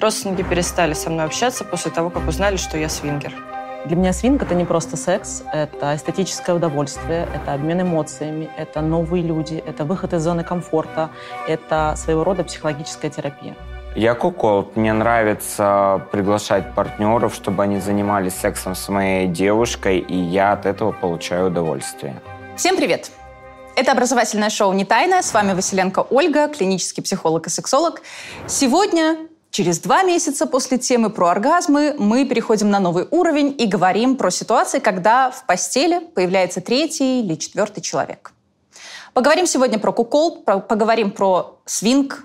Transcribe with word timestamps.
Родственники 0.00 0.42
перестали 0.42 0.94
со 0.94 1.10
мной 1.10 1.26
общаться 1.26 1.62
после 1.62 1.90
того, 1.90 2.08
как 2.08 2.26
узнали, 2.26 2.56
что 2.56 2.78
я 2.78 2.88
свингер. 2.88 3.34
Для 3.84 3.96
меня 3.96 4.14
свинг— 4.14 4.42
это 4.44 4.54
не 4.54 4.64
просто 4.64 4.96
секс, 4.96 5.42
это 5.52 5.94
эстетическое 5.94 6.56
удовольствие, 6.56 7.28
это 7.34 7.52
обмен 7.52 7.82
эмоциями, 7.82 8.50
это 8.56 8.80
новые 8.80 9.22
люди, 9.22 9.62
это 9.66 9.84
выход 9.84 10.14
из 10.14 10.22
зоны 10.22 10.42
комфорта, 10.42 11.10
это 11.46 11.94
своего 11.96 12.24
рода 12.24 12.44
психологическая 12.44 13.10
терапия. 13.10 13.56
Я 13.94 14.14
кукол. 14.14 14.70
Мне 14.74 14.92
нравится 14.94 16.06
приглашать 16.12 16.74
партнеров, 16.74 17.34
чтобы 17.34 17.62
они 17.62 17.78
занимались 17.78 18.34
сексом 18.34 18.74
с 18.74 18.88
моей 18.88 19.26
девушкой, 19.26 19.98
и 19.98 20.16
я 20.16 20.52
от 20.52 20.64
этого 20.64 20.92
получаю 20.92 21.48
удовольствие. 21.48 22.22
Всем 22.56 22.76
привет! 22.76 23.10
Это 23.76 23.92
образовательное 23.92 24.50
шоу 24.50 24.72
«Не 24.72 24.84
тайное». 24.84 25.22
С 25.22 25.32
вами 25.32 25.52
Василенко 25.52 26.06
Ольга, 26.10 26.48
клинический 26.48 27.02
психолог 27.02 27.46
и 27.46 27.50
сексолог. 27.50 28.02
Сегодня 28.46 29.16
Через 29.50 29.80
два 29.80 30.04
месяца 30.04 30.46
после 30.46 30.78
темы 30.78 31.10
про 31.10 31.28
оргазмы 31.28 31.96
мы 31.98 32.24
переходим 32.24 32.70
на 32.70 32.78
новый 32.78 33.06
уровень 33.10 33.54
и 33.58 33.66
говорим 33.66 34.16
про 34.16 34.30
ситуации, 34.30 34.78
когда 34.78 35.30
в 35.32 35.44
постели 35.44 35.98
появляется 35.98 36.60
третий 36.60 37.20
или 37.20 37.34
четвертый 37.34 37.80
человек. 37.80 38.32
Поговорим 39.12 39.46
сегодня 39.46 39.80
про 39.80 39.92
кукол, 39.92 40.42
поговорим 40.44 41.10
про 41.10 41.58
свинг, 41.64 42.24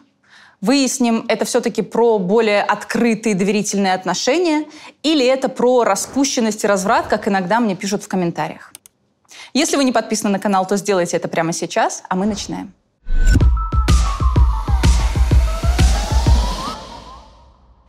выясним, 0.62 1.26
это 1.28 1.46
все-таки 1.46 1.82
про 1.82 2.20
более 2.20 2.62
открытые 2.62 3.34
доверительные 3.34 3.96
отношения 3.96 4.66
или 5.02 5.26
это 5.26 5.50
про 5.50 5.84
распущенность 5.84 6.64
и 6.64 6.68
разврат, 6.68 7.08
как 7.08 7.28
иногда 7.28 7.60
мне 7.60 7.76
пишут 7.76 8.04
в 8.04 8.08
комментариях. 8.08 8.72
Если 9.54 9.78
вы 9.78 9.84
не 9.84 9.92
подписаны 9.92 10.30
на 10.30 10.40
канал, 10.40 10.68
то 10.68 10.78
сделайте 10.78 11.18
это 11.18 11.28
прямо 11.28 11.54
сейчас, 11.54 12.04
а 12.08 12.16
мы 12.16 12.28
начинаем. 12.28 12.72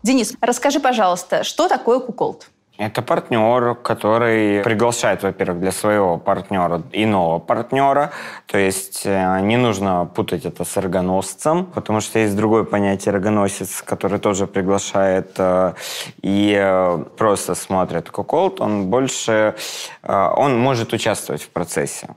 Денис, 0.06 0.34
расскажи, 0.40 0.78
пожалуйста, 0.78 1.42
что 1.42 1.66
такое 1.68 1.98
куколд? 1.98 2.46
Это 2.78 3.02
партнер, 3.02 3.74
который 3.74 4.62
приглашает, 4.62 5.24
во-первых, 5.24 5.58
для 5.58 5.72
своего 5.72 6.16
партнера 6.16 6.82
иного 6.92 7.40
партнера. 7.40 8.12
То 8.46 8.56
есть 8.56 9.02
э, 9.04 9.40
не 9.40 9.56
нужно 9.56 10.08
путать 10.14 10.44
это 10.44 10.64
с 10.64 10.76
рогоносцем, 10.76 11.66
потому 11.66 12.00
что 12.00 12.20
есть 12.20 12.36
другое 12.36 12.62
понятие 12.62 13.14
рогоносец, 13.14 13.82
который 13.82 14.20
тоже 14.20 14.46
приглашает 14.46 15.32
э, 15.38 15.74
и 16.22 16.56
э, 16.56 17.04
просто 17.18 17.56
смотрит 17.56 18.08
куколд. 18.08 18.60
Он 18.60 18.86
больше, 18.86 19.56
он 20.04 20.56
может 20.56 20.92
участвовать 20.92 21.42
в 21.42 21.48
процессе. 21.48 22.10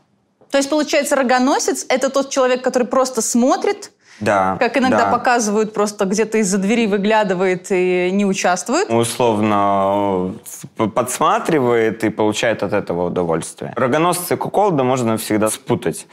То 0.51 0.57
есть, 0.57 0.69
получается, 0.69 1.15
рогоносец– 1.15 1.87
это 1.89 2.09
тот 2.09 2.29
человек, 2.29 2.63
который 2.63 2.87
просто 2.87 3.23
смотрит, 3.23 3.91
да. 4.19 4.57
Как 4.59 4.77
иногда 4.77 5.05
да. 5.05 5.11
показывают, 5.11 5.73
просто 5.73 6.05
где-то 6.05 6.39
из-за 6.39 6.57
двери 6.57 6.87
выглядывает 6.87 7.67
и 7.71 8.09
не 8.11 8.25
участвует. 8.25 8.89
Условно 8.89 10.35
э, 10.77 10.87
подсматривает 10.87 12.03
и 12.03 12.09
получает 12.09 12.63
от 12.63 12.73
этого 12.73 13.07
удовольствие. 13.07 13.73
Рогоносцы 13.75 14.33
и 14.33 14.37
куколда 14.37 14.83
можно 14.83 15.17
всегда 15.17 15.49
спутать, 15.49 16.07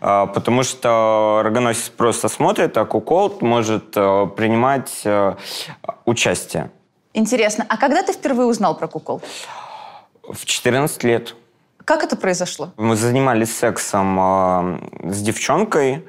э, 0.00 0.26
потому 0.34 0.62
что 0.62 1.40
рогоносец 1.44 1.90
просто 1.90 2.28
смотрит, 2.28 2.76
а 2.76 2.84
куколд 2.84 3.42
может 3.42 3.96
э, 3.96 4.26
принимать 4.36 5.04
участие. 6.04 6.70
Интересно. 7.12 7.66
А 7.68 7.76
когда 7.76 8.02
ты 8.02 8.12
впервые 8.12 8.46
узнал 8.46 8.76
про 8.76 8.88
кукол? 8.88 9.20
В 10.22 10.44
14 10.44 11.04
лет. 11.04 11.34
Как 11.84 12.04
это 12.04 12.16
произошло? 12.16 12.70
Мы 12.76 12.96
занимались 12.96 13.56
сексом 13.56 14.80
с 15.02 15.20
девчонкой, 15.20 16.04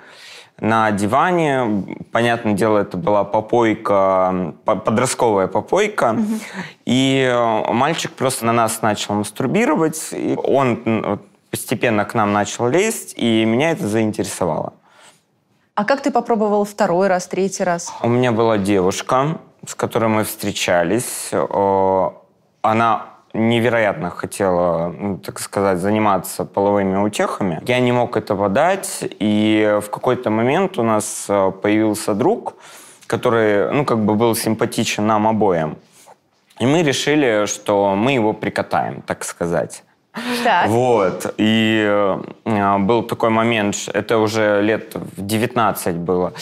на 0.62 0.92
диване. 0.92 1.84
Понятное 2.12 2.54
дело, 2.54 2.78
это 2.78 2.96
была 2.96 3.26
попойка, 3.26 4.54
подростковая 4.64 5.48
попойка. 5.48 6.16
Угу. 6.18 6.40
И 6.86 7.28
э, 7.30 7.74
мальчик 7.74 8.12
просто 8.12 8.46
на 8.46 8.54
нас 8.54 8.82
начал 8.82 9.16
мастурбировать. 9.16 10.10
И 10.14 10.38
он 10.42 11.20
постепенно 11.50 12.06
к 12.06 12.14
нам 12.14 12.32
начал 12.32 12.70
лезть, 12.70 13.14
и 13.18 13.44
меня 13.44 13.72
это 13.72 13.88
заинтересовало. 13.88 14.74
А 15.76 15.84
как 15.84 16.02
ты 16.02 16.12
попробовал 16.12 16.64
второй 16.64 17.08
раз, 17.08 17.28
третий 17.28 17.64
раз? 17.64 17.92
У 18.04 18.08
меня 18.08 18.32
была 18.32 18.58
девушка, 18.58 19.40
с 19.66 19.74
которой 19.74 20.10
мы 20.10 20.24
встречались. 20.24 21.32
Она 22.62 23.06
невероятно 23.34 24.10
хотела, 24.10 24.88
ну, 24.90 25.18
так 25.18 25.40
сказать, 25.40 25.80
заниматься 25.80 26.46
половыми 26.46 26.98
утехами. 26.98 27.62
Я 27.66 27.80
не 27.80 27.92
мог 27.92 28.18
этого 28.18 28.50
дать, 28.50 29.00
и 29.20 29.80
в 29.82 29.90
какой-то 29.90 30.30
момент 30.30 30.78
у 30.78 30.84
нас 30.84 31.26
э, 31.30 31.52
появился 31.62 32.14
друг, 32.14 32.56
который, 33.08 33.72
ну, 33.72 33.86
как 33.86 34.00
бы 34.00 34.16
был 34.16 34.36
симпатичен 34.36 35.08
нам 35.08 35.28
обоим. 35.28 35.78
И 36.60 36.66
мы 36.66 36.84
решили, 36.84 37.46
что 37.48 37.96
мы 37.96 38.12
его 38.14 38.34
прикатаем, 38.34 39.02
так 39.02 39.24
сказать. 39.24 39.84
Так. 40.44 40.68
Вот. 40.68 41.34
И 41.38 41.86
э, 41.88 42.78
был 42.80 43.04
такой 43.04 43.30
момент, 43.30 43.76
это 43.94 44.18
уже 44.18 44.62
лет 44.62 44.94
в 44.96 45.26
19 45.26 45.96
было. 45.96 46.34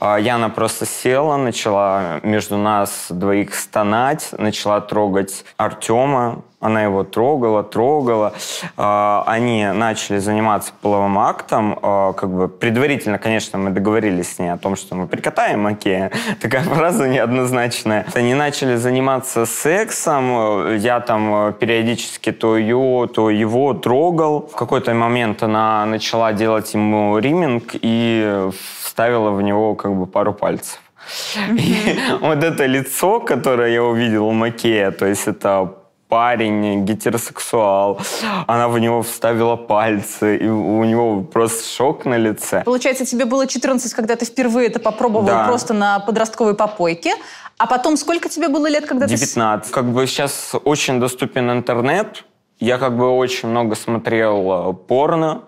Э, 0.00 0.18
Яна 0.20 0.50
просто 0.50 0.84
села, 0.84 1.36
начала 1.36 2.20
между 2.22 2.58
нас 2.58 3.06
двоих 3.08 3.54
стонать, 3.54 4.28
начала 4.36 4.80
трогать 4.80 5.44
Артема, 5.56 6.42
она 6.64 6.82
его 6.82 7.04
трогала, 7.04 7.62
трогала. 7.62 8.32
А, 8.78 9.22
они 9.26 9.66
начали 9.66 10.18
заниматься 10.18 10.72
половым 10.80 11.18
актом. 11.18 11.78
А, 11.82 12.14
как 12.14 12.30
бы 12.30 12.48
предварительно, 12.48 13.18
конечно, 13.18 13.58
мы 13.58 13.70
договорились 13.70 14.34
с 14.34 14.38
ней 14.38 14.48
о 14.48 14.56
том, 14.56 14.74
что 14.74 14.94
мы 14.94 15.06
прикатаем 15.06 15.60
Макея. 15.60 16.10
Такая 16.40 16.62
фраза 16.62 17.06
неоднозначная. 17.06 18.06
Они 18.14 18.34
начали 18.34 18.76
заниматься 18.76 19.44
сексом. 19.44 20.76
Я 20.76 21.00
там 21.00 21.52
периодически 21.52 22.32
то 22.32 22.56
ее, 22.56 23.10
то 23.14 23.28
его 23.28 23.74
трогал. 23.74 24.48
В 24.50 24.56
какой-то 24.56 24.94
момент 24.94 25.42
она 25.42 25.84
начала 25.84 26.32
делать 26.32 26.72
ему 26.72 27.18
риминг 27.18 27.74
и 27.74 28.48
вставила 28.80 29.30
в 29.32 29.42
него 29.42 29.74
как 29.74 29.94
бы 29.94 30.06
пару 30.06 30.32
пальцев. 30.32 30.80
И 31.58 31.98
вот 32.20 32.42
это 32.42 32.64
лицо, 32.64 33.20
которое 33.20 33.70
я 33.70 33.82
увидел 33.82 34.26
у 34.26 34.32
Макея, 34.32 34.90
то 34.90 35.04
есть 35.04 35.28
это 35.28 35.83
парень, 36.08 36.84
гетеросексуал. 36.84 38.00
Она 38.46 38.68
в 38.68 38.78
него 38.78 39.02
вставила 39.02 39.56
пальцы, 39.56 40.36
и 40.36 40.46
у 40.46 40.84
него 40.84 41.22
просто 41.22 41.68
шок 41.68 42.04
на 42.04 42.16
лице. 42.16 42.62
Получается, 42.64 43.04
тебе 43.04 43.24
было 43.24 43.46
14, 43.46 43.92
когда 43.94 44.16
ты 44.16 44.24
впервые 44.24 44.68
это 44.68 44.80
попробовал 44.80 45.26
да. 45.26 45.46
просто 45.46 45.74
на 45.74 46.00
подростковой 46.00 46.54
попойке. 46.54 47.14
А 47.56 47.66
потом 47.66 47.96
сколько 47.96 48.28
тебе 48.28 48.48
было 48.48 48.66
лет, 48.68 48.86
когда 48.86 49.06
19. 49.06 49.28
ты... 49.28 49.34
19. 49.34 49.72
Как 49.72 49.84
бы 49.84 50.06
сейчас 50.06 50.54
очень 50.64 51.00
доступен 51.00 51.50
интернет. 51.50 52.24
Я 52.60 52.78
как 52.78 52.96
бы 52.96 53.10
очень 53.10 53.48
много 53.48 53.74
смотрел 53.74 54.70
э, 54.70 54.74
порно. 54.74 55.42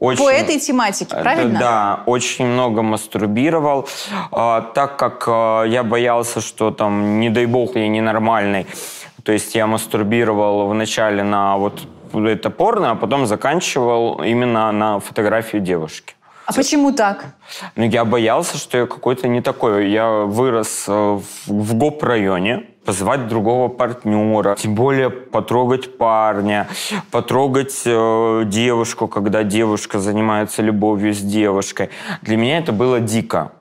Очень, 0.00 0.24
По 0.24 0.30
этой 0.30 0.58
тематике, 0.58 1.14
э, 1.14 1.22
правильно? 1.22 1.58
Да, 1.60 2.02
очень 2.06 2.46
много 2.46 2.80
мастурбировал, 2.80 3.86
а, 4.32 4.62
так 4.62 4.96
как 4.96 5.24
а, 5.28 5.64
я 5.64 5.82
боялся, 5.82 6.40
что 6.40 6.70
там, 6.70 7.20
не 7.20 7.28
дай 7.28 7.44
бог, 7.44 7.76
я 7.76 7.86
ненормальный, 7.86 8.66
то 9.30 9.34
есть 9.34 9.54
я 9.54 9.68
мастурбировал 9.68 10.66
вначале 10.66 11.22
на 11.22 11.56
вот 11.56 11.86
это 12.12 12.50
порно, 12.50 12.90
а 12.90 12.94
потом 12.96 13.26
заканчивал 13.26 14.24
именно 14.24 14.72
на 14.72 14.98
фотографию 14.98 15.62
девушки. 15.62 16.16
А 16.46 16.52
почему 16.52 16.90
так? 16.90 17.26
Ну, 17.76 17.84
я 17.84 18.04
боялся, 18.04 18.58
что 18.58 18.78
я 18.78 18.86
какой-то 18.86 19.28
не 19.28 19.40
такой. 19.40 19.88
Я 19.88 20.10
вырос 20.10 20.86
э, 20.88 21.20
в 21.46 21.74
ГОП-районе, 21.74 22.64
позвать 22.84 23.28
другого 23.28 23.68
партнера, 23.68 24.56
тем 24.56 24.74
более 24.74 25.10
потрогать 25.10 25.96
парня, 25.96 26.66
потрогать 27.12 27.82
э, 27.86 28.42
девушку, 28.46 29.06
когда 29.06 29.44
девушка 29.44 30.00
занимается 30.00 30.60
любовью 30.60 31.14
с 31.14 31.20
девушкой. 31.20 31.90
Для 32.22 32.36
меня 32.36 32.58
это 32.58 32.72
было 32.72 32.98
дико. 32.98 33.52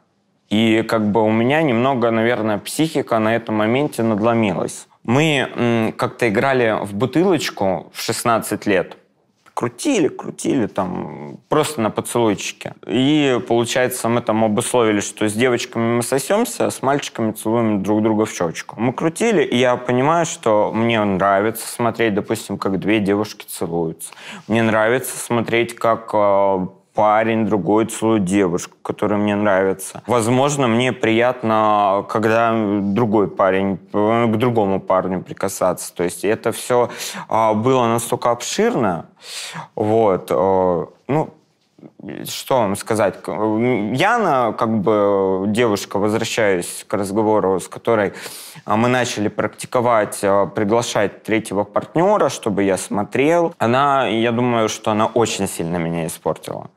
И 0.50 0.82
как 0.82 1.12
бы 1.12 1.22
у 1.22 1.30
меня 1.30 1.62
немного, 1.62 2.10
наверное, 2.10 2.58
психика 2.58 3.20
на 3.20 3.36
этом 3.36 3.54
моменте 3.54 4.02
надломилась. 4.02 4.88
Мы 5.04 5.94
как-то 5.98 6.30
играли 6.30 6.78
в 6.84 6.94
бутылочку 6.94 7.92
в 7.94 8.02
16 8.02 8.66
лет. 8.66 8.98
Крутили, 9.54 10.08
крутили 10.08 10.68
там 10.68 11.38
просто 11.50 11.82
на 11.82 11.90
поцелуйчике. 11.90 12.76
И, 12.88 13.42
получается, 13.46 14.08
мы 14.08 14.22
там 14.22 14.46
обусловили, 14.46 15.02
что 15.02 15.28
с 15.28 15.34
девочками 15.34 15.98
мы 15.98 16.04
сосемся, 16.04 16.68
а 16.68 16.72
с 16.72 16.82
мальчиками 16.82 17.34
целуем 17.34 17.84
друг 17.84 18.02
друга 18.02 18.26
в 18.26 18.32
щечку. 18.32 18.80
Мы 18.80 18.94
крутили, 18.94 19.44
и 19.44 19.58
я 19.58 19.76
понимаю, 19.76 20.26
что 20.26 20.72
мне 20.74 21.04
нравится 21.04 21.68
смотреть, 21.68 22.14
допустим, 22.14 22.58
как 22.58 22.80
две 22.80 23.02
девушки 23.02 23.46
целуются. 23.46 24.14
Мне 24.48 24.64
нравится 24.64 25.18
смотреть, 25.18 25.76
как 25.76 26.12
а, 26.14 26.70
парень, 27.00 27.46
другой 27.46 27.86
целует 27.86 28.26
девушку, 28.26 28.76
которая 28.82 29.18
мне 29.18 29.36
нравится. 29.36 30.04
Возможно, 30.06 30.68
мне 30.68 30.92
приятно, 30.92 32.06
когда 32.10 32.54
другой 32.54 33.30
парень 33.30 33.80
э, 33.94 34.26
к 34.28 34.36
другому 34.36 34.82
парню 34.82 35.22
прикасаться. 35.22 35.94
То 35.96 36.04
есть 36.04 36.26
это 36.26 36.52
все 36.52 36.90
а, 37.30 37.54
было 37.54 37.88
настолько 37.88 38.32
обширно. 38.32 39.06
Вот. 39.76 40.28
Э, 40.30 40.86
ну, 41.08 41.30
что 42.26 42.58
вам 42.58 42.76
сказать? 42.76 43.16
Яна, 43.26 44.54
как 44.58 44.70
бы 44.80 45.46
девушка, 45.48 46.00
возвращаясь 46.00 46.86
к 46.86 46.94
разговору, 46.94 47.60
с 47.60 47.70
которой 47.70 48.14
мы 48.66 48.88
начали 48.90 49.28
практиковать, 49.28 50.20
а, 50.24 50.46
приглашать 50.46 51.24
третьего 51.24 51.64
партнера, 51.64 52.30
чтобы 52.30 52.64
я 52.64 52.78
смотрел, 52.78 53.54
она, 53.58 54.08
я 54.08 54.32
думаю, 54.32 54.70
что 54.70 54.92
она 54.92 55.06
очень 55.06 55.48
сильно 55.48 55.78
меня 55.78 56.06
испортила. 56.08 56.70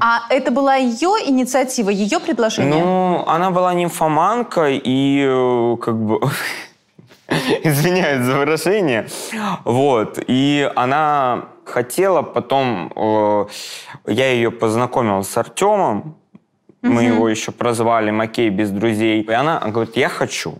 А 0.00 0.22
это 0.28 0.50
была 0.50 0.74
ее 0.76 1.10
инициатива, 1.26 1.90
ее 1.90 2.18
предложение? 2.18 2.74
Ну, 2.74 3.24
она 3.26 3.50
была 3.50 3.74
нимфоманка 3.74 4.68
и 4.70 5.24
э, 5.26 5.76
как 5.80 5.96
бы... 5.96 6.20
Извиняюсь 7.62 8.24
за 8.24 8.36
выражение. 8.36 9.08
Вот. 9.64 10.18
И 10.26 10.70
она 10.74 11.46
хотела, 11.64 12.22
потом 12.22 12.92
э, 12.94 13.46
я 14.06 14.32
ее 14.32 14.50
познакомил 14.50 15.22
с 15.22 15.36
Артемом, 15.36 16.16
мы 16.82 17.04
его 17.04 17.28
еще 17.28 17.50
прозвали 17.50 18.10
Макей 18.10 18.50
без 18.50 18.70
друзей. 18.70 19.22
И 19.22 19.32
она 19.32 19.58
говорит, 19.58 19.96
я 19.96 20.08
хочу. 20.08 20.58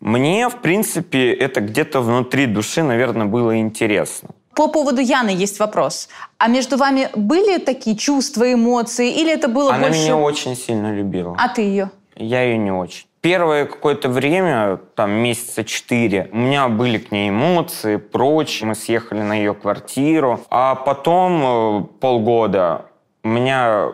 Мне, 0.00 0.48
в 0.48 0.56
принципе, 0.56 1.32
это 1.32 1.60
где-то 1.60 2.00
внутри 2.00 2.46
души, 2.46 2.82
наверное, 2.82 3.26
было 3.26 3.58
интересно. 3.58 4.30
По 4.54 4.68
поводу 4.68 5.00
Яны 5.00 5.30
есть 5.30 5.60
вопрос. 5.60 6.08
А 6.38 6.48
между 6.48 6.76
вами 6.76 7.08
были 7.14 7.58
такие 7.58 7.96
чувства, 7.96 8.52
эмоции, 8.52 9.10
или 9.10 9.32
это 9.32 9.48
было 9.48 9.74
Она 9.74 9.88
больше... 9.88 10.02
меня 10.02 10.16
очень 10.16 10.56
сильно 10.56 10.94
любила. 10.94 11.36
А 11.38 11.48
ты 11.48 11.62
ее? 11.62 11.90
Я 12.16 12.42
ее 12.42 12.58
не 12.58 12.72
очень. 12.72 13.06
Первое 13.20 13.66
какое-то 13.66 14.08
время, 14.08 14.78
там 14.94 15.10
месяца 15.10 15.62
четыре, 15.62 16.30
у 16.32 16.38
меня 16.38 16.68
были 16.68 16.96
к 16.96 17.12
ней 17.12 17.28
эмоции, 17.28 17.96
прочее. 17.96 18.68
Мы 18.68 18.74
съехали 18.74 19.20
на 19.20 19.34
ее 19.34 19.52
квартиру. 19.52 20.40
А 20.48 20.74
потом 20.74 21.42
э, 21.42 21.84
полгода 22.00 22.86
у 23.22 23.28
меня 23.28 23.92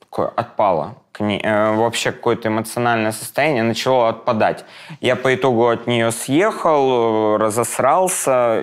такое 0.00 0.28
отпало 0.28 0.96
к 1.16 1.20
ней, 1.20 1.40
э, 1.42 1.74
вообще 1.74 2.12
какое-то 2.12 2.48
эмоциональное 2.48 3.12
состояние 3.12 3.62
начало 3.62 4.08
отпадать. 4.08 4.64
Я 5.00 5.16
по 5.16 5.34
итогу 5.34 5.68
от 5.68 5.86
нее 5.86 6.12
съехал, 6.12 7.34
э, 7.34 7.36
разосрался, 7.38 8.62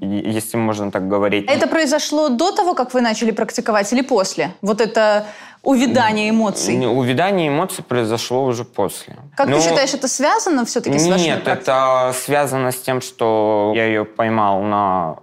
если 0.00 0.58
можно 0.58 0.90
так 0.90 1.08
говорить. 1.08 1.46
Это 1.48 1.66
произошло 1.66 2.28
до 2.28 2.52
того, 2.52 2.74
как 2.74 2.94
вы 2.94 3.00
начали 3.00 3.30
практиковать 3.30 3.92
или 3.92 4.02
после? 4.02 4.50
Вот 4.60 4.80
это 4.80 5.24
увядание 5.62 6.28
эмоций? 6.28 6.86
Увядание 6.86 7.48
эмоций 7.48 7.82
произошло 7.82 8.44
уже 8.44 8.64
после. 8.64 9.16
Как 9.36 9.48
Но... 9.48 9.56
ты 9.56 9.62
считаешь, 9.62 9.94
это 9.94 10.08
связано 10.08 10.64
все-таки 10.64 10.98
с 10.98 11.08
вашей 11.08 11.24
Нет, 11.24 11.48
это 11.48 12.12
связано 12.14 12.70
с 12.70 12.76
тем, 12.76 13.00
что 13.00 13.72
я 13.74 13.86
ее 13.86 14.04
поймал 14.04 14.60
на 14.62 15.16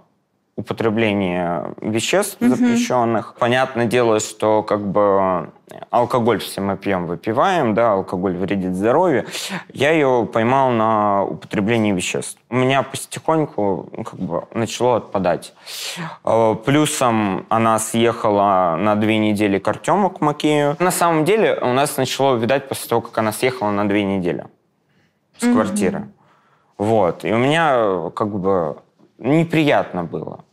употребление 0.56 1.74
веществ 1.80 2.36
угу. 2.40 2.50
запрещенных. 2.50 3.34
Понятное 3.38 3.86
дело, 3.86 4.20
что 4.20 4.62
как 4.62 4.86
бы 4.86 5.50
алкоголь 5.90 6.40
все 6.40 6.60
мы 6.60 6.76
пьем, 6.76 7.06
выпиваем, 7.06 7.74
да, 7.74 7.92
алкоголь 7.92 8.36
вредит 8.36 8.74
здоровью. 8.74 9.26
Я 9.72 9.92
ее 9.92 10.28
поймал 10.30 10.70
на 10.70 11.24
употреблении 11.24 11.92
веществ. 11.92 12.38
У 12.50 12.56
меня 12.56 12.82
потихоньку 12.82 13.88
ну, 13.96 14.04
как 14.04 14.20
бы 14.20 14.44
начало 14.52 14.98
отпадать. 14.98 15.54
Э, 16.24 16.54
плюсом 16.64 17.46
она 17.48 17.78
съехала 17.78 18.76
на 18.78 18.94
две 18.94 19.16
недели 19.18 19.58
к 19.58 19.66
Артему, 19.66 20.10
к 20.10 20.20
Макею. 20.20 20.76
На 20.78 20.90
самом 20.90 21.24
деле 21.24 21.58
у 21.62 21.72
нас 21.72 21.96
начало 21.96 22.36
видать 22.36 22.68
после 22.68 22.90
того, 22.90 23.00
как 23.00 23.16
она 23.16 23.32
съехала 23.32 23.70
на 23.70 23.88
две 23.88 24.04
недели 24.04 24.46
с 25.38 25.44
mm 25.44 25.52
квартиры. 25.54 26.08
Вот. 26.76 27.24
И 27.24 27.32
у 27.32 27.38
меня 27.38 28.10
как 28.14 28.28
бы 28.28 28.76
неприятно 29.22 30.04
было. 30.04 30.44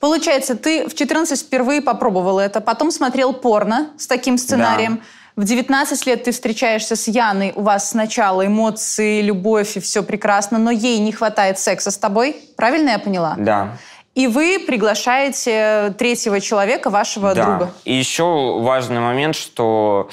Получается, 0.00 0.54
ты 0.56 0.88
в 0.88 0.94
14 0.94 1.40
впервые 1.40 1.80
попробовал 1.80 2.38
это, 2.38 2.60
потом 2.60 2.90
смотрел 2.90 3.32
порно 3.32 3.90
с 3.96 4.06
таким 4.06 4.36
сценарием. 4.36 4.96
Да. 4.96 5.02
В 5.36 5.44
19 5.44 6.06
лет 6.06 6.24
ты 6.24 6.32
встречаешься 6.32 6.94
с 6.94 7.08
Яной, 7.08 7.52
у 7.56 7.62
вас 7.62 7.90
сначала 7.90 8.46
эмоции, 8.46 9.20
любовь 9.20 9.76
и 9.76 9.80
все 9.80 10.02
прекрасно, 10.02 10.58
но 10.58 10.70
ей 10.70 10.98
не 10.98 11.10
хватает 11.10 11.58
секса 11.58 11.90
с 11.90 11.98
тобой. 11.98 12.36
Правильно 12.56 12.90
я 12.90 12.98
поняла? 12.98 13.34
Да. 13.38 13.78
И 14.14 14.28
вы 14.28 14.60
приглашаете 14.64 15.94
третьего 15.98 16.40
человека, 16.40 16.88
вашего 16.90 17.34
да. 17.34 17.44
друга. 17.44 17.72
И 17.84 17.94
еще 17.94 18.60
важный 18.60 19.00
момент, 19.00 19.34
что 19.34 20.08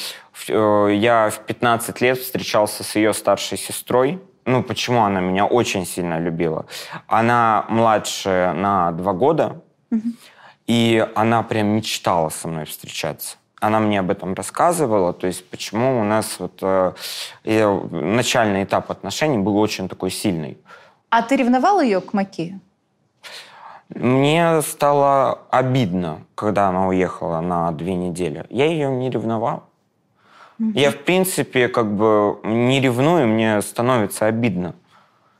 э, 0.47 0.87
я 0.93 1.29
в 1.29 1.39
15 1.45 2.01
лет 2.01 2.17
встречался 2.17 2.83
с 2.83 2.95
ее 2.95 3.13
старшей 3.13 3.59
сестрой 3.59 4.19
ну, 4.45 4.63
почему 4.63 5.03
она 5.03 5.19
меня 5.19 5.45
очень 5.45 5.85
сильно 5.85 6.19
любила. 6.19 6.65
Она 7.07 7.65
младше 7.69 8.53
на 8.55 8.91
два 8.91 9.13
года, 9.13 9.61
угу. 9.91 10.01
и 10.67 11.07
она 11.15 11.43
прям 11.43 11.67
мечтала 11.67 12.29
со 12.29 12.47
мной 12.47 12.65
встречаться. 12.65 13.37
Она 13.59 13.79
мне 13.79 13.99
об 13.99 14.09
этом 14.09 14.33
рассказывала, 14.33 15.13
то 15.13 15.27
есть 15.27 15.47
почему 15.49 16.01
у 16.01 16.03
нас 16.03 16.39
вот 16.39 16.57
э, 16.63 16.93
начальный 17.91 18.63
этап 18.63 18.89
отношений 18.89 19.37
был 19.37 19.57
очень 19.57 19.87
такой 19.87 20.09
сильный. 20.09 20.57
А 21.09 21.21
ты 21.21 21.35
ревновал 21.35 21.81
ее 21.81 22.01
к 22.01 22.13
Маки? 22.13 22.59
Мне 23.93 24.61
стало 24.61 25.41
обидно, 25.49 26.21
когда 26.35 26.69
она 26.69 26.87
уехала 26.87 27.41
на 27.41 27.71
две 27.71 27.93
недели. 27.93 28.45
Я 28.49 28.65
ее 28.65 28.89
не 28.89 29.09
ревновал. 29.09 29.63
Я, 30.75 30.91
в 30.91 30.97
принципе, 30.97 31.67
как 31.67 31.91
бы 31.95 32.39
не 32.43 32.79
ревную, 32.79 33.27
мне 33.27 33.61
становится 33.61 34.27
обидно. 34.27 34.75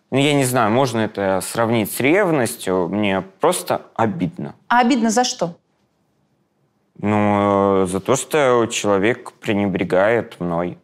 Ну, 0.10 0.18
я 0.18 0.34
не 0.34 0.46
знаю, 0.46 0.72
можно 0.72 1.00
это 1.00 1.40
сравнить 1.42 1.92
с 1.92 2.00
ревностью, 2.00 2.88
мне 2.90 3.22
просто 3.40 3.84
обидно. 3.96 4.56
А 4.68 4.80
обидно 4.80 5.12
за 5.12 5.24
что? 5.24 5.56
Ну, 6.98 7.86
за 7.88 8.00
то, 8.00 8.16
что 8.16 8.66
человек 8.66 9.32
пренебрегает 9.34 10.40
мной. 10.40 10.78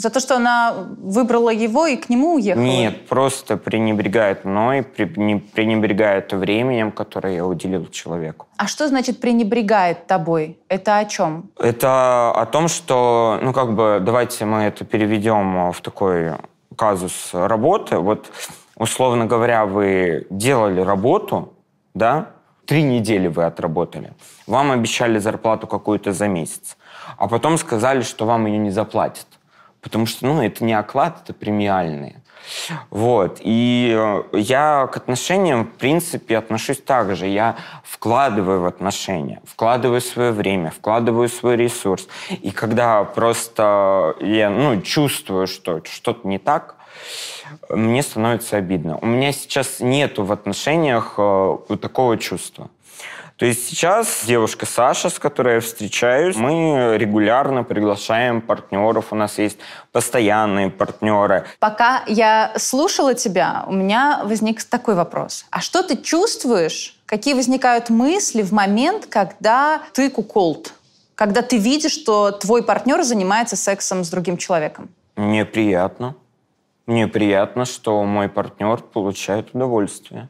За 0.00 0.08
то, 0.08 0.18
что 0.18 0.36
она 0.36 0.74
выбрала 0.98 1.50
его 1.50 1.86
и 1.86 1.94
к 1.96 2.08
нему 2.08 2.36
уехала? 2.36 2.62
Нет, 2.62 3.06
просто 3.06 3.58
пренебрегает 3.58 4.46
мной, 4.46 4.82
пренебрегает 4.82 6.32
временем, 6.32 6.90
которое 6.90 7.34
я 7.34 7.44
уделил 7.44 7.86
человеку. 7.90 8.46
А 8.56 8.66
что 8.66 8.88
значит 8.88 9.20
пренебрегает 9.20 10.06
тобой? 10.06 10.58
Это 10.68 10.96
о 10.96 11.04
чем? 11.04 11.50
Это 11.58 12.30
о 12.30 12.46
том, 12.46 12.68
что, 12.68 13.38
ну 13.42 13.52
как 13.52 13.74
бы, 13.74 13.98
давайте 14.00 14.46
мы 14.46 14.62
это 14.62 14.86
переведем 14.86 15.70
в 15.70 15.80
такой 15.82 16.32
казус 16.76 17.30
работы. 17.34 17.98
Вот, 17.98 18.32
условно 18.76 19.26
говоря, 19.26 19.66
вы 19.66 20.26
делали 20.30 20.80
работу, 20.80 21.52
да, 21.92 22.30
три 22.64 22.84
недели 22.84 23.28
вы 23.28 23.44
отработали. 23.44 24.14
Вам 24.46 24.70
обещали 24.70 25.18
зарплату 25.18 25.66
какую-то 25.66 26.14
за 26.14 26.26
месяц, 26.26 26.78
а 27.18 27.28
потом 27.28 27.58
сказали, 27.58 28.00
что 28.00 28.24
вам 28.24 28.46
ее 28.46 28.56
не 28.56 28.70
заплатят. 28.70 29.26
Потому 29.80 30.06
что, 30.06 30.26
ну, 30.26 30.42
это 30.42 30.64
не 30.64 30.74
оклад, 30.74 31.20
это 31.22 31.32
премиальные. 31.32 32.20
Вот. 32.90 33.38
И 33.40 33.94
э, 33.96 34.22
я 34.32 34.88
к 34.92 34.96
отношениям, 34.96 35.64
в 35.64 35.72
принципе, 35.78 36.38
отношусь 36.38 36.80
так 36.80 37.14
же. 37.16 37.26
Я 37.26 37.56
вкладываю 37.84 38.62
в 38.62 38.66
отношения, 38.66 39.40
вкладываю 39.44 40.00
свое 40.00 40.32
время, 40.32 40.70
вкладываю 40.70 41.28
свой 41.28 41.56
ресурс. 41.56 42.08
И 42.30 42.50
когда 42.50 43.04
просто 43.04 44.16
я 44.20 44.50
ну, 44.50 44.80
чувствую, 44.82 45.46
что 45.46 45.82
что-то 45.84 46.26
не 46.26 46.38
так, 46.38 46.76
мне 47.68 48.02
становится 48.02 48.56
обидно. 48.56 48.98
У 48.98 49.06
меня 49.06 49.32
сейчас 49.32 49.80
нету 49.80 50.24
в 50.24 50.32
отношениях 50.32 51.14
э, 51.18 51.76
такого 51.80 52.16
чувства. 52.16 52.70
То 53.40 53.46
есть 53.46 53.70
сейчас 53.70 54.24
девушка 54.26 54.66
Саша, 54.66 55.08
с 55.08 55.18
которой 55.18 55.54
я 55.54 55.60
встречаюсь, 55.62 56.36
мы 56.36 56.98
регулярно 56.98 57.64
приглашаем 57.64 58.42
партнеров, 58.42 59.06
у 59.12 59.14
нас 59.14 59.38
есть 59.38 59.56
постоянные 59.92 60.68
партнеры. 60.68 61.46
Пока 61.58 62.04
я 62.06 62.52
слушала 62.58 63.14
тебя, 63.14 63.64
у 63.66 63.72
меня 63.72 64.20
возник 64.24 64.62
такой 64.62 64.94
вопрос. 64.94 65.46
А 65.48 65.62
что 65.62 65.82
ты 65.82 65.96
чувствуешь, 65.96 67.00
какие 67.06 67.32
возникают 67.32 67.88
мысли 67.88 68.42
в 68.42 68.52
момент, 68.52 69.06
когда 69.06 69.80
ты 69.94 70.10
куколд? 70.10 70.74
Когда 71.14 71.40
ты 71.40 71.56
видишь, 71.56 71.92
что 71.92 72.32
твой 72.32 72.62
партнер 72.62 73.02
занимается 73.02 73.56
сексом 73.56 74.04
с 74.04 74.10
другим 74.10 74.36
человеком? 74.36 74.90
Мне 75.16 75.46
приятно. 75.46 76.14
Мне 76.84 77.08
приятно, 77.08 77.64
что 77.64 78.04
мой 78.04 78.28
партнер 78.28 78.82
получает 78.82 79.54
удовольствие. 79.54 80.28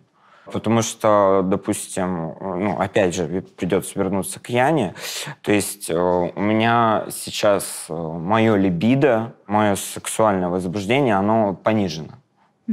Потому 0.52 0.82
что, 0.82 1.42
допустим, 1.44 2.34
ну, 2.40 2.76
опять 2.78 3.14
же, 3.14 3.42
придется 3.56 3.98
вернуться 3.98 4.40
к 4.40 4.50
Яне. 4.50 4.94
То 5.42 5.52
есть 5.52 5.90
э, 5.90 5.94
у 5.94 6.40
меня 6.40 7.06
сейчас 7.10 7.86
э, 7.88 7.94
мое 7.94 8.56
либидо, 8.56 9.34
мое 9.46 9.76
сексуальное 9.76 10.48
возбуждение, 10.48 11.14
оно 11.14 11.54
понижено. 11.54 12.19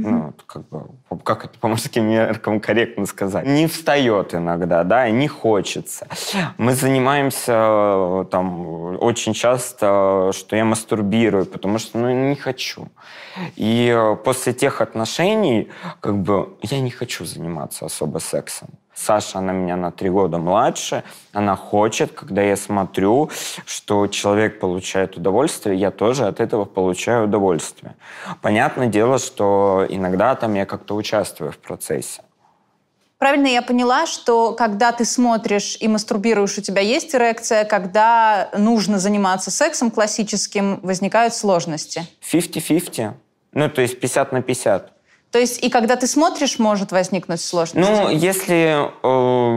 Ну, 0.00 0.32
как 0.46 0.68
бы, 0.68 0.86
как 1.24 1.44
это 1.44 1.58
по 1.58 1.68
мужским 1.68 2.08
меркам 2.08 2.60
корректно 2.60 3.06
сказать? 3.06 3.46
Не 3.46 3.66
встает 3.66 4.34
иногда, 4.34 4.84
да, 4.84 5.10
не 5.10 5.28
хочется. 5.28 6.06
Мы 6.56 6.74
занимаемся 6.74 7.52
э, 7.52 8.24
там 8.30 8.96
очень 9.02 9.34
часто, 9.34 10.30
что 10.32 10.56
я 10.56 10.64
мастурбирую, 10.64 11.46
потому 11.46 11.78
что, 11.78 11.98
ну, 11.98 12.28
не 12.30 12.36
хочу. 12.36 12.88
И 13.56 13.92
э, 13.94 14.16
после 14.16 14.52
тех 14.52 14.80
отношений, 14.80 15.68
как 16.00 16.16
бы, 16.16 16.56
я 16.62 16.80
не 16.80 16.90
хочу 16.90 17.24
заниматься 17.24 17.86
особо 17.86 18.18
сексом. 18.18 18.68
Саша, 18.98 19.38
она 19.38 19.52
меня 19.52 19.76
на 19.76 19.92
три 19.92 20.10
года 20.10 20.38
младше, 20.38 21.04
она 21.32 21.54
хочет, 21.54 22.12
когда 22.12 22.42
я 22.42 22.56
смотрю, 22.56 23.30
что 23.64 24.08
человек 24.08 24.58
получает 24.58 25.16
удовольствие, 25.16 25.76
я 25.76 25.90
тоже 25.90 26.26
от 26.26 26.40
этого 26.40 26.64
получаю 26.64 27.24
удовольствие. 27.24 27.94
Понятное 28.42 28.88
дело, 28.88 29.18
что 29.18 29.86
иногда 29.88 30.34
там 30.34 30.54
я 30.54 30.66
как-то 30.66 30.94
участвую 30.96 31.52
в 31.52 31.58
процессе. 31.58 32.22
Правильно 33.18 33.48
я 33.48 33.62
поняла, 33.62 34.06
что 34.06 34.52
когда 34.52 34.92
ты 34.92 35.04
смотришь 35.04 35.76
и 35.80 35.88
мастурбируешь, 35.88 36.58
у 36.58 36.62
тебя 36.62 36.80
есть 36.80 37.14
эрекция, 37.14 37.64
когда 37.64 38.50
нужно 38.56 38.98
заниматься 38.98 39.50
сексом 39.50 39.90
классическим, 39.90 40.80
возникают 40.82 41.34
сложности? 41.34 42.06
50-50. 42.32 43.12
Ну, 43.52 43.68
то 43.70 43.82
есть 43.82 43.98
50 44.00 44.32
на 44.32 44.42
50. 44.42 44.92
То 45.30 45.38
есть 45.38 45.62
и 45.62 45.68
когда 45.68 45.96
ты 45.96 46.06
смотришь, 46.06 46.58
может 46.58 46.90
возникнуть 46.90 47.40
сложность? 47.40 47.88
Ну, 47.88 48.08
если 48.08 48.88
э, 49.02 49.52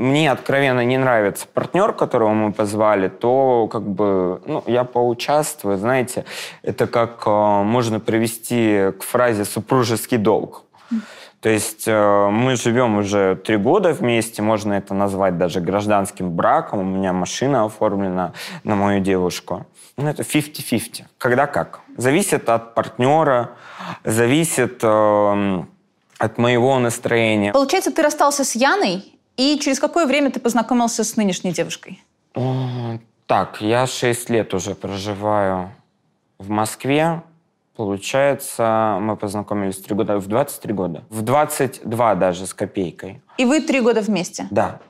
мне 0.00 0.30
откровенно 0.30 0.84
не 0.84 0.98
нравится 0.98 1.46
партнер, 1.52 1.92
которого 1.92 2.32
мы 2.32 2.52
позвали, 2.52 3.08
то 3.08 3.68
как 3.70 3.82
бы, 3.82 4.40
ну, 4.46 4.62
я 4.66 4.84
поучаствую, 4.84 5.78
знаете, 5.78 6.24
это 6.62 6.86
как 6.86 7.24
э, 7.26 7.30
можно 7.30 7.98
привести 7.98 8.92
к 8.98 9.02
фразе 9.02 9.44
«супружеский 9.44 10.16
долг». 10.16 10.62
То 11.46 11.52
есть 11.52 11.84
э, 11.86 12.28
мы 12.28 12.56
живем 12.56 12.98
уже 12.98 13.36
три 13.36 13.56
года 13.56 13.92
вместе, 13.92 14.42
можно 14.42 14.72
это 14.72 14.94
назвать 14.94 15.38
даже 15.38 15.60
гражданским 15.60 16.32
браком. 16.32 16.80
У 16.80 16.82
меня 16.82 17.12
машина 17.12 17.64
оформлена 17.64 18.32
на 18.64 18.74
мою 18.74 18.98
девушку. 18.98 19.64
Ну, 19.96 20.08
это 20.08 20.24
50-50. 20.24 21.04
Когда 21.18 21.46
как. 21.46 21.82
Зависит 21.96 22.48
от 22.48 22.74
партнера, 22.74 23.50
зависит 24.02 24.80
э, 24.82 25.64
от 26.18 26.38
моего 26.38 26.80
настроения. 26.80 27.52
Получается, 27.52 27.92
ты 27.92 28.02
расстался 28.02 28.42
с 28.42 28.56
Яной, 28.56 29.04
и 29.36 29.56
через 29.60 29.78
какое 29.78 30.06
время 30.06 30.32
ты 30.32 30.40
познакомился 30.40 31.04
с 31.04 31.16
нынешней 31.16 31.52
девушкой? 31.52 32.02
Так, 33.28 33.60
я 33.60 33.86
6 33.86 34.30
лет 34.30 34.52
уже 34.52 34.74
проживаю 34.74 35.70
в 36.38 36.48
Москве. 36.48 37.22
Получается, 37.76 38.96
мы 39.00 39.16
познакомились 39.16 39.76
три 39.76 39.94
года, 39.94 40.18
в 40.18 40.26
23 40.26 40.72
года. 40.72 41.04
В 41.10 41.20
22 41.20 42.14
даже 42.14 42.46
с 42.46 42.54
копейкой. 42.54 43.22
И 43.36 43.44
вы 43.44 43.60
три 43.60 43.80
года 43.80 44.00
вместе? 44.00 44.46
Да. 44.50 44.80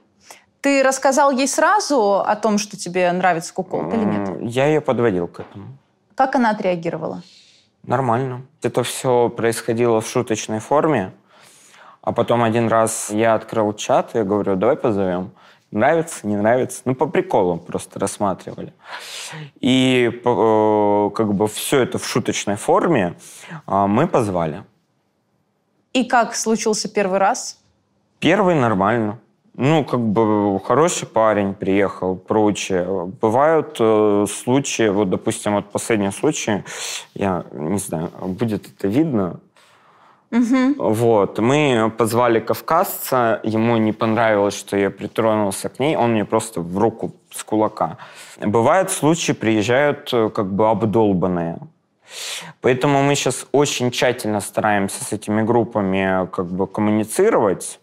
Ты 0.61 0.83
рассказал 0.83 1.33
ей 1.33 1.49
сразу 1.49 2.21
о 2.21 2.37
том, 2.37 2.59
что 2.59 2.76
тебе 2.76 3.11
нравится 3.12 3.52
кукол 3.52 3.88
или 3.90 4.05
нет? 4.05 4.31
Я 4.40 4.66
ее 4.66 4.81
подводил 4.81 5.26
к 5.26 5.40
этому. 5.40 5.66
Как 6.14 6.37
она 6.37 6.50
отреагировала? 6.50 7.23
Нормально. 7.83 8.43
Это 8.62 8.83
все 8.85 9.28
происходило 9.28 10.00
в 10.00 10.09
шуточной 10.09 10.61
форме. 10.61 11.12
А 12.02 12.12
потом 12.12 12.45
один 12.45 12.69
раз 12.69 13.11
я 13.11 13.35
открыл 13.35 13.73
чат, 13.75 14.14
и 14.14 14.23
говорю, 14.23 14.55
давай 14.55 14.76
позовем. 14.76 15.33
Нравится, 15.76 16.26
не 16.26 16.37
нравится. 16.37 16.80
Ну, 16.87 16.95
по 16.95 17.06
приколу 17.06 17.59
просто 17.59 17.99
рассматривали. 17.99 18.73
И 19.61 20.11
э, 20.11 21.11
как 21.14 21.35
бы 21.35 21.49
все 21.49 21.80
это 21.80 21.99
в 21.99 22.06
шуточной 22.06 22.56
форме 22.56 23.14
э, 23.66 23.87
мы 23.87 24.06
позвали. 24.06 24.64
И 25.92 26.04
как 26.04 26.35
случился 26.35 26.88
первый 26.88 27.18
раз? 27.18 27.61
Первый 28.21 28.54
нормально. 28.54 29.18
Ну, 29.52 29.85
как 29.85 30.00
бы 30.00 30.59
хороший 30.61 31.06
парень 31.06 31.52
приехал, 31.52 32.16
прочее. 32.16 33.12
Бывают 33.21 33.76
э, 33.78 34.25
случаи, 34.30 34.88
вот, 34.88 35.11
допустим, 35.11 35.56
вот 35.56 35.71
последний 35.71 36.11
случай, 36.11 36.64
я 37.12 37.45
не 37.52 37.78
знаю, 37.78 38.11
будет 38.23 38.66
это 38.66 38.88
видно, 38.88 39.40
Угу. 40.37 40.90
Вот. 40.93 41.38
Мы 41.38 41.93
позвали 41.97 42.40
кавказца, 42.40 43.40
ему 43.43 43.76
не 43.76 43.93
понравилось, 43.93 44.57
что 44.59 44.76
я 44.76 44.90
притронулся 44.90 45.69
к 45.69 45.78
ней, 45.78 45.97
он 45.97 46.12
мне 46.12 46.25
просто 46.25 46.61
в 46.61 46.78
руку 46.78 47.12
с 47.31 47.43
кулака. 47.43 47.97
Бывают 48.40 48.90
случаи, 48.90 49.33
приезжают 49.33 50.11
э, 50.12 50.31
как 50.31 50.52
бы 50.52 50.69
обдолбанные. 50.69 51.59
Поэтому 52.61 53.02
мы 53.02 53.14
сейчас 53.14 53.47
очень 53.52 53.90
тщательно 53.90 54.40
стараемся 54.40 55.05
с 55.05 55.12
этими 55.12 55.43
группами 55.43 56.28
как 56.33 56.47
бы 56.47 56.66
коммуницировать, 56.66 57.81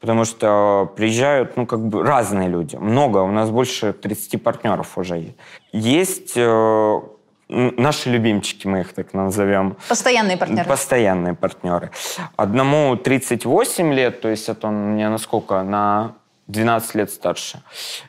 потому 0.00 0.24
что 0.24 0.92
приезжают, 0.96 1.56
ну, 1.56 1.66
как 1.66 1.80
бы 1.80 2.02
разные 2.02 2.48
люди. 2.48 2.76
Много, 2.76 3.18
у 3.18 3.30
нас 3.30 3.50
больше 3.50 3.92
30 3.92 4.42
партнеров 4.42 4.98
уже 4.98 5.34
есть. 5.72 6.32
Э, 6.36 7.00
наши 7.48 8.10
любимчики, 8.10 8.66
мы 8.66 8.80
их 8.80 8.92
так 8.92 9.14
назовем. 9.14 9.76
Постоянные 9.88 10.36
партнеры. 10.36 10.68
Постоянные 10.68 11.34
партнеры. 11.34 11.90
Одному 12.36 12.96
38 12.96 13.94
лет, 13.94 14.20
то 14.20 14.28
есть 14.28 14.48
это 14.48 14.68
он 14.68 14.92
мне 14.92 15.08
на 15.08 15.18
сколько? 15.18 15.62
На 15.62 16.14
12 16.48 16.94
лет 16.94 17.10
старше. 17.10 17.62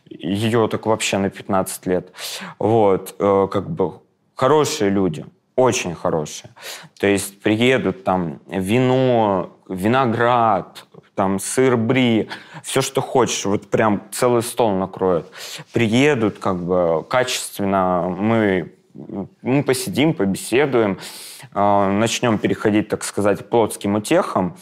Ее 0.09 0.67
так 0.67 0.85
вообще 0.85 1.17
на 1.17 1.29
15 1.29 1.87
лет. 1.87 2.11
Вот, 2.59 3.15
э, 3.19 3.47
как 3.51 3.69
бы 3.69 3.99
хорошие 4.35 4.89
люди, 4.89 5.25
очень 5.55 5.95
хорошие. 5.95 6.51
То 6.99 7.07
есть 7.07 7.41
приедут 7.41 8.03
там 8.03 8.39
вино, 8.47 9.49
виноград, 9.67 10.85
там 11.15 11.39
сыр 11.39 11.77
бри, 11.77 12.29
все, 12.63 12.81
что 12.81 13.01
хочешь, 13.01 13.45
вот 13.45 13.71
прям 13.71 14.03
целый 14.11 14.43
стол 14.43 14.71
накроют. 14.75 15.31
Приедут, 15.73 16.37
как 16.37 16.57
бы 16.57 17.03
качественно 17.09 18.03
мы 18.07 18.76
мы 19.41 19.63
посидим, 19.63 20.13
побеседуем, 20.13 20.99
а, 21.53 21.91
начнем 21.91 22.37
переходить, 22.37 22.89
так 22.89 23.03
сказать, 23.03 23.39
к 23.39 23.49
плотским 23.49 23.95
утехам, 23.95 24.57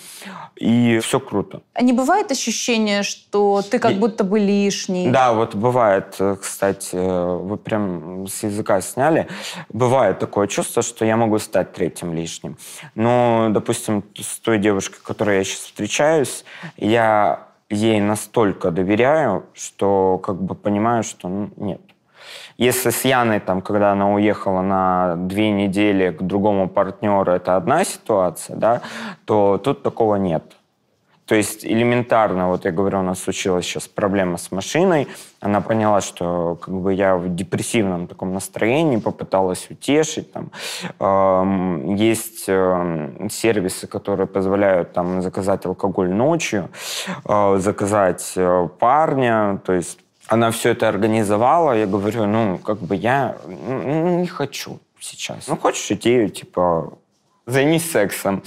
и 0.56 1.00
все 1.00 1.20
круто. 1.20 1.62
А 1.74 1.84
не 1.84 1.94
бывает 1.94 2.32
ощущения, 2.32 3.04
что 3.04 3.62
ты 3.62 3.80
как 3.80 3.96
будто 3.96 4.24
бы 4.24 4.40
лишний? 4.40 5.10
Да, 5.10 5.34
вот 5.34 5.56
бывает, 5.56 6.16
э, 6.20 6.38
кстати, 6.42 6.96
э, 6.96 7.38
вы 7.38 7.58
прям 7.58 8.28
с 8.28 8.44
языка 8.44 8.82
сняли, 8.82 9.28
бывает 9.70 10.20
такое 10.20 10.48
чувство, 10.48 10.82
что 10.82 11.06
я 11.06 11.18
могу 11.18 11.40
стать 11.40 11.74
третьим 11.74 12.14
лишним. 12.14 12.58
Но, 12.96 13.50
допустим, 13.52 14.04
с 14.16 14.40
той 14.40 14.58
девушкой, 14.58 15.00
которой 15.04 15.38
я 15.38 15.44
сейчас 15.44 15.60
встречаюсь, 15.60 16.46
я 16.78 17.48
ей 17.70 18.00
настолько 18.00 18.72
доверяю, 18.72 19.46
что 19.54 20.20
как 20.20 20.42
бы 20.42 20.56
понимаю, 20.56 21.04
что 21.04 21.28
ну, 21.28 21.50
нет, 21.58 21.82
если 22.58 22.90
с 22.90 23.06
Яной, 23.06 23.40
там, 23.40 23.62
когда 23.62 23.92
она 23.92 24.14
уехала 24.14 24.62
на 24.62 25.16
две 25.16 25.52
недели 25.52 26.12
к 26.12 26.22
другому 26.22 26.70
партнеру, 26.70 27.32
это 27.32 27.56
одна 27.56 27.84
ситуация, 27.84 28.56
да, 28.56 28.82
то 29.26 29.58
тут 29.58 29.84
такого 29.84 30.16
нет. 30.16 30.44
То 31.26 31.34
есть 31.34 31.66
элементарно, 31.66 32.50
вот 32.50 32.66
я 32.66 32.72
говорю, 32.72 33.00
у 33.00 33.02
нас 33.02 33.24
случилась 33.24 33.66
сейчас 33.66 33.88
проблема 33.88 34.38
с 34.38 34.52
машиной, 34.52 35.08
она 35.40 35.60
поняла, 35.60 36.02
что 36.02 36.56
как 36.62 36.74
бы 36.74 36.94
я 36.94 37.16
в 37.16 37.34
депрессивном 37.34 38.06
таком 38.08 38.34
настроении, 38.34 38.98
попыталась 38.98 39.68
утешить. 39.72 40.32
Там. 40.32 40.52
Есть 41.96 42.46
э, 42.48 43.28
сервисы, 43.32 43.88
которые 43.88 44.28
позволяют 44.28 44.94
там 44.94 45.22
заказать 45.24 45.66
алкоголь 45.66 46.12
ночью, 46.12 46.70
э, 47.28 47.58
заказать 47.58 48.34
э, 48.36 48.70
парня, 48.80 49.60
то 49.66 49.74
есть 49.74 50.05
она 50.28 50.52
все 50.52 50.72
это 50.72 50.90
организовала, 50.90 51.78
я 51.78 51.86
говорю, 51.86 52.26
ну, 52.26 52.58
как 52.58 52.80
бы 52.80 52.96
я 52.96 53.38
ну, 53.46 54.20
не 54.20 54.28
хочу 54.28 54.80
сейчас. 55.00 55.48
Ну, 55.48 55.58
хочешь 55.58 55.92
идею, 55.92 56.30
типа, 56.30 56.94
займись 57.46 57.92
сексом. 57.92 58.44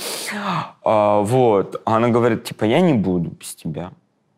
А, 0.85 1.21
вот. 1.21 1.81
А 1.85 1.97
она 1.97 2.09
говорит, 2.09 2.45
типа, 2.45 2.65
я 2.65 2.81
не 2.81 2.95
буду 2.95 3.31
без 3.31 3.55
тебя. 3.55 3.93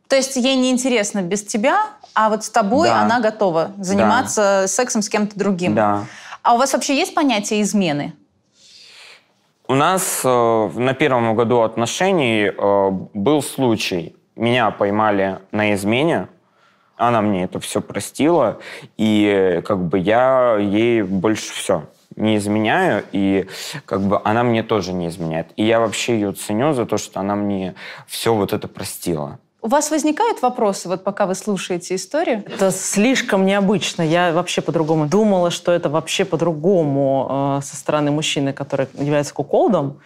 То 0.08 0.16
есть 0.16 0.36
ей 0.36 0.56
не 0.56 0.70
интересно 0.70 1.22
без 1.22 1.44
тебя, 1.44 1.86
а 2.14 2.30
вот 2.30 2.44
с 2.44 2.50
тобой 2.50 2.88
да. 2.88 3.02
она 3.02 3.20
готова 3.20 3.72
заниматься 3.78 4.62
да. 4.62 4.68
сексом 4.68 5.02
с 5.02 5.08
кем-то 5.08 5.38
другим. 5.38 5.74
Да. 5.74 6.04
А 6.42 6.54
у 6.54 6.58
вас 6.58 6.72
вообще 6.72 6.96
есть 6.96 7.14
понятие 7.14 7.62
измены? 7.62 8.14
У 9.68 9.74
нас 9.74 10.22
э, 10.24 10.70
на 10.74 10.94
первом 10.94 11.36
году 11.36 11.60
отношений 11.60 12.50
э, 12.50 12.90
был 13.14 13.40
случай. 13.40 14.16
Меня 14.34 14.72
поймали 14.72 15.38
на 15.52 15.74
измене 15.74 16.26
она 17.00 17.22
мне 17.22 17.44
это 17.44 17.58
все 17.60 17.80
простила, 17.80 18.58
и 18.96 19.62
как 19.64 19.82
бы 19.84 19.98
я 19.98 20.56
ей 20.58 21.02
больше 21.02 21.52
все 21.54 21.84
не 22.16 22.36
изменяю, 22.36 23.04
и 23.12 23.46
как 23.86 24.02
бы 24.02 24.20
она 24.24 24.42
мне 24.42 24.62
тоже 24.62 24.92
не 24.92 25.08
изменяет. 25.08 25.48
И 25.56 25.64
я 25.64 25.80
вообще 25.80 26.14
ее 26.14 26.32
ценю 26.32 26.72
за 26.74 26.84
то, 26.84 26.98
что 26.98 27.20
она 27.20 27.34
мне 27.34 27.74
все 28.06 28.34
вот 28.34 28.52
это 28.52 28.68
простила. 28.68 29.38
У 29.62 29.68
вас 29.68 29.90
возникают 29.90 30.40
вопросы, 30.40 30.88
вот 30.88 31.04
пока 31.04 31.26
вы 31.26 31.34
слушаете 31.34 31.94
историю? 31.94 32.42
Это 32.46 32.70
слишком 32.70 33.44
необычно. 33.44 34.00
Я 34.00 34.32
вообще 34.32 34.62
по-другому 34.62 35.06
думала, 35.06 35.50
что 35.50 35.70
это 35.70 35.90
вообще 35.90 36.24
по-другому 36.24 37.58
э, 37.60 37.64
со 37.64 37.76
стороны 37.76 38.10
мужчины, 38.10 38.54
который 38.54 38.88
является 38.94 39.34
куколдом 39.34 40.00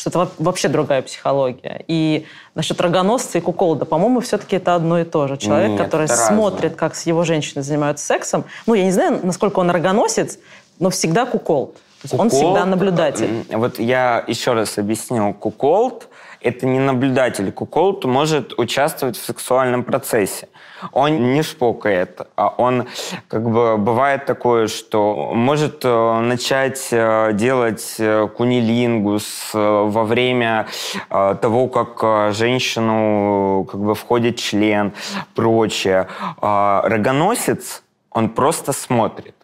что 0.00 0.08
это 0.08 0.30
вообще 0.38 0.68
другая 0.68 1.02
психология. 1.02 1.84
И 1.86 2.26
насчет 2.54 2.80
рогоносца 2.80 3.36
и 3.36 3.40
куколда, 3.42 3.84
по-моему, 3.84 4.20
все-таки 4.20 4.56
это 4.56 4.74
одно 4.74 4.98
и 4.98 5.04
то 5.04 5.28
же. 5.28 5.36
Человек, 5.36 5.72
Нет, 5.72 5.82
который 5.82 6.08
смотрит, 6.08 6.62
разное. 6.62 6.78
как 6.78 6.94
с 6.94 7.02
его 7.04 7.22
женщиной 7.24 7.62
занимаются 7.62 8.06
сексом, 8.06 8.44
ну, 8.66 8.72
я 8.72 8.84
не 8.84 8.92
знаю, 8.92 9.20
насколько 9.22 9.58
он 9.58 9.70
рогоносец, 9.70 10.38
но 10.78 10.88
всегда 10.88 11.26
куколд. 11.26 11.76
Есть 12.02 12.14
он 12.14 12.30
всегда 12.30 12.64
наблюдатель. 12.64 13.44
Вот 13.50 13.78
я 13.78 14.24
еще 14.26 14.54
раз 14.54 14.78
объяснил. 14.78 15.34
Куколд 15.34 16.08
это 16.40 16.66
не 16.66 16.78
наблюдатель. 16.78 17.52
Куколд 17.52 18.04
может 18.06 18.58
участвовать 18.58 19.18
в 19.18 19.24
сексуальном 19.24 19.84
процессе. 19.84 20.48
Он 20.92 21.32
не 21.34 21.42
шпокает, 21.42 22.20
а 22.36 22.48
он 22.56 22.86
как 23.28 23.42
бы 23.42 23.76
бывает 23.76 24.26
такое, 24.26 24.68
что 24.68 25.32
может 25.34 25.84
э, 25.84 26.20
начать 26.20 26.88
э, 26.90 27.32
делать 27.34 27.96
э, 27.98 28.28
кунилингус 28.28 29.50
во 29.52 30.04
время 30.04 30.66
того, 31.08 31.68
как 31.68 32.34
женщину 32.34 33.66
как 33.70 33.80
бы 33.80 33.94
входит 33.94 34.36
член, 34.36 34.92
прочее. 35.34 36.06
А 36.40 36.82
рогоносец, 36.84 37.82
он 38.10 38.28
просто 38.30 38.72
смотрит. 38.72 39.34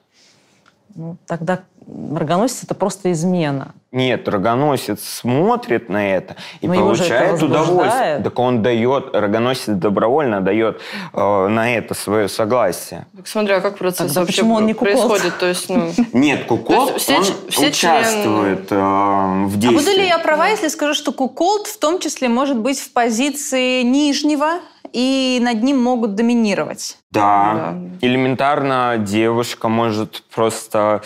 Ну, 0.95 1.17
тогда 1.27 1.61
рогоносец 1.87 2.65
это 2.65 2.75
просто 2.75 3.13
измена. 3.13 3.75
Нет, 3.93 4.29
рогоносец 4.29 5.03
смотрит 5.03 5.89
на 5.89 6.17
это 6.17 6.37
и 6.61 6.69
Но 6.69 6.75
получает 6.75 7.37
это 7.37 7.45
удовольствие. 7.47 8.21
Так 8.23 8.39
он 8.39 8.63
дает, 8.63 9.15
рогоносец 9.15 9.69
добровольно 9.69 10.41
дает 10.41 10.81
э, 11.13 11.47
на 11.49 11.75
это 11.75 11.95
свое 11.95 12.29
согласие. 12.29 13.07
Так 13.17 13.27
смотри, 13.27 13.55
а 13.55 13.61
как 13.61 13.79
процесс 13.79 14.09
Тогда 14.09 14.21
вообще 14.21 14.43
почему 14.43 14.55
он 14.57 14.67
не 14.67 14.75
происходит? 14.75 15.39
То 15.39 15.47
есть, 15.47 15.71
ну... 15.71 15.93
Нет, 16.13 16.45
куколд, 16.45 17.01
все, 17.01 17.19
он 17.19 17.25
все 17.49 17.69
участвует 17.69 18.69
член... 18.69 18.81
э, 18.81 19.47
в 19.47 19.59
действии. 19.59 19.77
А 19.77 19.79
буду 19.79 19.91
ли 19.93 20.07
я 20.07 20.19
права, 20.19 20.49
если 20.49 20.69
скажу, 20.69 20.93
что 20.93 21.13
куколд 21.13 21.67
в 21.69 21.79
том 21.79 22.01
числе 22.01 22.29
может 22.29 22.59
быть 22.59 22.81
в 22.81 22.93
позиции 22.93 23.83
нижнего 23.83 24.59
и 24.93 25.39
над 25.43 25.63
ним 25.63 25.83
могут 25.83 26.15
доминировать. 26.15 26.99
Да. 27.11 27.55
да. 27.55 28.07
Элементарно 28.07 28.97
девушка 28.99 29.69
может 29.69 30.23
просто 30.35 31.03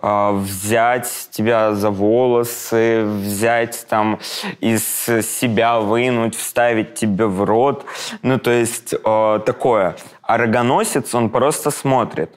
э, 0.00 0.30
взять 0.32 1.28
тебя 1.30 1.72
за 1.74 1.90
волосы, 1.90 3.04
взять 3.04 3.86
там 3.88 4.18
из 4.60 4.84
себя 4.84 5.80
вынуть, 5.80 6.36
вставить 6.36 6.94
тебе 6.94 7.26
в 7.26 7.44
рот. 7.44 7.84
Ну, 8.22 8.38
то 8.38 8.50
есть 8.50 8.94
э, 8.94 9.40
такое. 9.44 9.96
А 10.22 10.36
рогоносец, 10.36 11.14
он 11.14 11.30
просто 11.30 11.70
смотрит. 11.70 12.30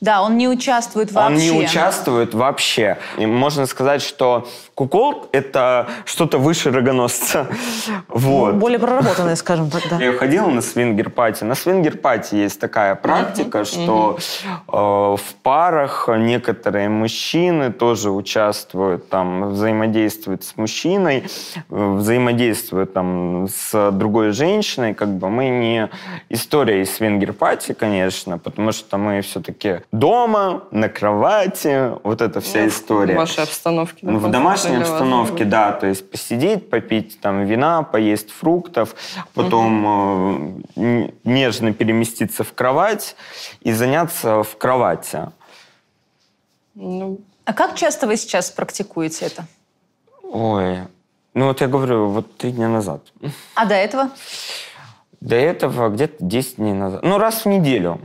Да, 0.00 0.22
он 0.22 0.36
не 0.36 0.48
участвует 0.48 1.10
вообще. 1.10 1.50
Он 1.50 1.56
не 1.58 1.64
участвует 1.64 2.32
вообще. 2.32 2.98
И 3.16 3.26
можно 3.26 3.66
сказать, 3.66 4.00
что 4.00 4.48
кукол— 4.74 5.28
это 5.32 5.88
что-то 6.04 6.38
выше 6.38 6.70
рогоносца. 6.70 7.48
Вот. 8.06 8.52
Ну, 8.54 8.60
более 8.60 8.78
проработанное, 8.78 9.34
скажем 9.34 9.70
так, 9.70 9.82
да. 9.90 9.96
Я 9.96 10.12
ходил 10.12 10.48
на 10.48 10.60
swinger-party. 10.60 11.42
На 11.42 11.54
swinger-party 11.54 12.36
есть 12.36 12.60
такая 12.60 12.94
практика, 12.94 13.64
что. 13.64 14.18
Э, 14.68 15.16
в 15.16 15.34
парах 15.42 16.08
некоторые 16.08 16.88
мужчины 16.88 17.72
тоже 17.72 18.10
участвуют, 18.10 19.08
там, 19.08 19.50
взаимодействуют 19.50 20.44
с 20.44 20.56
мужчиной, 20.56 21.24
взаимодействуют 21.68 22.92
там 22.92 23.48
с 23.48 23.90
другой 23.90 24.30
женщиной. 24.30 24.94
Как 24.94 25.08
бы 25.08 25.28
мы 25.28 25.48
не 25.48 25.88
история 26.28 26.82
из 26.82 26.94
swinger-party, 26.94 27.72
конечно, 27.72 28.38
потому 28.38 28.72
что 28.72 28.96
мы 28.96 29.20
все-таки 29.22 29.80
дома, 29.92 30.64
на 30.70 30.88
кровати, 30.88 31.92
вот 32.02 32.20
эта 32.20 32.40
вся 32.40 32.60
ну, 32.60 32.68
история. 32.68 33.14
В 33.14 33.18
вашей 33.18 33.44
обстановке. 33.44 33.98
Ну, 34.02 34.18
в 34.18 34.30
домашней 34.30 34.76
обстановке, 34.76 35.44
да, 35.44 35.72
то 35.72 35.86
есть 35.86 36.10
посидеть, 36.10 36.68
попить 36.70 37.20
там 37.20 37.44
вина, 37.44 37.82
поесть 37.82 38.30
фруктов, 38.30 38.94
потом 39.34 40.62
угу. 40.76 41.12
нежно 41.24 41.72
переместиться 41.72 42.44
в 42.44 42.52
кровать 42.52 43.16
и 43.62 43.72
заняться 43.72 44.42
в 44.42 44.56
кровати. 44.58 45.30
Ну. 46.74 47.18
А 47.44 47.54
как 47.54 47.74
часто 47.76 48.06
вы 48.06 48.16
сейчас 48.16 48.50
практикуете 48.50 49.26
это? 49.26 49.46
Ой, 50.22 50.80
ну 51.32 51.46
вот 51.46 51.60
я 51.60 51.66
говорю, 51.66 52.08
вот 52.08 52.36
три 52.36 52.52
дня 52.52 52.68
назад. 52.68 53.00
А 53.54 53.64
до 53.64 53.74
этого? 53.74 54.10
До 55.20 55.34
этого 55.34 55.88
где-то 55.88 56.16
10 56.20 56.56
дней 56.56 56.74
назад. 56.74 57.02
Ну, 57.02 57.18
раз 57.18 57.44
в 57.44 57.48
неделю. 57.48 58.00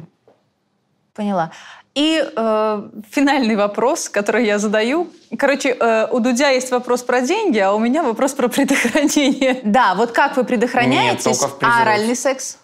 Поняла. 1.14 1.52
И 1.96 2.24
э, 2.24 2.90
финальный 3.12 3.56
вопрос, 3.56 4.10
который 4.10 4.46
я 4.48 4.58
задаю. 4.58 5.10
Короче, 5.38 5.78
э, 5.80 6.08
у 6.12 6.20
Дудя 6.20 6.50
есть 6.50 6.72
вопрос 6.72 7.04
про 7.04 7.22
деньги, 7.22 7.60
а 7.60 7.72
у 7.74 7.80
меня 7.80 8.02
вопрос 8.02 8.34
про 8.34 8.48
предохранение. 8.48 9.62
Да, 9.64 9.94
вот 9.94 10.12
как 10.12 10.36
вы 10.36 10.44
предохраняетесь? 10.44 11.26
Нет, 11.26 11.40
только 11.40 11.54
в 11.54 11.64
а 11.64 11.82
оральный 11.84 12.16
секс? 12.16 12.58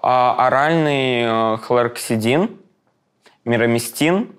А, 0.00 0.46
оральный 0.46 1.54
э, 1.54 1.56
хлороксидин, 1.58 2.56
мироместин 3.46 4.30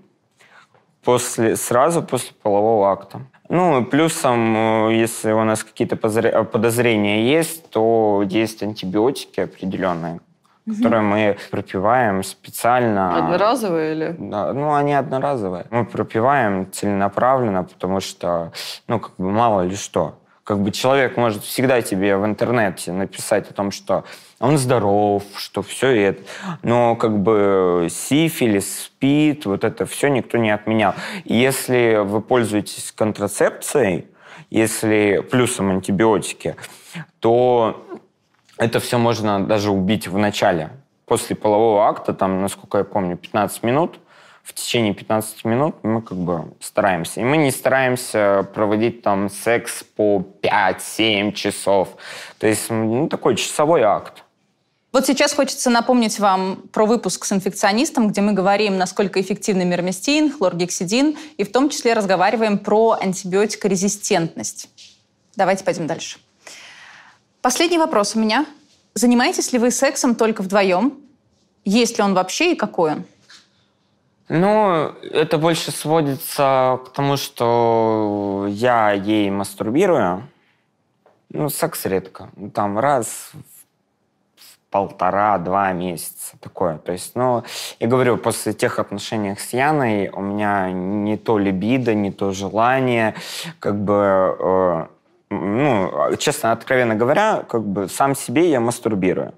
после, 1.03 1.55
сразу 1.55 2.03
после 2.03 2.33
полового 2.33 2.91
акта. 2.91 3.21
Ну, 3.49 3.83
плюсом, 3.83 4.89
э, 4.89 4.93
если 4.97 5.31
у 5.31 5.43
нас 5.43 5.63
какие-то 5.63 5.95
подозрения 5.95 7.27
есть, 7.27 7.67
то 7.71 8.23
есть 8.23 8.61
антибиотики 8.61 9.39
определенные, 9.39 10.19
угу. 10.69 10.77
которые 10.77 11.01
мы 11.01 11.37
пропиваем 11.51 12.23
специально. 12.23 13.17
Одноразовые 13.17 13.95
или? 13.95 14.15
Ну, 14.17 14.73
они 14.73 14.93
одноразовые. 14.93 15.65
Мы 15.69 15.85
пропиваем 15.85 16.71
целенаправленно, 16.71 17.63
потому 17.63 17.99
что, 17.99 18.51
ну, 18.87 18.99
как 18.99 19.13
бы 19.17 19.29
мало 19.31 19.61
ли 19.61 19.75
что. 19.75 20.15
Как 20.43 20.57
бы 20.59 20.71
человек 20.71 21.15
может 21.15 21.43
всегда 21.43 21.79
тебе 21.83 22.17
в 22.17 22.25
интернете 22.25 22.91
написать 22.91 23.51
о 23.51 23.53
том, 23.53 23.69
что 23.69 24.03
он 24.39 24.57
здоров, 24.57 25.21
что 25.35 25.61
все 25.61 25.89
это. 25.89 26.23
Но 26.63 26.95
как 26.95 27.19
бы 27.19 27.87
сифилис, 27.91 28.85
спид, 28.85 29.45
вот 29.45 29.63
это 29.63 29.85
все 29.85 30.07
никто 30.07 30.39
не 30.39 30.49
отменял. 30.49 30.95
Если 31.23 32.01
вы 32.03 32.21
пользуетесь 32.21 32.91
контрацепцией, 32.91 34.07
если 34.49 35.23
плюсом 35.29 35.69
антибиотики, 35.69 36.55
то 37.19 37.85
это 38.59 38.79
все 38.79 38.97
можно 38.97 39.43
даже 39.43 39.71
убить 39.71 40.07
в 40.07 40.17
начале. 40.17 40.69
После 41.05 41.35
полового 41.35 41.87
акта, 41.87 42.13
там, 42.13 42.41
насколько 42.41 42.77
я 42.77 42.83
помню, 42.83 43.17
15 43.17 43.63
минут, 43.63 43.99
в 44.43 44.53
течение 44.53 44.93
15 44.93 45.45
минут 45.45 45.75
мы 45.83 46.01
как 46.01 46.17
бы 46.17 46.53
стараемся. 46.59 47.21
И 47.21 47.23
мы 47.23 47.37
не 47.37 47.51
стараемся 47.51 48.47
проводить 48.53 49.01
там 49.01 49.29
секс 49.29 49.83
по 49.83 50.23
5-7 50.41 51.31
часов. 51.33 51.89
То 52.37 52.47
есть, 52.47 52.69
ну, 52.69 53.07
такой 53.07 53.35
часовой 53.35 53.81
акт. 53.81 54.23
Вот 54.91 55.05
сейчас 55.05 55.33
хочется 55.33 55.69
напомнить 55.69 56.19
вам 56.19 56.63
про 56.73 56.85
выпуск 56.85 57.25
с 57.25 57.31
инфекционистом, 57.31 58.09
где 58.09 58.21
мы 58.21 58.33
говорим, 58.33 58.77
насколько 58.77 59.21
эффективны 59.21 59.63
мирместин, 59.65 60.31
хлоргексидин, 60.31 61.15
и 61.37 61.43
в 61.43 61.51
том 61.51 61.69
числе 61.69 61.93
разговариваем 61.93 62.57
про 62.57 62.97
антибиотикорезистентность. 62.99 64.69
Давайте 65.35 65.63
пойдем 65.63 65.85
дальше. 65.85 66.17
Последний 67.41 67.77
вопрос 67.77 68.15
у 68.15 68.19
меня. 68.19 68.45
Занимаетесь 68.95 69.53
ли 69.53 69.59
вы 69.59 69.71
сексом 69.71 70.15
только 70.15 70.41
вдвоем? 70.41 70.93
Есть 71.63 71.97
ли 71.97 72.03
он 72.03 72.13
вообще 72.13 72.51
и 72.51 72.55
какой 72.55 72.91
он? 72.91 73.05
Ну, 74.27 74.93
это 75.11 75.37
больше 75.37 75.71
сводится 75.71 76.79
к 76.85 76.89
тому, 76.89 77.15
что 77.15 78.45
я 78.49 78.91
ей 78.91 79.29
мастурбирую. 79.31 80.27
Ну, 81.29 81.49
секс 81.49 81.85
редко. 81.85 82.29
Там 82.53 82.77
раз 82.77 83.31
в 84.35 84.57
полтора-два 84.69 85.71
месяца 85.71 86.37
такое. 86.41 86.77
То 86.77 86.91
есть, 86.91 87.15
ну, 87.15 87.43
я 87.79 87.87
говорю, 87.87 88.17
после 88.17 88.51
тех 88.51 88.79
отношений 88.79 89.35
с 89.35 89.53
Яной 89.53 90.09
у 90.09 90.21
меня 90.21 90.71
не 90.71 91.15
то 91.15 91.37
либидо, 91.37 91.93
не 91.93 92.11
то 92.11 92.31
желание, 92.31 93.15
как 93.59 93.81
бы 93.81 94.35
э, 94.39 94.87
ну, 95.29 95.91
честно, 96.17 96.51
откровенно 96.51 96.95
говоря, 96.95 97.43
как 97.47 97.63
бы 97.63 97.87
сам 97.87 98.15
себе 98.15 98.49
я 98.49 98.59
мастурбирую. 98.59 99.33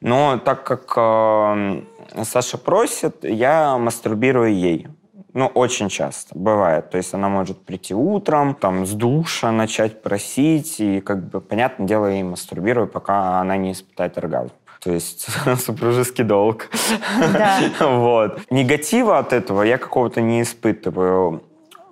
Но 0.00 0.38
так 0.38 0.64
как 0.64 0.92
э, 0.96 1.82
Саша 2.24 2.58
просит, 2.58 3.24
я 3.24 3.76
мастурбирую 3.78 4.54
ей. 4.54 4.88
Ну, 5.34 5.46
очень 5.46 5.88
часто 5.88 6.36
бывает. 6.36 6.90
То 6.90 6.96
есть 6.96 7.14
она 7.14 7.28
может 7.28 7.64
прийти 7.64 7.94
утром, 7.94 8.54
там, 8.54 8.86
с 8.86 8.92
душа 8.92 9.52
начать 9.52 10.02
просить, 10.02 10.80
и, 10.80 11.00
как 11.00 11.28
бы, 11.28 11.40
понятное 11.40 11.86
дело, 11.86 12.06
я 12.06 12.14
ей 12.14 12.22
мастурбирую, 12.22 12.86
пока 12.88 13.40
она 13.40 13.56
не 13.56 13.72
испытает 13.72 14.16
оргазм. 14.18 14.52
То 14.80 14.92
есть 14.92 15.26
супружеский 15.64 16.24
долг. 16.24 16.68
Да. 17.32 17.58
вот. 17.80 18.40
Негатива 18.50 19.18
от 19.18 19.32
этого 19.32 19.62
я 19.62 19.78
какого-то 19.78 20.20
не 20.20 20.42
испытываю 20.42 21.42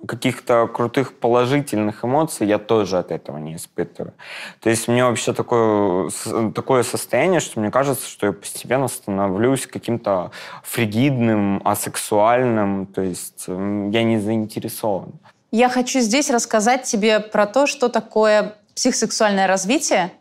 каких-то 0.05 0.67
крутых 0.67 1.17
положительных 1.17 2.05
эмоций 2.05 2.45
я 2.47 2.59
тоже 2.59 2.97
от 2.99 3.11
этого 3.11 3.37
не 3.37 3.55
испытываю. 3.55 4.13
То 4.59 4.69
есть 4.69 4.87
мне 4.87 5.03
вообще 5.03 5.33
такое, 5.33 6.09
такое 6.53 6.83
состояние, 6.83 7.39
что 7.39 7.59
мне 7.59 7.71
кажется, 7.71 8.07
что 8.07 8.27
я 8.27 8.33
постепенно 8.33 8.87
становлюсь 8.87 9.65
каким-то 9.65 10.31
фригидным, 10.63 11.61
асексуальным, 11.65 12.85
то 12.85 13.01
есть 13.01 13.45
я 13.47 14.03
не 14.03 14.19
заинтересован. 14.19 15.13
Я 15.51 15.69
хочу 15.69 15.99
здесь 15.99 16.29
рассказать 16.29 16.83
тебе 16.83 17.19
про 17.19 17.47
то, 17.47 17.65
что 17.67 17.89
такое 17.89 18.55
психосексуальное 18.75 19.47
развитие. 19.47 20.11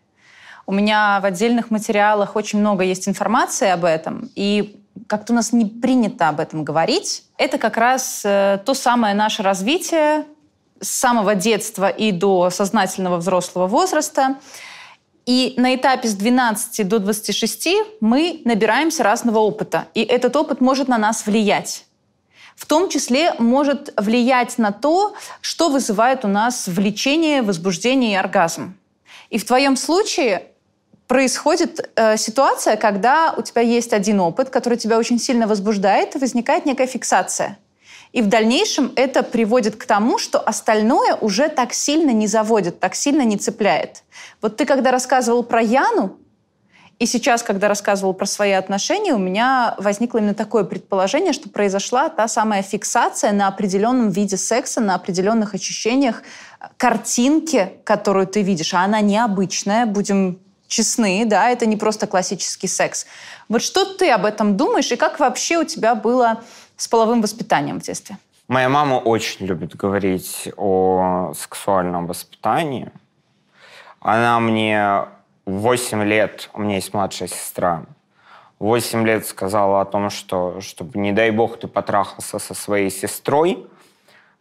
У 0.67 0.73
меня 0.73 1.21
в 1.21 1.25
отдельных 1.27 1.71
материалах 1.71 2.35
очень 2.35 2.61
много 2.61 2.83
есть 2.83 3.09
информации 3.09 3.69
об 3.69 3.85
этом, 3.85 4.31
и 4.35 4.81
как-то 5.07 5.33
у 5.33 5.37
нас 5.37 5.53
не 5.53 5.67
принято 5.67 6.29
об 6.29 6.41
этом 6.41 6.65
говорить. 6.65 7.26
Это 7.39 7.59
как 7.59 7.77
раз 7.77 8.23
э, 8.25 8.59
то 8.65 8.75
самое 8.75 9.15
наше 9.15 9.43
развитие, 9.43 10.25
с 10.81 10.89
самого 10.89 11.35
детства 11.35 11.89
и 11.89 12.13
до 12.13 12.51
сознательного 12.51 13.17
взрослого 13.17 13.67
возраста. 13.67 14.37
И 15.25 15.55
на 15.57 15.75
этапе 15.75 16.09
с 16.09 16.15
12 16.15 16.87
до 16.87 16.99
26 16.99 17.69
мы 18.01 18.43
набираемся 18.45 19.03
разного 19.03 19.39
опыта. 19.39 19.89
И 19.95 20.03
этот 20.03 20.37
опыт 20.37 20.61
может 20.61 20.89
на 20.89 20.99
нас 20.99 21.27
влиять. 21.27 21.87
В 22.55 22.65
том 22.65 22.89
числе 22.89 23.35
может 23.39 23.93
влиять 23.97 24.57
на 24.57 24.73
то, 24.73 25.15
что 25.41 25.69
вызывает 25.69 26.25
у 26.25 26.29
нас 26.29 26.69
влечение, 26.69 27.43
возбуждение 27.43 28.13
и 28.13 28.17
оргазм. 28.17 28.77
И 29.29 29.39
в 29.39 29.45
твоем 29.45 29.77
случае 29.77 30.47
происходит 31.07 31.91
э, 31.97 32.17
ситуация, 32.17 32.77
когда 32.77 33.35
у 33.37 33.43
тебя 33.43 33.63
есть 33.63 33.93
один 33.93 34.21
опыт, 34.21 34.51
который 34.51 34.79
тебя 34.79 34.99
очень 34.99 35.19
сильно 35.19 35.47
возбуждает, 35.47 36.15
возникает 36.15 36.67
некая 36.67 36.87
фиксация. 36.87 37.59
И 38.13 38.23
в 38.23 38.29
дальнейшем 38.29 38.93
это 38.97 39.23
приводит 39.23 39.77
к 39.77 39.85
тому, 39.85 40.19
что 40.19 40.39
остальное 40.39 41.15
уже 41.21 41.49
так 41.49 41.73
сильно 41.73 42.11
не 42.11 42.27
заводит, 42.27 42.81
так 42.81 42.95
сильно 42.95 43.23
не 43.23 43.37
цепляет. 43.37 44.05
Вот 44.41 44.57
ты 44.57 44.65
когда 44.65 44.91
рассказывал 44.91 45.43
про 45.43 45.61
Яну, 45.61 46.17
и 46.99 47.05
сейчас, 47.05 47.43
когда 47.43 47.69
рассказывал 47.69 48.15
про 48.15 48.25
свои 48.25 48.53
отношения, 48.53 49.13
у 49.13 49.19
меня 49.19 49.75
возникло 49.77 50.17
именно 50.17 50.35
такое 50.35 50.65
предположение, 50.65 51.35
что 51.35 51.51
произошла 51.51 52.09
та 52.09 52.27
самая 52.27 52.63
фиксация 52.63 53.33
на 53.33 53.49
определенном 53.49 54.09
виде 54.09 54.39
секса, 54.39 54.81
на 54.81 54.95
определенных 54.95 55.55
ощущениях, 55.55 56.23
картинки, 56.79 57.71
которую 57.85 58.27
ты 58.27 58.41
видишь, 58.41 58.73
а 58.73 58.81
она 58.81 59.03
необычная, 59.03 59.85
будем 59.85 60.39
честны, 60.69 61.25
да, 61.27 61.51
это 61.51 61.67
не 61.67 61.77
просто 61.77 62.07
классический 62.07 62.69
секс. 62.69 63.07
Вот 63.49 63.63
что 63.63 63.85
ты 63.95 64.11
об 64.11 64.25
этом 64.25 64.57
думаешь 64.57 64.91
и 64.93 64.97
как 64.97 65.21
вообще 65.21 65.59
у 65.59 65.65
тебя 65.65 65.95
было 65.95 66.43
с 66.77 66.89
половым 66.89 67.23
воспитанием 67.23 67.81
в 67.81 67.83
детстве? 67.83 68.19
Моя 68.49 68.69
мама 68.69 68.97
очень 68.97 69.47
любит 69.47 69.75
говорить 69.75 70.49
о 70.57 71.33
сексуальном 71.37 72.07
воспитании. 72.07 72.93
Она 74.01 74.39
мне 74.39 75.07
8 75.47 76.05
лет, 76.05 76.49
у 76.55 76.61
меня 76.61 76.77
есть 76.77 76.95
младшая 76.95 77.29
сестра, 77.29 77.85
8 78.59 79.05
лет 79.05 79.27
сказала 79.27 79.81
о 79.81 79.85
том, 79.85 80.11
что 80.11 80.61
чтобы, 80.61 80.99
не 80.99 81.13
дай 81.13 81.31
бог, 81.31 81.59
ты 81.59 81.67
потрахался 81.67 82.39
со 82.39 82.55
своей 82.55 82.91
сестрой, 82.91 83.67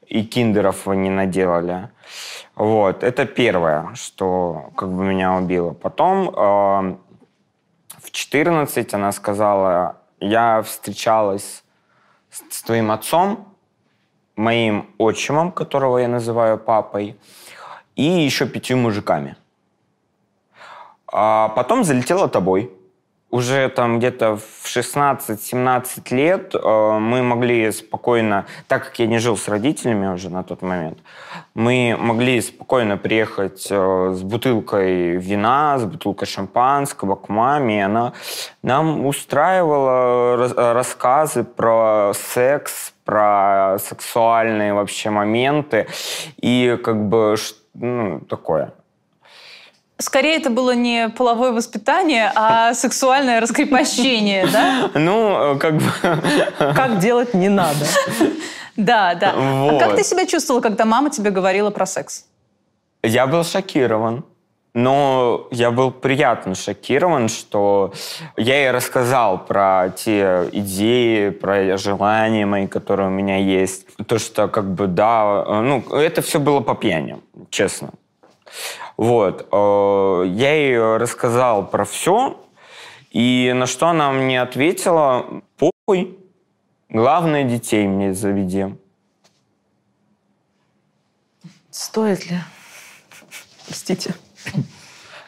и 0.07 0.23
киндеров 0.23 0.85
вы 0.85 0.95
не 0.97 1.09
наделали. 1.09 1.89
Вот, 2.55 3.03
это 3.03 3.25
первое, 3.25 3.93
что 3.95 4.71
как 4.75 4.89
бы 4.89 5.03
меня 5.03 5.33
убило. 5.33 5.73
Потом 5.73 6.29
э, 6.29 6.97
в 7.99 8.11
14 8.11 8.93
она 8.93 9.11
сказала, 9.11 9.97
я 10.19 10.61
встречалась 10.61 11.63
с, 12.29 12.43
с 12.49 12.63
твоим 12.63 12.91
отцом, 12.91 13.47
моим 14.35 14.89
отчимом, 14.97 15.51
которого 15.51 15.97
я 15.97 16.07
называю 16.07 16.57
папой, 16.57 17.17
и 17.95 18.03
еще 18.03 18.45
пятью 18.45 18.77
мужиками. 18.77 19.35
А 21.07 21.49
потом 21.49 21.83
залетела 21.83 22.27
тобой 22.27 22.71
уже 23.31 23.69
там 23.69 23.99
где-то 23.99 24.37
в 24.37 24.65
16-17 24.65 26.15
лет 26.15 26.55
э, 26.55 26.97
мы 26.99 27.21
могли 27.21 27.71
спокойно, 27.71 28.45
так 28.67 28.85
как 28.85 28.99
я 28.99 29.07
не 29.07 29.19
жил 29.19 29.35
с 29.35 29.47
родителями 29.47 30.07
уже 30.07 30.29
на 30.29 30.43
тот 30.43 30.61
момент, 30.61 30.99
мы 31.53 31.97
могли 31.99 32.39
спокойно 32.41 32.97
приехать 32.97 33.67
э, 33.69 34.13
с 34.15 34.21
бутылкой 34.21 35.17
вина, 35.17 35.77
с 35.79 35.83
бутылкой 35.83 36.27
шампанского 36.27 37.15
к 37.15 37.29
маме, 37.29 37.79
и 37.79 37.81
она 37.81 38.13
нам 38.63 39.05
устраивала 39.05 40.37
рас 40.37 40.53
рассказы 40.55 41.43
про 41.43 42.13
секс, 42.13 42.93
про 43.03 43.77
сексуальные 43.79 44.73
вообще 44.73 45.09
моменты 45.09 45.87
и 46.37 46.79
как 46.83 47.07
бы 47.09 47.35
ну, 47.73 48.21
такое. 48.21 48.71
Скорее, 49.97 50.35
это 50.35 50.49
было 50.49 50.75
не 50.75 51.09
половое 51.09 51.51
воспитание, 51.51 52.31
а 52.35 52.73
сексуальное 52.75 53.39
раскрепощение, 53.39 54.47
да? 54.47 54.91
Ну, 54.93 55.57
как 55.59 55.75
бы... 55.75 55.83
Как 56.57 56.99
делать 56.99 57.33
не 57.33 57.49
надо. 57.49 57.85
Да, 58.75 59.15
да. 59.15 59.33
А 59.35 59.79
как 59.79 59.95
ты 59.95 60.03
себя 60.03 60.25
чувствовала, 60.25 60.61
когда 60.61 60.85
мама 60.85 61.09
тебе 61.09 61.31
говорила 61.31 61.69
про 61.69 61.85
секс? 61.85 62.25
Я 63.03 63.25
был 63.27 63.43
шокирован. 63.43 64.25
Но 64.73 65.47
я 65.51 65.71
был 65.71 65.89
приятно 65.89 66.53
шокирован, 66.53 67.29
что 67.29 67.93
я 68.35 68.57
ей 68.57 68.71
рассказал 68.71 69.45
про 69.45 69.93
те 69.95 70.49
идеи, 70.51 71.29
про 71.29 71.77
желания 71.77 72.45
мои, 72.45 72.67
которые 72.67 73.07
у 73.07 73.11
меня 73.11 73.37
есть. 73.37 73.85
То, 74.05 74.19
что 74.19 74.49
как 74.49 74.65
бы 74.65 74.87
да, 74.87 75.45
ну, 75.61 75.81
это 75.91 76.21
все 76.21 76.41
было 76.41 76.59
по 76.59 76.75
пьяни, 76.75 77.15
честно. 77.49 77.91
Вот. 78.97 79.47
Э, 79.51 80.23
я 80.27 80.53
ей 80.53 80.97
рассказал 80.97 81.67
про 81.67 81.85
все, 81.85 82.39
и 83.11 83.53
на 83.55 83.65
что 83.65 83.87
она 83.87 84.11
мне 84.11 84.41
ответила, 84.41 85.41
похуй, 85.57 86.17
главное, 86.89 87.43
детей 87.43 87.87
мне 87.87 88.13
заведи. 88.13 88.75
Стоит 91.71 92.29
ли? 92.29 92.39
Простите. 93.65 94.15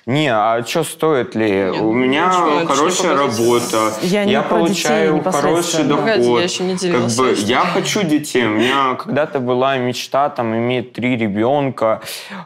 Не, 0.08 0.30
а 0.30 0.64
что 0.66 0.86
стоит 0.86 1.36
ли? 1.36 1.52
Нет, 1.52 1.82
У 1.82 1.92
меня 1.92 2.28
ничего, 2.28 2.66
хорошая 2.66 3.18
работа, 3.18 3.94
я, 4.02 4.24
я 4.24 4.42
получаю 4.42 5.22
хороший 5.22 5.84
доход. 5.84 6.08
я 6.08 6.44
еще 6.44 6.64
не 6.64 6.78
как 6.78 7.08
бы, 7.18 7.34
я 7.40 7.60
хочу 7.66 8.04
детей. 8.04 8.46
У 8.46 8.52
меня 8.52 8.96
когда-то 8.96 9.42
была 9.42 9.78
мечта 9.78 10.30
там 10.30 10.56
иметь 10.56 10.94
три 10.94 11.18
ребенка, 11.18 12.02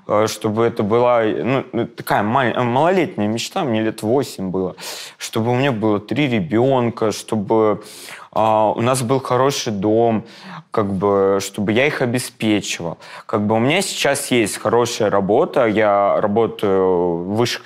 э, 0.08 0.26
чтобы 0.28 0.66
это 0.66 0.82
была 0.82 1.22
ну, 1.22 1.64
ну 1.72 1.86
такая 1.86 2.24
мал- 2.24 2.64
малолетняя 2.64 3.28
мечта, 3.28 3.64
мне 3.64 3.84
лет 3.84 4.02
восемь 4.02 4.50
было, 4.50 4.76
чтобы 5.20 5.52
у 5.52 5.56
меня 5.56 5.72
было 5.72 6.00
три 6.00 6.28
ребенка, 6.28 7.12
чтобы 7.12 7.84
а, 8.32 8.72
у 8.72 8.82
нас 8.82 9.04
был 9.04 9.20
хороший 9.20 9.72
дом, 9.72 10.26
как 10.72 10.94
бы, 10.94 11.40
чтобы 11.42 11.74
я 11.74 11.86
их 11.86 12.02
обеспечивал. 12.02 12.98
Как 13.26 13.42
бы 13.46 13.56
у 13.56 13.60
меня 13.60 13.82
сейчас 13.82 14.32
есть 14.32 14.58
хорошая 14.58 15.10
работа, 15.10 15.68
я 15.68 16.20
работаю 16.22 17.18
в 17.18 17.36
высших, 17.36 17.64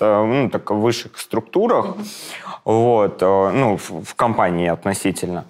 ну, 0.00 0.50
так, 0.50 0.70
в 0.70 0.80
высших 0.80 1.18
структурах, 1.18 1.96
вот, 2.64 3.22
э, 3.22 3.50
ну, 3.50 3.78
в, 3.78 4.04
в 4.04 4.14
компании 4.14 4.68
относительно. 4.68 5.46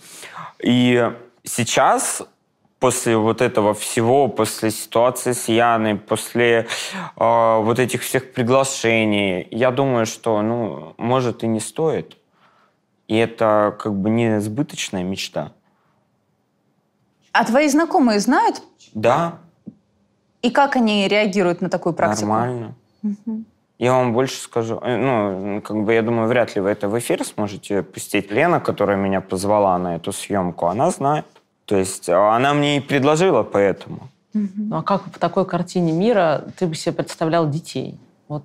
И 0.62 1.10
сейчас 1.42 2.22
после 2.78 3.16
вот 3.16 3.40
этого 3.40 3.74
всего, 3.74 4.28
после 4.28 4.70
ситуации 4.70 5.32
с 5.32 5.48
Яной, 5.48 5.96
после 5.96 6.68
э, 7.16 7.60
вот 7.62 7.78
этих 7.78 8.02
всех 8.02 8.32
приглашений, 8.32 9.48
я 9.50 9.70
думаю, 9.70 10.06
что, 10.06 10.42
ну, 10.42 10.94
может 10.96 11.42
и 11.42 11.48
не 11.48 11.60
стоит. 11.60 12.16
И 13.08 13.16
это 13.16 13.76
как 13.78 13.94
бы 13.94 14.10
не 14.10 14.40
сбыточная 14.40 15.02
мечта. 15.02 15.52
А 17.34 17.44
твои 17.44 17.68
знакомые 17.68 18.20
знают? 18.20 18.62
Да. 18.94 19.38
И 20.40 20.50
как 20.50 20.76
они 20.76 21.08
реагируют 21.08 21.60
на 21.60 21.68
такую 21.68 21.92
практику? 21.92 22.28
Нормально. 22.28 22.74
Угу. 23.02 23.44
Я 23.78 23.92
вам 23.94 24.12
больше 24.12 24.36
скажу. 24.36 24.78
Э, 24.80 24.96
ну, 24.96 25.60
как 25.60 25.84
бы 25.84 25.92
я 25.92 26.02
думаю, 26.02 26.28
вряд 26.28 26.54
ли 26.54 26.60
вы 26.60 26.70
это 26.70 26.88
в 26.88 26.96
эфир 26.96 27.24
сможете 27.24 27.82
пустить. 27.82 28.30
Лена, 28.30 28.60
которая 28.60 28.96
меня 28.96 29.20
позвала 29.20 29.76
на 29.78 29.96
эту 29.96 30.12
съемку, 30.12 30.66
она 30.66 30.90
знает. 30.90 31.26
То 31.64 31.76
есть 31.76 32.08
а, 32.08 32.36
она 32.36 32.54
мне 32.54 32.76
и 32.76 32.80
предложила 32.80 33.42
поэтому. 33.42 34.08
Ну 34.32 34.76
а 34.76 34.82
как 34.82 35.02
в 35.06 35.18
такой 35.18 35.44
картине 35.44 35.92
мира 35.92 36.44
ты 36.56 36.66
бы 36.66 36.76
себе 36.76 36.92
представлял 36.94 37.48
детей? 37.48 37.98
Вот 38.28 38.44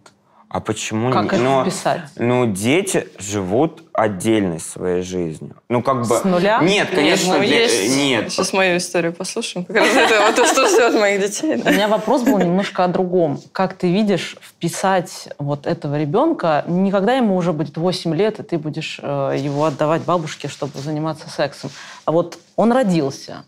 а 0.49 0.62
почему 0.62 1.12
как 1.12 1.31
не? 1.31 1.38
это 1.38 1.38
ну, 1.43 1.62
вписать? 1.62 2.01
Ну, 2.15 2.47
дети 2.47 3.07
живут 3.19 3.83
отдельной 3.93 4.59
своей 4.59 5.03
жизнью. 5.03 5.55
Ну, 5.69 5.83
как 5.83 6.07
бы... 6.07 6.17
С 6.17 6.23
нуля? 6.23 6.59
Нет, 6.63 6.89
конечно, 6.89 7.33
нет. 7.33 7.38
Ну, 7.38 7.45
для... 7.45 7.63
есть... 7.63 7.95
нет. 7.95 8.31
Сейчас 8.31 8.51
мою 8.51 8.77
историю 8.77 9.13
послушаем. 9.13 9.65
Как 9.65 9.75
раз 9.75 9.89
это 9.89 10.21
вот 10.25 10.35
то, 10.35 10.47
что 10.47 10.65
все 10.65 10.88
от 10.88 10.95
моих 10.95 11.21
детей. 11.21 11.62
У 11.63 11.69
меня 11.69 11.88
вопрос 11.88 12.23
был 12.23 12.39
немножко 12.39 12.83
о 12.83 12.88
другом. 12.88 13.39
Как 13.51 13.75
ты 13.75 13.93
видишь 13.93 14.38
вписать 14.41 15.29
вот 15.38 15.67
этого 15.67 15.99
ребенка, 15.99 16.63
никогда 16.67 17.13
ему 17.13 17.35
уже 17.35 17.53
будет 17.53 17.77
8 17.77 18.15
лет, 18.15 18.39
и 18.39 18.43
ты 18.43 18.57
будешь 18.57 18.99
э, 19.03 19.35
его 19.38 19.65
отдавать 19.65 20.01
бабушке, 20.01 20.47
чтобы 20.47 20.79
заниматься 20.79 21.29
сексом. 21.29 21.69
А 22.05 22.12
вот 22.12 22.39
он 22.55 22.71
родился, 22.71 23.43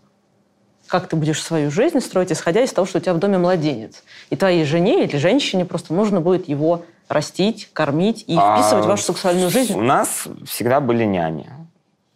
как 0.91 1.07
ты 1.07 1.15
будешь 1.15 1.41
свою 1.41 1.71
жизнь 1.71 2.01
строить, 2.01 2.33
исходя 2.33 2.61
из 2.61 2.73
того, 2.73 2.85
что 2.85 2.97
у 2.97 3.01
тебя 3.01 3.13
в 3.13 3.17
доме 3.17 3.37
младенец. 3.37 4.03
И 4.29 4.35
твоей 4.35 4.65
жене 4.65 5.05
или 5.05 5.15
женщине 5.15 5.63
просто 5.63 5.93
нужно 5.93 6.19
будет 6.19 6.49
его 6.49 6.83
растить, 7.07 7.69
кормить 7.71 8.25
и 8.27 8.33
вписывать 8.33 8.83
а, 8.83 8.87
в 8.87 8.87
вашу 8.87 9.03
сексуальную 9.03 9.49
жизнь. 9.49 9.73
У 9.73 9.81
нас 9.81 10.27
всегда 10.45 10.81
были 10.81 11.05
няни. 11.05 11.49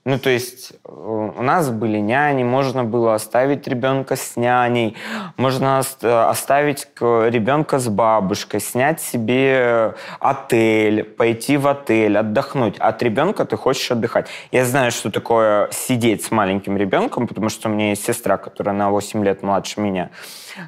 Ну, 0.08 0.20
то 0.20 0.30
есть 0.30 0.74
э, 0.84 1.32
у 1.38 1.42
нас 1.42 1.72
были 1.72 1.98
няни, 1.98 2.44
можно 2.44 2.84
было 2.84 3.16
оставить 3.16 3.68
ребенка 3.68 4.16
с 4.16 4.36
няней, 4.36 4.96
можно 5.36 5.80
оставить 5.80 6.88
ребенка 7.02 7.80
с 7.80 7.88
бабушкой, 7.88 8.60
снять 8.60 9.02
себе 9.02 9.96
отель, 10.20 11.04
пойти 11.04 11.58
в 11.58 11.68
отель, 11.68 12.20
отдохнуть. 12.20 12.78
От 12.78 13.02
ребенка 13.02 13.46
ты 13.46 13.58
хочешь 13.58 13.90
отдыхать. 13.90 14.28
Я 14.52 14.66
знаю, 14.66 14.92
что 14.92 15.10
такое 15.10 15.70
сидеть 15.72 16.24
с 16.24 16.30
маленьким 16.30 16.78
ребенком, 16.78 17.26
потому 17.26 17.50
что 17.50 17.68
у 17.68 17.72
меня 17.72 17.90
есть 17.90 18.06
сестра, 18.06 18.38
которая 18.38 18.76
на 18.76 18.92
8 18.92 19.26
лет 19.26 19.42
младше 19.42 19.82
меня. 19.82 20.12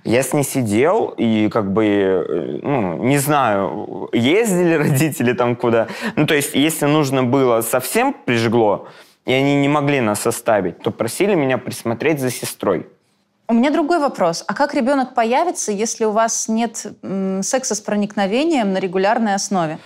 Я 0.04 0.24
с 0.24 0.34
ней 0.34 0.44
сидел 0.44 1.14
и 1.16 1.48
как 1.50 1.72
бы, 1.72 1.86
э, 1.86 2.60
ну, 2.64 3.04
не 3.04 3.20
знаю, 3.20 4.10
ездили 4.14 4.74
родители 4.84 5.34
там 5.34 5.56
куда. 5.56 5.90
Ну, 6.16 6.26
то 6.26 6.34
есть, 6.34 6.56
если 6.56 6.88
нужно 6.88 7.24
было 7.24 7.62
совсем 7.62 8.14
прижгло, 8.14 8.88
и 9.28 9.34
они 9.34 9.56
не 9.56 9.68
могли 9.68 10.00
нас 10.00 10.26
оставить, 10.26 10.80
то 10.80 10.90
просили 10.90 11.36
меня 11.36 11.58
присмотреть 11.58 12.20
за 12.22 12.32
сестрой. 12.32 12.88
У 13.50 13.54
меня 13.54 13.72
другой 13.72 14.00
вопрос. 14.00 14.44
А 14.48 14.54
как 14.54 14.74
ребенок 14.74 15.14
появится, 15.14 15.72
если 15.74 16.06
у 16.06 16.12
вас 16.12 16.48
нет 16.48 16.86
секса 17.42 17.76
с 17.76 17.82
проникновением 17.82 18.72
на 18.72 18.78
регулярной 18.80 19.36
основе? 19.36 19.80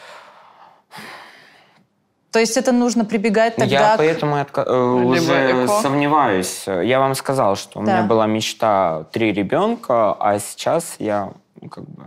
То 2.32 2.40
есть 2.40 2.56
это 2.56 2.72
нужно 2.72 3.04
прибегать 3.04 3.56
тогда 3.56 3.80
Я 3.90 3.94
к... 3.96 3.98
поэтому 3.98 4.40
отка... 4.40 4.62
Э, 4.62 4.74
уже 4.74 5.64
эко. 5.64 5.82
сомневаюсь. 5.82 6.64
Я 6.68 7.00
вам 7.00 7.16
сказал, 7.16 7.56
что 7.56 7.80
у 7.80 7.82
меня 7.82 8.04
была 8.04 8.28
мечта 8.28 9.06
три 9.12 9.34
ребенка, 9.34 10.14
а 10.14 10.40
сейчас 10.40 10.96
я 11.00 11.34
ну, 11.60 11.68
как 11.68 11.84
бы 11.90 12.04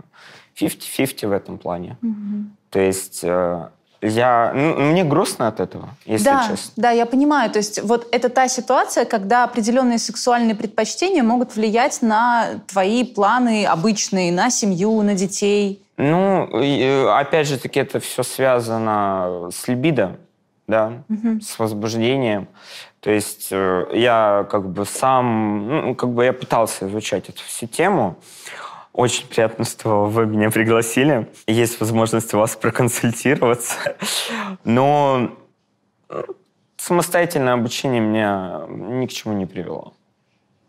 50-50 0.59 1.27
в 1.27 1.31
этом 1.31 1.57
плане. 1.57 1.97
Угу. 2.01 2.45
То 2.71 2.79
есть 2.79 3.19
э, 3.23 3.67
я, 4.05 4.51
ну, 4.55 4.75
мне 4.91 5.03
грустно 5.03 5.47
от 5.47 5.59
этого, 5.59 5.89
если 6.05 6.25
да, 6.25 6.47
честно. 6.49 6.71
Да, 6.75 6.91
я 6.91 7.05
понимаю. 7.05 7.49
То 7.49 7.57
есть 7.57 7.81
вот 7.81 8.07
это 8.11 8.29
та 8.29 8.47
ситуация, 8.47 9.05
когда 9.05 9.43
определенные 9.43 9.97
сексуальные 9.97 10.55
предпочтения 10.55 11.23
могут 11.23 11.55
влиять 11.55 12.01
на 12.01 12.61
твои 12.67 13.03
планы 13.03 13.65
обычные, 13.65 14.31
на 14.31 14.49
семью, 14.49 15.01
на 15.01 15.13
детей. 15.13 15.81
Ну, 15.97 16.49
э, 16.61 17.07
опять 17.09 17.47
же 17.47 17.57
таки, 17.57 17.79
это 17.79 17.99
все 17.99 18.23
связано 18.23 19.49
с 19.51 19.67
либидо, 19.67 20.17
да, 20.67 21.03
угу. 21.09 21.41
с 21.41 21.57
возбуждением. 21.57 22.47
То 22.99 23.11
есть 23.11 23.49
э, 23.51 23.85
я 23.93 24.47
как 24.49 24.67
бы 24.67 24.83
сам, 24.85 25.67
ну, 25.67 25.95
как 25.95 26.09
бы 26.09 26.25
я 26.25 26.33
пытался 26.33 26.87
изучать 26.87 27.29
эту 27.29 27.43
всю 27.43 27.67
тему. 27.67 28.17
Очень 28.95 29.27
приятно, 29.27 29.65
что 29.65 30.05
вы 30.05 30.25
меня 30.25 30.49
пригласили. 30.49 31.29
Есть 31.47 31.81
возможность 31.81 32.33
у 32.33 32.37
вас 32.37 32.55
проконсультироваться. 32.55 33.75
Но 34.63 35.35
самостоятельное 36.77 37.53
обучение 37.53 37.99
меня 37.99 38.61
ни 38.69 39.05
к 39.05 39.11
чему 39.11 39.33
не 39.33 39.45
привело. 39.45 39.93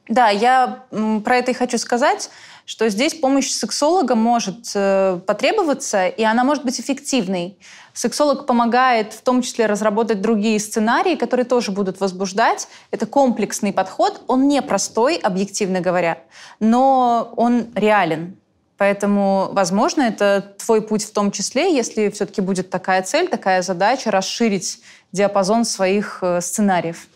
Да, 0.09 0.29
я 0.31 0.85
про 1.25 1.37
это 1.37 1.53
и 1.53 1.55
хочу 1.55 1.79
сказать 1.79 2.31
что 2.67 2.89
здесь 2.89 3.15
помощь 3.15 3.49
сексолога 3.49 4.17
может 4.17 4.73
э, 4.75 5.21
потребоваться, 5.25 6.09
и 6.09 6.25
она 6.25 6.43
может 6.43 6.65
быть 6.65 6.81
эффективной. 6.81 7.57
Сексолог 7.97 8.45
помогает 8.45 9.15
в 9.15 9.23
том 9.23 9.41
числе 9.41 9.65
разработать 9.65 10.21
другие 10.21 10.61
сценарии, 10.61 11.15
которые 11.17 11.47
тоже 11.47 11.73
будут 11.73 11.99
возбуждать. 11.99 12.69
Это 12.91 13.07
комплексный 13.07 13.73
подход. 13.73 14.21
Он 14.27 14.49
не 14.49 14.61
простой, 14.61 15.17
объективно 15.17 15.81
говоря, 15.81 16.19
но 16.61 17.33
он 17.37 17.69
реален. 17.75 18.37
Поэтому, 18.77 19.49
возможно, 19.53 20.03
это 20.03 20.55
твой 20.59 20.83
путь 20.83 21.05
в 21.05 21.13
том 21.15 21.31
числе, 21.31 21.75
если 21.75 22.11
все-таки 22.11 22.43
будет 22.43 22.69
такая 22.69 23.03
цель, 23.03 23.29
такая 23.29 23.63
задача, 23.63 24.11
расширить 24.11 24.83
диапазон 25.13 25.65
своих 25.65 26.19
э, 26.21 26.43
сценариев. 26.43 27.09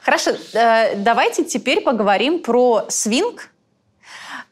Хорошо, 0.00 0.30
э, 0.54 0.96
давайте 0.96 1.44
теперь 1.44 1.82
поговорим 1.82 2.38
про 2.38 2.86
свинг, 2.88 3.50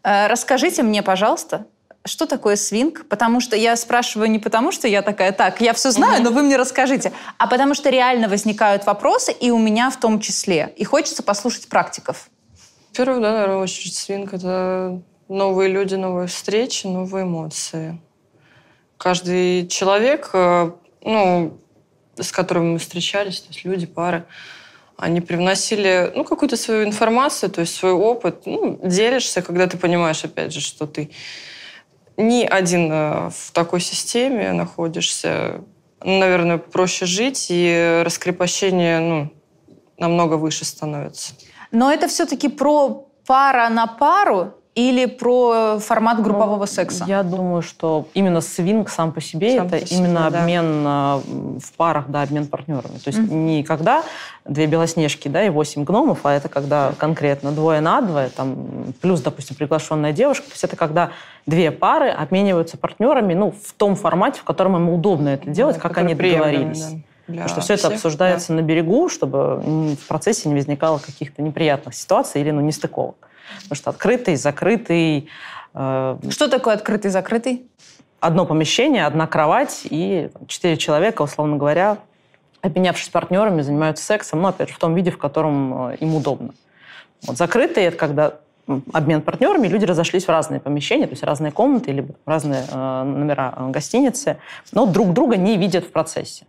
Э, 0.07 0.29
расскажите 0.29 0.85
мне, 0.85 1.03
пожалуйста, 1.03 1.67
что 2.07 2.27
такое 2.27 2.57
свинг? 2.57 3.07
Потому 3.09 3.41
что 3.41 3.57
я 3.57 3.77
спрашиваю 3.77 4.31
не 4.31 4.39
потому, 4.39 4.73
что 4.73 4.89
я 4.89 5.03
такая, 5.03 5.33
так, 5.33 5.61
я 5.61 5.73
все 5.73 5.91
знаю, 5.91 6.23
но 6.23 6.31
вы 6.31 6.43
мне 6.43 6.57
расскажите, 6.57 7.13
а 7.39 7.47
потому 7.47 7.75
что 7.75 7.91
реально 7.91 8.29
возникают 8.29 8.87
вопросы, 8.87 9.33
и 9.33 9.51
у 9.51 9.59
меня 9.59 9.91
в 9.91 9.99
том 9.99 10.21
числе. 10.21 10.73
И 10.77 10.85
хочется 10.85 11.23
послушать 11.23 11.69
практиков. 11.69 12.29
Первый, 12.97 13.21
да, 13.21 13.33
наверное, 13.33 13.59
очередь 13.59 13.95
свинг— 13.95 14.33
это 14.33 15.03
новые 15.29 15.71
люди, 15.71 15.95
новые 15.95 16.29
встречи, 16.29 16.87
новые 16.87 17.25
эмоции. 17.25 18.01
Каждый 18.97 19.67
человек, 19.69 20.31
э, 20.33 20.71
ну, 21.03 21.59
с 22.17 22.33
которым 22.33 22.73
мы 22.73 22.79
встречались, 22.79 23.41
то 23.41 23.49
есть 23.53 23.65
люди, 23.65 23.87
пары, 23.87 24.25
они 24.97 25.21
привносили 25.21 26.11
ну, 26.15 26.25
какую-то 26.25 26.57
свою 26.57 26.85
информацию, 26.85 27.51
то 27.51 27.61
есть 27.61 27.75
свой 27.75 27.93
опыт. 27.93 28.47
Ну, 28.47 28.81
делишься, 28.83 29.43
когда 29.43 29.67
ты 29.67 29.77
понимаешь, 29.77 30.25
опять 30.25 30.55
же, 30.55 30.61
что 30.61 30.87
ты 30.87 31.11
не 32.17 32.47
один 32.47 32.91
э, 32.91 33.31
в 33.31 33.53
такой 33.53 33.81
системе 33.81 34.53
находишься. 34.53 35.63
Наверное, 36.03 36.59
проще 36.59 37.07
жить, 37.07 37.47
и 37.49 38.03
раскрепощение 38.05 39.01
ну, 39.01 39.33
намного 39.99 40.35
выше 40.35 40.65
становится. 40.65 41.35
Но 41.71 41.91
это 41.93 42.07
все-таки 42.07 42.49
про 42.49 43.09
пара 43.27 43.69
на 43.69 43.87
пару 43.87 44.55
или 44.77 45.07
про 45.07 45.79
формат 45.79 46.23
группового 46.23 46.61
ну, 46.61 46.67
секса? 46.67 47.05
Я 47.09 47.23
думаю, 47.23 47.63
что 47.63 48.09
именно 48.13 48.43
свинг 48.43 48.91
сам 48.91 49.11
по 49.11 49.23
себе 49.23 49.57
сам 49.57 49.67
это 49.67 49.79
по 49.79 49.87
себе, 49.87 49.99
именно 49.99 50.31
да. 50.31 50.41
обмен 50.41 50.85
а, 50.87 51.23
в 51.25 51.73
парах, 51.79 52.05
да, 52.09 52.21
обмен 52.21 52.47
партнерами. 52.47 52.99
То 52.99 53.09
есть 53.09 53.19
mm-hmm. 53.19 53.35
не 53.35 53.63
когда 53.65 54.03
две 54.45 54.67
белоснежки, 54.67 55.29
да, 55.29 55.43
и 55.45 55.49
восемь 55.49 55.85
гномов, 55.85 56.27
а 56.27 56.33
это 56.35 56.51
когда 56.51 56.93
конкретно 56.99 57.53
двое 57.53 57.81
на 57.81 58.03
двое, 58.03 58.29
там, 58.29 58.93
плюс, 59.01 59.23
допустим, 59.23 59.57
приглашенная 59.57 60.13
девушка. 60.13 60.45
То 60.45 60.53
есть 60.53 60.65
это 60.65 60.77
когда 60.77 61.11
две 61.47 61.71
пары 61.71 62.11
обмениваются 62.11 62.77
партнерами, 62.77 63.33
ну, 63.33 63.53
в 63.53 63.73
том 63.73 63.97
формате, 63.97 64.41
в 64.41 64.45
котором 64.45 64.77
им 64.77 64.91
удобно 64.91 65.31
это 65.31 65.49
делать, 65.49 65.77
да, 65.77 65.81
как 65.81 65.97
они 65.97 66.15
договорились. 66.15 66.85
Да. 66.85 66.99
Потому 67.29 67.49
что 67.49 67.61
все 67.63 67.75
это 67.75 67.89
обсуждается 67.89 68.49
да. 68.49 68.57
на 68.57 68.61
берегу, 68.61 69.09
чтобы 69.09 69.57
в 69.97 70.07
процессе 70.07 70.51
не 70.51 70.55
возникало 70.55 70.99
каких-то 70.99 71.41
неприятных 71.41 71.95
ситуаций 71.95 72.43
или 72.43 72.51
ну, 72.51 72.61
нестыковок. 72.61 73.17
Потому 73.63 73.77
что 73.77 73.91
открытый, 73.91 74.37
закрытый... 74.37 75.29
Э, 75.75 76.19
что 76.31 76.49
такое 76.49 76.75
открытый, 76.75 77.11
закрытый? 77.11 77.67
Одно 78.21 78.47
помещение, 78.47 79.07
одна 79.07 79.27
кровать 79.27 79.83
и 79.85 80.31
четыре 80.49 80.77
человека, 80.77 81.23
условно 81.23 81.57
говоря, 81.57 81.99
обменявшись 82.63 83.09
партнерами, 83.09 83.63
занимаются 83.63 84.05
сексом, 84.05 84.43
но, 84.43 84.49
опять 84.49 84.71
же, 84.71 84.75
в 84.75 84.79
том 84.79 84.95
виде, 84.95 85.11
в 85.11 85.19
котором 85.19 85.91
э, 85.91 85.97
им 85.97 86.15
удобно. 86.15 86.55
Вот 87.27 87.37
закрытый– 87.37 87.85
это 87.85 87.97
когда 87.97 88.35
обмен 88.93 89.23
партнерами, 89.23 89.69
люди 89.69 89.85
разошлись 89.85 90.25
в 90.25 90.29
разные 90.29 90.61
помещения, 90.61 91.07
то 91.07 91.13
есть 91.13 91.23
разные 91.23 91.53
комнаты 91.53 91.91
или 91.91 92.07
разные 92.25 92.65
э, 92.71 93.03
номера 93.05 93.55
э, 93.57 93.71
гостиницы, 93.71 94.39
но 94.73 94.87
друг 94.87 95.13
друга 95.13 95.37
не 95.37 95.57
видят 95.57 95.85
в 95.85 95.93
процессе. 95.93 96.47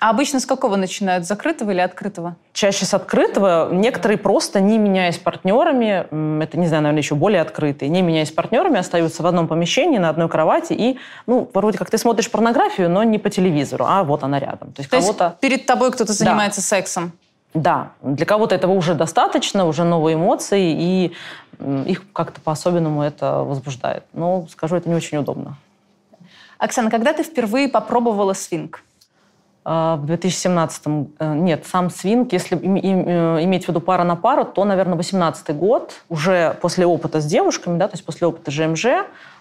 А 0.00 0.08
обычно 0.08 0.40
с 0.40 0.46
какого 0.46 0.76
начинают? 0.76 1.26
С 1.26 1.28
закрытого 1.28 1.72
или 1.72 1.80
открытого? 1.80 2.34
Чаще 2.54 2.86
с 2.86 2.94
открытого. 2.94 3.68
Некоторые 3.70 4.16
просто, 4.16 4.58
не 4.58 4.78
меняясь 4.78 5.18
партнерами, 5.18 6.06
это, 6.42 6.58
не 6.58 6.66
знаю, 6.66 6.84
наверное, 6.84 7.02
еще 7.02 7.14
более 7.14 7.42
открытые, 7.42 7.90
не 7.90 8.00
меняясь 8.00 8.30
партнерами, 8.30 8.78
остаются 8.78 9.22
в 9.22 9.26
одном 9.26 9.46
помещении, 9.46 9.98
на 9.98 10.08
одной 10.08 10.30
кровати, 10.30 10.72
и, 10.72 10.98
ну, 11.26 11.50
вроде 11.52 11.76
как 11.76 11.90
ты 11.90 11.98
смотришь 11.98 12.30
порнографию, 12.30 12.88
но 12.88 13.02
не 13.04 13.18
по 13.18 13.28
телевизору, 13.28 13.84
а 13.86 14.02
вот 14.02 14.22
она 14.22 14.40
рядом. 14.40 14.72
То 14.72 14.80
есть, 14.80 14.90
То 14.90 14.98
кого-то... 14.98 15.24
есть 15.24 15.36
перед 15.40 15.66
тобой 15.66 15.92
кто-то 15.92 16.14
занимается 16.14 16.62
да. 16.62 16.66
сексом? 16.66 17.12
Да, 17.52 17.90
для 18.00 18.24
кого-то 18.24 18.54
этого 18.54 18.72
уже 18.72 18.94
достаточно, 18.94 19.66
уже 19.66 19.84
новые 19.84 20.14
эмоции, 20.14 20.72
и 20.72 21.12
их 21.84 22.10
как-то 22.14 22.40
по-особенному 22.40 23.02
это 23.02 23.40
возбуждает. 23.40 24.04
Но, 24.14 24.46
скажу, 24.50 24.76
это 24.76 24.88
не 24.88 24.94
очень 24.94 25.18
удобно. 25.18 25.58
Оксана, 26.56 26.90
когда 26.90 27.12
ты 27.12 27.22
впервые 27.22 27.68
попробовала 27.68 28.32
свинг? 28.32 28.82
А, 29.62 29.96
в 29.96 30.06
2017 30.06 30.82
э, 31.18 31.34
нет, 31.34 31.66
сам 31.66 31.90
свинг, 31.90 32.32
если 32.32 32.56
э, 32.56 33.44
иметь 33.44 33.66
в 33.66 33.68
виду 33.68 33.80
пара 33.80 34.04
на 34.04 34.16
пару, 34.16 34.44
то, 34.44 34.64
наверное, 34.64 34.96
18 34.96 35.54
год, 35.54 36.02
уже 36.08 36.56
после 36.62 36.86
опыта 36.86 37.20
с 37.20 37.26
девушками, 37.26 37.78
да, 37.78 37.86
то 37.88 37.94
есть 37.94 38.04
после 38.04 38.26
опыта 38.26 38.50
ЖМЖ, 38.50 38.86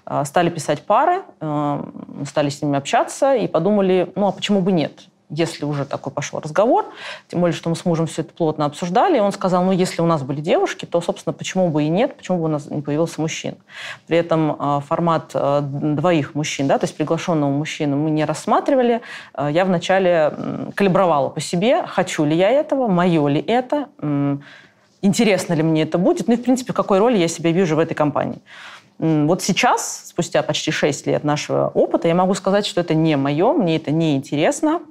э, 0.06 0.26
стали 0.26 0.50
писать 0.50 0.82
пары, 0.82 1.24
стали 1.40 2.50
с 2.50 2.62
ними 2.62 2.78
общаться 2.78 3.34
и 3.34 3.48
подумали, 3.48 4.12
ну 4.16 4.28
а 4.28 4.32
почему 4.32 4.62
бы 4.62 4.72
нет? 4.72 5.09
Если 5.30 5.66
уже 5.66 5.86
такой 5.86 6.12
пошел 6.12 6.40
разговор, 6.40 6.86
тем 7.28 7.42
более, 7.42 7.56
что 7.56 7.70
мы 7.70 7.76
с 7.76 7.86
мужем 7.86 8.08
все 8.08 8.22
это 8.24 8.34
плотно 8.34 8.66
обсуждали, 8.66 9.18
и 9.18 9.20
он 9.20 9.32
сказал, 9.32 9.64
ну, 9.64 9.72
если 9.72 10.02
у 10.02 10.06
нас 10.06 10.24
были 10.24 10.42
девушки, 10.42 10.86
то, 10.86 11.02
собственно, 11.02 11.34
почему 11.34 11.70
бы 11.70 11.84
и 11.84 11.90
нет, 11.90 12.16
почему 12.18 12.40
бы 12.40 12.46
у 12.46 12.48
нас 12.48 12.70
не 12.70 12.82
появился 12.82 13.22
мужчина. 13.22 13.58
При 14.08 14.18
этом 14.18 14.56
э, 14.60 14.82
формат 14.88 15.32
э, 15.34 15.62
двоих 15.62 16.34
мужчин, 16.36 16.68
да, 16.68 16.80
то 16.80 16.86
есть 16.86 16.98
приглашенного 16.98 17.52
мужчины 17.52 17.96
мы 17.96 18.10
не 18.10 18.26
рассматривали. 18.26 19.02
Э, 19.36 19.50
я 19.52 19.66
вначале 19.66 20.34
калибровала 20.76 21.30
по 21.30 21.40
себе, 21.40 21.86
хочу 21.86 22.26
ли 22.26 22.36
я 22.36 22.50
этого, 22.50 22.88
мое 22.88 23.28
ли 23.28 23.42
это, 23.42 23.88
интересно 25.02 25.54
ли 25.54 25.64
мне 25.64 25.84
это 25.84 25.98
будет, 25.98 26.28
ну 26.28 26.34
и, 26.34 26.38
в 26.38 26.44
принципе, 26.44 26.74
какой 26.74 27.00
роли 27.00 27.18
я 27.18 27.28
себя 27.28 27.52
вижу 27.52 27.76
в 27.76 27.80
этой 27.80 27.94
компании. 27.94 28.42
Вот 28.98 29.42
сейчас, 29.42 30.08
спустя 30.08 30.44
почти 30.44 30.72
6 30.72 31.08
лет 31.08 31.24
нашего 31.24 31.70
опыта, 31.74 32.10
я 32.10 32.16
могу 32.16 32.34
сказать, 32.34 32.66
что 32.66 32.82
это 32.82 32.94
не 32.94 33.16
мое, 33.16 33.54
мне 33.54 33.78
это 33.78 33.92
не 33.92 34.18
интересно, 34.18 34.82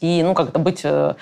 И, 0.00 0.22
ну, 0.22 0.34
как-то 0.34 0.58
быть 0.58 0.82
э, 0.84 1.14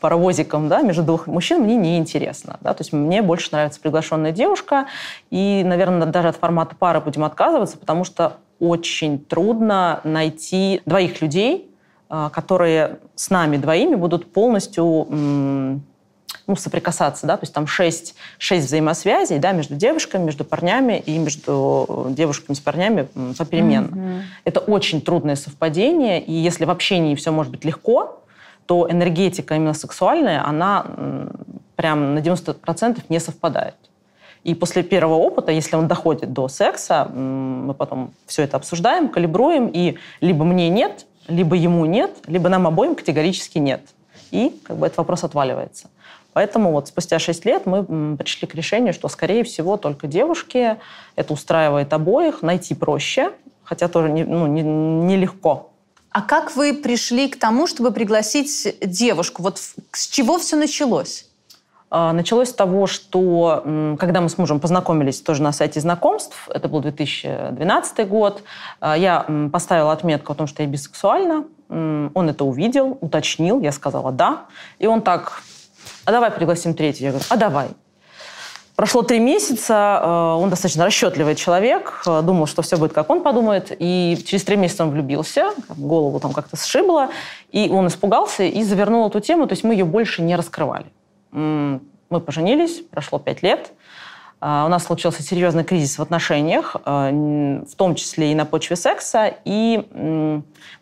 паровозиком, 0.00 0.68
да, 0.68 0.82
между 0.82 1.02
двух 1.02 1.26
мужчин 1.26 1.62
мне 1.62 1.76
не 1.76 1.98
интересно, 1.98 2.58
да, 2.60 2.74
то 2.74 2.80
есть 2.82 2.92
мне 2.92 3.22
больше 3.22 3.50
нравится 3.52 3.80
приглашенная 3.80 4.32
девушка, 4.32 4.86
и, 5.30 5.62
наверное, 5.64 6.06
даже 6.06 6.28
от 6.28 6.36
формата 6.36 6.74
пары 6.76 7.00
будем 7.00 7.24
отказываться, 7.24 7.78
потому 7.78 8.04
что 8.04 8.38
очень 8.58 9.18
трудно 9.18 10.00
найти 10.04 10.82
двоих 10.86 11.20
людей, 11.22 11.70
э, 12.08 12.30
которые 12.32 12.98
с 13.14 13.30
нами 13.30 13.56
двоими 13.56 13.94
будут 13.94 14.32
полностью 14.32 15.06
ну, 16.46 16.56
соприкасаться, 16.56 17.26
да, 17.26 17.36
то 17.36 17.44
есть 17.44 17.54
там 17.54 17.66
шесть, 17.66 18.14
шесть 18.38 18.66
взаимосвязей, 18.66 19.38
да, 19.38 19.52
между 19.52 19.74
девушками, 19.74 20.24
между 20.24 20.44
парнями 20.44 21.02
и 21.04 21.18
между 21.18 22.06
девушками 22.10 22.56
с 22.56 22.60
парнями 22.60 23.08
попеременно. 23.38 23.94
Mm-hmm. 23.94 24.22
Это 24.44 24.60
очень 24.60 25.00
трудное 25.00 25.36
совпадение, 25.36 26.22
и 26.22 26.32
если 26.32 26.64
в 26.64 26.70
общении 26.70 27.14
все 27.14 27.30
может 27.30 27.52
быть 27.52 27.64
легко, 27.64 28.22
то 28.66 28.88
энергетика 28.90 29.54
именно 29.54 29.74
сексуальная, 29.74 30.46
она 30.46 30.86
прям 31.76 32.14
на 32.14 32.18
90% 32.18 33.02
не 33.08 33.20
совпадает. 33.20 33.74
И 34.44 34.54
после 34.54 34.82
первого 34.82 35.16
опыта, 35.16 35.52
если 35.52 35.76
он 35.76 35.86
доходит 35.86 36.32
до 36.32 36.48
секса, 36.48 37.04
мы 37.04 37.74
потом 37.74 38.12
все 38.26 38.42
это 38.42 38.56
обсуждаем, 38.56 39.08
калибруем, 39.08 39.68
и 39.72 39.98
либо 40.20 40.44
мне 40.44 40.68
нет, 40.68 41.06
либо 41.28 41.56
ему 41.56 41.84
нет, 41.84 42.10
либо 42.26 42.48
нам 42.48 42.66
обоим 42.66 42.94
категорически 42.94 43.58
нет. 43.58 43.82
И 44.30 44.58
как 44.64 44.76
бы 44.76 44.86
этот 44.86 44.98
вопрос 44.98 45.24
отваливается. 45.24 45.88
Поэтому 46.32 46.72
вот 46.72 46.88
спустя 46.88 47.18
6 47.18 47.44
лет 47.44 47.66
мы 47.66 48.16
пришли 48.16 48.46
к 48.46 48.54
решению, 48.54 48.94
что, 48.94 49.08
скорее 49.08 49.44
всего, 49.44 49.76
только 49.76 50.06
девушки, 50.06 50.76
это 51.16 51.32
устраивает 51.32 51.92
обоих, 51.92 52.42
найти 52.42 52.74
проще, 52.74 53.32
хотя 53.64 53.88
тоже 53.88 54.10
не, 54.10 54.24
ну, 54.24 54.46
не, 54.46 54.62
нелегко. 54.62 55.70
А 56.10 56.22
как 56.22 56.56
вы 56.56 56.74
пришли 56.74 57.28
к 57.28 57.38
тому, 57.38 57.66
чтобы 57.66 57.92
пригласить 57.92 58.76
девушку? 58.80 59.42
Вот 59.42 59.58
с 59.58 60.08
чего 60.08 60.38
все 60.38 60.56
началось? 60.56 61.26
А, 61.90 62.12
началось 62.12 62.50
с 62.50 62.52
того, 62.54 62.86
что 62.86 63.96
когда 63.98 64.20
мы 64.20 64.28
с 64.28 64.38
мужем 64.38 64.60
познакомились 64.60 65.20
тоже 65.20 65.42
на 65.42 65.52
сайте 65.52 65.80
знакомств, 65.80 66.48
это 66.52 66.68
был 66.68 66.80
2012 66.80 68.08
год, 68.08 68.42
а, 68.80 68.96
я 68.96 69.26
поставила 69.52 69.92
отметку 69.92 70.32
о 70.32 70.36
том, 70.36 70.46
что 70.46 70.62
я 70.62 70.68
бисексуальна. 70.68 71.44
Он 71.68 72.28
это 72.28 72.44
увидел, 72.44 72.98
уточнил, 73.00 73.60
я 73.60 73.70
сказала 73.70 74.10
«да». 74.10 74.46
И 74.80 74.88
он 74.88 75.02
так 75.02 75.42
а 76.10 76.12
давай 76.12 76.32
пригласим 76.32 76.74
третью. 76.74 77.04
Я 77.04 77.10
говорю, 77.10 77.26
а 77.28 77.36
давай. 77.36 77.68
Прошло 78.74 79.02
три 79.02 79.20
месяца, 79.20 80.00
э, 80.02 80.42
он 80.42 80.50
достаточно 80.50 80.84
расчетливый 80.84 81.36
человек, 81.36 82.02
э, 82.04 82.22
думал, 82.22 82.46
что 82.46 82.62
все 82.62 82.76
будет, 82.76 82.92
как 82.92 83.10
он 83.10 83.22
подумает, 83.22 83.76
и 83.78 84.18
через 84.26 84.42
три 84.42 84.56
месяца 84.56 84.82
он 84.82 84.90
влюбился, 84.90 85.50
голову 85.68 86.18
там 86.18 86.32
как-то 86.32 86.56
сшибло, 86.56 87.10
и 87.52 87.68
он 87.68 87.86
испугался 87.86 88.42
и 88.42 88.62
завернул 88.64 89.06
эту 89.06 89.20
тему, 89.20 89.46
то 89.46 89.52
есть 89.52 89.62
мы 89.62 89.74
ее 89.74 89.84
больше 89.84 90.22
не 90.22 90.34
раскрывали. 90.34 90.86
Мы 91.30 92.20
поженились, 92.26 92.80
прошло 92.90 93.20
пять 93.20 93.42
лет, 93.42 93.70
у 94.42 94.68
нас 94.68 94.84
случился 94.84 95.22
серьезный 95.22 95.64
кризис 95.64 95.98
в 95.98 96.02
отношениях, 96.02 96.76
а, 96.84 97.10
в 97.10 97.74
том 97.76 97.94
числе 97.94 98.32
и 98.32 98.34
на 98.34 98.46
почве 98.46 98.76
секса, 98.76 99.34
и 99.44 99.84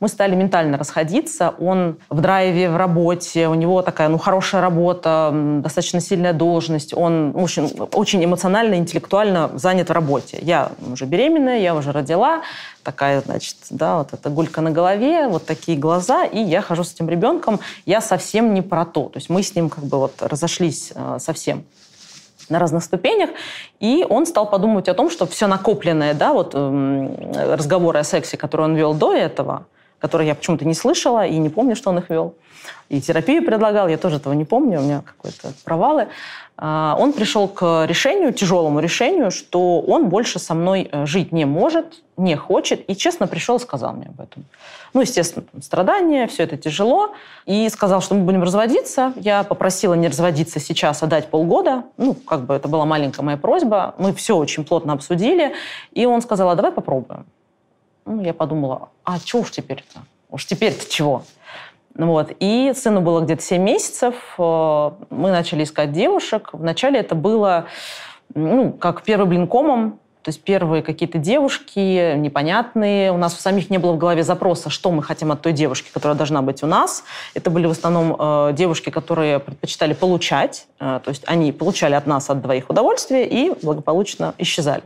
мы 0.00 0.08
стали 0.08 0.34
ментально 0.36 0.78
расходиться. 0.78 1.54
Он 1.58 1.96
в 2.08 2.20
драйве, 2.20 2.70
в 2.70 2.76
работе, 2.76 3.48
у 3.48 3.54
него 3.54 3.82
такая 3.82 4.08
ну, 4.08 4.18
хорошая 4.18 4.60
работа, 4.60 5.32
достаточно 5.62 6.00
сильная 6.00 6.32
должность, 6.32 6.94
он 6.94 7.32
очень, 7.34 7.68
очень 7.92 8.24
эмоционально, 8.24 8.74
интеллектуально 8.74 9.50
занят 9.54 9.88
в 9.88 9.92
работе. 9.92 10.38
Я 10.40 10.70
уже 10.92 11.06
беременная, 11.06 11.58
я 11.58 11.74
уже 11.74 11.90
родила, 11.92 12.42
такая, 12.84 13.20
значит, 13.22 13.56
да, 13.70 13.98
вот 13.98 14.12
эта 14.12 14.30
гулька 14.30 14.60
на 14.60 14.70
голове, 14.70 15.26
вот 15.26 15.46
такие 15.46 15.76
глаза, 15.76 16.24
и 16.24 16.38
я 16.38 16.62
хожу 16.62 16.84
с 16.84 16.92
этим 16.92 17.08
ребенком, 17.08 17.60
я 17.86 18.00
совсем 18.00 18.54
не 18.54 18.62
про 18.62 18.84
то. 18.84 19.08
То 19.08 19.18
есть 19.18 19.28
мы 19.28 19.42
с 19.42 19.54
ним 19.54 19.68
как 19.68 19.84
бы 19.84 19.98
вот 19.98 20.22
разошлись 20.22 20.92
а, 20.94 21.18
совсем 21.18 21.64
на 22.50 22.58
разных 22.58 22.82
ступенях, 22.82 23.30
и 23.80 24.06
он 24.08 24.26
стал 24.26 24.48
подумать 24.50 24.88
о 24.88 24.94
том, 24.94 25.10
что 25.10 25.26
все 25.26 25.46
накопленное, 25.46 26.14
да, 26.14 26.32
вот 26.32 26.52
э, 26.54 27.54
разговоры 27.54 27.98
о 27.98 28.04
сексе, 28.04 28.36
которые 28.36 28.66
он 28.66 28.76
вел 28.76 28.94
до 28.94 29.14
этого, 29.14 29.66
которые 29.98 30.28
я 30.28 30.34
почему-то 30.34 30.64
не 30.64 30.74
слышала 30.74 31.26
и 31.26 31.36
не 31.38 31.48
помню, 31.48 31.76
что 31.76 31.90
он 31.90 31.98
их 31.98 32.10
вел, 32.10 32.34
и 32.88 33.00
терапию 33.00 33.44
предлагал, 33.44 33.88
я 33.88 33.98
тоже 33.98 34.16
этого 34.16 34.32
не 34.32 34.44
помню, 34.44 34.80
у 34.80 34.82
меня 34.82 35.02
какие-то 35.02 35.52
провалы, 35.64 36.08
а, 36.56 36.96
он 36.98 37.12
пришел 37.12 37.46
к 37.46 37.84
решению, 37.86 38.32
тяжелому 38.32 38.80
решению, 38.80 39.30
что 39.30 39.80
он 39.80 40.08
больше 40.08 40.38
со 40.38 40.54
мной 40.54 40.88
э, 40.90 41.06
жить 41.06 41.30
не 41.30 41.44
может, 41.44 42.02
не 42.16 42.34
хочет, 42.34 42.82
и 42.90 42.96
честно 42.96 43.28
пришел 43.28 43.56
и 43.56 43.60
сказал 43.60 43.92
мне 43.92 44.06
об 44.06 44.20
этом. 44.20 44.44
Ну, 44.92 45.02
естественно, 45.02 45.44
страдания, 45.60 46.26
все 46.26 46.42
это 46.42 46.56
тяжело, 46.56 47.12
и 47.46 47.68
сказал, 47.68 48.00
что 48.00 48.14
мы 48.14 48.22
будем 48.22 48.42
разводиться. 48.42 49.12
Я 49.16 49.44
попросила 49.44 49.94
не 49.94 50.08
разводиться 50.08 50.58
сейчас, 50.58 51.02
а 51.02 51.06
дать 51.06 51.28
полгода. 51.28 51.84
Ну, 51.96 52.14
как 52.14 52.46
бы 52.46 52.54
это 52.54 52.66
была 52.66 52.86
маленькая 52.86 53.22
моя 53.22 53.36
просьба. 53.36 53.94
Мы 53.98 54.12
все 54.12 54.36
очень 54.36 54.64
плотно 54.64 54.94
обсудили, 54.94 55.52
и 55.92 56.06
он 56.06 56.22
сказал, 56.22 56.50
а 56.50 56.54
давай 56.56 56.72
попробуем. 56.72 57.26
Ну, 58.08 58.22
я 58.22 58.32
подумала, 58.32 58.88
а 59.04 59.18
чего 59.20 59.42
уж 59.42 59.50
теперь-то? 59.50 60.00
Уж 60.30 60.46
теперь-то 60.46 60.90
чего? 60.90 61.24
Вот. 61.94 62.32
И 62.40 62.72
сыну 62.74 63.02
было 63.02 63.20
где-то 63.20 63.42
7 63.42 63.62
месяцев. 63.62 64.14
Э, 64.38 64.92
мы 65.10 65.30
начали 65.30 65.64
искать 65.64 65.92
девушек. 65.92 66.50
Вначале 66.52 67.00
это 67.00 67.14
было 67.14 67.66
ну, 68.34 68.72
как 68.72 69.02
первый 69.02 69.26
блин 69.28 69.46
комом. 69.46 70.00
То 70.28 70.30
есть 70.30 70.42
первые 70.42 70.82
какие-то 70.82 71.16
девушки 71.16 72.14
непонятные. 72.14 73.12
У 73.12 73.16
нас 73.16 73.34
у 73.34 73.40
самих 73.40 73.70
не 73.70 73.78
было 73.78 73.92
в 73.92 73.96
голове 73.96 74.22
запроса, 74.22 74.68
что 74.68 74.90
мы 74.90 75.02
хотим 75.02 75.32
от 75.32 75.40
той 75.40 75.54
девушки, 75.54 75.88
которая 75.90 76.18
должна 76.18 76.42
быть 76.42 76.62
у 76.62 76.66
нас. 76.66 77.02
Это 77.32 77.48
были 77.48 77.64
в 77.64 77.70
основном 77.70 78.14
э, 78.18 78.52
девушки, 78.52 78.90
которые 78.90 79.38
предпочитали 79.38 79.94
получать. 79.94 80.66
Э, 80.80 81.00
то 81.02 81.08
есть 81.08 81.22
они 81.24 81.50
получали 81.50 81.94
от 81.94 82.06
нас, 82.06 82.28
от 82.28 82.42
двоих 82.42 82.68
удовольствие 82.68 83.26
и 83.26 83.54
благополучно 83.64 84.34
исчезали. 84.36 84.82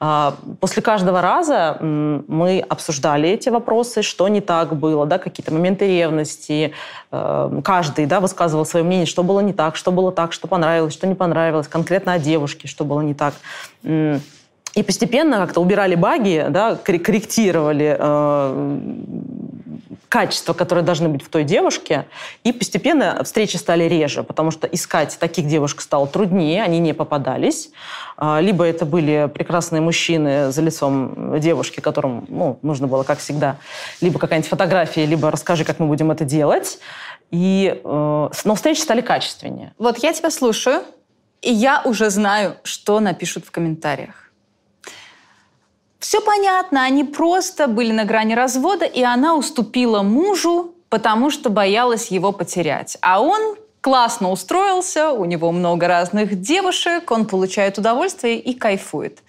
Э, 0.00 0.30
после 0.60 0.82
каждого 0.82 1.20
раза 1.20 1.78
э, 1.80 2.20
мы 2.28 2.60
обсуждали 2.60 3.28
эти 3.28 3.48
вопросы, 3.48 4.02
что 4.02 4.28
не 4.28 4.40
так 4.40 4.76
было, 4.76 5.04
да, 5.04 5.18
какие-то 5.18 5.52
моменты 5.52 5.88
ревности. 5.88 6.74
Э, 7.10 7.60
каждый 7.64 8.06
да, 8.06 8.20
высказывал 8.20 8.64
свое 8.64 8.84
мнение, 8.84 9.06
что 9.06 9.24
было 9.24 9.40
не 9.40 9.52
так, 9.52 9.74
что 9.74 9.90
было 9.90 10.12
так, 10.12 10.32
что 10.32 10.46
понравилось, 10.46 10.94
что 10.94 11.08
не 11.08 11.16
понравилось, 11.16 11.66
конкретно 11.66 12.12
о 12.12 12.20
девушке, 12.20 12.68
что 12.68 12.84
было 12.84 13.00
не 13.00 13.14
так. 13.14 13.34
И 14.76 14.82
постепенно 14.82 15.38
как-то 15.38 15.62
убирали 15.62 15.94
баги, 15.94 16.46
да, 16.50 16.76
корректировали 16.76 17.96
э, 17.98 18.78
качества, 20.10 20.52
которые 20.52 20.84
должны 20.84 21.08
быть 21.08 21.22
в 21.22 21.30
той 21.30 21.44
девушке, 21.44 22.04
и 22.44 22.52
постепенно 22.52 23.24
встречи 23.24 23.56
стали 23.56 23.84
реже, 23.84 24.22
потому 24.22 24.50
что 24.50 24.66
искать 24.66 25.16
таких 25.18 25.46
девушек 25.46 25.80
стало 25.80 26.06
труднее, 26.06 26.62
они 26.62 26.78
не 26.78 26.92
попадались. 26.92 27.70
Э, 28.18 28.38
либо 28.42 28.64
это 28.64 28.84
были 28.84 29.30
прекрасные 29.32 29.80
мужчины 29.80 30.52
за 30.52 30.60
лицом 30.60 31.40
девушки, 31.40 31.80
которым 31.80 32.26
ну, 32.28 32.58
нужно 32.60 32.86
было, 32.86 33.02
как 33.02 33.18
всегда, 33.18 33.56
либо 34.02 34.18
какая-нибудь 34.18 34.50
фотография, 34.50 35.06
либо 35.06 35.30
расскажи, 35.30 35.64
как 35.64 35.78
мы 35.78 35.86
будем 35.86 36.10
это 36.10 36.26
делать. 36.26 36.80
И, 37.30 37.80
э, 37.82 38.28
но 38.44 38.54
встречи 38.54 38.80
стали 38.80 39.00
качественнее. 39.00 39.72
Вот 39.78 39.96
я 40.02 40.12
тебя 40.12 40.30
слушаю, 40.30 40.82
и 41.40 41.50
я 41.50 41.80
уже 41.86 42.10
знаю, 42.10 42.56
что 42.62 43.00
напишут 43.00 43.46
в 43.46 43.50
комментариях. 43.50 44.25
Все 46.06 46.20
понятно, 46.20 46.84
они 46.84 47.02
просто 47.02 47.66
были 47.66 47.90
на 47.90 48.04
грани 48.04 48.34
развода, 48.34 48.84
и 48.84 49.02
она 49.02 49.34
уступила 49.34 50.02
мужу, 50.02 50.72
потому 50.88 51.30
что 51.30 51.50
боялась 51.50 52.12
его 52.12 52.30
потерять. 52.30 52.96
А 53.00 53.20
он 53.20 53.56
классно 53.80 54.30
устроился, 54.30 55.10
у 55.10 55.24
него 55.24 55.50
много 55.50 55.88
разных 55.88 56.40
девушек, 56.40 57.10
он 57.10 57.26
получает 57.26 57.78
удовольствие 57.78 58.38
и 58.38 58.54
кайфует. 58.54 59.24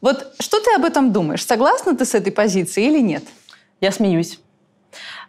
Вот 0.00 0.32
что 0.38 0.60
ты 0.60 0.72
об 0.76 0.84
этом 0.84 1.12
думаешь? 1.12 1.44
Согласна 1.44 1.96
ты 1.96 2.04
с 2.04 2.14
этой 2.14 2.30
позицией 2.30 2.90
или 2.90 3.00
нет? 3.00 3.24
Я 3.80 3.90
смеюсь. 3.90 4.38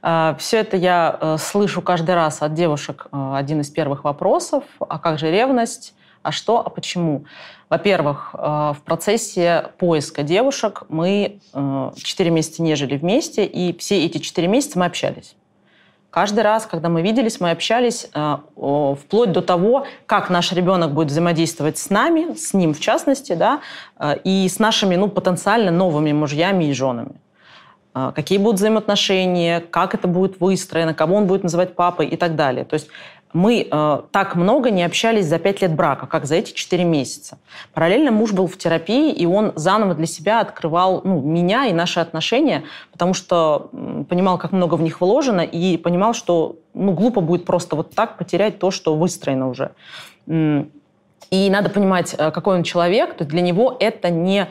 А, 0.04 0.36
Все 0.38 0.58
это 0.58 0.78
я 0.78 1.18
э, 1.20 1.38
слышу 1.40 1.82
каждый 1.82 2.14
раз 2.14 2.44
от 2.44 2.54
девушек. 2.54 3.08
Э, 3.12 3.34
один 3.38 3.62
из 3.62 3.72
первых 3.72 4.04
вопросов, 4.04 4.66
а 4.80 5.00
как 5.00 5.18
же 5.18 5.32
ревность? 5.32 5.96
А 6.22 6.32
что, 6.32 6.60
а 6.60 6.70
почему? 6.70 7.26
Во-первых, 7.72 8.32
э, 8.34 8.38
в 8.78 8.82
процессе 8.84 9.70
поиска 9.78 10.24
девушек 10.24 10.84
мы 10.90 11.40
4 11.54 12.30
э, 12.30 12.34
месяца 12.34 12.62
не 12.62 12.76
жили 12.76 12.98
вместе, 12.98 13.46
и 13.46 13.76
все 13.78 14.06
эти 14.06 14.18
4 14.18 14.46
месяца 14.50 14.78
мы 14.78 14.86
общались. 14.88 15.36
Каждый 16.10 16.42
раз, 16.42 16.66
когда 16.66 16.90
мы 16.90 17.02
виделись, 17.02 17.40
мы 17.40 17.50
общались 17.52 18.10
э, 18.14 18.38
вплоть 18.58 19.32
до 19.32 19.42
того, 19.42 19.86
как 20.06 20.30
наш 20.30 20.52
ребенок 20.52 20.92
будет 20.92 21.08
взаимодействовать 21.08 21.78
с 21.78 21.90
нами, 21.90 22.36
с 22.36 22.54
ним 22.54 22.74
в 22.74 22.82
частности, 22.82 23.36
да, 23.36 23.62
и 24.26 24.50
с 24.50 24.60
нашими 24.60 24.98
ну, 24.98 25.08
потенциально 25.08 25.72
новыми 25.72 26.12
мужьями 26.12 26.66
и 26.66 26.74
женами. 26.74 27.22
Какие 27.94 28.38
будут 28.38 28.58
взаимоотношения, 28.58 29.60
как 29.60 29.94
это 29.94 30.08
будет 30.08 30.40
выстроено, 30.40 30.94
кого 30.94 31.16
он 31.18 31.28
будет 31.28 31.44
называть 31.44 31.76
папой 31.76 32.08
и 32.08 32.16
так 32.16 32.36
далее. 32.36 32.64
То 32.64 32.76
есть 32.76 32.88
Мы 33.34 33.68
э, 33.70 34.02
так 34.12 34.36
много 34.36 34.72
не 34.72 34.84
общались 34.84 35.26
за 35.26 35.40
пять 35.40 35.62
лет 35.62 35.74
брака, 35.74 36.06
как 36.06 36.26
за 36.26 36.36
эти 36.36 36.54
четыре 36.54 36.84
месяца. 36.84 37.38
Параллельно 37.74 38.12
муж 38.12 38.34
был 38.34 38.48
в 38.48 38.58
терапии, 38.58 39.12
и 39.12 39.26
он 39.26 39.54
заново 39.56 39.96
для 39.96 40.06
себя 40.06 40.42
открывал 40.42 41.02
ну, 41.04 41.22
меня 41.22 41.66
и 41.66 41.74
наши 41.74 42.00
отношения, 42.00 42.64
потому 42.92 43.14
что 43.14 43.70
понимал, 44.10 44.38
как 44.38 44.52
много 44.52 44.76
в 44.76 44.82
них 44.82 45.02
вложено, 45.02 45.42
и 45.42 45.78
понимал, 45.78 46.14
что 46.14 46.58
ну, 46.74 46.92
глупо 46.94 47.22
будет 47.22 47.46
просто 47.46 47.76
вот 47.76 47.96
так 47.96 48.18
потерять 48.18 48.60
то, 48.60 48.72
что 48.72 48.96
выстроено 48.96 49.50
уже. 49.50 49.72
И 50.28 51.50
надо 51.50 51.70
понимать, 51.70 52.14
э, 52.18 52.32
какой 52.32 52.56
он 52.56 52.64
человек. 52.64 53.16
То 53.16 53.24
есть 53.24 53.32
для 53.32 53.42
него 53.42 53.76
это 53.80 54.10
не 54.10 54.50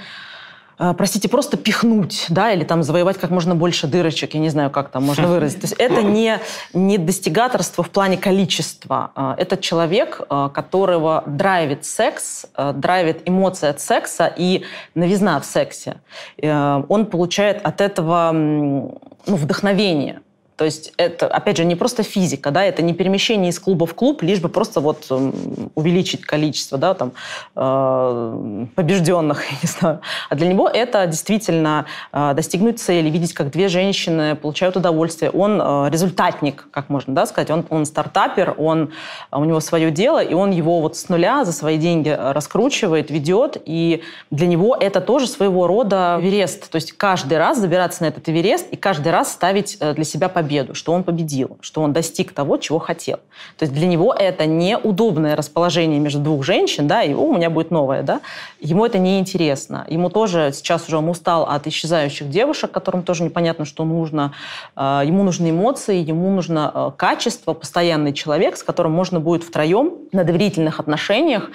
простите, 0.96 1.28
просто 1.28 1.56
пихнуть, 1.56 2.26
да, 2.28 2.52
или 2.52 2.64
там 2.64 2.82
завоевать 2.82 3.18
как 3.18 3.30
можно 3.30 3.54
больше 3.54 3.86
дырочек, 3.86 4.34
я 4.34 4.40
не 4.40 4.48
знаю, 4.48 4.70
как 4.70 4.90
там 4.90 5.04
можно 5.04 5.28
выразить. 5.28 5.60
То 5.60 5.66
есть 5.66 5.76
это 5.78 6.02
не, 6.02 6.38
не 6.72 6.98
достигаторство 6.98 7.84
в 7.84 7.90
плане 7.90 8.16
количества. 8.16 9.12
Э, 9.14 9.34
Это 9.36 9.56
человек, 9.56 10.20
э, 10.28 10.48
которого 10.52 11.22
драйвит 11.26 11.84
секс, 11.84 12.46
драйвит 12.56 13.22
эмоция 13.24 13.70
от 13.70 13.80
секса 13.80 14.32
и 14.36 14.64
новизна 14.94 15.40
в 15.40 15.44
сексе. 15.44 15.96
Э, 16.40 16.82
Он 16.88 17.06
получает 17.06 17.64
от 17.64 17.80
этого 17.80 18.30
ну, 18.32 19.00
вдохновение. 19.26 20.20
То 20.60 20.66
есть 20.66 20.92
это, 20.98 21.26
опять 21.26 21.56
же, 21.56 21.64
не 21.64 21.74
просто 21.74 22.02
физика, 22.02 22.50
да, 22.50 22.62
это 22.62 22.82
не 22.82 22.92
перемещение 22.92 23.48
из 23.48 23.58
клуба 23.58 23.86
в 23.86 23.94
клуб, 23.94 24.20
лишь 24.20 24.40
бы 24.40 24.50
просто 24.50 24.80
вот 24.80 25.06
м, 25.10 25.70
увеличить 25.74 26.20
количество, 26.26 26.76
да, 26.76 26.92
там, 26.92 27.12
э, 27.56 28.66
побежденных, 28.74 29.42
я 29.50 29.56
не 29.62 29.68
знаю. 29.68 30.00
А 30.28 30.34
для 30.34 30.46
него 30.46 30.68
это 30.68 31.06
действительно 31.06 31.86
э, 32.12 32.34
достигнуть 32.34 32.78
цели, 32.78 33.08
видеть, 33.08 33.32
как 33.32 33.50
две 33.50 33.68
женщины 33.68 34.36
получают 34.36 34.76
удовольствие. 34.76 35.30
Он 35.30 35.62
э, 35.62 35.88
результатник, 35.90 36.68
как 36.70 36.90
можно, 36.90 37.14
да, 37.14 37.24
сказать. 37.24 37.50
Он, 37.50 37.64
он 37.70 37.86
стартапер, 37.86 38.54
он, 38.58 38.90
у 39.32 39.44
него 39.46 39.60
свое 39.60 39.90
дело, 39.90 40.22
и 40.22 40.34
он 40.34 40.50
его 40.50 40.82
вот 40.82 40.94
с 40.94 41.08
нуля 41.08 41.46
за 41.46 41.52
свои 41.52 41.78
деньги 41.78 42.10
раскручивает, 42.10 43.10
ведет, 43.10 43.56
и 43.64 44.02
для 44.30 44.46
него 44.46 44.76
это 44.78 45.00
тоже 45.00 45.26
своего 45.26 45.66
рода 45.66 46.18
Эверест. 46.20 46.70
То 46.70 46.76
есть 46.76 46.92
каждый 46.92 47.38
раз 47.38 47.56
забираться 47.56 48.02
на 48.02 48.08
этот 48.08 48.28
Эверест 48.28 48.66
и 48.70 48.76
каждый 48.76 49.10
раз 49.10 49.32
ставить 49.32 49.78
э, 49.80 49.94
для 49.94 50.04
себя 50.04 50.28
победу, 50.28 50.49
что 50.72 50.92
он 50.92 51.04
победил, 51.04 51.58
что 51.60 51.82
он 51.82 51.92
достиг 51.92 52.32
того, 52.32 52.56
чего 52.56 52.78
хотел. 52.78 53.18
То 53.56 53.64
есть 53.64 53.72
для 53.72 53.86
него 53.86 54.12
это 54.12 54.46
неудобное 54.46 55.36
расположение 55.36 56.00
между 56.00 56.20
двух 56.20 56.44
женщин, 56.44 56.86
да, 56.86 57.02
и 57.02 57.14
«О, 57.14 57.20
у 57.20 57.36
меня 57.36 57.50
будет 57.50 57.70
новое, 57.70 58.02
да. 58.02 58.20
Ему 58.60 58.84
это 58.84 58.98
неинтересно. 58.98 59.86
Ему 59.88 60.10
тоже 60.10 60.50
сейчас 60.52 60.86
уже 60.88 60.98
он 60.98 61.08
устал 61.08 61.44
от 61.44 61.66
исчезающих 61.66 62.28
девушек, 62.30 62.70
которым 62.70 63.02
тоже 63.02 63.24
непонятно, 63.24 63.64
что 63.64 63.84
нужно. 63.84 64.32
Э, 64.76 65.02
Ему 65.04 65.22
нужны 65.22 65.50
эмоции, 65.50 65.96
ему 65.96 66.30
нужно 66.30 66.70
э, 66.74 66.90
качество, 66.96 67.54
постоянный 67.54 68.12
человек, 68.12 68.56
с 68.56 68.62
которым 68.62 68.92
можно 68.92 69.20
будет 69.20 69.44
втроем 69.44 69.92
на 70.12 70.24
доверительных 70.24 70.80
отношениях 70.80 71.50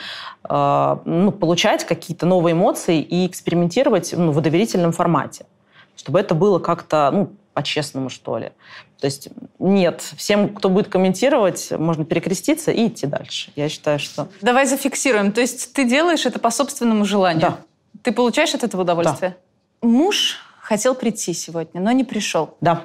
э, 0.50 0.98
ну, 1.06 1.32
получать 1.32 1.86
какие-то 1.86 2.26
новые 2.26 2.54
эмоции 2.54 3.02
и 3.02 3.28
экспериментировать 3.28 4.14
ну, 4.18 4.32
в 4.32 4.42
доверительном 4.42 4.92
формате. 4.92 5.46
Чтобы 5.96 6.20
это 6.20 6.36
было 6.36 6.60
как-то, 6.60 7.10
ну, 7.14 7.32
по-честному, 7.54 8.10
что 8.10 8.38
ли. 8.38 8.52
То 9.00 9.06
есть 9.06 9.30
нет, 9.60 10.02
всем, 10.18 10.54
кто 10.56 10.70
будет 10.70 10.88
комментировать, 10.88 11.72
можно 11.72 12.06
перекреститься 12.06 12.72
и 12.72 12.88
идти 12.88 13.08
дальше. 13.08 13.52
Я 13.56 13.70
считаю, 13.70 14.00
что... 14.00 14.28
Давай 14.42 14.66
зафиксируем. 14.66 15.32
То 15.32 15.42
есть 15.42 15.74
ты 15.74 15.88
делаешь 15.88 16.26
это 16.26 16.40
по 16.40 16.50
собственному 16.50 17.06
желанию? 17.06 17.42
Да. 17.42 17.58
Ты 18.04 18.12
получаешь 18.12 18.54
от 18.54 18.64
этого 18.64 18.82
удовольствие? 18.82 19.36
Муж 19.82 20.38
хотел 20.60 20.96
прийти 20.96 21.34
сегодня, 21.34 21.82
но 21.82 21.92
не 21.92 22.04
пришел. 22.04 22.58
Да. 22.62 22.84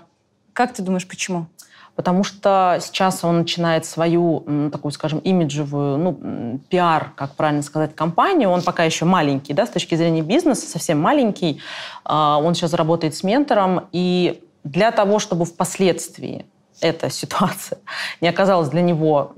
Как 0.52 0.74
ты 0.74 0.82
думаешь, 0.82 1.06
почему? 1.06 1.46
Потому 1.94 2.24
что 2.24 2.78
сейчас 2.80 3.24
он 3.24 3.38
начинает 3.38 3.84
свою 3.84 4.70
такую, 4.72 4.92
скажем, 4.92 5.18
имиджевую, 5.18 5.98
ну, 5.98 6.61
пиар, 6.70 7.12
как 7.14 7.34
правильно 7.34 7.62
сказать, 7.62 7.94
компанию. 7.94 8.48
Он 8.48 8.62
пока 8.62 8.84
еще 8.84 9.04
маленький, 9.04 9.52
да, 9.52 9.66
с 9.66 9.70
точки 9.70 9.96
зрения 9.96 10.22
бизнеса, 10.22 10.66
совсем 10.66 11.00
маленький. 11.00 11.61
А, 12.04 12.38
Он 12.38 12.54
сейчас 12.54 12.72
работает 12.72 13.14
с 13.14 13.22
ментором, 13.22 13.88
и 13.92 14.42
для 14.64 14.90
того, 14.90 15.18
чтобы 15.18 15.44
впоследствии 15.44 16.46
эта 16.80 17.11
ситуация 17.11 17.78
не 18.20 18.28
оказалась 18.28 18.68
для 18.68 18.82
него 18.82 19.32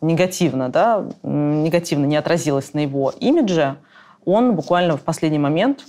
негативно, 0.00 0.68
да, 0.68 1.04
негативно 1.22 2.06
не 2.06 2.16
отразилась 2.16 2.72
на 2.74 2.80
его 2.80 3.12
имидже, 3.18 3.76
он 4.24 4.54
буквально 4.54 4.96
в 4.96 5.02
последний 5.02 5.38
момент 5.38 5.84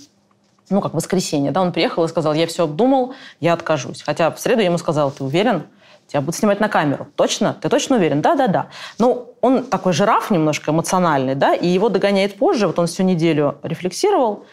ну, 0.70 0.80
как 0.80 0.92
в 0.92 0.96
воскресенье, 0.96 1.50
да, 1.50 1.60
он 1.62 1.72
приехал 1.72 2.04
и 2.04 2.08
сказал, 2.08 2.32
я 2.32 2.46
все 2.46 2.64
обдумал, 2.64 3.14
я 3.40 3.52
откажусь. 3.52 4.02
Хотя 4.02 4.30
в 4.30 4.38
среду 4.38 4.60
я 4.60 4.66
ему 4.66 4.78
сказала, 4.78 5.10
ты 5.10 5.24
уверен? 5.24 5.64
Тебя 6.06 6.20
будут 6.20 6.36
снимать 6.36 6.60
на 6.60 6.68
камеру. 6.68 7.08
Точно? 7.16 7.56
Ты 7.60 7.68
точно 7.68 7.96
уверен? 7.96 8.20
Да, 8.20 8.34
да, 8.34 8.46
да. 8.46 8.66
Ну, 8.98 9.34
он 9.40 9.64
такой 9.64 9.92
жираф 9.92 10.30
немножко 10.30 10.70
эмоциональный, 10.70 11.34
да, 11.34 11.54
и 11.54 11.66
его 11.68 11.88
догоняет 11.88 12.36
позже. 12.36 12.66
Вот 12.66 12.78
он 12.78 12.86
всю 12.86 13.02
неделю 13.02 13.58
рефлексировал, 13.62 14.44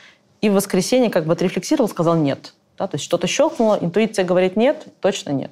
и 0.42 0.50
в 0.50 0.54
воскресенье 0.54 1.10
как 1.10 1.26
бы 1.26 1.34
отрефлексировал, 1.34 1.90
сказал 1.90 2.16
нет. 2.16 2.54
Да, 2.78 2.88
то 2.88 2.96
есть 2.96 3.06
что-то 3.06 3.28
щелкнуло, 3.28 3.78
интуиция 3.82 4.24
говорит 4.26 4.56
нет, 4.56 4.86
точно 5.02 5.32
нет. 5.32 5.52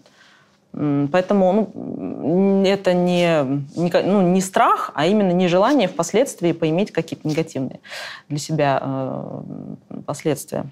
Поэтому 0.71 1.71
ну, 1.73 2.63
это 2.65 2.93
не, 2.93 3.63
не, 3.77 3.89
ну, 4.03 4.21
не 4.21 4.41
страх, 4.41 4.91
а 4.93 5.05
именно 5.05 5.31
нежелание 5.31 5.87
впоследствии 5.87 6.51
поиметь 6.51 6.91
какие-то 6.91 7.25
негативные 7.25 7.79
для 8.27 8.39
себя 8.39 8.79
э, 8.81 9.41
последствия. 10.05 10.65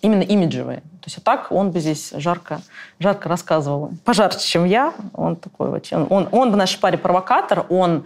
Именно 0.00 0.22
имиджевые. 0.22 0.82
То 1.06 1.10
есть 1.10 1.18
а 1.18 1.20
так 1.20 1.52
он 1.52 1.70
бы 1.70 1.78
здесь 1.78 2.10
жарко, 2.16 2.60
жарко 2.98 3.28
рассказывал. 3.28 3.92
Пожарче, 4.04 4.40
чем 4.40 4.64
я. 4.64 4.92
Он 5.14 5.36
такой 5.36 5.70
вот. 5.70 5.86
Он, 5.92 6.08
он, 6.10 6.28
он 6.32 6.50
в 6.50 6.56
нашей 6.56 6.80
паре 6.80 6.98
провокатор, 6.98 7.64
он 7.68 8.02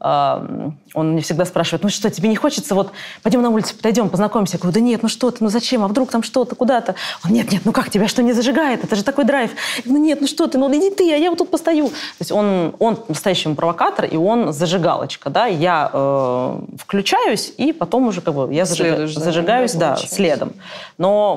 э, 0.00 0.70
он 0.94 1.12
мне 1.12 1.22
всегда 1.22 1.44
спрашивает, 1.44 1.82
ну 1.82 1.90
что, 1.90 2.10
тебе 2.10 2.28
не 2.28 2.36
хочется, 2.36 2.74
вот 2.74 2.92
пойдем 3.22 3.42
на 3.42 3.50
улицу, 3.50 3.76
подойдем, 3.76 4.08
познакомимся. 4.08 4.56
Я 4.56 4.60
говорю, 4.60 4.74
да 4.74 4.80
нет, 4.80 5.02
ну 5.02 5.08
что 5.08 5.30
ты, 5.30 5.38
ну 5.40 5.50
зачем, 5.50 5.84
а 5.84 5.88
вдруг 5.88 6.10
там 6.10 6.22
что-то, 6.22 6.54
куда-то? 6.54 6.94
Он, 7.24 7.32
нет, 7.32 7.52
нет, 7.52 7.62
ну 7.64 7.72
как, 7.72 7.90
тебя 7.90 8.08
что 8.08 8.22
не 8.22 8.32
зажигает? 8.32 8.84
Это 8.84 8.96
же 8.96 9.04
такой 9.04 9.24
драйв. 9.24 9.50
Я 9.76 9.82
говорю, 9.82 10.00
ну 10.00 10.04
нет, 10.04 10.20
ну 10.20 10.26
что 10.26 10.46
ты, 10.46 10.58
ну 10.58 10.70
иди 10.74 10.90
ты, 10.90 11.12
а 11.12 11.16
я 11.16 11.30
вот 11.30 11.38
тут 11.38 11.50
постою. 11.50 11.88
То 11.88 11.94
есть 12.20 12.32
он, 12.32 12.74
он 12.78 12.98
настоящий 13.08 13.52
провокатор, 13.54 14.04
и 14.06 14.16
он 14.16 14.52
зажигалочка, 14.52 15.30
да, 15.30 15.46
я 15.46 15.90
э, 15.92 16.60
включаюсь, 16.78 17.52
и 17.56 17.72
потом 17.72 18.08
уже 18.08 18.20
как 18.20 18.34
бы 18.34 18.52
я 18.52 18.64
зажига- 18.64 18.74
Следуешь 18.74 19.14
зажигаюсь, 19.14 19.74
да, 19.74 19.96
следом. 19.96 20.52
Но 20.96 21.36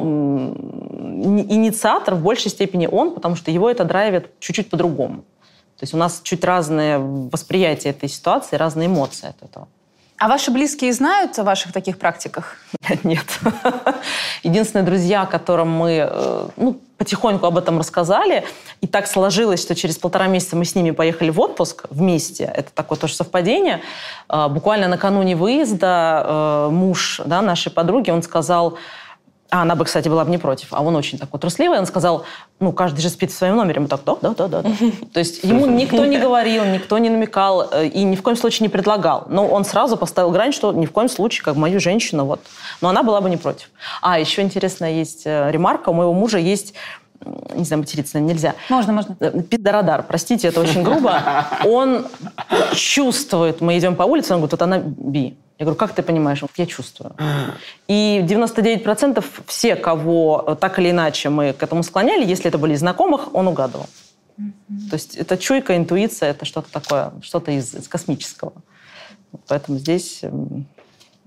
инициатор 1.01 2.15
в 2.15 2.21
большей 2.21 2.51
степени 2.51 2.87
он, 2.87 3.13
потому 3.13 3.35
что 3.35 3.51
его 3.51 3.69
это 3.69 3.83
драйвит 3.85 4.29
чуть-чуть 4.39 4.69
по-другому. 4.69 5.23
То 5.77 5.83
есть 5.83 5.93
у 5.93 5.97
нас 5.97 6.21
чуть 6.23 6.43
разное 6.43 6.99
восприятие 6.99 7.91
этой 7.91 8.07
ситуации, 8.07 8.55
разные 8.55 8.87
эмоции 8.87 9.29
от 9.29 9.41
этого. 9.41 9.67
А 10.21 10.27
ваши 10.27 10.51
близкие 10.51 10.93
знают 10.93 11.39
о 11.39 11.43
ваших 11.43 11.73
таких 11.73 11.97
практиках? 11.97 12.57
Нет. 13.03 13.25
Единственные 14.43 14.85
друзья, 14.85 15.25
которым 15.25 15.71
мы 15.71 16.07
э, 16.07 16.47
ну, 16.57 16.79
потихоньку 16.97 17.47
об 17.47 17.57
этом 17.57 17.79
рассказали, 17.79 18.43
и 18.81 18.85
так 18.85 19.07
сложилось, 19.07 19.59
что 19.59 19.73
через 19.73 19.97
полтора 19.97 20.27
месяца 20.27 20.55
мы 20.55 20.65
с 20.65 20.75
ними 20.75 20.91
поехали 20.91 21.31
в 21.31 21.39
отпуск 21.39 21.85
вместе. 21.89 22.43
Это 22.43 22.71
такое 22.71 22.99
тоже 22.99 23.15
совпадение. 23.15 23.81
Э, 24.29 24.47
Буквально 24.47 24.87
накануне 24.87 25.35
выезда 25.35 26.23
э, 26.23 26.69
муж 26.69 27.19
да, 27.25 27.41
нашей 27.41 27.71
подруги, 27.71 28.11
он 28.11 28.21
сказал, 28.21 28.77
а 29.51 29.63
она 29.63 29.75
бы, 29.75 29.83
кстати, 29.83 30.07
была 30.07 30.23
бы 30.23 30.31
не 30.31 30.37
против. 30.37 30.69
А 30.71 30.81
он 30.81 30.95
очень 30.95 31.17
такой 31.17 31.37
трусливый. 31.37 31.77
Он 31.77 31.85
сказал, 31.85 32.23
ну, 32.61 32.71
каждый 32.71 33.01
же 33.01 33.09
спит 33.09 33.31
в 33.31 33.35
своем 33.37 33.57
номере. 33.57 33.81
Мы 33.81 33.89
так, 33.89 33.99
да, 34.05 34.15
да, 34.21 34.33
да, 34.33 34.47
да. 34.47 34.61
да». 34.61 34.71
То 35.13 35.19
есть 35.19 35.43
ему 35.43 35.65
никто 35.65 36.05
не 36.05 36.17
говорил, 36.17 36.63
никто 36.63 36.97
не 36.97 37.09
намекал 37.09 37.67
э, 37.69 37.87
и 37.87 38.03
ни 38.03 38.15
в 38.15 38.21
коем 38.21 38.37
случае 38.37 38.67
не 38.67 38.69
предлагал. 38.69 39.25
Но 39.27 39.45
он 39.45 39.65
сразу 39.65 39.97
поставил 39.97 40.31
грань, 40.31 40.53
что 40.53 40.71
ни 40.71 40.85
в 40.85 40.93
коем 40.93 41.09
случае, 41.09 41.43
как 41.43 41.57
мою 41.57 41.81
женщину, 41.81 42.23
вот. 42.23 42.39
Но 42.79 42.87
она 42.87 43.03
была 43.03 43.19
бы 43.19 43.29
не 43.29 43.35
против. 43.35 43.69
А, 44.01 44.17
еще 44.17 44.41
интересная 44.41 44.93
есть 44.93 45.23
э, 45.25 45.51
ремарка. 45.51 45.89
У 45.89 45.93
моего 45.93 46.13
мужа 46.13 46.37
есть 46.37 46.73
не 47.53 47.65
знаю, 47.65 47.81
материться 47.81 48.19
нельзя. 48.19 48.55
Можно, 48.69 48.93
можно. 48.93 49.17
Э, 49.19 49.41
Пидорадар, 49.41 50.03
простите, 50.03 50.47
это 50.47 50.61
очень 50.61 50.81
грубо. 50.81 51.45
Он 51.65 52.07
чувствует, 52.73 53.61
мы 53.61 53.77
идем 53.77 53.95
по 53.95 54.03
улице, 54.03 54.33
он 54.33 54.39
говорит, 54.39 54.51
вот 54.53 54.61
она 54.61 54.77
би. 54.79 55.35
Я 55.61 55.65
говорю, 55.65 55.77
как 55.77 55.93
ты 55.93 56.01
понимаешь? 56.01 56.41
Я 56.57 56.65
чувствую. 56.65 57.15
И 57.87 58.25
99% 58.27 59.23
все, 59.45 59.75
кого 59.75 60.43
э, 60.47 60.55
так 60.55 60.79
или 60.79 60.89
иначе 60.89 61.29
мы 61.29 61.53
к 61.53 61.61
этому 61.61 61.83
склоняли, 61.83 62.25
если 62.25 62.47
это 62.47 62.57
были 62.57 62.73
из 62.73 62.79
знакомых, 62.79 63.35
он 63.35 63.47
угадывал. 63.47 63.85
То 64.89 64.93
есть 64.93 65.15
это 65.15 65.37
чуйка, 65.37 65.77
интуиция, 65.77 66.31
это 66.31 66.45
что-то 66.45 66.71
такое, 66.71 67.11
что-то 67.21 67.51
из, 67.51 67.75
из 67.75 67.87
космического. 67.87 68.53
Поэтому 69.47 69.77
здесь 69.77 70.23
м, 70.23 70.65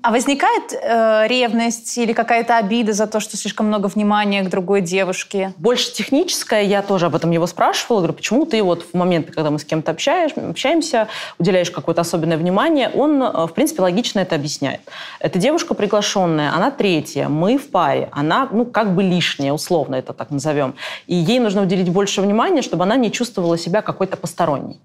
А 0.04 0.10
возникает 0.10 0.74
э, 0.74 1.26
ревность 1.28 1.96
или 1.96 2.12
какая-то 2.12 2.58
обида 2.58 2.92
за 2.92 3.06
то, 3.06 3.20
что 3.20 3.38
слишком 3.38 3.68
много 3.68 3.86
внимания 3.86 4.42
к 4.42 4.50
другой 4.50 4.82
девушке? 4.82 5.54
больше 5.56 5.94
техническое, 5.94 6.60
я 6.60 6.82
тоже 6.82 7.06
об 7.06 7.14
этом 7.14 7.30
его 7.30 7.46
спрашивала, 7.46 8.00
говорю, 8.00 8.12
почему 8.12 8.44
ты 8.44 8.62
вот 8.62 8.82
в 8.82 8.94
момент, 8.94 9.30
когда 9.30 9.50
мы 9.50 9.58
с 9.58 9.64
кем-то 9.64 9.92
общаешь, 9.92 10.32
общаемся, 10.36 11.08
уделяешь 11.38 11.70
какое-то 11.70 12.02
особенное 12.02 12.36
внимание, 12.36 12.90
он, 12.90 13.22
э, 13.22 13.46
в 13.46 13.54
принципе, 13.54 13.80
логично 13.80 14.20
это 14.20 14.34
объясняет. 14.34 14.82
Эта 15.20 15.38
девушка 15.38 15.72
приглашенная, 15.72 16.52
она 16.54 16.70
третья, 16.70 17.28
мы 17.28 17.56
в 17.56 17.70
паре, 17.70 18.10
она, 18.12 18.46
ну, 18.52 18.66
как 18.66 18.94
бы 18.94 19.02
лишняя, 19.02 19.54
условно 19.54 19.94
это 19.94 20.12
так 20.12 20.30
назовем, 20.30 20.74
и 21.06 21.14
ей 21.14 21.38
нужно 21.38 21.62
уделить 21.62 21.88
больше 21.88 22.20
внимания, 22.20 22.60
чтобы 22.60 22.84
она 22.84 22.96
не 22.96 23.10
чувствовала 23.10 23.56
себя 23.56 23.80
какой-то 23.80 24.18
посторонней. 24.18 24.78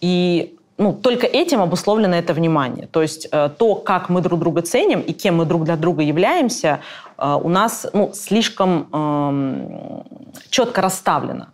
И 0.00 0.56
ну, 0.80 0.94
только 0.94 1.26
этим 1.26 1.60
обусловлено 1.60 2.16
это 2.16 2.32
внимание. 2.32 2.86
То 2.86 3.02
есть 3.02 3.28
э, 3.30 3.50
то, 3.58 3.74
как 3.74 4.08
мы 4.08 4.22
друг 4.22 4.40
друга 4.40 4.62
ценим 4.62 5.00
и 5.00 5.12
кем 5.12 5.36
мы 5.36 5.44
друг 5.44 5.64
для 5.64 5.76
друга 5.76 6.02
являемся, 6.02 6.80
э, 7.18 7.38
у 7.42 7.50
нас 7.50 7.86
ну, 7.92 8.12
слишком 8.14 8.88
э, 8.90 10.02
четко 10.48 10.80
расставлено. 10.80 11.44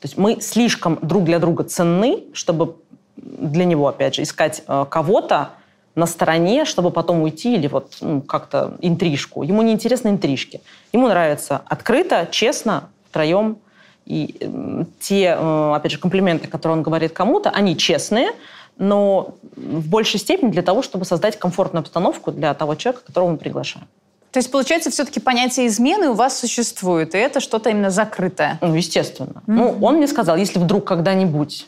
То 0.00 0.08
есть 0.08 0.18
мы 0.18 0.42
слишком 0.42 0.98
друг 1.00 1.24
для 1.24 1.38
друга 1.38 1.64
ценны, 1.64 2.24
чтобы 2.34 2.76
для 3.16 3.64
него, 3.64 3.88
опять 3.88 4.16
же, 4.16 4.22
искать 4.22 4.62
э, 4.68 4.84
кого-то 4.90 5.52
на 5.94 6.04
стороне, 6.04 6.66
чтобы 6.66 6.90
потом 6.90 7.22
уйти 7.22 7.54
или 7.54 7.68
вот 7.68 7.96
ну, 8.02 8.20
как-то 8.20 8.76
интрижку. 8.82 9.42
Ему 9.42 9.62
не 9.62 9.72
интересны 9.72 10.08
интрижки. 10.08 10.60
Ему 10.92 11.08
нравится 11.08 11.62
открыто, 11.64 12.28
честно, 12.30 12.90
втроем. 13.08 13.56
И 14.04 14.36
э, 14.38 14.84
те, 15.00 15.32
опять 15.32 15.92
же, 15.92 15.98
комплименты, 15.98 16.46
которые 16.46 16.76
он 16.76 16.82
говорит 16.82 17.12
кому-то, 17.14 17.48
они 17.48 17.74
честные, 17.74 18.32
но 18.78 19.34
в 19.56 19.88
большей 19.88 20.20
степени 20.20 20.50
для 20.50 20.62
того, 20.62 20.82
чтобы 20.82 21.04
создать 21.04 21.38
комфортную 21.38 21.80
обстановку 21.80 22.32
для 22.32 22.52
того 22.54 22.74
человека, 22.74 23.04
которого 23.06 23.30
мы 23.30 23.36
приглашаем. 23.36 23.86
То 24.30 24.38
есть, 24.38 24.50
получается, 24.50 24.90
все-таки 24.90 25.18
понятие 25.18 25.66
измены 25.66 26.10
у 26.10 26.12
вас 26.12 26.38
существует, 26.38 27.14
и 27.14 27.18
это 27.18 27.40
что-то 27.40 27.70
именно 27.70 27.90
закрытое. 27.90 28.58
Ну, 28.60 28.74
естественно. 28.74 29.42
Mm-hmm. 29.46 29.54
Ну, 29.54 29.78
он 29.80 29.96
мне 29.96 30.06
сказал, 30.06 30.36
если 30.36 30.58
вдруг 30.58 30.86
когда-нибудь 30.86 31.66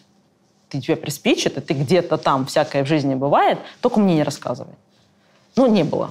ты 0.68 0.80
тебе 0.80 0.96
приспичит, 0.96 1.56
и 1.56 1.60
ты 1.62 1.72
где-то 1.72 2.18
там 2.18 2.44
всякое 2.44 2.84
в 2.84 2.86
жизни 2.86 3.14
бывает, 3.14 3.58
только 3.80 4.00
мне 4.00 4.16
не 4.16 4.22
рассказывай. 4.22 4.74
Ну, 5.56 5.66
не 5.66 5.82
было. 5.82 6.10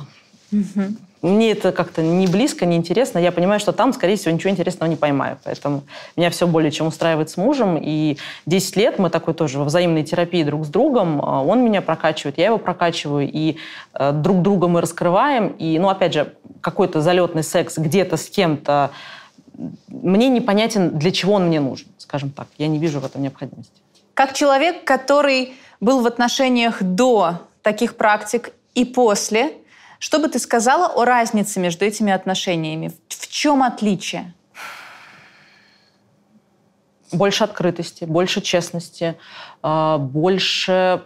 Mm-hmm. 0.52 0.95
Мне 1.22 1.51
это 1.51 1.72
как-то 1.72 2.03
не 2.03 2.28
близко, 2.28 2.65
не 2.65 2.78
интересно. 2.78 3.18
Я 3.18 3.32
понимаю, 3.32 3.59
что 3.59 3.72
там, 3.72 3.91
скорее 3.91 4.18
всего, 4.18 4.32
ничего 4.32 4.51
интересного 4.51 4.88
не 4.88 4.95
поймаю. 4.95 5.39
Поэтому 5.43 5.84
меня 6.15 6.30
все 6.30 6.45
более 6.45 6.72
чем 6.72 6.88
устраивает 6.88 7.30
с 7.30 7.38
мужем. 7.38 7.78
И 7.82 8.18
10 8.45 8.76
лет 8.78 8.99
мы 8.99 9.09
такой 9.09 9.34
тоже 9.34 9.57
во 9.57 9.65
взаимной 9.65 10.03
терапии 10.03 10.43
друг 10.43 10.65
с 10.65 10.70
другом. 10.70 11.20
А, 11.24 11.43
он 11.43 11.63
меня 11.63 11.82
прокачивает, 11.82 12.38
я 12.38 12.45
его 12.47 12.59
прокачиваю. 12.59 13.28
И 13.28 13.57
э, 13.95 14.11
друг 14.11 14.43
друга 14.43 14.68
мы 14.68 14.80
раскрываем. 14.80 15.47
И, 15.57 15.80
ну, 15.80 15.89
опять 15.89 16.13
же, 16.13 16.34
какой-то 16.61 17.01
залетный 17.01 17.43
секс 17.43 17.78
где-то 17.78 18.15
с 18.15 18.30
кем-то 18.30 18.91
мне 19.88 20.30
непонятен, 20.30 20.99
для 20.99 21.11
чего 21.11 21.34
он 21.34 21.47
мне 21.47 21.59
нужен, 21.59 21.88
скажем 21.97 22.30
так. 22.30 22.47
Я 22.59 22.68
не 22.68 22.78
вижу 22.78 22.99
в 22.99 23.05
этом 23.05 23.24
необходимости. 23.24 23.74
Как 24.13 24.34
человек, 24.34 24.84
который 24.84 25.55
был 25.80 26.01
в 26.01 26.05
отношениях 26.05 26.84
до 26.84 27.39
таких 27.63 27.97
практик 27.97 28.51
и 28.76 28.86
после– 28.86 29.53
что 30.00 30.20
бы 30.20 30.28
ты 30.28 30.39
сказала 30.39 30.88
о 30.88 31.06
разнице 31.06 31.60
между 31.60 31.86
этими 31.86 32.12
отношениями? 32.12 32.91
В 33.10 33.28
чем 33.28 33.64
отличие? 33.64 34.34
Больше 37.12 37.45
открытости, 37.45 38.04
больше 38.04 38.41
честности, 38.41 39.16
а, 39.64 39.98
больше 39.98 41.02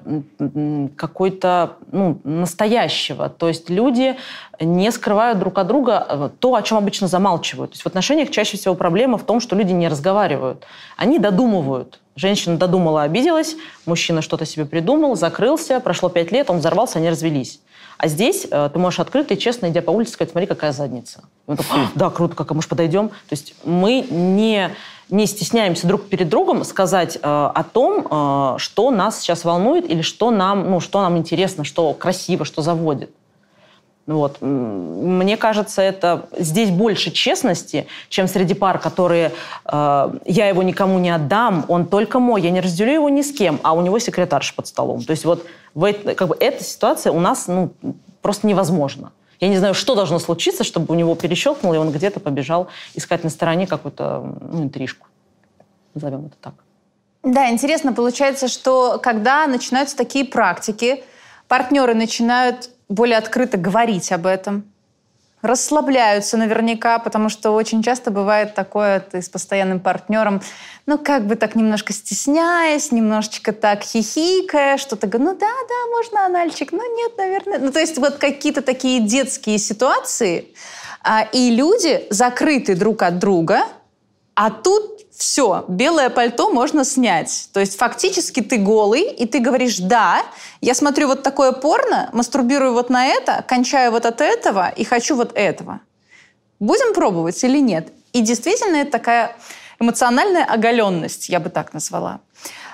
какой-то 0.96 1.78
ну, 1.92 2.20
настоящего. 2.24 3.30
То 3.30 3.48
есть 3.48 3.70
люди 3.70 4.18
не 4.60 4.92
скрывают 4.92 5.38
друг 5.38 5.60
от 5.60 5.68
друга 5.68 6.06
э, 6.10 6.30
то, 6.40 6.56
о 6.56 6.62
чем 6.64 6.80
обычно 6.80 7.08
замалчивают. 7.08 7.72
То 7.72 7.76
есть 7.76 7.84
в 7.84 7.88
отношениях 7.88 8.32
чаще 8.32 8.58
всего 8.58 8.74
проблема 8.74 9.20
в 9.20 9.24
том, 9.24 9.40
что 9.40 9.56
люди 9.56 9.74
не 9.74 9.88
разговаривают. 9.88 10.66
Они 10.98 11.20
додумывают. 11.20 12.00
Женщина 12.16 12.58
додумала, 12.58 13.04
обиделась, 13.04 13.56
мужчина 13.86 14.24
что-то 14.24 14.46
себе 14.46 14.66
придумал, 14.66 15.16
закрылся, 15.16 15.80
прошло 15.80 16.10
пять 16.10 16.32
лет, 16.32 16.50
он 16.50 16.58
взорвался, 16.58 16.98
они 16.98 17.10
развелись. 17.10 17.62
А 18.02 18.08
здесь 18.08 18.48
э, 18.50 18.70
ты 18.74 18.80
можешь 18.80 19.00
открыто 19.00 19.36
и 19.36 19.38
честно, 19.38 19.70
идя 19.70 19.84
по 19.84 19.92
улице, 19.92 20.14
сказать, 20.14 20.32
смотри, 20.32 20.48
какая 20.48 20.72
задница. 20.72 21.24
Он 21.46 21.56
такой, 21.56 21.82
да, 21.94 22.10
круто, 22.10 22.36
как, 22.36 22.50
а 22.50 22.56
может, 22.56 22.68
подойдем? 22.68 23.10
То 23.10 23.14
есть 23.30 23.54
мы 23.64 24.02
не, 24.10 24.72
не 25.12 25.28
стесняемся 25.28 25.86
друг 25.86 26.10
перед 26.10 26.28
другом 26.28 26.64
сказать 26.64 27.18
э, 27.18 27.20
о 27.22 27.64
том, 27.64 28.08
э, 28.10 28.58
что 28.58 28.90
нас 28.90 29.20
сейчас 29.20 29.46
волнует 29.46 29.88
или 29.88 30.02
что 30.02 30.32
нам, 30.32 30.72
ну, 30.72 30.80
что 30.80 31.00
нам 31.04 31.16
интересно, 31.16 31.64
что 31.64 31.94
красиво, 31.94 32.44
что 32.44 32.64
заводит. 32.64 33.12
Вот. 34.08 34.42
Мне 34.42 35.38
кажется, 35.38 35.82
это 35.82 36.28
здесь 36.38 36.70
больше 36.70 37.12
честности, 37.12 37.88
чем 38.10 38.28
среди 38.28 38.54
пар, 38.54 38.80
которые 38.80 39.32
э, 39.66 40.14
я 40.26 40.48
его 40.48 40.64
никому 40.64 41.00
не 41.00 41.12
отдам, 41.12 41.66
он 41.68 41.86
только 41.86 42.20
мой, 42.20 42.42
я 42.42 42.50
не 42.50 42.62
разделю 42.62 42.94
его 42.94 43.10
ни 43.10 43.22
с 43.22 43.32
кем, 43.32 43.60
а 43.64 43.74
у 43.74 43.82
него 43.82 44.00
секретарша 44.00 44.54
под 44.56 44.68
столом. 44.68 45.04
То 45.04 45.12
есть 45.12 45.24
вот 45.24 45.46
в, 45.76 45.94
как 46.16 46.28
бы, 46.28 46.36
эта 46.40 46.64
ситуация 46.64 47.14
у 47.14 47.20
нас 47.20 47.48
ну, 47.48 47.74
просто 48.22 48.48
невозможна. 48.48 49.12
Я 49.40 49.50
не 49.50 49.58
знаю, 49.58 49.74
что 49.74 49.96
должно 49.96 50.20
случиться, 50.20 50.64
чтобы 50.64 50.94
у 50.94 50.98
него 50.98 51.16
перещелкнуло, 51.16 51.76
и 51.76 51.78
он 51.78 51.92
где-то 51.92 52.20
побежал 52.20 52.68
искать 52.94 53.24
на 53.24 53.30
стороне 53.30 53.66
какую-то 53.66 54.36
ну, 54.52 54.64
интрижку. 54.64 55.08
Назовем 55.94 56.28
это 56.28 56.36
так. 56.42 56.54
Да, 57.24 57.50
интересно 57.50 57.94
получается, 57.94 58.48
что 58.48 59.00
когда 59.02 59.46
начинаются 59.48 59.96
такие 59.96 60.26
практики, 60.26 61.04
партнеры 61.48 61.94
начинают 61.94 62.70
более 62.92 63.18
открыто 63.18 63.58
говорить 63.58 64.12
об 64.12 64.26
этом, 64.26 64.66
расслабляются 65.42 66.38
наверняка, 66.38 67.00
потому 67.00 67.30
что 67.30 67.52
очень 67.52 67.82
часто 67.82 68.12
бывает 68.12 68.54
такое, 68.54 69.00
ты 69.00 69.22
с 69.22 69.30
постоянным 69.30 69.80
партнером, 69.80 70.42
ну, 70.86 70.98
как 70.98 71.26
бы 71.26 71.36
так 71.36 71.56
немножко 71.56 71.94
стесняясь, 71.94 72.92
немножечко 72.92 73.52
так 73.52 73.82
хихикая, 73.82 74.78
что-то, 74.78 75.08
ну, 75.18 75.34
да, 75.34 75.48
да, 75.70 75.90
можно 75.90 76.26
анальчик, 76.26 76.72
ну, 76.72 76.96
нет, 76.96 77.18
наверное. 77.18 77.60
Ну, 77.60 77.72
то 77.72 77.80
есть 77.80 77.98
вот 77.98 78.18
какие-то 78.18 78.62
такие 78.62 79.00
детские 79.00 79.58
ситуации, 79.58 80.50
а, 81.04 81.24
и 81.32 81.50
люди 81.50 82.06
закрыты 82.12 82.76
друг 82.76 83.02
от 83.02 83.18
друга, 83.18 83.64
а 84.36 84.52
тут 84.52 84.91
все, 85.22 85.66
белое 85.68 86.10
пальто 86.10 86.50
можно 86.50 86.84
снять. 86.84 87.50
То 87.54 87.60
есть 87.60 87.78
фактически 87.78 88.42
ты 88.42 88.58
голый, 88.58 89.04
и 89.04 89.28
ты 89.28 89.38
говоришь, 89.38 89.78
да, 89.78 90.24
я 90.62 90.74
смотрю 90.74 91.06
вот 91.10 91.22
такое 91.22 91.52
порно, 91.52 92.10
мастурбирую 92.12 92.74
вот 92.74 92.90
на 92.90 93.06
это, 93.06 93.46
кончаю 93.48 93.92
вот 93.92 94.08
от 94.08 94.20
этого 94.20 94.70
и 94.70 94.84
хочу 94.84 95.16
вот 95.16 95.34
этого. 95.36 95.82
Будем 96.60 96.96
пробовать 96.96 97.44
или 97.44 97.60
нет? 97.60 97.94
И 98.14 98.22
действительно 98.22 98.78
это 98.78 98.94
такая 98.94 99.36
эмоциональная 99.80 100.44
оголенность, 100.44 101.30
я 101.30 101.40
бы 101.40 101.52
так 101.52 101.72
назвала. 101.76 102.22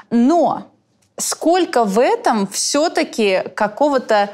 Но 0.09 0.71
сколько 1.17 1.83
в 1.83 1.99
этом 1.99 2.47
все-таки 2.47 3.43
какого-то 3.57 4.29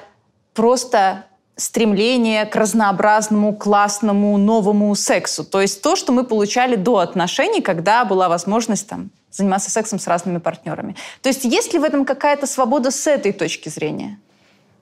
просто 0.53 1.25
стремление 1.55 2.45
к 2.45 2.55
разнообразному, 2.55 3.53
классному, 3.53 4.37
новому 4.37 4.93
сексу. 4.95 5.43
То 5.43 5.61
есть 5.61 5.81
то, 5.81 5.95
что 5.95 6.11
мы 6.11 6.23
получали 6.23 6.75
до 6.75 6.97
отношений, 6.97 7.61
когда 7.61 8.05
была 8.05 8.29
возможность 8.29 8.87
там, 8.87 9.11
заниматься 9.31 9.69
сексом 9.69 9.99
с 9.99 10.07
разными 10.07 10.39
партнерами. 10.39 10.95
То 11.21 11.29
есть 11.29 11.45
есть 11.45 11.73
ли 11.73 11.79
в 11.79 11.83
этом 11.83 12.05
какая-то 12.05 12.47
свобода 12.47 12.91
с 12.91 13.07
этой 13.07 13.33
точки 13.33 13.69
зрения? 13.69 14.19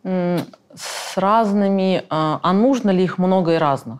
С 0.03 1.17
разными. 1.17 2.05
А, 2.09 2.39
а 2.41 2.53
нужно 2.53 2.91
ли 2.91 3.03
их 3.03 3.17
много 3.17 3.55
и 3.55 3.57
разных? 3.57 3.99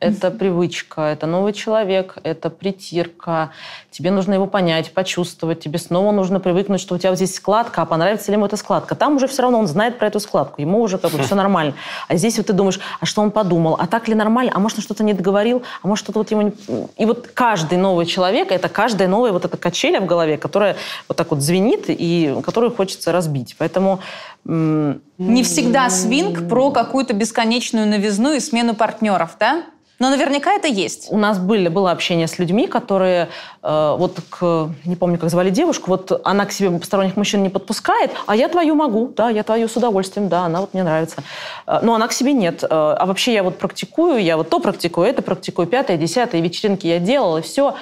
это 0.00 0.30
привычка, 0.30 1.02
это 1.02 1.26
новый 1.26 1.52
человек, 1.52 2.18
это 2.22 2.50
притирка. 2.50 3.50
Тебе 3.98 4.12
нужно 4.12 4.34
его 4.34 4.46
понять, 4.46 4.92
почувствовать. 4.92 5.58
Тебе 5.58 5.76
снова 5.76 6.12
нужно 6.12 6.38
привыкнуть, 6.38 6.80
что 6.80 6.94
у 6.94 6.98
тебя 6.98 7.12
здесь 7.16 7.34
складка, 7.34 7.82
а 7.82 7.84
понравится 7.84 8.30
ли 8.30 8.36
ему 8.36 8.46
эта 8.46 8.56
складка. 8.56 8.94
Там 8.94 9.16
уже 9.16 9.26
все 9.26 9.42
равно 9.42 9.58
он 9.58 9.66
знает 9.66 9.98
про 9.98 10.06
эту 10.06 10.20
складку, 10.20 10.62
ему 10.62 10.80
уже 10.80 10.98
как 10.98 11.10
бы 11.10 11.18
все 11.18 11.34
нормально. 11.34 11.74
А 12.06 12.14
здесь 12.14 12.36
вот 12.36 12.46
ты 12.46 12.52
думаешь, 12.52 12.78
а 13.00 13.06
что 13.06 13.22
он 13.22 13.32
подумал? 13.32 13.74
А 13.76 13.88
так 13.88 14.06
ли 14.06 14.14
нормально? 14.14 14.52
А 14.54 14.60
может, 14.60 14.78
он 14.78 14.84
что-то 14.84 15.02
не 15.02 15.14
договорил? 15.14 15.64
А 15.82 15.88
может, 15.88 16.04
что-то 16.04 16.20
вот 16.20 16.30
ему... 16.30 16.42
Не... 16.42 16.52
И 16.96 17.06
вот 17.06 17.26
каждый 17.34 17.76
новый 17.76 18.06
человек, 18.06 18.52
это 18.52 18.68
каждая 18.68 19.08
новая 19.08 19.32
вот 19.32 19.44
эта 19.44 19.56
качеля 19.56 20.00
в 20.00 20.06
голове, 20.06 20.38
которая 20.38 20.76
вот 21.08 21.16
так 21.16 21.32
вот 21.32 21.40
звенит 21.40 21.86
и 21.88 22.40
которую 22.44 22.72
хочется 22.72 23.10
разбить. 23.10 23.56
Поэтому... 23.58 23.98
Не 24.44 25.42
всегда 25.42 25.90
свинг 25.90 26.48
про 26.48 26.70
какую-то 26.70 27.14
бесконечную 27.14 27.88
новизну 27.88 28.32
и 28.34 28.38
смену 28.38 28.76
партнеров, 28.76 29.36
да? 29.40 29.64
Но 29.98 30.10
наверняка 30.10 30.52
это 30.52 30.68
есть. 30.68 31.08
У 31.10 31.18
нас 31.18 31.38
были, 31.38 31.68
было 31.68 31.90
общение 31.90 32.28
с 32.28 32.38
людьми, 32.38 32.68
которые, 32.68 33.28
э, 33.62 33.96
вот 33.98 34.18
к, 34.30 34.70
не 34.84 34.94
помню, 34.94 35.18
как 35.18 35.30
звали 35.30 35.50
девушку, 35.50 35.90
вот 35.90 36.20
она 36.24 36.46
к 36.46 36.52
себе 36.52 36.70
посторонних 36.70 37.16
мужчин 37.16 37.42
не 37.42 37.48
подпускает, 37.48 38.12
а 38.26 38.36
я 38.36 38.48
твою 38.48 38.74
могу, 38.74 39.12
да, 39.16 39.28
я 39.30 39.42
твою 39.42 39.68
с 39.68 39.76
удовольствием, 39.76 40.28
да, 40.28 40.44
она 40.44 40.60
вот 40.60 40.72
мне 40.72 40.84
нравится. 40.84 41.22
Э, 41.66 41.80
но 41.82 41.94
она 41.94 42.06
к 42.06 42.12
себе 42.12 42.32
нет. 42.32 42.62
Э, 42.62 42.66
а 42.70 43.06
вообще 43.06 43.32
я 43.32 43.42
вот 43.42 43.58
практикую, 43.58 44.22
я 44.22 44.36
вот 44.36 44.48
то 44.50 44.60
практикую, 44.60 45.08
это 45.08 45.22
практикую, 45.22 45.66
пятое, 45.66 45.96
десятое, 45.96 46.40
вечеринки 46.40 46.86
я 46.86 47.00
делала, 47.00 47.38
и 47.38 47.42
все. 47.42 47.74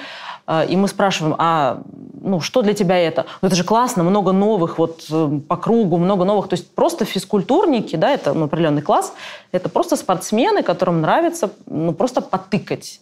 А, 0.47 0.63
и 0.63 0.77
мы 0.77 0.87
спрашиваем, 0.87 1.35
а 1.37 1.81
ну, 2.21 2.39
что 2.39 2.61
для 2.61 2.73
тебя 2.73 2.97
это? 2.97 3.25
Ну, 3.41 3.47
это 3.47 3.55
же 3.55 3.65
классно, 3.65 4.03
много 4.03 4.31
новых 4.31 4.79
вот 4.79 5.05
э, 5.11 5.39
по 5.45 5.57
кругу, 5.57 5.97
много 5.97 6.23
новых. 6.23 6.47
То 6.47 6.55
есть 6.55 6.73
просто 6.73 7.03
физкультурники, 7.03 7.97
да, 7.97 8.11
это 8.11 8.33
ну, 8.33 8.45
определенный 8.45 8.81
класс, 8.81 9.13
это 9.51 9.67
просто 9.67 9.97
спортсмены, 9.97 10.63
которым 10.63 11.01
нравится 11.01 11.51
ну, 11.65 11.93
просто 11.93 12.21
потыкать 12.21 13.01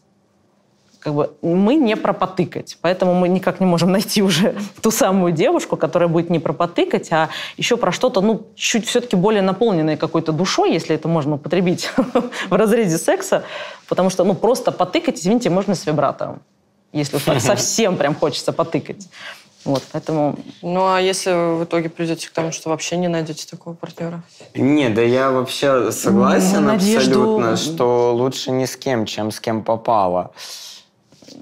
как 1.00 1.14
бы 1.14 1.30
мы 1.44 1.76
не 1.76 1.96
про 1.96 2.14
потыкать, 2.14 2.80
поэтому 2.82 3.14
мы 3.14 3.30
никак 3.30 3.60
не 3.60 3.68
можем 3.68 3.92
найти 3.92 4.24
уже 4.24 4.56
ту 4.82 4.90
самую 4.90 5.34
девушку, 5.34 5.78
которая 5.78 6.10
будет 6.10 6.32
не 6.32 6.40
про 6.40 6.52
потыкать, 6.52 7.12
а 7.12 7.30
еще 7.58 7.78
про 7.78 7.92
что-то, 7.92 8.22
ну, 8.22 8.48
чуть 8.56 8.88
все-таки 8.88 9.16
более 9.16 9.44
наполненное 9.44 9.98
какой-то 9.98 10.32
душой, 10.32 10.74
если 10.74 10.96
это 10.96 11.08
можно 11.08 11.36
употребить 11.36 11.92
в 12.50 12.54
разрезе 12.54 12.98
секса, 12.98 13.44
потому 13.88 14.10
что, 14.10 14.24
ну, 14.24 14.34
просто 14.34 14.72
потыкать, 14.72 15.20
извините, 15.20 15.52
можно 15.52 15.76
с 15.76 15.86
вибратором 15.86 16.42
если 16.96 17.18
уж 17.18 17.24
совсем 17.42 17.98
прям 17.98 18.16
хочется 18.16 18.52
потыкать. 18.54 19.08
Вот, 19.66 19.82
поэтому... 19.92 20.38
Ну, 20.62 20.86
а 20.86 21.02
если 21.02 21.32
вы 21.32 21.58
в 21.58 21.64
итоге 21.64 21.90
придете 21.90 22.28
к 22.28 22.32
тому, 22.32 22.52
что 22.52 22.70
вообще 22.70 22.98
не 22.98 23.08
найдете 23.08 23.48
такого 23.50 23.74
партнера? 23.74 24.22
Не, 24.54 24.90
да 24.90 25.02
я 25.02 25.32
вообще 25.32 25.92
согласен 25.92 26.62
Ну, 26.66 26.74
надежду- 26.74 27.22
абсолютно, 27.40 27.58
что 27.58 28.14
лучше 28.16 28.52
ни 28.52 28.66
с 28.66 28.78
кем, 28.78 29.08
чем 29.08 29.32
с 29.32 29.40
кем 29.40 29.64
попало. 29.64 30.32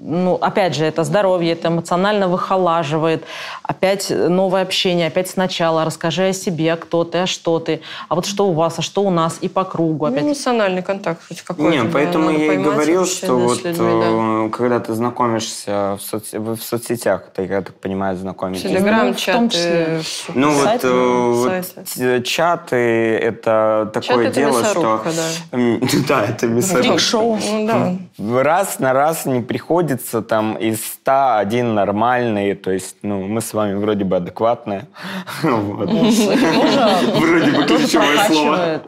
Ну, 0.00 0.34
опять 0.40 0.74
же, 0.74 0.84
это 0.84 1.04
здоровье, 1.04 1.52
это 1.52 1.68
эмоционально 1.68 2.28
выхолаживает. 2.28 3.24
Опять 3.62 4.10
новое 4.10 4.62
общение, 4.62 5.06
опять 5.08 5.28
сначала. 5.28 5.84
Расскажи 5.84 6.28
о 6.28 6.32
себе, 6.32 6.76
кто 6.76 7.04
ты, 7.04 7.18
а 7.18 7.26
что 7.26 7.58
ты. 7.58 7.80
А 8.08 8.14
вот 8.14 8.26
что 8.26 8.48
у 8.48 8.52
вас, 8.52 8.78
а 8.78 8.82
что 8.82 9.02
у 9.02 9.10
нас, 9.10 9.38
и 9.40 9.48
по 9.48 9.64
кругу. 9.64 10.06
Ну, 10.06 10.12
Опять. 10.12 10.24
эмоциональный 10.24 10.82
контакт 10.82 11.22
хоть 11.26 11.42
какой-то. 11.42 11.70
Не, 11.70 11.82
да, 11.82 11.90
поэтому 11.92 12.30
я 12.30 12.54
и 12.54 12.56
говорил, 12.56 13.06
что 13.06 13.36
вот 13.36 13.64
людьми, 13.64 14.00
да. 14.00 14.46
э, 14.46 14.50
когда 14.50 14.80
ты 14.80 14.92
знакомишься 14.94 15.98
в, 15.98 16.14
соц- 16.14 16.38
в 16.38 16.60
соцсетях, 16.62 17.24
ты, 17.34 17.46
я 17.46 17.62
так 17.62 17.74
понимаю, 17.76 18.16
знакомитесь. 18.16 18.62
Телеграм, 18.62 19.08
Ну, 19.08 19.14
чаты. 19.14 20.00
Ну 20.34 20.50
вот, 20.50 20.64
Сайты, 20.64 20.86
э, 20.88 21.32
вот 21.32 21.66
сайты. 21.86 22.22
чаты 22.22 22.76
это 22.76 23.90
такое 23.92 24.16
Чат 24.16 24.26
это 24.26 24.34
дело, 24.34 24.60
мясорубка, 24.60 25.10
что 25.10 25.20
да. 25.52 25.88
Да, 26.08 26.24
это 26.26 26.46
мясорубка. 26.46 27.40
Ну 27.50 27.66
да. 27.66 28.42
Раз 28.42 28.78
на 28.78 28.92
раз 28.92 29.26
не 29.26 29.40
приходится 29.84 30.22
там 30.22 30.56
из 30.56 30.84
100 30.84 31.36
один 31.36 31.74
нормальный, 31.74 32.54
то 32.54 32.70
есть, 32.70 32.96
ну, 33.02 33.26
мы 33.26 33.40
с 33.40 33.54
вами 33.54 33.74
вроде 33.74 34.04
бы 34.04 34.16
адекватные. 34.16 34.86
Вроде 35.42 37.50
бы 37.50 37.64
ключевое 37.64 38.26
слово. 38.26 38.82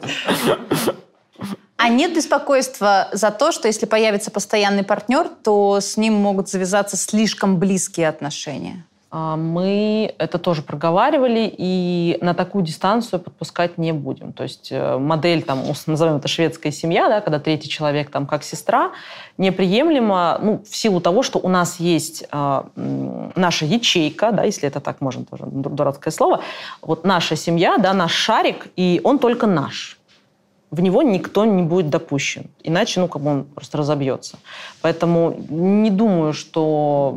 А 1.77 1.89
нет 1.89 2.15
беспокойства 2.15 3.07
за 3.11 3.29
то, 3.29 3.51
что 3.51 3.67
если 3.67 3.85
появится 3.85 4.31
постоянный 4.31 4.83
партнер, 4.83 5.29
то 5.43 5.79
с 5.79 5.97
ним 5.97 6.13
могут 6.13 6.49
завязаться 6.49 6.97
слишком 6.97 7.57
близкие 7.57 8.09
отношения? 8.09 8.83
А, 9.09 9.37
Мы 9.37 10.13
это 10.17 10.37
тоже 10.37 10.61
проговаривали 10.61 11.53
и 11.57 12.17
на 12.21 12.33
такую 12.33 12.63
дистанцию 12.65 13.19
подпускать 13.21 13.77
не 13.77 13.93
будем. 13.93 14.33
То 14.33 14.43
есть 14.43 14.67
э, 14.71 14.97
модель, 14.97 15.43
там, 15.43 15.63
назовем 15.85 16.17
это 16.17 16.27
шведская 16.27 16.71
семья, 16.71 17.07
да, 17.07 17.21
когда 17.21 17.39
третий 17.39 17.69
человек 17.69 18.09
там 18.09 18.25
как 18.25 18.43
сестра, 18.43 18.91
неприемлемо 19.37 20.39
ну, 20.41 20.63
в 20.69 20.75
силу 20.75 20.99
того, 20.99 21.23
что 21.23 21.39
у 21.39 21.47
нас 21.47 21.79
есть 21.79 22.25
м, 22.31 23.31
наша 23.35 23.65
ячейка, 23.65 24.31
да, 24.31 24.43
если 24.43 24.67
это 24.67 24.81
так 24.81 24.99
можно, 24.99 25.23
тоже 25.25 25.45
ду- 25.45 25.69
дурацкое 25.69 26.11
слово, 26.11 26.41
вот 26.81 27.05
наша 27.05 27.35
семья, 27.35 27.77
да, 27.77 27.93
наш 27.93 28.11
шарик, 28.11 28.67
и 28.75 28.99
он 29.03 29.19
только 29.19 29.47
наш 29.47 29.96
в 30.69 30.81
него 30.81 31.01
никто 31.01 31.45
не 31.45 31.63
будет 31.63 31.89
допущен. 31.89 32.47
Иначе, 32.61 32.99
ну, 32.99 33.07
как 33.07 33.21
бы 33.21 33.29
он 33.29 33.43
просто 33.45 33.77
разобьется. 33.77 34.37
Поэтому 34.81 35.33
не 35.49 35.89
думаю, 35.89 36.33
что 36.33 37.15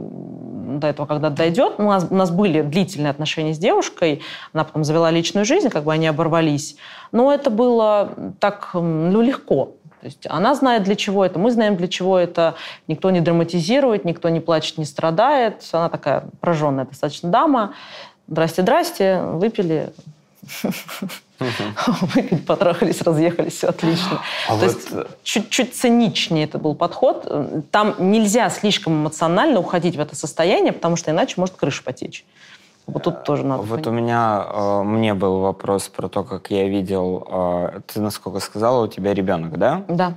до 0.79 0.87
этого 0.87 1.07
когда 1.07 1.31
дойдет. 1.31 1.75
У 1.79 1.83
нас, 1.83 2.07
у 2.09 2.15
нас 2.15 2.31
были 2.31 2.63
длительные 2.63 3.11
отношения 3.11 3.53
с 3.53 3.59
девушкой. 3.59 4.23
Она 4.53 4.65
потом 4.65 4.85
завела 4.85 5.11
личную 5.11 5.45
жизнь, 5.45 5.69
как 5.69 5.83
бы 5.83 5.93
они 5.93 6.07
оборвались. 6.07 6.77
Но 7.11 7.33
это 7.33 7.51
было 7.51 8.11
так, 8.39 8.71
ну, 8.75 9.21
легко. 9.21 9.73
То 10.01 10.07
есть 10.07 10.27
она 10.31 10.55
знает, 10.55 10.85
для 10.85 10.95
чего 10.95 11.25
это, 11.25 11.39
мы 11.39 11.51
знаем, 11.51 11.77
для 11.77 11.89
чего 11.89 12.19
это. 12.19 12.55
Никто 12.87 13.11
не 13.11 13.21
драматизирует, 13.21 14.05
никто 14.05 14.29
не 14.29 14.41
плачет, 14.41 14.79
не 14.79 14.85
страдает. 14.85 15.63
Она 15.73 15.89
такая 15.89 16.25
прожженная 16.41 16.85
достаточно 16.87 17.29
дама. 17.29 17.75
Здрасте, 18.29 18.63
здрасте, 18.63 19.23
выпили, 19.23 19.93
выпили, 21.41 22.37
потрахались, 22.47 23.01
разъехались, 23.03 23.55
все 23.55 23.69
отлично. 23.69 24.23
А 24.49 24.59
То 24.59 24.67
вот, 24.67 24.75
есть 24.75 24.89
чуть-чуть 25.23 25.75
циничнее 25.75 26.45
это 26.45 26.59
был 26.59 26.75
подход. 26.75 27.27
Там 27.71 27.95
нельзя 27.99 28.51
слишком 28.51 28.95
эмоционально 28.95 29.61
уходить 29.61 29.97
в 29.97 30.01
это 30.01 30.17
состояние, 30.17 30.73
потому 30.73 30.97
что 30.97 31.11
иначе 31.11 31.35
может 31.37 31.57
крыша 31.57 31.83
потечь. 31.83 32.25
Вот 32.93 33.03
тут 33.03 33.25
тоже 33.25 33.45
надо 33.45 33.63
Вот 33.63 33.81
у 33.81 33.83
понимать. 33.85 34.03
меня, 34.03 34.45
э, 34.53 34.83
мне 34.83 35.15
был 35.15 35.41
вопрос 35.41 35.89
про 35.89 36.09
то, 36.09 36.25
как 36.25 36.51
я 36.51 36.69
видел, 36.69 37.27
э, 37.31 37.81
ты, 37.87 38.01
насколько 38.01 38.41
сказала, 38.41 38.85
у 38.85 38.89
тебя 38.89 39.15
ребенок, 39.15 39.59
да? 39.59 39.83
Да. 39.89 40.15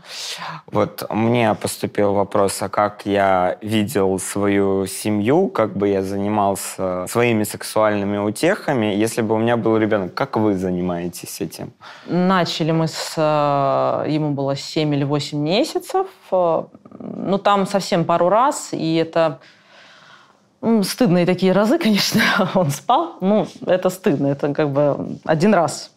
Вот 0.72 1.06
мне 1.10 1.54
поступил 1.56 2.14
вопрос, 2.14 2.62
а 2.62 2.70
как 2.70 3.06
я 3.06 3.58
видел 3.62 4.20
свою 4.20 4.88
семью, 4.88 5.48
как 5.50 5.76
бы 5.78 5.88
я 5.90 6.02
занимался 6.02 7.06
своими 7.08 7.44
сексуальными 7.44 8.18
утехами, 8.18 8.88
если 9.04 9.22
бы 9.22 9.36
у 9.36 9.38
меня 9.38 9.58
был 9.58 9.78
ребенок. 9.78 10.14
Как 10.14 10.38
вы 10.38 10.56
занимаетесь 10.56 11.42
этим? 11.42 11.72
Начали 12.08 12.72
мы 12.72 12.88
с... 12.88 13.14
э, 13.18 14.12
Ему 14.16 14.32
было 14.32 14.56
7 14.56 14.94
или 14.96 15.04
8 15.04 15.38
месяцев. 15.40 16.08
Э, 16.32 16.64
Ну, 17.00 17.38
там 17.38 17.66
совсем 17.66 18.06
пару 18.06 18.30
раз, 18.30 18.70
и 18.74 18.96
это... 18.96 19.40
Стыдные 20.84 21.26
такие 21.26 21.52
разы, 21.52 21.78
конечно, 21.80 22.22
он 22.56 22.72
спал. 22.72 23.16
Ну, 23.22 23.48
это 23.66 23.90
стыдно, 23.90 24.28
это 24.28 24.54
как 24.54 24.70
бы 24.70 25.18
один 25.26 25.54
раз. 25.54 25.92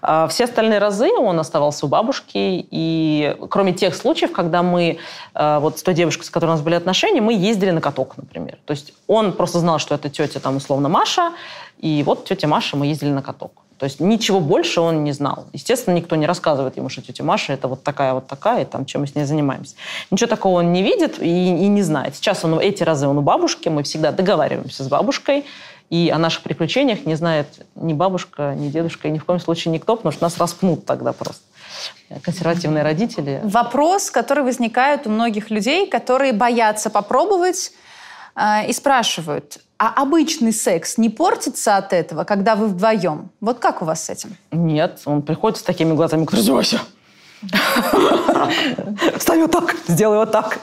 А 0.00 0.26
Все 0.26 0.44
остальные 0.44 0.80
разы 0.80 1.08
он 1.16 1.38
оставался 1.38 1.86
у 1.86 1.88
бабушки, 1.88 2.66
и 2.70 3.36
кроме 3.48 3.72
тех 3.72 3.94
случаев, 3.94 4.32
когда 4.32 4.62
мы, 4.62 4.98
э, 5.34 5.58
вот 5.60 5.78
с 5.78 5.82
той 5.82 5.94
девушкой, 5.94 6.24
с 6.24 6.30
которой 6.30 6.50
у 6.50 6.54
нас 6.54 6.62
были 6.62 6.74
отношения, 6.74 7.20
мы 7.20 7.32
ездили 7.32 7.70
на 7.70 7.80
каток, 7.80 8.16
например. 8.16 8.58
То 8.64 8.72
есть 8.72 8.92
он 9.06 9.32
просто 9.32 9.60
знал, 9.60 9.78
что 9.78 9.94
это 9.94 10.10
тетя, 10.10 10.40
там, 10.40 10.56
условно, 10.56 10.88
Маша, 10.88 11.32
и 11.78 12.02
вот 12.04 12.24
тетя 12.24 12.48
Маша, 12.48 12.76
мы 12.76 12.86
ездили 12.86 13.10
на 13.10 13.22
каток. 13.22 13.52
То 13.82 13.86
есть 13.86 13.98
ничего 13.98 14.38
больше 14.38 14.80
он 14.80 15.02
не 15.02 15.10
знал. 15.10 15.46
Естественно, 15.52 15.96
никто 15.96 16.14
не 16.14 16.24
рассказывает 16.24 16.76
ему, 16.76 16.88
что 16.88 17.02
тетя 17.02 17.24
Маша 17.24 17.52
это 17.52 17.66
вот 17.66 17.82
такая 17.82 18.14
вот 18.14 18.28
такая, 18.28 18.62
и 18.62 18.64
там, 18.64 18.86
чем 18.86 19.00
мы 19.00 19.08
с 19.08 19.16
ней 19.16 19.24
занимаемся. 19.24 19.74
Ничего 20.12 20.28
такого 20.28 20.60
он 20.60 20.72
не 20.72 20.84
видит 20.84 21.20
и, 21.20 21.26
и 21.26 21.66
не 21.66 21.82
знает. 21.82 22.14
Сейчас 22.14 22.44
он 22.44 22.60
эти 22.60 22.84
разы 22.84 23.08
он 23.08 23.18
у 23.18 23.22
бабушки, 23.22 23.68
мы 23.68 23.82
всегда 23.82 24.12
договариваемся 24.12 24.84
с 24.84 24.88
бабушкой, 24.88 25.46
и 25.90 26.12
о 26.14 26.18
наших 26.18 26.42
приключениях 26.42 27.06
не 27.06 27.16
знает 27.16 27.48
ни 27.74 27.92
бабушка, 27.92 28.54
ни 28.56 28.68
дедушка, 28.68 29.08
и 29.08 29.10
ни 29.10 29.18
в 29.18 29.24
коем 29.24 29.40
случае 29.40 29.74
никто, 29.74 29.96
потому 29.96 30.12
что 30.12 30.22
нас 30.22 30.38
распнут 30.38 30.86
тогда 30.86 31.12
просто. 31.12 31.42
Консервативные 32.22 32.84
родители. 32.84 33.40
Вопрос, 33.42 34.12
который 34.12 34.44
возникает 34.44 35.08
у 35.08 35.10
многих 35.10 35.50
людей, 35.50 35.88
которые 35.88 36.32
боятся 36.32 36.88
попробовать 36.88 37.72
э, 38.36 38.68
и 38.68 38.72
спрашивают, 38.72 39.58
а 39.82 39.92
обычный 40.00 40.52
секс 40.52 40.96
не 40.96 41.10
портится 41.10 41.76
от 41.76 41.92
этого, 41.92 42.22
когда 42.22 42.54
вы 42.54 42.68
вдвоем? 42.68 43.30
Вот 43.40 43.58
как 43.58 43.82
у 43.82 43.84
вас 43.84 44.04
с 44.04 44.10
этим? 44.10 44.36
Нет, 44.52 45.00
он 45.06 45.22
приходит 45.22 45.58
с 45.58 45.62
такими 45.62 45.92
глазами, 45.92 46.22
говорит, 46.22 46.44
Зося, 46.44 46.78
встань 49.16 49.40
вот 49.40 49.50
так, 49.50 49.74
сделай 49.88 50.18
вот 50.18 50.30
так, 50.30 50.60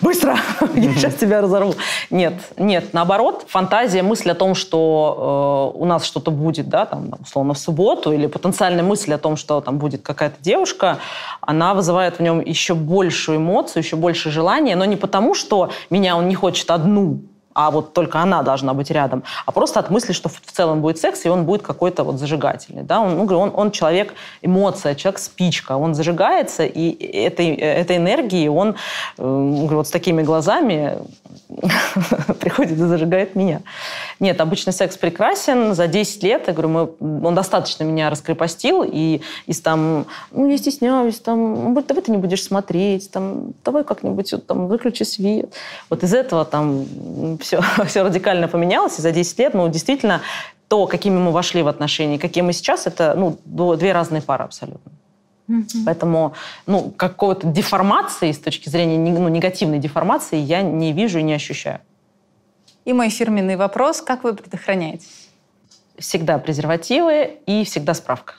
быстро, 0.00 0.36
я 0.74 0.92
сейчас 0.92 1.14
тебя 1.14 1.40
разорву. 1.40 1.76
Нет, 2.10 2.34
нет, 2.56 2.92
наоборот, 2.94 3.44
фантазия, 3.46 4.02
мысль 4.02 4.32
о 4.32 4.34
том, 4.34 4.56
что 4.56 5.72
э, 5.76 5.78
у 5.78 5.84
нас 5.84 6.04
что-то 6.04 6.32
будет, 6.32 6.68
да, 6.68 6.84
там, 6.86 7.14
условно, 7.20 7.54
в 7.54 7.58
субботу, 7.58 8.10
или 8.10 8.26
потенциальная 8.26 8.82
мысль 8.82 9.14
о 9.14 9.18
том, 9.18 9.36
что 9.36 9.60
там 9.60 9.78
будет 9.78 10.02
какая-то 10.02 10.38
девушка, 10.40 10.98
она 11.40 11.74
вызывает 11.74 12.18
в 12.18 12.22
нем 12.22 12.40
еще 12.40 12.74
большую 12.74 13.38
эмоцию, 13.38 13.84
еще 13.84 13.94
больше 13.94 14.32
желания, 14.32 14.74
но 14.74 14.84
не 14.84 14.96
потому, 14.96 15.34
что 15.34 15.70
меня 15.90 16.16
он 16.16 16.26
не 16.26 16.34
хочет 16.34 16.72
одну, 16.72 17.20
а 17.58 17.70
вот 17.72 17.92
только 17.92 18.20
она 18.20 18.42
должна 18.44 18.72
быть 18.72 18.88
рядом, 18.92 19.24
а 19.44 19.50
просто 19.50 19.80
от 19.80 19.90
мысли, 19.90 20.12
что 20.12 20.28
в 20.28 20.40
целом 20.52 20.80
будет 20.80 20.98
секс, 20.98 21.26
и 21.26 21.28
он 21.28 21.44
будет 21.44 21.62
какой-то 21.62 22.04
вот 22.04 22.16
зажигательный. 22.20 22.84
Да? 22.84 23.00
Он, 23.00 23.16
ну, 23.16 23.38
он, 23.38 23.50
он 23.52 23.72
человек 23.72 24.14
эмоция, 24.42 24.94
человек 24.94 25.18
спичка, 25.18 25.76
он 25.76 25.94
зажигается, 25.94 26.64
и 26.64 26.90
этой, 27.26 27.56
этой 27.56 27.96
энергией 27.96 28.48
он, 28.48 28.76
э, 29.18 29.22
говорю, 29.22 29.78
вот 29.78 29.88
с 29.88 29.90
такими 29.90 30.22
глазами 30.22 30.98
приходит 32.40 32.78
и 32.78 32.84
зажигает 32.84 33.34
меня. 33.34 33.60
Нет, 34.20 34.40
обычный 34.40 34.72
секс 34.72 34.96
прекрасен. 34.96 35.74
За 35.74 35.88
10 35.88 36.22
лет, 36.22 36.44
я 36.46 36.52
говорю, 36.52 36.68
мы, 36.68 37.26
он 37.26 37.34
достаточно 37.34 37.82
меня 37.82 38.10
раскрепостил, 38.10 38.84
и 38.86 39.20
из 39.46 39.60
там, 39.60 40.06
ну, 40.30 40.48
я 40.48 40.58
стесняюсь, 40.58 41.18
там, 41.18 41.74
ну, 41.74 41.82
давай 41.82 42.04
ты 42.04 42.12
не 42.12 42.18
будешь 42.18 42.44
смотреть, 42.44 43.10
там, 43.10 43.52
давай 43.64 43.82
как-нибудь 43.82 44.32
вот, 44.32 44.46
там, 44.46 44.68
выключи 44.68 45.02
свет. 45.02 45.52
Вот 45.90 46.04
из 46.04 46.14
этого 46.14 46.44
там 46.44 46.86
все, 47.48 47.60
все 47.86 48.02
радикально 48.02 48.48
поменялось, 48.48 48.98
и 48.98 49.02
за 49.02 49.10
10 49.10 49.38
лет, 49.38 49.54
ну, 49.54 49.68
действительно, 49.68 50.20
то, 50.68 50.86
какими 50.86 51.18
мы 51.18 51.32
вошли 51.32 51.62
в 51.62 51.68
отношения, 51.68 52.18
какие 52.18 52.44
мы 52.44 52.52
сейчас, 52.52 52.86
это, 52.86 53.14
ну, 53.16 53.38
две 53.76 53.92
разные 53.92 54.22
пары 54.22 54.44
абсолютно. 54.44 54.92
Поэтому 55.86 56.34
ну, 56.66 56.90
какой-то 56.90 57.46
деформации 57.46 58.32
с 58.32 58.38
точки 58.38 58.68
зрения 58.68 58.98
ну, 58.98 59.28
негативной 59.28 59.78
деформации 59.78 60.36
я 60.36 60.60
не 60.60 60.92
вижу 60.92 61.20
и 61.20 61.22
не 61.22 61.32
ощущаю. 61.32 61.80
И 62.84 62.92
мой 62.92 63.08
фирменный 63.08 63.56
вопрос, 63.56 64.02
как 64.02 64.24
вы 64.24 64.34
предохраняетесь? 64.34 65.30
Всегда 65.98 66.38
презервативы 66.38 67.38
и 67.46 67.64
всегда 67.64 67.94
справка. 67.94 68.34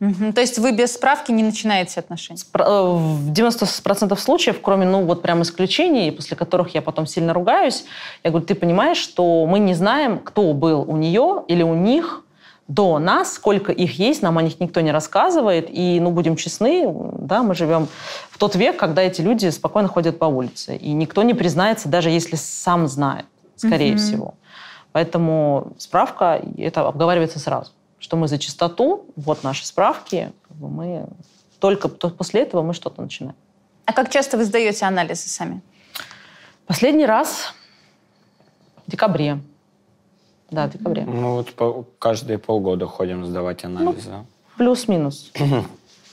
Мгм. 0.00 0.32
То 0.32 0.40
есть 0.40 0.58
вы 0.58 0.72
без 0.72 0.94
справки 0.94 1.32
не 1.32 1.42
начинаете 1.42 1.98
отношения? 2.00 2.38
Спра- 2.40 2.64
э, 2.66 2.96
В 2.96 3.32
90% 3.32 4.20
случаев, 4.20 4.60
кроме, 4.62 4.86
ну, 4.86 5.04
вот 5.04 5.22
прям 5.22 5.42
исключений, 5.42 6.12
после 6.12 6.36
которых 6.36 6.74
я 6.74 6.82
потом 6.82 7.06
сильно 7.06 7.32
ругаюсь, 7.34 7.84
я 8.22 8.30
говорю, 8.30 8.46
ты 8.46 8.54
понимаешь, 8.54 8.98
что 8.98 9.44
мы 9.46 9.58
не 9.58 9.74
знаем, 9.74 10.18
кто 10.20 10.52
был 10.52 10.84
у 10.88 10.96
нее 10.96 11.42
или 11.48 11.62
у 11.64 11.74
них 11.74 12.24
до 12.68 12.98
нас, 12.98 13.32
сколько 13.32 13.72
их 13.72 13.98
есть, 13.98 14.22
нам 14.22 14.36
о 14.38 14.42
них 14.42 14.60
никто 14.60 14.80
не 14.82 14.92
рассказывает, 14.92 15.68
и, 15.70 15.98
ну, 16.00 16.10
будем 16.10 16.36
честны, 16.36 16.84
да, 17.18 17.42
мы 17.42 17.54
живем 17.54 17.88
в 18.30 18.38
тот 18.38 18.54
век, 18.56 18.76
когда 18.76 19.02
эти 19.02 19.22
люди 19.22 19.48
спокойно 19.50 19.88
ходят 19.88 20.18
по 20.18 20.26
улице, 20.26 20.76
и 20.76 20.92
никто 20.92 21.22
не 21.22 21.34
признается, 21.34 21.88
даже 21.88 22.10
если 22.10 22.36
сам 22.36 22.86
знает, 22.86 23.24
скорее 23.56 23.92
Мгм. 23.92 23.98
всего. 23.98 24.34
Поэтому 24.92 25.72
справка, 25.78 26.40
это 26.58 26.86
обговаривается 26.86 27.38
сразу, 27.38 27.70
что 27.98 28.16
мы 28.16 28.28
за 28.28 28.38
чистоту, 28.38 29.06
вот 29.16 29.42
наши 29.44 29.66
справки, 29.66 30.32
мы 30.58 31.06
только 31.58 31.88
после 31.88 32.42
этого 32.42 32.62
мы 32.62 32.74
что-то 32.74 33.02
начинаем. 33.02 33.36
А 33.84 33.92
как 33.92 34.10
часто 34.10 34.36
вы 34.36 34.44
сдаете 34.44 34.84
анализы 34.84 35.28
сами? 35.28 35.62
Последний 36.66 37.06
раз 37.06 37.54
в 38.86 38.90
декабре. 38.90 39.40
Да, 40.50 40.66
в 40.66 40.72
декабре. 40.72 41.04
Ну 41.04 41.32
вот 41.36 41.52
по, 41.54 41.84
каждые 41.98 42.38
полгода 42.38 42.86
ходим 42.86 43.24
сдавать 43.24 43.64
анализы. 43.64 44.10
Ну, 44.10 44.26
плюс-минус. 44.56 45.32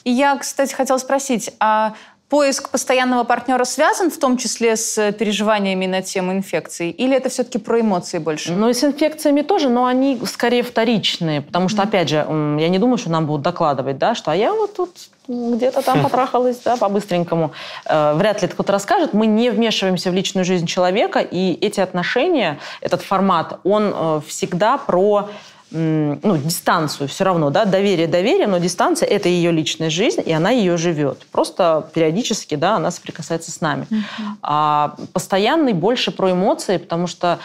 И 0.04 0.12
я, 0.12 0.38
кстати, 0.38 0.74
хотела 0.74 0.98
спросить, 0.98 1.52
а 1.60 1.96
поиск 2.30 2.70
постоянного 2.70 3.24
партнера 3.24 3.64
связан 3.66 4.10
в 4.10 4.18
том 4.18 4.38
числе 4.38 4.76
с 4.76 5.12
переживаниями 5.14 5.86
на 5.86 6.02
тему 6.02 6.34
инфекции? 6.34 6.90
Или 6.90 7.16
это 7.16 7.30
все-таки 7.30 7.58
про 7.58 7.82
эмоции 7.82 8.18
больше? 8.18 8.54
Ну 8.54 8.70
и 8.70 8.74
с 8.74 8.84
инфекциями 8.84 9.42
тоже, 9.42 9.70
но 9.70 9.86
они 9.86 10.20
скорее 10.26 10.64
вторичные. 10.64 11.42
Потому 11.42 11.70
что, 11.70 11.84
опять 11.84 12.10
же, 12.10 12.16
я 12.16 12.70
не 12.70 12.80
думаю, 12.80 12.98
что 12.98 13.12
нам 13.12 13.26
будут 13.26 13.44
докладывать, 13.44 13.98
да, 13.98 14.16
что 14.16 14.32
а 14.32 14.36
я 14.36 14.54
вот 14.54 14.76
тут 14.76 14.92
где-то 15.28 15.82
там 15.82 16.04
потрахалась, 16.04 16.58
да, 16.58 16.78
по-быстренькому. 16.78 17.52
Э, 17.86 18.14
вряд 18.16 18.42
ли 18.42 18.48
кто-то 18.48 18.72
расскажет. 18.72 19.14
Мы 19.14 19.28
не 19.28 19.50
вмешиваемся 19.50 20.12
в 20.12 20.14
личную 20.14 20.46
жизнь 20.46 20.66
человека, 20.66 21.20
и 21.20 21.54
эти 21.54 21.80
отношения, 21.80 22.60
этот 22.82 23.02
формат, 23.02 23.60
он 23.64 23.94
э, 23.96 24.22
всегда 24.28 24.78
про 24.78 25.30
ну, 25.76 26.38
дистанцию 26.38 27.08
все 27.08 27.24
равно, 27.26 27.50
да, 27.50 27.66
доверие, 27.66 28.08
доверие, 28.08 28.48
но 28.48 28.58
дистанция– 28.60 29.08
это 29.10 29.28
ее 29.28 29.52
личная 29.52 29.90
жизнь, 29.90 30.22
и 30.26 30.32
она 30.32 30.50
ее 30.50 30.78
живет. 30.78 31.26
Просто 31.32 31.90
периодически, 31.94 32.56
да, 32.56 32.78
она 32.78 32.92
соприкасается 32.92 33.52
с 33.52 33.62
нами. 33.62 33.88
Mm-hmm. 33.90 34.24
А 34.42 34.96
постоянный 35.14 35.74
больше 35.74 36.12
про 36.12 36.32
эмоции, 36.32 36.78
потому 36.78 37.08
что 37.08 37.40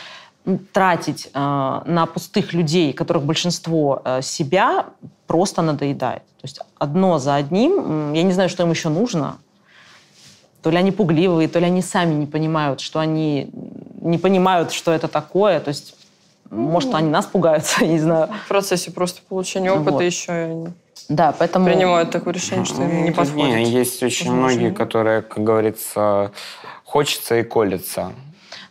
тратить 0.73 1.29
э, 1.33 1.39
на 1.39 2.07
пустых 2.07 2.53
людей, 2.53 2.93
которых 2.93 3.25
большинство 3.25 4.01
э, 4.05 4.23
себя, 4.23 4.87
просто 5.27 5.63
надоедает. 5.63 6.23
То 6.23 6.45
есть 6.45 6.61
одно 6.79 7.19
за 7.19 7.35
одним, 7.35 8.13
я 8.13 8.23
не 8.23 8.33
знаю, 8.33 8.49
что 8.49 8.63
им 8.63 8.71
еще 8.71 8.89
нужно. 8.89 9.37
То 10.63 10.71
ли 10.71 10.77
они 10.77 10.93
пугливые, 10.93 11.49
то 11.49 11.59
ли 11.59 11.67
они 11.67 11.83
сами 11.83 12.15
не 12.15 12.27
понимают, 12.27 12.81
что 12.81 13.01
они 13.01 13.51
не 14.01 14.19
понимают, 14.19 14.73
что 14.73 14.93
это 14.93 15.09
такое. 15.09 15.61
То 15.61 15.69
есть 15.69 15.95
может, 16.51 16.95
они 16.95 17.09
нас 17.09 17.27
пугаются, 17.27 17.85
не 17.85 17.99
знаю. 17.99 18.29
В 18.45 18.49
процессе 18.49 18.91
просто 18.91 19.21
получения 19.29 19.73
опыта 19.73 19.93
вот. 19.93 20.03
еще 20.03 20.73
да, 21.09 21.35
поэтому... 21.37 21.67
принимают 21.67 22.11
такое 22.11 22.35
решение, 22.35 22.65
что 22.65 22.83
им 22.83 23.05
не 23.05 23.11
подходит. 23.11 23.57
Не, 23.57 23.65
есть 23.65 24.01
очень 24.03 24.31
Возможно. 24.31 24.59
многие, 24.59 24.73
которые, 24.73 25.23
как 25.23 25.43
говорится, 25.43 26.31
хочется 26.85 27.39
и 27.39 27.43
колется. 27.43 28.13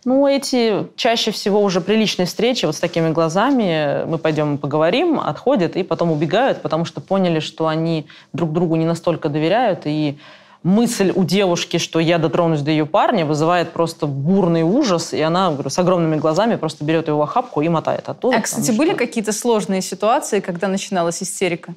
Ну, 0.06 0.26
эти 0.26 0.88
чаще 0.96 1.32
всего 1.32 1.62
уже 1.62 1.82
приличные 1.82 2.26
встречи 2.26 2.66
вот 2.66 2.76
с 2.76 2.80
такими 2.80 3.10
глазами. 3.10 4.06
Мы 4.06 4.18
пойдем 4.18 4.58
поговорим, 4.58 5.20
отходят 5.20 5.76
и 5.76 5.84
потом 5.84 6.12
убегают, 6.12 6.62
потому 6.62 6.86
что 6.86 7.02
поняли, 7.02 7.42
что 7.42 7.68
они 7.68 8.08
друг 8.32 8.54
другу 8.54 8.76
не 8.78 8.86
настолько 8.86 9.28
доверяют 9.28 9.82
и 9.84 10.18
мысль 10.64 11.12
у 11.16 11.24
девушки, 11.24 11.78
что 11.78 12.00
я 12.00 12.18
дотронусь 12.18 12.62
до 12.62 12.72
ее 12.72 12.86
парня, 12.86 13.26
вызывает 13.26 13.72
просто 13.72 14.08
бурный 14.08 14.64
ужас, 14.64 15.14
и 15.14 15.22
она 15.22 15.52
говорю, 15.52 15.70
с 15.70 15.80
огромными 15.80 16.18
глазами 16.18 16.56
просто 16.56 16.84
берет 16.84 17.08
его 17.08 17.20
в 17.20 17.22
охапку 17.22 17.62
и 17.62 17.70
мотает 17.70 18.10
оттуда. 18.10 18.38
А, 18.38 18.42
кстати, 18.42 18.72
были 18.72 18.94
какие-то 18.94 19.32
сложные 19.32 19.82
ситуации, 19.82 20.40
когда 20.40 20.68
начиналась 20.68 21.24
истерика? 21.24 21.74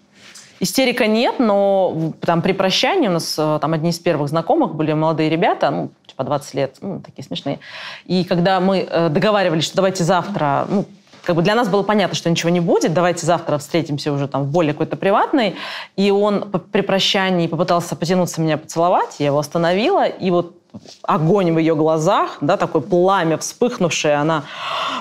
Истерика 0.60 1.06
нет, 1.06 1.40
но 1.40 2.12
там 2.20 2.40
при 2.40 2.52
прощании 2.52 3.08
у 3.08 3.12
нас 3.12 3.34
э, 3.36 3.58
там 3.60 3.72
одни 3.72 3.90
из 3.90 3.98
первых 3.98 4.28
знакомых 4.28 4.76
были 4.76 4.92
молодые 4.92 5.28
ребята, 5.28 5.70
ну, 5.70 5.90
типа 6.06 6.22
20 6.22 6.54
лет, 6.54 6.76
ну, 6.80 7.00
такие 7.00 7.24
смешные. 7.24 7.58
И 8.06 8.22
когда 8.22 8.60
мы 8.60 8.86
э, 8.88 9.08
договаривались, 9.08 9.64
что 9.64 9.76
давайте 9.76 10.04
завтра, 10.04 10.66
ну, 10.68 10.84
как 11.24 11.36
бы 11.36 11.42
для 11.42 11.54
нас 11.54 11.68
было 11.68 11.82
понятно, 11.82 12.16
что 12.16 12.30
ничего 12.30 12.50
не 12.50 12.60
будет, 12.60 12.92
давайте 12.94 13.26
завтра 13.26 13.58
встретимся 13.58 14.12
уже 14.12 14.28
там 14.28 14.44
в 14.44 14.46
более 14.48 14.72
какой-то 14.72 14.96
приватной. 14.96 15.56
И 15.96 16.10
он 16.10 16.50
при 16.72 16.80
прощании 16.80 17.46
попытался 17.46 17.96
потянуться 17.96 18.40
меня 18.40 18.58
поцеловать, 18.58 19.16
я 19.18 19.26
его 19.26 19.38
остановила, 19.38 20.06
и 20.06 20.30
вот 20.30 20.56
огонь 21.02 21.52
в 21.52 21.58
ее 21.58 21.74
глазах, 21.76 22.38
да, 22.40 22.56
такое 22.56 22.80
пламя 22.80 23.36
вспыхнувшее, 23.36 24.14
она 24.14 24.44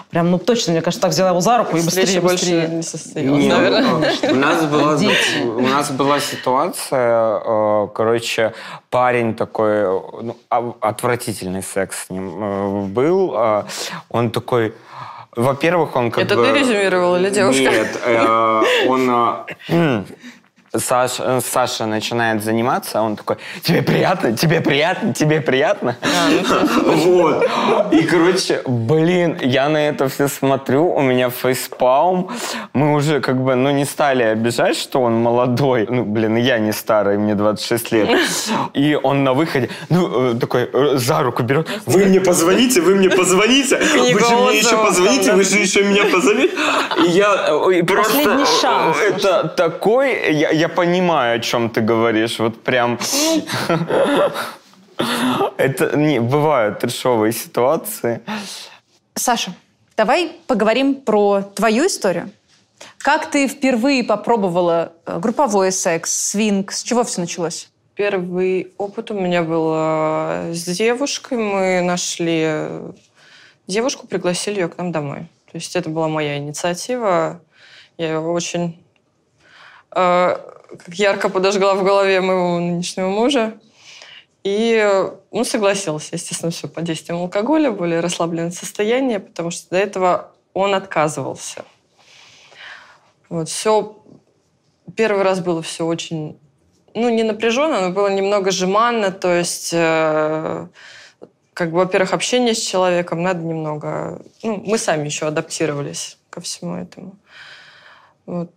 прям, 0.09 0.29
ну 0.29 0.37
точно, 0.37 0.73
мне 0.73 0.81
кажется, 0.81 1.01
так 1.01 1.11
взяла 1.11 1.29
его 1.29 1.39
за 1.39 1.59
руку 1.59 1.77
и 1.77 1.81
быстрее, 1.81 2.19
быстрее. 2.19 2.67
не 2.67 2.83
состоялась, 2.83 3.43
Нет, 3.43 3.55
наверное. 3.55 4.31
У 4.31 4.35
нас, 4.35 4.65
была, 4.65 4.97
у 5.45 5.61
нас 5.61 5.91
была 5.91 6.19
ситуация, 6.19 7.39
э, 7.39 7.87
короче, 7.93 8.53
парень 8.89 9.33
такой, 9.33 9.83
ну, 9.83 10.37
а, 10.49 10.73
отвратительный 10.81 11.63
секс 11.63 12.07
с 12.07 12.09
ним 12.09 12.43
э, 12.43 12.85
был, 12.87 13.33
э, 13.35 13.63
он 14.09 14.31
такой 14.31 14.73
во-первых, 15.35 15.95
он 15.95 16.11
как 16.11 16.23
Это 16.25 16.35
бы... 16.35 16.45
ты 16.45 16.59
резюмировал 16.59 17.15
или 17.15 17.29
девушка? 17.29 17.61
Нет, 17.61 18.01
э, 18.05 18.63
он... 18.87 20.05
Саша, 20.77 21.23
э, 21.23 21.41
Саша 21.43 21.85
начинает 21.85 22.43
заниматься, 22.43 23.01
он 23.01 23.17
такой, 23.17 23.35
тебе 23.61 23.81
приятно, 23.81 24.37
тебе 24.37 24.61
приятно, 24.61 25.13
тебе 25.13 25.41
приятно. 25.41 25.97
Ну, 26.01 26.93
вот. 26.95 27.45
И, 27.91 28.03
короче, 28.03 28.61
блин, 28.65 29.37
я 29.41 29.67
на 29.67 29.89
это 29.89 30.07
все 30.07 30.29
смотрю, 30.29 30.89
у 30.93 31.01
меня 31.01 31.29
фейспалм. 31.29 32.29
Мы 32.73 32.93
уже 32.93 33.19
как 33.19 33.43
бы, 33.43 33.55
ну, 33.55 33.71
не 33.71 33.83
стали 33.83 34.23
обижать, 34.23 34.77
что 34.77 35.01
он 35.01 35.15
молодой. 35.15 35.87
Ну, 35.89 36.05
блин, 36.05 36.37
я 36.37 36.57
не 36.59 36.71
старый, 36.71 37.17
мне 37.17 37.35
26 37.35 37.91
лет. 37.91 38.09
И 38.73 38.97
он 39.03 39.25
на 39.25 39.33
выходе, 39.33 39.69
ну, 39.89 40.31
э, 40.31 40.39
такой, 40.39 40.69
э, 40.71 40.97
за 40.97 41.21
руку 41.21 41.43
берет. 41.43 41.67
Вы 41.85 42.05
мне 42.05 42.21
позвоните, 42.21 42.79
вы 42.79 42.95
мне 42.95 43.09
позвоните. 43.09 43.77
Вы 44.13 44.19
же 44.19 44.35
мне 44.35 44.59
еще 44.59 44.77
позвоните, 44.77 45.33
вы 45.33 45.43
же 45.43 45.57
еще 45.57 45.83
меня 45.83 46.05
позовите. 46.05 46.55
И 47.05 47.09
я 47.09 47.27
просто... 47.85 48.45
Это 49.09 49.47
такой... 49.57 50.60
Я, 50.61 50.69
понимаю, 50.69 51.37
о 51.37 51.39
чем 51.39 51.71
ты 51.71 51.81
говоришь. 51.81 52.37
Вот 52.37 52.61
прям... 52.61 52.99
Это 55.57 55.97
не 55.97 56.19
бывают 56.19 56.77
трешовые 56.77 57.33
ситуации. 57.33 58.21
Саша, 59.15 59.55
давай 59.97 60.33
поговорим 60.45 60.93
про 61.01 61.41
твою 61.41 61.87
историю. 61.87 62.29
Как 62.99 63.31
ты 63.31 63.47
впервые 63.47 64.03
попробовала 64.03 64.93
э, 65.07 65.17
групповой 65.17 65.71
секс, 65.71 66.11
свинг? 66.29 66.71
С 66.71 66.83
чего 66.83 67.03
все 67.03 67.21
началось? 67.21 67.71
Первый 67.95 68.71
опыт 68.77 69.09
у 69.09 69.15
меня 69.15 69.41
был 69.41 69.71
э, 69.73 70.51
с 70.53 70.65
девушкой. 70.65 71.39
Мы 71.39 71.81
нашли 71.81 72.69
девушку, 73.65 74.05
пригласили 74.05 74.59
ее 74.59 74.67
к 74.67 74.77
нам 74.77 74.91
домой. 74.91 75.21
То 75.51 75.55
есть 75.55 75.75
это 75.75 75.89
была 75.89 76.07
моя 76.07 76.37
инициатива. 76.37 77.41
Я 77.97 78.07
ее 78.09 78.19
очень 78.19 78.69
э, 78.69 78.80
как 79.91 80.93
ярко 80.93 81.29
подожгла 81.29 81.75
в 81.75 81.83
голове 81.83 82.21
моего 82.21 82.59
нынешнего 82.59 83.09
мужа. 83.09 83.53
И 84.43 84.83
ну, 85.31 85.43
согласился, 85.43 86.15
естественно, 86.15 86.51
все 86.51 86.67
под 86.67 86.83
действием 86.83 87.21
алкоголя, 87.21 87.71
более 87.71 87.99
расслабленное 87.99 88.51
состояние, 88.51 89.19
потому 89.19 89.51
что 89.51 89.69
до 89.69 89.77
этого 89.77 90.31
он 90.53 90.73
отказывался. 90.73 91.63
Вот, 93.29 93.49
все... 93.49 93.97
Первый 94.95 95.23
раз 95.23 95.39
было 95.39 95.61
все 95.61 95.85
очень, 95.85 96.37
ну, 96.93 97.07
не 97.07 97.23
напряженно, 97.23 97.79
но 97.79 97.93
было 97.93 98.09
немного 98.09 98.51
жеманно, 98.51 99.11
то 99.11 99.33
есть, 99.33 99.69
э, 99.71 100.67
как 101.53 101.71
бы, 101.71 101.77
во-первых, 101.77 102.11
общение 102.13 102.53
с 102.53 102.59
человеком 102.59 103.23
надо 103.23 103.41
немного... 103.41 104.21
Ну, 104.43 104.57
мы 104.57 104.77
сами 104.77 105.05
еще 105.05 105.27
адаптировались 105.27 106.17
ко 106.29 106.41
всему 106.41 106.75
этому. 106.75 107.15
Вот. 108.25 108.51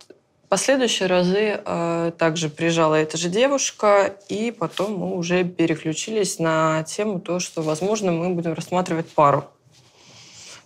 Последующие 0.49 1.07
разы 1.07 1.59
э, 1.65 2.11
также 2.17 2.49
приезжала 2.49 2.95
эта 2.95 3.17
же 3.17 3.29
девушка, 3.29 4.15
и 4.29 4.51
потом 4.51 4.93
мы 4.97 5.15
уже 5.15 5.43
переключились 5.43 6.37
на 6.37 6.83
тему 6.83 7.19
то, 7.19 7.39
что, 7.39 7.63
возможно, 7.63 8.11
мы 8.11 8.29
будем 8.29 8.53
рассматривать 8.53 9.07
пару. 9.09 9.45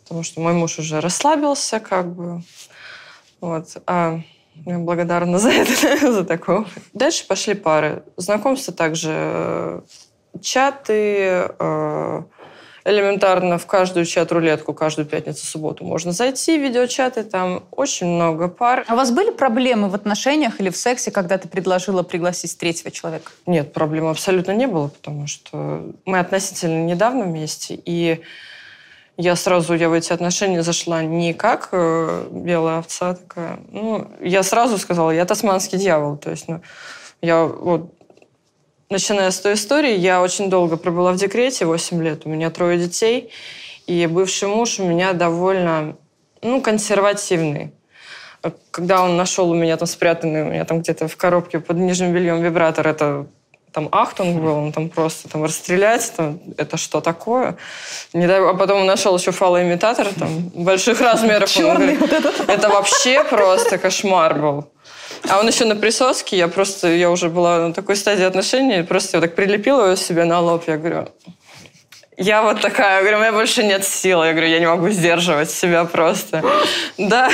Потому 0.04 0.24
что 0.24 0.42
мой 0.42 0.54
муж 0.54 0.80
уже 0.80 1.00
расслабился, 1.00 1.80
как 1.80 2.14
бы. 2.14 2.44
Вот. 3.40 3.78
А 3.88 4.20
я 4.66 4.80
благодарна 4.80 5.40
за 5.40 5.52
это, 5.52 6.12
за 6.12 6.26
такое. 6.26 6.66
Дальше 6.94 7.26
пошли 7.26 7.54
пары. 7.54 8.04
Знакомство 8.18 8.74
также 8.74 9.12
э, 9.14 9.82
чаты, 10.42 11.48
э, 11.58 12.24
элементарно 12.90 13.58
в 13.58 13.66
каждую 13.66 14.06
чат-рулетку 14.06 14.74
каждую 14.74 15.06
пятницу-субботу 15.06 15.86
можно 15.86 16.12
зайти, 16.12 16.58
видеочаты, 16.58 17.24
там 17.24 17.64
очень 17.72 18.08
много 18.08 18.48
пар. 18.48 18.84
А 18.88 18.94
у 18.94 18.98
вас 18.98 19.12
были 19.12 19.30
проблемы 19.30 19.90
в 19.90 19.96
отношениях 19.96 20.60
или 20.60 20.70
в 20.70 20.78
сексе, 20.78 21.12
когда 21.12 21.38
ты 21.38 21.48
предложила 21.48 22.04
пригласить 22.04 22.58
третьего 22.58 22.92
человека? 22.92 23.32
Нет, 23.46 23.74
проблем 23.74 24.08
абсолютно 24.08 24.52
не 24.52 24.68
было, 24.68 24.88
потому 24.88 25.28
что 25.28 25.84
мы 26.06 26.20
относительно 26.20 26.86
недавно 26.86 27.26
вместе, 27.26 27.80
и 27.86 28.22
я 29.18 29.36
сразу, 29.36 29.74
я 29.74 29.90
в 29.90 29.94
эти 29.94 30.14
отношения 30.14 30.64
зашла 30.64 31.04
не 31.04 31.34
как 31.34 31.70
э, 31.74 32.28
белая 32.32 32.80
овца 32.80 33.16
такая. 33.16 33.60
Ну, 33.70 34.08
я 34.22 34.44
сразу 34.44 34.78
сказала, 34.78 35.12
я 35.12 35.26
тасманский 35.26 35.78
дьявол. 35.78 36.16
То 36.16 36.30
есть, 36.32 36.48
ну, 36.48 36.62
я 37.22 37.44
вот 37.44 37.99
Начиная 38.92 39.30
с 39.30 39.40
той 39.40 39.54
истории, 39.54 39.96
я 39.96 40.20
очень 40.20 40.50
долго 40.50 40.76
пробыла 40.76 41.12
в 41.12 41.16
декрете, 41.16 41.66
8 41.66 42.04
лет. 42.04 42.22
У 42.26 42.30
меня 42.30 42.50
трое 42.50 42.80
детей. 42.80 43.30
И 43.86 44.08
бывший 44.08 44.48
муж 44.48 44.80
у 44.80 44.84
меня 44.84 45.14
довольно 45.14 45.96
ну, 46.42 46.60
консервативный. 46.60 47.72
Когда 48.72 49.04
он 49.04 49.16
нашел 49.16 49.52
у 49.52 49.54
меня 49.54 49.78
там 49.78 49.88
спрятанный, 49.88 50.42
у 50.42 50.46
меня 50.46 50.66
там 50.66 50.82
где-то 50.82 51.08
в 51.08 51.16
коробке 51.18 51.60
под 51.60 51.78
нижним 51.78 52.14
бельем 52.14 52.42
вибратор, 52.42 52.88
это 52.88 53.28
там 53.72 53.90
ахтунг 53.92 54.42
был, 54.42 54.56
он 54.56 54.72
там 54.72 54.90
просто 54.90 55.30
там 55.30 55.44
расстрелять, 55.44 56.12
там, 56.16 56.40
это 56.58 56.78
что 56.78 57.00
такое? 57.00 57.58
Не 58.14 58.26
дай, 58.26 58.40
а 58.42 58.56
потом 58.56 58.80
он 58.82 58.86
нашел 58.88 59.16
еще 59.16 59.32
фалоимитатор 59.32 60.08
там 60.18 60.50
больших 60.56 61.00
размеров. 61.00 61.52
Черный 61.52 61.96
вот 61.98 62.12
этот. 62.12 62.50
Это 62.50 62.70
вообще 62.70 63.24
просто 63.24 63.78
кошмар 63.78 64.34
был. 64.40 64.68
А 65.28 65.40
он 65.40 65.48
еще 65.48 65.66
на 65.66 65.76
присоске, 65.76 66.38
я 66.38 66.48
просто, 66.48 66.88
я 66.88 67.10
уже 67.12 67.30
была 67.30 67.68
на 67.68 67.74
такой 67.74 67.96
стадии 67.96 68.24
отношений, 68.24 68.84
просто 68.84 69.18
я 69.18 69.22
так 69.22 69.36
прилепила 69.36 69.86
его 69.86 69.96
себе 69.96 70.24
на 70.24 70.40
лоб, 70.40 70.64
я 70.68 70.78
говорю, 70.78 71.08
я 72.22 72.44
вот 72.44 72.60
такая, 72.60 72.98
я 72.98 73.02
говорю, 73.02 73.18
у 73.18 73.22
меня 73.22 73.32
больше 73.32 73.64
нет 73.64 73.86
сил. 73.86 74.22
Я 74.26 74.34
говорю, 74.34 74.50
я 74.50 74.60
не 74.60 74.68
могу 74.68 74.90
сдерживать 74.90 75.50
себя 75.50 75.86
просто. 75.86 76.44
Да. 76.98 77.30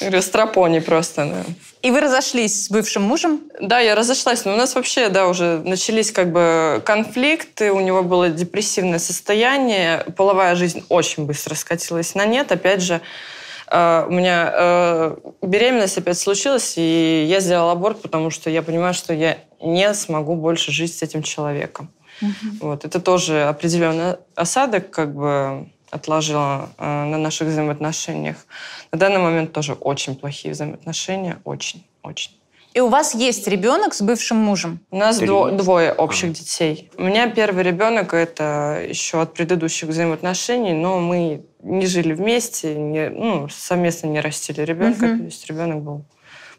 Я 0.00 0.08
говорю, 0.08 0.22
стропони 0.22 0.80
просто. 0.80 1.44
И 1.80 1.92
вы 1.92 2.00
разошлись 2.00 2.64
с 2.64 2.68
бывшим 2.68 3.02
мужем? 3.02 3.42
Да, 3.60 3.78
я 3.78 3.94
разошлась. 3.94 4.44
Но 4.44 4.54
у 4.54 4.56
нас 4.56 4.74
вообще, 4.74 5.08
да, 5.08 5.28
уже 5.28 5.58
начались 5.64 6.10
как 6.10 6.32
бы 6.32 6.82
конфликты. 6.84 7.70
У 7.70 7.78
него 7.78 8.02
было 8.02 8.28
депрессивное 8.28 8.98
состояние. 8.98 10.04
Половая 10.16 10.56
жизнь 10.56 10.84
очень 10.88 11.24
быстро 11.24 11.54
скатилась 11.54 12.16
на 12.16 12.26
нет. 12.26 12.50
Опять 12.50 12.82
же, 12.82 13.00
у 13.70 14.12
меня 14.12 14.52
э, 14.52 15.16
беременность 15.42 15.98
опять 15.98 16.18
случилась, 16.18 16.74
и 16.76 17.26
я 17.28 17.40
сделала 17.40 17.72
аборт, 17.72 18.02
потому 18.02 18.30
что 18.30 18.50
я 18.50 18.62
понимаю, 18.62 18.94
что 18.94 19.14
я 19.14 19.38
не 19.60 19.94
смогу 19.94 20.36
больше 20.36 20.70
жить 20.70 20.94
с 20.96 21.02
этим 21.02 21.22
человеком. 21.22 21.90
Угу. 22.20 22.68
Вот. 22.68 22.84
Это 22.84 23.00
тоже 23.00 23.44
определенный 23.44 24.16
осадок 24.34 24.90
как 24.90 25.14
бы 25.14 25.68
отложило 25.90 26.70
э, 26.78 26.84
на 26.84 27.18
наших 27.18 27.48
взаимоотношениях. 27.48 28.36
На 28.92 28.98
данный 28.98 29.18
момент 29.18 29.52
тоже 29.52 29.74
очень 29.74 30.16
плохие 30.16 30.52
взаимоотношения, 30.52 31.38
очень, 31.44 31.86
очень. 32.02 32.32
И 32.74 32.80
у 32.80 32.88
вас 32.88 33.14
есть 33.14 33.46
ребенок 33.46 33.94
с 33.94 34.02
бывшим 34.02 34.36
мужем? 34.36 34.80
У 34.90 34.96
нас 34.96 35.20
дво, 35.20 35.52
двое 35.52 35.92
общих 35.92 36.32
детей. 36.32 36.90
У 36.96 37.02
меня 37.02 37.30
первый 37.30 37.62
ребенок 37.62 38.12
это 38.12 38.84
еще 38.86 39.22
от 39.22 39.32
предыдущих 39.32 39.88
взаимоотношений, 39.88 40.72
но 40.72 40.98
мы 40.98 41.44
не 41.62 41.86
жили 41.86 42.14
вместе, 42.14 42.74
не, 42.74 43.10
ну, 43.10 43.48
совместно 43.48 44.08
не 44.08 44.20
растили 44.20 44.60
ребенка, 44.62 45.04
угу. 45.04 45.18
то 45.18 45.24
есть 45.24 45.46
ребенок 45.46 45.82
был 45.82 46.04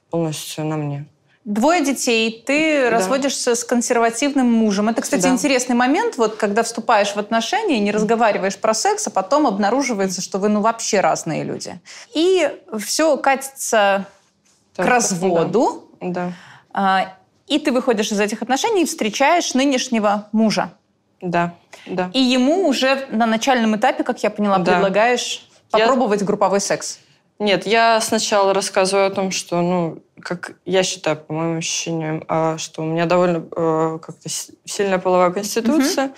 полностью 0.09 0.63
на 0.63 0.77
мне. 0.77 1.05
Двое 1.43 1.83
детей, 1.83 2.43
ты 2.43 2.83
да. 2.83 2.91
разводишься 2.91 3.53
с 3.53 3.65
консервативным 3.65 4.49
мужем. 4.51 4.87
Это, 4.87 5.01
кстати, 5.01 5.23
да. 5.23 5.29
интересный 5.29 5.75
момент, 5.75 6.17
вот 6.17 6.37
когда 6.37 6.63
вступаешь 6.63 7.13
в 7.13 7.17
отношения, 7.17 7.79
не 7.79 7.91
разговариваешь 7.91 8.57
про 8.57 8.73
секс, 8.73 9.05
а 9.05 9.09
потом 9.11 9.45
обнаруживается, 9.45 10.21
что 10.21 10.39
вы 10.39 10.47
ну 10.47 10.61
вообще 10.61 11.01
разные 11.01 11.43
люди. 11.43 11.79
И 12.15 12.49
все 12.79 13.17
катится 13.17 14.07
так, 14.75 14.85
к 14.85 14.89
разводу. 14.89 15.83
Да. 15.83 15.84
Да. 16.01 16.33
И 17.47 17.59
ты 17.59 17.71
выходишь 17.71 18.11
из 18.11 18.19
этих 18.19 18.41
отношений 18.41 18.83
и 18.83 18.85
встречаешь 18.85 19.53
нынешнего 19.53 20.27
мужа. 20.31 20.73
Да, 21.21 21.53
да. 21.85 22.09
И 22.13 22.19
ему 22.19 22.67
уже 22.67 23.05
на 23.11 23.25
начальном 23.25 23.75
этапе, 23.75 24.03
как 24.03 24.23
я 24.23 24.29
поняла, 24.29 24.57
да. 24.57 24.73
предлагаешь 24.73 25.47
попробовать 25.69 26.21
я... 26.21 26.25
групповой 26.25 26.59
секс. 26.59 26.99
Нет, 27.37 27.67
я 27.67 27.99
сначала 27.99 28.53
рассказываю 28.53 29.07
о 29.07 29.09
том, 29.09 29.31
что, 29.31 29.61
ну, 29.61 29.99
как 30.21 30.53
я 30.65 30.83
считаю, 30.83 31.17
по 31.17 31.33
моим 31.33 31.57
ощущениям, 31.57 32.23
а, 32.27 32.57
что 32.57 32.81
у 32.81 32.85
меня 32.85 33.05
довольно 33.05 33.45
э, 33.55 33.99
как-то 34.01 34.29
сильная 34.63 34.99
половая 34.99 35.31
конституция. 35.31 36.05
Угу. 36.05 36.13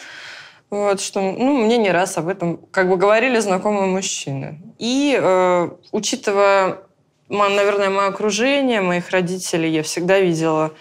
Вот, 0.70 1.02
что, 1.02 1.22
ну, 1.22 1.64
мне 1.64 1.78
не 1.78 1.92
раз 1.92 2.18
об 2.18 2.28
этом 2.28 2.58
как 2.58 2.90
бы 2.90 2.98
говорили 2.98 3.40
знакомые 3.40 3.88
мужчины. 3.88 4.60
И 4.78 5.18
э, 5.20 5.70
учитывая, 5.92 6.80
наверное, 7.30 7.90
мое 7.90 8.08
окружение, 8.08 8.82
моих 8.82 9.10
родителей, 9.10 9.72
я 9.72 9.84
всегда 9.84 10.20
видела 10.20 10.72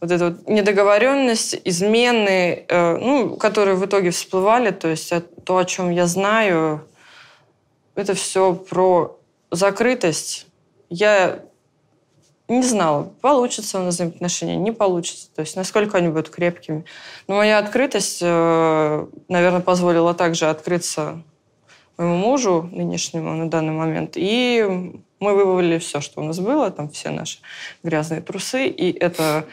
вот 0.00 0.10
эту 0.10 0.26
вот 0.26 0.48
недоговоренность, 0.48 1.60
измены, 1.64 2.64
э, 2.68 2.96
ну, 2.96 3.36
которые 3.36 3.76
в 3.76 3.84
итоге 3.84 4.10
всплывали, 4.10 4.70
то 4.70 4.88
есть 4.88 5.12
то, 5.44 5.58
о 5.58 5.64
чем 5.64 5.90
я 5.90 6.06
знаю, 6.06 6.86
это 7.94 8.14
все 8.14 8.54
про 8.54 9.18
закрытость. 9.50 10.46
Я 10.88 11.40
не 12.48 12.62
знала, 12.62 13.12
получится 13.20 13.78
у 13.78 13.84
нас 13.84 13.94
взаимоотношения, 13.94 14.56
не 14.56 14.72
получится. 14.72 15.28
То 15.34 15.40
есть 15.40 15.54
насколько 15.54 15.98
они 15.98 16.08
будут 16.08 16.30
крепкими. 16.30 16.84
Но 17.28 17.36
моя 17.36 17.58
открытость, 17.58 18.20
э, 18.22 19.06
наверное, 19.28 19.60
позволила 19.60 20.14
также 20.14 20.46
открыться 20.46 21.22
моему 21.96 22.16
мужу 22.16 22.68
нынешнему 22.72 23.34
на 23.34 23.48
данный 23.48 23.72
момент. 23.72 24.12
И 24.16 25.00
мы 25.20 25.34
вывалили 25.34 25.78
все, 25.78 26.00
что 26.00 26.20
у 26.20 26.24
нас 26.24 26.40
было, 26.40 26.70
там 26.70 26.88
все 26.90 27.10
наши 27.10 27.38
грязные 27.82 28.20
трусы. 28.20 28.66
И 28.66 28.90
это 28.98 29.46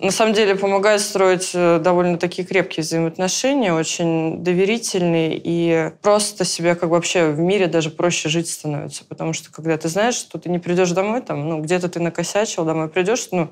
на 0.00 0.10
самом 0.10 0.32
деле 0.32 0.54
помогает 0.56 1.02
строить 1.02 1.50
э, 1.52 1.78
довольно 1.78 2.16
такие 2.16 2.48
крепкие 2.48 2.82
взаимоотношения, 2.82 3.74
очень 3.74 4.42
доверительные, 4.42 5.38
и 5.42 5.92
просто 6.00 6.44
себе 6.46 6.74
как 6.74 6.88
бы 6.88 6.94
вообще 6.94 7.28
в 7.28 7.38
мире 7.38 7.66
даже 7.66 7.90
проще 7.90 8.30
жить 8.30 8.48
становится. 8.48 9.04
Потому 9.04 9.34
что 9.34 9.52
когда 9.52 9.76
ты 9.76 9.88
знаешь, 9.88 10.14
что 10.14 10.38
ты 10.38 10.48
не 10.48 10.58
придешь 10.58 10.90
домой, 10.92 11.20
там, 11.20 11.46
ну, 11.46 11.60
где-то 11.60 11.90
ты 11.90 12.00
накосячил, 12.00 12.64
домой 12.64 12.88
придешь, 12.88 13.28
ну, 13.30 13.50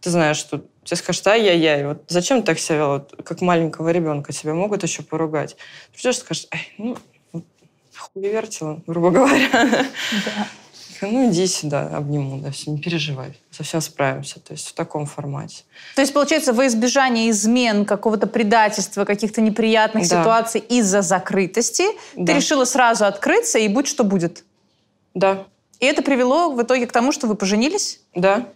ты 0.00 0.10
знаешь, 0.10 0.38
что 0.38 0.62
тебе 0.84 0.96
скажут, 0.96 1.26
ай-яй-яй, 1.26 1.86
вот 1.86 2.04
зачем 2.08 2.40
ты 2.40 2.46
так 2.46 2.58
себя 2.58 2.76
вел? 2.76 2.88
Вот, 2.88 3.14
как 3.22 3.40
маленького 3.42 3.90
ребенка 3.90 4.32
тебя 4.32 4.54
могут 4.54 4.82
еще 4.82 5.02
поругать. 5.02 5.56
Придешь 5.92 6.18
скажешь, 6.18 6.46
ай, 6.50 6.72
ну, 6.78 6.96
хуевертила, 8.12 8.80
грубо 8.86 9.10
говоря. 9.10 9.48
Да 9.52 10.48
ну 11.10 11.30
иди 11.30 11.46
сюда, 11.46 11.88
обниму, 11.96 12.38
да, 12.38 12.50
все, 12.50 12.70
не 12.70 12.78
переживай, 12.78 13.32
совсем 13.50 13.80
справимся, 13.80 14.40
то 14.40 14.52
есть 14.52 14.68
в 14.68 14.74
таком 14.74 15.06
формате. 15.06 15.64
То 15.94 16.00
есть, 16.00 16.12
получается, 16.12 16.52
во 16.52 16.66
избежание 16.66 17.30
измен, 17.30 17.84
какого-то 17.84 18.26
предательства, 18.26 19.04
каких-то 19.04 19.40
неприятных 19.40 20.08
да. 20.08 20.20
ситуаций 20.20 20.60
из-за 20.60 21.02
закрытости, 21.02 21.84
да. 22.14 22.26
ты 22.26 22.38
решила 22.38 22.64
сразу 22.64 23.04
открыться 23.04 23.58
и 23.58 23.68
будь 23.68 23.86
что 23.86 24.04
будет? 24.04 24.44
Да. 25.14 25.44
И 25.80 25.86
это 25.86 26.02
привело 26.02 26.50
в 26.50 26.62
итоге 26.62 26.86
к 26.86 26.92
тому, 26.92 27.12
что 27.12 27.26
вы 27.26 27.34
поженились? 27.34 28.00
Да. 28.14 28.46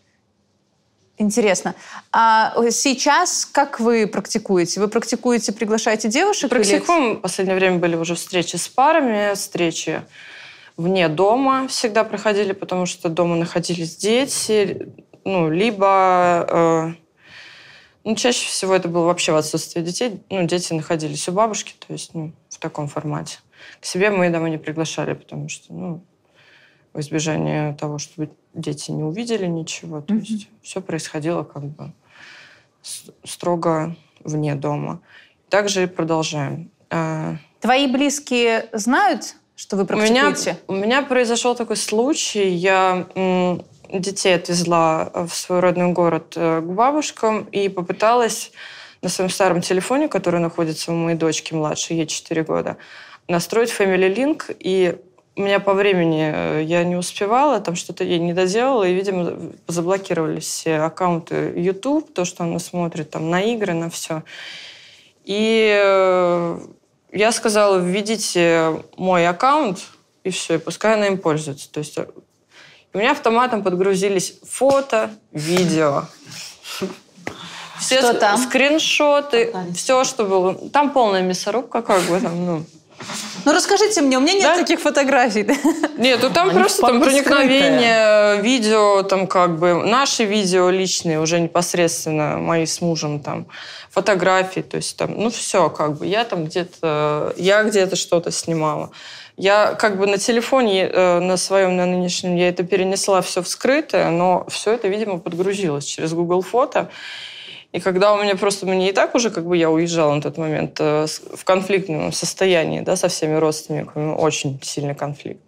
Интересно. 1.18 1.74
А 2.12 2.54
сейчас 2.70 3.44
как 3.44 3.80
вы 3.80 4.06
практикуете? 4.06 4.80
Вы 4.80 4.88
практикуете, 4.88 5.52
приглашаете 5.52 6.08
девушек? 6.08 6.48
Практикуем. 6.48 7.10
Или... 7.10 7.14
В 7.16 7.20
последнее 7.20 7.56
время 7.56 7.78
были 7.78 7.96
уже 7.96 8.14
встречи 8.14 8.56
с 8.56 8.68
парами, 8.68 9.34
встречи 9.34 10.02
вне 10.78 11.08
дома 11.08 11.66
всегда 11.68 12.04
проходили, 12.04 12.52
потому 12.52 12.86
что 12.86 13.08
дома 13.10 13.36
находились 13.36 13.96
дети, 13.96 14.88
ну, 15.24 15.50
либо... 15.50 16.46
Э, 16.48 16.92
ну, 18.04 18.14
чаще 18.14 18.46
всего 18.46 18.74
это 18.74 18.88
было 18.88 19.04
вообще 19.04 19.32
в 19.32 19.36
отсутствии 19.36 19.82
детей. 19.82 20.22
Ну, 20.30 20.46
дети 20.46 20.72
находились 20.72 21.28
у 21.28 21.32
бабушки, 21.32 21.74
то 21.86 21.92
есть, 21.92 22.14
ну, 22.14 22.32
в 22.48 22.58
таком 22.58 22.88
формате. 22.88 23.38
К 23.80 23.84
себе 23.84 24.10
мы 24.10 24.30
домой 24.30 24.50
не 24.50 24.56
приглашали, 24.56 25.12
потому 25.14 25.48
что, 25.48 25.74
ну, 25.74 26.00
в 26.94 27.00
избежание 27.00 27.74
того, 27.74 27.98
чтобы 27.98 28.30
дети 28.58 28.90
не 28.90 29.02
увидели 29.02 29.46
ничего. 29.46 30.00
То 30.00 30.14
mm-hmm. 30.14 30.20
есть 30.20 30.48
все 30.62 30.80
происходило 30.80 31.42
как 31.44 31.64
бы 31.64 31.92
строго 33.24 33.96
вне 34.24 34.54
дома. 34.54 35.00
Также 35.48 35.84
и 35.84 35.86
продолжаем. 35.86 36.70
А, 36.90 37.36
Твои 37.60 37.86
близкие 37.86 38.68
знают 38.72 39.36
что 39.58 39.76
вы 39.76 39.86
практикуете? 39.86 40.56
У 40.68 40.72
меня, 40.72 40.82
у 40.82 40.86
меня 40.86 41.02
произошел 41.02 41.56
такой 41.56 41.74
случай. 41.74 42.48
Я 42.48 43.08
м, 43.16 43.64
детей 43.92 44.36
отвезла 44.36 45.10
в 45.12 45.30
свой 45.30 45.58
родной 45.58 45.90
город 45.90 46.34
э, 46.36 46.60
к 46.60 46.64
бабушкам 46.64 47.42
и 47.50 47.68
попыталась 47.68 48.52
на 49.02 49.08
своем 49.08 49.30
старом 49.30 49.60
телефоне, 49.60 50.06
который 50.06 50.38
находится 50.38 50.92
у 50.92 50.94
моей 50.94 51.16
дочки 51.16 51.54
младшей, 51.54 51.96
ей 51.96 52.06
4 52.06 52.44
года, 52.44 52.76
настроить 53.26 53.70
Family 53.70 54.14
Link. 54.14 54.56
И 54.60 54.96
у 55.38 55.40
меня 55.40 55.60
по 55.60 55.72
времени 55.72 56.32
э, 56.34 56.62
я 56.64 56.82
не 56.82 56.96
успевала, 56.96 57.60
там 57.60 57.76
что-то 57.76 58.02
я 58.02 58.18
не 58.18 58.32
доделала, 58.32 58.82
и, 58.82 58.92
видимо, 58.92 59.52
заблокировались 59.68 60.46
все 60.46 60.78
аккаунты 60.78 61.52
YouTube, 61.56 62.12
то, 62.12 62.24
что 62.24 62.42
она 62.42 62.58
смотрит 62.58 63.10
там 63.10 63.30
на 63.30 63.40
игры, 63.40 63.72
на 63.72 63.88
все. 63.88 64.24
И 65.24 65.80
э, 65.80 66.58
я 67.12 67.30
сказала, 67.32 67.78
введите 67.78 68.82
мой 68.96 69.28
аккаунт, 69.28 69.78
и 70.24 70.30
все, 70.30 70.56
и 70.56 70.58
пускай 70.58 70.94
она 70.94 71.06
им 71.06 71.18
пользуется. 71.18 71.70
То 71.70 71.78
есть 71.78 71.96
э, 71.98 72.08
у 72.92 72.98
меня 72.98 73.12
автоматом 73.12 73.62
подгрузились 73.62 74.40
фото, 74.42 75.10
видео. 75.30 76.06
Все 77.78 78.00
что 78.00 78.14
там? 78.14 78.38
скриншоты, 78.38 79.54
все, 79.76 80.02
что 80.02 80.24
было. 80.24 80.54
Там 80.70 80.90
полная 80.90 81.22
мясорубка, 81.22 81.80
как 81.80 82.02
бы 82.02 82.20
там, 82.20 82.44
ну. 82.44 82.64
Ну 83.44 83.52
расскажите 83.52 84.02
мне, 84.02 84.18
у 84.18 84.20
меня 84.20 84.34
нет 84.34 84.42
Да? 84.42 84.56
таких 84.56 84.80
фотографий. 84.80 85.46
Нет, 85.96 86.20
ну 86.22 86.30
там 86.30 86.50
Они 86.50 86.58
просто 86.58 86.82
там 86.82 87.00
проникновение, 87.00 88.42
видео, 88.42 89.02
там 89.02 89.26
как 89.26 89.58
бы 89.58 89.74
наши 89.74 90.24
видео 90.24 90.70
личные, 90.70 91.20
уже 91.20 91.40
непосредственно 91.40 92.38
мои 92.38 92.66
с 92.66 92.80
мужем, 92.80 93.20
там 93.20 93.46
фотографии, 93.90 94.60
то 94.60 94.76
есть 94.76 94.96
там, 94.96 95.14
ну 95.16 95.30
все 95.30 95.70
как 95.70 95.98
бы. 95.98 96.06
Я 96.06 96.24
там 96.24 96.44
где-то, 96.44 97.32
я 97.36 97.62
где-то 97.64 97.96
что-то 97.96 98.30
снимала. 98.30 98.90
Я 99.36 99.74
как 99.74 99.98
бы 99.98 100.06
на 100.06 100.18
телефоне, 100.18 100.88
э, 100.92 101.20
на 101.20 101.36
своем, 101.36 101.76
на 101.76 101.86
нынешнем, 101.86 102.34
я 102.34 102.48
это 102.48 102.64
перенесла 102.64 103.22
все 103.22 103.40
в 103.40 103.48
скрытое, 103.48 104.10
но 104.10 104.44
все 104.48 104.72
это, 104.72 104.88
видимо, 104.88 105.18
подгрузилось 105.18 105.84
через 105.84 106.12
Google 106.12 106.42
Фото. 106.42 106.90
И 107.72 107.80
когда 107.80 108.14
у 108.14 108.22
меня 108.22 108.34
просто, 108.34 108.66
мне 108.66 108.88
и 108.88 108.92
так 108.92 109.14
уже, 109.14 109.30
как 109.30 109.46
бы 109.46 109.56
я 109.56 109.70
уезжала 109.70 110.14
на 110.14 110.22
тот 110.22 110.38
момент 110.38 110.76
э, 110.80 111.06
в 111.34 111.44
конфликтном 111.44 112.12
состоянии, 112.12 112.80
да, 112.80 112.96
со 112.96 113.08
всеми 113.08 113.34
родственниками, 113.34 114.14
очень 114.14 114.58
сильный 114.62 114.94
конфликт. 114.94 115.42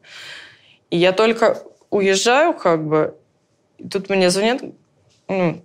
И 0.90 0.98
я 0.98 1.12
только 1.12 1.62
уезжаю, 1.88 2.52
как 2.52 2.86
бы, 2.86 3.16
и 3.78 3.88
тут 3.88 4.10
мне 4.10 4.28
звонят, 4.28 4.62
ну, 5.28 5.62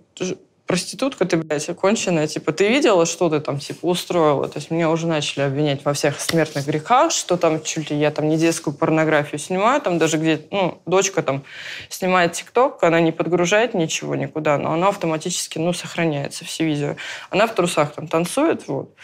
проститутка 0.66 1.24
ты, 1.24 1.36
блядь, 1.36 1.66
конченая, 1.76 2.26
типа, 2.26 2.52
ты 2.52 2.68
видела, 2.68 3.06
что 3.06 3.30
ты 3.30 3.40
там, 3.40 3.58
типа, 3.58 3.86
устроила? 3.86 4.48
То 4.48 4.58
есть 4.58 4.70
меня 4.70 4.90
уже 4.90 5.06
начали 5.06 5.42
обвинять 5.42 5.84
во 5.84 5.92
всех 5.92 6.20
смертных 6.20 6.66
грехах, 6.66 7.12
что 7.12 7.36
там 7.36 7.62
чуть 7.62 7.90
ли 7.90 7.96
я 7.96 8.10
там 8.10 8.28
не 8.28 8.36
детскую 8.36 8.74
порнографию 8.74 9.38
снимаю, 9.38 9.80
там 9.80 9.98
даже 9.98 10.18
где, 10.18 10.42
ну, 10.50 10.80
дочка 10.84 11.22
там 11.22 11.44
снимает 11.88 12.32
ТикТок, 12.32 12.82
она 12.82 13.00
не 13.00 13.12
подгружает 13.12 13.74
ничего 13.74 14.16
никуда, 14.16 14.58
но 14.58 14.72
она 14.72 14.88
автоматически, 14.88 15.58
ну, 15.58 15.72
сохраняется, 15.72 16.44
все 16.44 16.64
видео. 16.64 16.96
Она 17.30 17.46
в 17.46 17.54
трусах 17.54 17.92
там 17.94 18.08
танцует, 18.08 18.66
вот. 18.66 18.94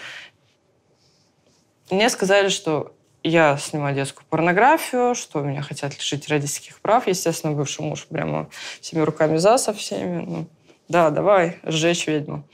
Мне 1.90 2.08
сказали, 2.08 2.48
что 2.48 2.94
я 3.22 3.56
снимаю 3.56 3.94
детскую 3.94 4.24
порнографию, 4.28 5.14
что 5.14 5.40
меня 5.42 5.62
хотят 5.62 5.94
лишить 5.96 6.28
родительских 6.28 6.80
прав. 6.80 7.06
Естественно, 7.06 7.52
бывший 7.52 7.82
муж 7.82 8.06
прямо 8.08 8.48
всеми 8.80 9.02
руками 9.02 9.36
за 9.36 9.58
со 9.58 9.72
всеми. 9.72 10.24
Ну, 10.24 10.46
да, 10.92 11.10
давай, 11.10 11.58
сжечь 11.64 12.06
ведьму. 12.06 12.44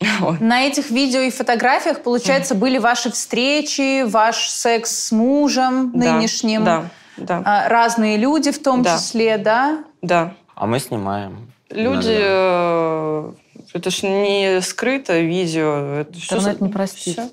Вот. 0.20 0.40
На 0.40 0.62
этих 0.66 0.90
видео 0.90 1.20
и 1.20 1.30
фотографиях, 1.30 2.02
получается, 2.02 2.54
были 2.54 2.76
ваши 2.78 3.10
встречи, 3.10 4.02
ваш 4.04 4.48
секс 4.48 4.90
с 5.06 5.12
мужем 5.12 5.92
Да, 5.94 6.12
нынешним. 6.18 6.64
Да, 6.64 6.84
да, 7.16 7.42
А, 7.44 7.68
Разные 7.70 8.18
люди 8.18 8.50
в 8.50 8.62
том 8.62 8.82
Да. 8.82 8.96
числе, 8.98 9.38
да? 9.38 9.84
да. 10.02 10.34
А 10.54 10.66
мы 10.66 10.78
снимаем. 10.80 11.50
Люди, 11.70 12.10
иногда. 12.10 13.32
э, 13.32 13.32
это 13.72 13.90
ж 13.90 14.02
не 14.02 14.60
скрыто 14.60 15.18
видео. 15.18 16.00
Это 16.02 16.12
Интернет 16.18 16.58
за- 16.58 16.64
не 16.64 16.70
простит. 16.70 17.14
всё. 17.18 17.30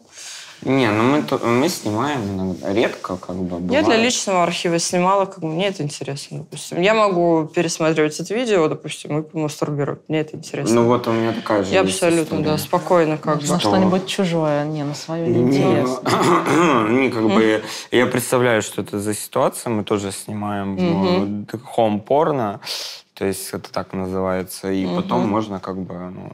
Не, 0.66 0.90
ну 0.92 1.04
мы, 1.04 1.22
то- 1.24 1.38
мы 1.46 1.68
снимаем 1.70 2.22
иногда. 2.36 2.74
Редко, 2.74 3.18
как 3.18 3.36
бы, 3.36 3.56
Я 3.74 3.82
для 3.82 3.82
бывает. 3.82 4.02
личного 4.02 4.44
архива 4.44 4.80
снимала, 4.80 5.26
как 5.26 5.40
бы 5.40 5.48
мне 5.48 5.68
это 5.68 5.84
интересно, 5.84 6.40
допустим. 6.40 6.82
Я 6.82 6.94
могу 6.94 7.46
пересматривать 7.54 8.20
это 8.20 8.34
видео, 8.34 8.68
допустим, 8.68 9.20
и 9.20 9.22
помастурбировать. 9.24 10.02
Мне 10.08 10.20
это 10.22 10.36
интересно. 10.38 10.76
Ну 10.76 10.88
вот 10.88 11.08
у 11.08 11.12
меня 11.12 11.34
такая 11.34 11.64
же 11.64 11.72
Я 11.74 11.82
есть 11.82 11.94
абсолютно, 11.96 12.24
история. 12.36 12.44
да, 12.44 12.58
спокойно 12.58 13.18
как 13.18 13.38
бы. 13.42 13.48
На 13.48 13.60
Что? 13.60 13.70
что-нибудь 13.70 14.06
чужое, 14.08 14.66
не, 14.66 14.84
на 14.84 14.94
свое 14.96 15.28
Не, 15.28 15.40
неинтересно. 15.42 16.88
не, 16.90 17.10
как 17.10 17.24
бы, 17.24 17.64
я 17.92 18.06
представляю, 18.06 18.62
что 18.62 18.82
это 18.82 19.00
за 19.00 19.14
ситуация. 19.14 19.72
Мы 19.72 19.84
тоже 19.84 20.12
снимаем 20.12 20.74
Мгм. 20.74 21.48
хом-порно, 21.64 22.60
то 23.14 23.26
есть 23.26 23.50
это 23.54 23.72
так 23.72 23.94
называется. 23.94 24.72
И 24.72 24.86
потом 24.86 25.28
можно 25.28 25.60
как 25.60 25.78
бы, 25.78 25.94
ну, 25.94 26.32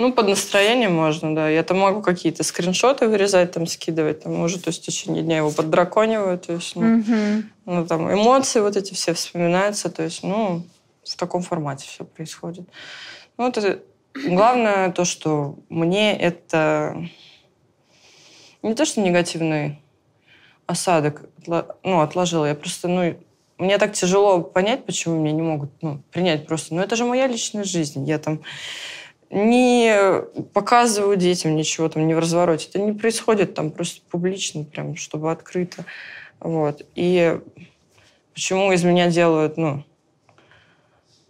Ну, 0.00 0.14
под 0.14 0.28
настроение 0.28 0.88
можно, 0.88 1.34
да. 1.34 1.50
Я 1.50 1.62
там 1.62 1.78
могу 1.78 2.00
какие-то 2.00 2.42
скриншоты 2.42 3.06
вырезать, 3.06 3.52
там 3.52 3.66
скидывать, 3.66 4.22
там 4.22 4.40
уже, 4.40 4.58
то 4.58 4.68
есть 4.68 4.82
в 4.82 4.86
течение 4.86 5.22
дня 5.22 5.36
его 5.36 5.50
поддракониваю, 5.50 6.38
то 6.38 6.54
есть, 6.54 6.74
ну, 6.74 6.82
Мгм. 6.82 7.50
ну, 7.66 7.86
там 7.86 8.10
эмоции 8.10 8.60
вот 8.60 8.78
эти 8.78 8.94
все 8.94 9.12
вспоминаются, 9.12 9.90
то 9.90 10.02
есть, 10.02 10.22
ну, 10.22 10.62
в 11.04 11.16
таком 11.16 11.42
формате 11.42 11.86
все 11.86 12.06
происходит. 12.06 12.66
Ну, 13.36 13.44
вот 13.44 13.58
это 13.58 13.82
главное 14.14 14.90
то, 14.90 15.04
что 15.04 15.58
мне 15.68 16.18
это 16.18 17.06
не 18.62 18.74
то, 18.74 18.86
что 18.86 19.02
негативный 19.02 19.82
осадок 20.64 21.28
ну, 21.46 22.00
отложил, 22.00 22.46
я 22.46 22.54
просто, 22.54 22.88
ну, 22.88 23.16
мне 23.58 23.76
так 23.76 23.92
тяжело 23.92 24.40
понять, 24.40 24.86
почему 24.86 25.20
меня 25.20 25.32
не 25.32 25.42
могут 25.42 25.70
ну, 25.82 26.02
принять 26.10 26.46
просто. 26.46 26.74
Ну, 26.74 26.80
это 26.80 26.96
же 26.96 27.04
моя 27.04 27.26
личная 27.26 27.64
жизнь. 27.64 28.08
Я 28.08 28.18
там 28.18 28.40
не 29.30 30.22
показываю 30.52 31.16
детям 31.16 31.54
ничего 31.54 31.88
там 31.88 32.06
не 32.06 32.14
в 32.14 32.18
развороте. 32.18 32.68
Это 32.68 32.80
не 32.80 32.92
происходит 32.92 33.54
там 33.54 33.70
просто 33.70 34.00
публично, 34.10 34.64
прям, 34.64 34.96
чтобы 34.96 35.30
открыто. 35.30 35.84
Вот. 36.40 36.82
И 36.94 37.38
почему 38.34 38.72
из 38.72 38.82
меня 38.82 39.08
делают, 39.08 39.56
ну, 39.56 39.84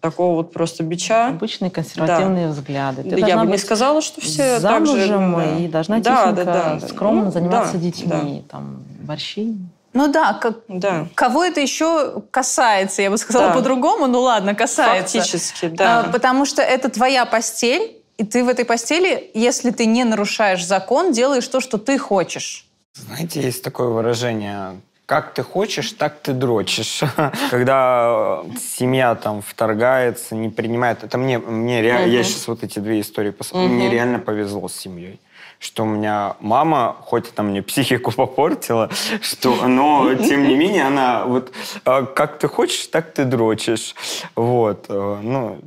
такого 0.00 0.36
вот 0.36 0.52
просто 0.52 0.82
бича. 0.82 1.28
Обычные 1.28 1.70
консервативные 1.70 2.48
взгляды. 2.48 3.02
Ты 3.02 3.10
Да 3.10 3.26
я 3.26 3.38
бы 3.38 3.50
не 3.50 3.58
сказала, 3.58 4.00
что 4.00 4.20
все 4.20 4.58
так 4.60 4.86
же... 4.86 4.92
замужем 4.92 5.34
да. 5.36 5.58
и 5.58 5.68
должна 5.68 6.00
Да, 6.00 6.22
тихонько, 6.22 6.44
да, 6.44 6.52
да, 6.52 6.78
да. 6.80 6.88
скромно 6.88 7.24
Ну, 7.24 7.30
заниматься 7.30 7.74
да, 7.74 7.78
детьми. 7.78 8.44
Там, 8.48 8.82
борщи. 9.02 9.56
Ну 9.92 10.08
да, 10.08 10.34
как, 10.34 10.58
Да, 10.68 11.08
кого 11.14 11.44
это 11.44 11.60
еще 11.60 12.22
касается, 12.30 13.02
я 13.02 13.10
бы 13.10 13.18
сказала 13.18 13.48
Да. 13.48 13.54
по-другому, 13.54 14.06
ну 14.06 14.20
ладно, 14.20 14.54
касается. 14.54 15.18
фактически, 15.18 15.66
да. 15.66 16.00
А, 16.00 16.10
потому 16.10 16.44
что 16.44 16.62
это 16.62 16.88
твоя 16.88 17.24
постель, 17.24 17.96
и 18.16 18.24
ты 18.24 18.44
в 18.44 18.48
этой 18.48 18.64
постели, 18.64 19.30
если 19.34 19.70
ты 19.70 19.86
не 19.86 20.04
нарушаешь 20.04 20.64
закон, 20.64 21.12
делаешь 21.12 21.48
то, 21.48 21.60
что 21.60 21.78
ты 21.78 21.98
хочешь. 21.98 22.66
Знаете, 22.94 23.40
есть 23.40 23.62
такое 23.64 23.88
выражение 23.88 24.80
как 25.06 25.34
ты 25.34 25.42
хочешь, 25.42 25.90
так 25.90 26.20
ты 26.22 26.32
дрочишь. 26.32 27.00
Когда 27.50 28.42
э, 28.44 28.50
семья 28.60 29.16
там 29.16 29.42
вторгается, 29.42 30.36
не 30.36 30.50
принимает. 30.50 31.02
Это 31.02 31.18
мне, 31.18 31.38
мне 31.38 31.80
ре- 31.80 32.08
я 32.08 32.22
сейчас 32.22 32.46
вот 32.46 32.62
эти 32.62 32.78
две 32.78 33.00
истории. 33.00 33.34
Мне 33.52 33.90
реально 33.90 34.20
повезло 34.20 34.68
с 34.68 34.74
семьей. 34.76 35.18
Что 35.60 35.82
у 35.82 35.86
меня 35.86 36.36
мама, 36.40 36.96
хоть 37.02 37.26
она 37.36 37.48
мне 37.50 37.62
психику 37.62 38.10
попортила, 38.16 38.88
что, 39.20 39.68
но 39.68 40.14
тем 40.14 40.48
не 40.48 40.56
менее 40.56 40.86
она 40.86 41.24
вот 41.24 41.52
э, 41.84 42.06
как 42.16 42.38
ты 42.38 42.48
хочешь, 42.48 42.86
так 42.86 43.12
ты 43.12 43.24
дрочишь. 43.24 43.94
Вот. 44.34 44.86
э, 44.88 45.18
Ну, 45.22 45.60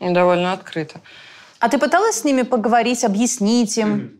Довольно 0.00 0.52
открыто. 0.52 1.00
А 1.60 1.68
ты 1.68 1.78
пыталась 1.78 2.20
с 2.20 2.24
ними 2.24 2.42
поговорить, 2.42 3.04
объяснить 3.04 3.78
им? 3.78 4.18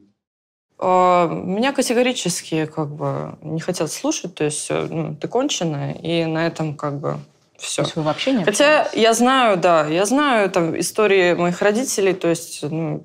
А, 0.78 1.26
Меня 1.28 1.72
категорически 1.72 2.66
как 2.66 2.88
бы 2.88 3.36
не 3.42 3.60
хотят 3.60 3.90
слушать, 3.90 4.34
то 4.36 4.44
есть 4.44 4.68
э, 4.70 4.86
ну, 4.88 5.16
ты 5.16 5.26
конченая, 5.26 5.94
и 5.94 6.24
на 6.26 6.46
этом 6.46 6.76
как 6.76 7.00
бы 7.00 7.18
все. 7.58 7.82
То 7.82 7.88
есть 7.88 7.96
вы 7.96 8.02
вообще 8.02 8.32
не 8.32 8.44
Хотя 8.44 8.88
я 8.92 9.12
знаю, 9.14 9.56
да, 9.56 9.86
я 9.88 10.04
знаю 10.04 10.48
там 10.48 10.78
истории 10.78 11.34
моих 11.34 11.60
родителей, 11.60 12.12
то 12.12 12.28
есть 12.28 12.62
ну, 12.62 13.04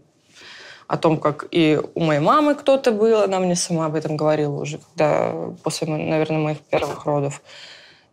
о 0.93 0.97
том, 0.97 1.17
как 1.17 1.47
и 1.49 1.81
у 1.95 2.01
моей 2.01 2.19
мамы 2.19 2.53
кто-то 2.53 2.91
был, 2.91 3.23
она 3.23 3.39
мне 3.39 3.55
сама 3.55 3.87
об 3.87 3.95
этом 3.95 4.15
говорила 4.15 4.61
уже, 4.61 4.77
когда 4.77 5.33
после, 5.63 5.87
наверное, 5.87 6.37
моих 6.37 6.59
первых 6.59 7.05
родов. 7.07 7.41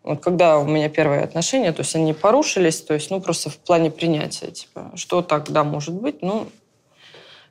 Вот 0.03 0.23
когда 0.23 0.57
у 0.59 0.65
меня 0.65 0.89
первые 0.89 1.23
отношения, 1.23 1.73
то 1.73 1.81
есть 1.83 1.95
они 1.95 2.15
порушились, 2.15 2.81
то 2.81 2.95
есть, 2.95 3.11
ну, 3.11 3.21
просто 3.21 3.51
в 3.51 3.59
плане 3.59 3.91
принятия, 3.91 4.51
типа, 4.51 4.93
что 4.95 5.21
так, 5.21 5.51
да, 5.51 5.63
может 5.63 5.93
быть, 5.93 6.23
ну, 6.23 6.47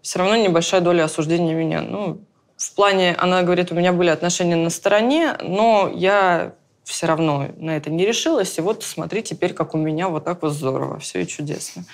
все 0.02 0.18
равно 0.18 0.36
небольшая 0.36 0.82
доля 0.82 1.04
осуждения 1.04 1.54
меня. 1.54 1.82
Ну, 1.82 2.22
в 2.58 2.74
плане, 2.74 3.14
она 3.14 3.44
говорит, 3.44 3.72
у 3.72 3.76
меня 3.76 3.94
были 3.94 4.10
отношения 4.10 4.56
на 4.56 4.72
стороне, 4.72 5.38
но 5.44 5.92
я 5.94 6.56
все 6.90 7.06
равно 7.06 7.48
на 7.58 7.78
это 7.78 7.92
не 7.92 8.06
решилась. 8.06 8.58
И 8.58 8.62
вот 8.62 8.84
смотри, 8.84 9.22
теперь 9.22 9.54
как 9.54 9.76
у 9.76 9.78
меня 9.78 10.10
вот 10.10 10.26
так 10.26 10.42
вот 10.42 10.54
здорово, 10.54 11.00
все 11.00 11.22
и 11.22 11.28
чудесно. 11.28 11.86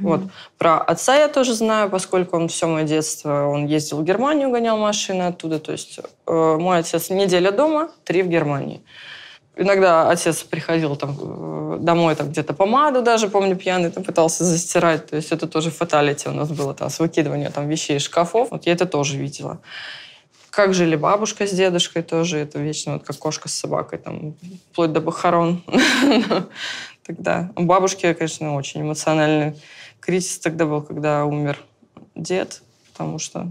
Вот. 0.00 0.22
Про 0.58 0.78
отца 0.78 1.16
я 1.16 1.28
тоже 1.28 1.54
знаю, 1.54 1.88
поскольку 1.88 2.36
он 2.36 2.48
все 2.48 2.66
мое 2.66 2.84
детство, 2.84 3.46
он 3.46 3.66
ездил 3.66 3.98
в 3.98 4.04
Германию, 4.04 4.50
гонял 4.50 4.76
машины 4.76 5.22
оттуда. 5.22 5.60
То 5.60 5.72
есть 5.72 6.00
э, 6.26 6.56
мой 6.60 6.78
отец 6.78 7.10
неделя 7.10 7.52
дома, 7.52 7.90
три 8.04 8.22
в 8.22 8.28
Германии. 8.28 8.82
Иногда 9.56 10.10
отец 10.10 10.42
приходил 10.42 10.96
там 10.96 11.16
э, 11.20 11.78
домой, 11.80 12.16
там 12.16 12.30
где-то 12.30 12.52
помаду 12.52 13.02
даже, 13.02 13.28
помню, 13.28 13.54
пьяный, 13.56 13.90
там 13.90 14.02
пытался 14.02 14.44
застирать. 14.44 15.06
То 15.06 15.16
есть 15.16 15.30
это 15.30 15.46
тоже 15.46 15.70
фаталити 15.70 16.28
у 16.28 16.32
нас 16.32 16.50
было 16.50 16.74
там 16.74 16.90
с 16.90 16.98
выкидыванием 16.98 17.52
там 17.52 17.68
вещей 17.68 17.98
из 17.98 18.02
шкафов. 18.02 18.48
Вот 18.50 18.66
я 18.66 18.72
это 18.72 18.86
тоже 18.86 19.16
видела. 19.16 19.60
Как 20.50 20.74
жили 20.74 20.96
бабушка 20.96 21.46
с 21.46 21.52
дедушкой 21.52 22.02
тоже, 22.02 22.38
это 22.38 22.58
вечно 22.58 22.94
вот 22.94 23.04
как 23.04 23.16
кошка 23.16 23.48
с 23.48 23.54
собакой, 23.54 23.98
там, 23.98 24.34
вплоть 24.72 24.92
до 24.92 25.00
похорон. 25.00 25.62
Тогда 27.06 27.50
у 27.56 27.62
бабушки, 27.62 28.12
конечно, 28.12 28.54
очень 28.54 28.82
эмоциональный 28.82 29.54
кризис 30.00 30.38
тогда 30.38 30.66
был, 30.66 30.82
когда 30.82 31.24
умер 31.24 31.58
дед, 32.14 32.62
потому 32.92 33.18
что 33.18 33.48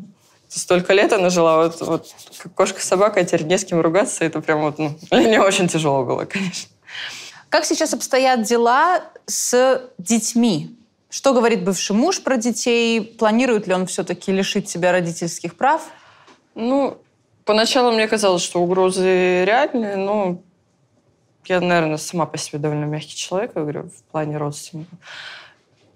столько 0.50 0.94
лет 0.94 1.14
она 1.14 1.30
жила, 1.30 1.64
вот, 1.64 1.80
вот 1.82 2.08
как 2.38 2.54
кошка 2.54 2.82
с 2.82 2.86
собакой, 2.86 3.24
а 3.24 3.26
теперь 3.26 3.44
не 3.44 3.58
с 3.58 3.66
кем 3.66 3.80
ругаться, 3.80 4.26
это 4.26 4.42
прям 4.42 4.62
вот, 4.62 4.78
ну, 4.78 4.98
для 5.12 5.24
нее 5.24 5.42
очень 5.42 5.68
тяжело 5.68 6.04
было, 6.04 6.26
конечно. 6.26 6.70
Как 7.50 7.66
сейчас 7.66 7.94
обстоят 7.94 8.44
дела 8.44 9.04
с 9.26 9.82
детьми? 9.98 10.76
Что 11.10 11.34
говорит 11.34 11.64
бывший 11.64 11.96
муж 11.96 12.22
про 12.22 12.38
детей? 12.38 13.02
Планирует 13.02 13.66
ли 13.66 13.74
он 13.74 13.88
все-таки 13.88 14.32
лишить 14.32 14.70
себя 14.70 14.92
родительских 14.92 15.56
прав? 15.56 15.82
Ну, 16.56 16.98
поначалу 17.46 17.92
мне 17.92 18.08
казалось, 18.08 18.42
что 18.42 18.62
угрозы 18.62 19.46
реальные, 19.46 19.96
но 19.96 20.42
я, 21.46 21.62
наверное, 21.62 21.98
сама 21.98 22.26
по 22.26 22.38
себе 22.38 22.60
довольно 22.60 22.86
мягкий 22.86 23.16
человек, 23.16 23.52
я 23.56 23.62
говорю, 23.62 23.90
в 23.90 24.04
плане 24.12 24.38
родственников. 24.38 25.00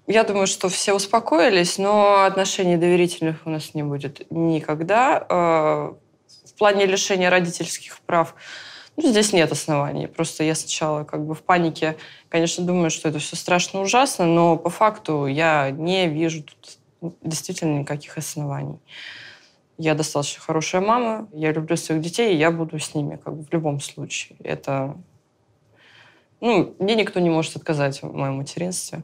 Я 0.07 0.23
думаю, 0.23 0.47
что 0.47 0.67
все 0.67 0.93
успокоились, 0.93 1.77
но 1.77 2.23
отношений 2.23 2.75
доверительных 2.75 3.37
у 3.45 3.49
нас 3.49 3.73
не 3.73 3.83
будет 3.83 4.29
никогда. 4.31 5.25
Э, 5.29 5.93
в 6.45 6.53
плане 6.57 6.85
лишения 6.85 7.29
родительских 7.29 7.99
прав 8.01 8.35
ну, 8.95 9.09
здесь 9.09 9.33
нет 9.33 9.51
оснований. 9.51 10.07
Просто 10.07 10.43
я 10.43 10.55
сначала 10.55 11.03
как 11.03 11.25
бы 11.25 11.33
в 11.33 11.41
панике, 11.41 11.97
конечно, 12.29 12.63
думаю, 12.63 12.91
что 12.91 13.09
это 13.09 13.19
все 13.19 13.35
страшно 13.35 13.81
ужасно, 13.81 14.25
но 14.25 14.55
по 14.55 14.69
факту 14.69 15.25
я 15.25 15.71
не 15.71 16.07
вижу 16.07 16.43
тут 16.43 16.77
действительно 17.23 17.79
никаких 17.79 18.17
оснований. 18.17 18.79
Я 19.77 19.95
достаточно 19.95 20.41
хорошая 20.41 20.81
мама, 20.81 21.27
я 21.33 21.51
люблю 21.51 21.75
своих 21.77 22.01
детей, 22.01 22.33
и 22.33 22.37
я 22.37 22.51
буду 22.51 22.79
с 22.79 22.93
ними 22.93 23.15
как 23.15 23.35
бы 23.35 23.43
в 23.43 23.51
любом 23.51 23.79
случае. 23.79 24.37
Это... 24.43 24.95
Ну, 26.41 26.75
мне 26.79 26.95
никто 26.95 27.19
не 27.19 27.29
может 27.29 27.55
отказать 27.55 28.01
в 28.01 28.13
моем 28.13 28.35
материнстве. 28.35 29.03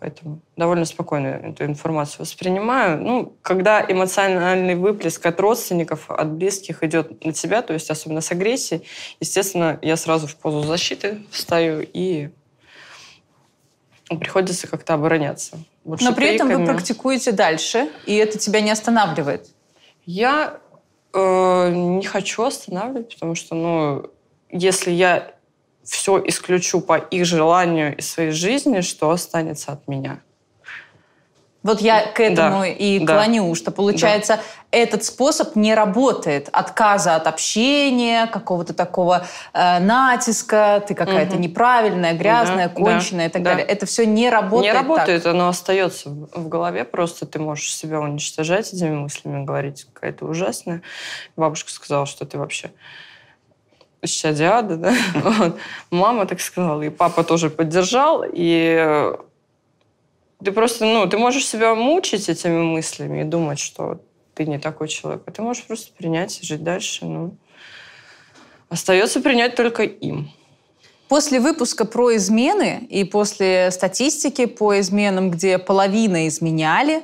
Поэтому 0.00 0.40
довольно 0.56 0.86
спокойно 0.86 1.26
эту 1.26 1.64
информацию 1.64 2.22
воспринимаю. 2.22 3.02
Ну, 3.02 3.34
когда 3.42 3.84
эмоциональный 3.86 4.74
выплеск 4.74 5.24
от 5.26 5.38
родственников, 5.38 6.10
от 6.10 6.32
близких 6.32 6.82
идет 6.82 7.22
на 7.22 7.34
тебя, 7.34 7.60
то 7.60 7.74
есть 7.74 7.90
особенно 7.90 8.22
с 8.22 8.32
агрессией, 8.32 8.82
естественно, 9.20 9.78
я 9.82 9.96
сразу 9.96 10.26
в 10.26 10.36
позу 10.36 10.62
защиты 10.62 11.18
встаю 11.30 11.86
и 11.92 12.30
приходится 14.08 14.66
как-то 14.66 14.94
обороняться. 14.94 15.58
Вот 15.84 16.00
Но 16.00 16.14
при 16.14 16.34
этом 16.34 16.48
вы 16.48 16.64
практикуете 16.64 17.32
дальше, 17.32 17.90
и 18.06 18.14
это 18.14 18.38
тебя 18.38 18.62
не 18.62 18.70
останавливает? 18.70 19.50
Я 20.12 20.58
э, 21.12 21.70
не 21.72 22.04
хочу 22.04 22.42
останавливать, 22.42 23.14
потому 23.14 23.36
что, 23.36 23.54
ну, 23.54 24.10
если 24.50 24.90
я 24.90 25.34
все 25.84 26.20
исключу 26.26 26.80
по 26.80 26.96
их 26.96 27.24
желанию 27.24 27.96
из 27.96 28.10
своей 28.10 28.32
жизни, 28.32 28.80
что 28.80 29.10
останется 29.10 29.70
от 29.70 29.86
меня. 29.86 30.20
Вот 31.62 31.82
я 31.82 32.06
к 32.06 32.20
этому 32.20 32.60
да, 32.60 32.66
и 32.68 32.98
да, 33.00 33.14
клоню, 33.14 33.54
что 33.54 33.70
получается 33.70 34.36
да. 34.36 34.42
этот 34.78 35.04
способ 35.04 35.56
не 35.56 35.74
работает. 35.74 36.48
Отказа 36.52 37.16
от 37.16 37.26
общения, 37.26 38.26
какого-то 38.26 38.72
такого 38.72 39.26
э, 39.52 39.78
натиска, 39.78 40.82
ты 40.86 40.94
какая-то 40.94 41.34
угу. 41.34 41.42
неправильная, 41.42 42.14
грязная, 42.14 42.68
да, 42.68 42.74
конченая 42.74 43.24
да, 43.24 43.28
и 43.28 43.32
так 43.32 43.42
да. 43.42 43.50
далее. 43.50 43.66
Это 43.66 43.84
все 43.84 44.06
не 44.06 44.30
работает. 44.30 44.72
Не 44.72 44.78
работает, 44.78 45.22
так. 45.22 45.34
оно 45.34 45.48
остается 45.48 46.08
в 46.08 46.48
голове. 46.48 46.84
Просто 46.84 47.26
ты 47.26 47.38
можешь 47.38 47.74
себя 47.74 48.00
уничтожать 48.00 48.72
этими 48.72 48.94
мыслями, 48.94 49.44
говорить 49.44 49.86
какая-то 49.92 50.24
ужасная. 50.24 50.80
Бабушка 51.36 51.70
сказала, 51.70 52.06
что 52.06 52.24
ты 52.24 52.38
вообще 52.38 52.70
щадиада, 54.06 54.76
да? 54.76 54.94
вот. 55.14 55.58
Мама 55.90 56.24
так 56.24 56.40
сказала, 56.40 56.80
и 56.80 56.88
папа 56.88 57.22
тоже 57.22 57.50
поддержал, 57.50 58.24
и 58.26 59.12
ты 60.44 60.52
просто, 60.52 60.84
ну, 60.84 61.06
ты 61.06 61.18
можешь 61.18 61.46
себя 61.46 61.74
мучить 61.74 62.28
этими 62.28 62.62
мыслями 62.62 63.20
и 63.20 63.24
думать, 63.24 63.58
что 63.58 64.00
ты 64.34 64.46
не 64.46 64.58
такой 64.58 64.88
человек, 64.88 65.22
а 65.26 65.30
ты 65.30 65.42
можешь 65.42 65.64
просто 65.64 65.92
принять 65.96 66.40
и 66.40 66.46
жить 66.46 66.62
дальше, 66.62 67.04
ну. 67.04 67.36
Остается 68.68 69.20
принять 69.20 69.56
только 69.56 69.82
им. 69.82 70.30
После 71.08 71.40
выпуска 71.40 71.84
про 71.84 72.14
измены 72.14 72.86
и 72.88 73.02
после 73.02 73.70
статистики 73.72 74.46
по 74.46 74.78
изменам, 74.78 75.32
где 75.32 75.58
половина 75.58 76.28
изменяли, 76.28 77.02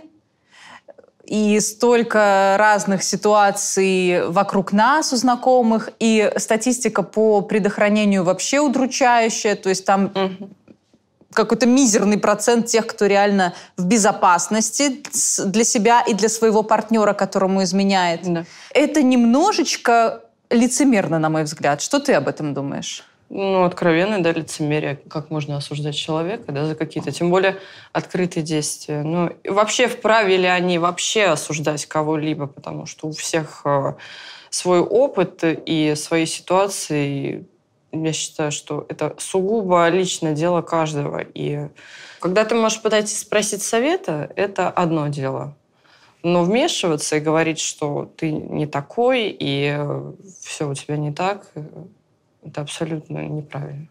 и 1.24 1.59
столько 1.59 2.55
разных 2.57 3.03
ситуаций 3.03 4.28
вокруг 4.28 4.72
нас 4.72 5.12
у 5.12 5.16
знакомых, 5.16 5.91
и 5.99 6.32
статистика 6.37 7.03
по 7.03 7.41
предохранению 7.41 8.22
вообще 8.22 8.61
удручающая, 8.61 9.57
то 9.57 9.68
есть 9.68 9.84
там 9.84 10.05
угу. 10.05 10.51
Какой-то 11.33 11.66
мизерный 11.66 12.18
процент 12.18 12.66
тех, 12.66 12.87
кто 12.87 13.07
реально 13.07 13.55
в 13.77 13.87
безопасности 13.87 15.03
для 15.45 15.64
себя 15.64 16.03
и 16.03 16.14
для 16.14 16.29
своего 16.29 16.62
партнера, 16.62 17.12
которому 17.12 17.62
изменяет. 17.62 18.20
Да. 18.24 18.45
Это 18.72 19.03
немножечко 19.03 20.22
лицемерно, 20.51 21.18
на 21.18 21.29
мой 21.29 21.45
взгляд. 21.45 21.81
Что 21.81 21.99
ты 21.99 22.14
об 22.14 22.29
этом 22.29 22.55
думаешь? 22.55 23.05
Ну, 23.29 23.64
откровенное, 23.64 24.20
да, 24.20 24.33
лицемерие. 24.33 25.01
Как 25.09 25.31
можно 25.31 25.57
осуждать 25.57 25.97
человека, 25.97 26.53
да, 26.53 26.64
за 26.64 26.77
какие-то, 26.77 27.11
тем 27.11 27.31
более, 27.31 27.59
открытые 27.93 28.45
действия. 28.45 29.03
Ну, 29.03 29.33
вообще, 29.45 29.89
вправе 29.89 30.37
ли 30.37 30.47
они 30.47 30.79
вообще 30.79 31.24
осуждать 31.24 31.87
кого-либо, 31.87 32.47
потому 32.47 32.87
что 32.87 33.09
у 33.09 33.12
всех 33.12 33.62
э, 33.64 33.95
свой 34.51 34.79
опыт 34.79 35.41
и 35.43 35.95
свои 35.97 36.24
ситуации. 36.24 37.49
Я 38.03 38.12
считаю, 38.12 38.53
что 38.53 38.86
это 38.88 39.14
сугубо 39.18 39.88
личное 39.88 40.34
дело 40.34 40.62
каждого. 40.62 41.20
И 41.34 41.68
когда 42.20 42.44
ты 42.44 42.55
можешь 42.55 42.82
подойти 42.82 43.14
спросить 43.14 43.62
совета, 43.62 44.30
это 44.36 44.70
одно 44.70 45.09
дело. 45.09 45.55
Но 46.22 46.42
вмешиваться 46.42 47.16
и 47.16 47.20
говорить, 47.20 47.61
что 47.61 48.11
ты 48.16 48.32
не 48.32 48.66
такой, 48.66 49.36
и 49.38 49.78
все 50.40 50.68
у 50.68 50.74
тебя 50.74 50.97
не 50.97 51.12
так, 51.12 51.53
это 52.42 52.61
абсолютно 52.61 53.26
неправильно. 53.26 53.88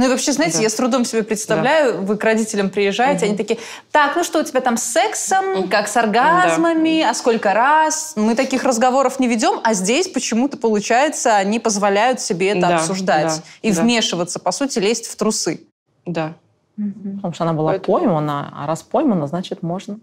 Ну 0.00 0.06
и 0.06 0.08
вообще, 0.08 0.32
знаете, 0.32 0.56
да. 0.56 0.62
я 0.62 0.70
с 0.70 0.74
трудом 0.76 1.04
себе 1.04 1.22
представляю, 1.22 1.92
да. 1.92 2.00
вы 2.00 2.16
к 2.16 2.24
родителям 2.24 2.70
приезжаете, 2.70 3.26
угу. 3.26 3.34
они 3.34 3.36
такие, 3.36 3.60
так, 3.92 4.16
ну 4.16 4.24
что 4.24 4.40
у 4.40 4.42
тебя 4.42 4.62
там 4.62 4.78
с 4.78 4.82
сексом, 4.82 5.68
как 5.68 5.88
с 5.88 5.96
оргазмами, 5.98 7.02
да. 7.02 7.10
а 7.10 7.14
сколько 7.14 7.52
раз? 7.52 8.14
Мы 8.16 8.34
таких 8.34 8.64
разговоров 8.64 9.20
не 9.20 9.28
ведем, 9.28 9.60
а 9.62 9.74
здесь 9.74 10.08
почему-то, 10.08 10.56
получается, 10.56 11.36
они 11.36 11.60
позволяют 11.60 12.18
себе 12.22 12.48
это 12.52 12.60
да. 12.60 12.76
обсуждать 12.76 13.26
да. 13.26 13.42
и 13.60 13.74
да. 13.74 13.82
вмешиваться, 13.82 14.38
по 14.40 14.52
сути, 14.52 14.78
лезть 14.78 15.06
в 15.06 15.16
трусы. 15.16 15.66
Да. 16.06 16.32
Угу. 16.78 17.16
Потому 17.16 17.34
что 17.34 17.44
она 17.44 17.52
была 17.52 17.72
Поэтому... 17.72 17.98
поймана, 17.98 18.54
а 18.56 18.66
раз 18.66 18.82
поймана, 18.82 19.26
значит, 19.26 19.62
можно. 19.62 20.00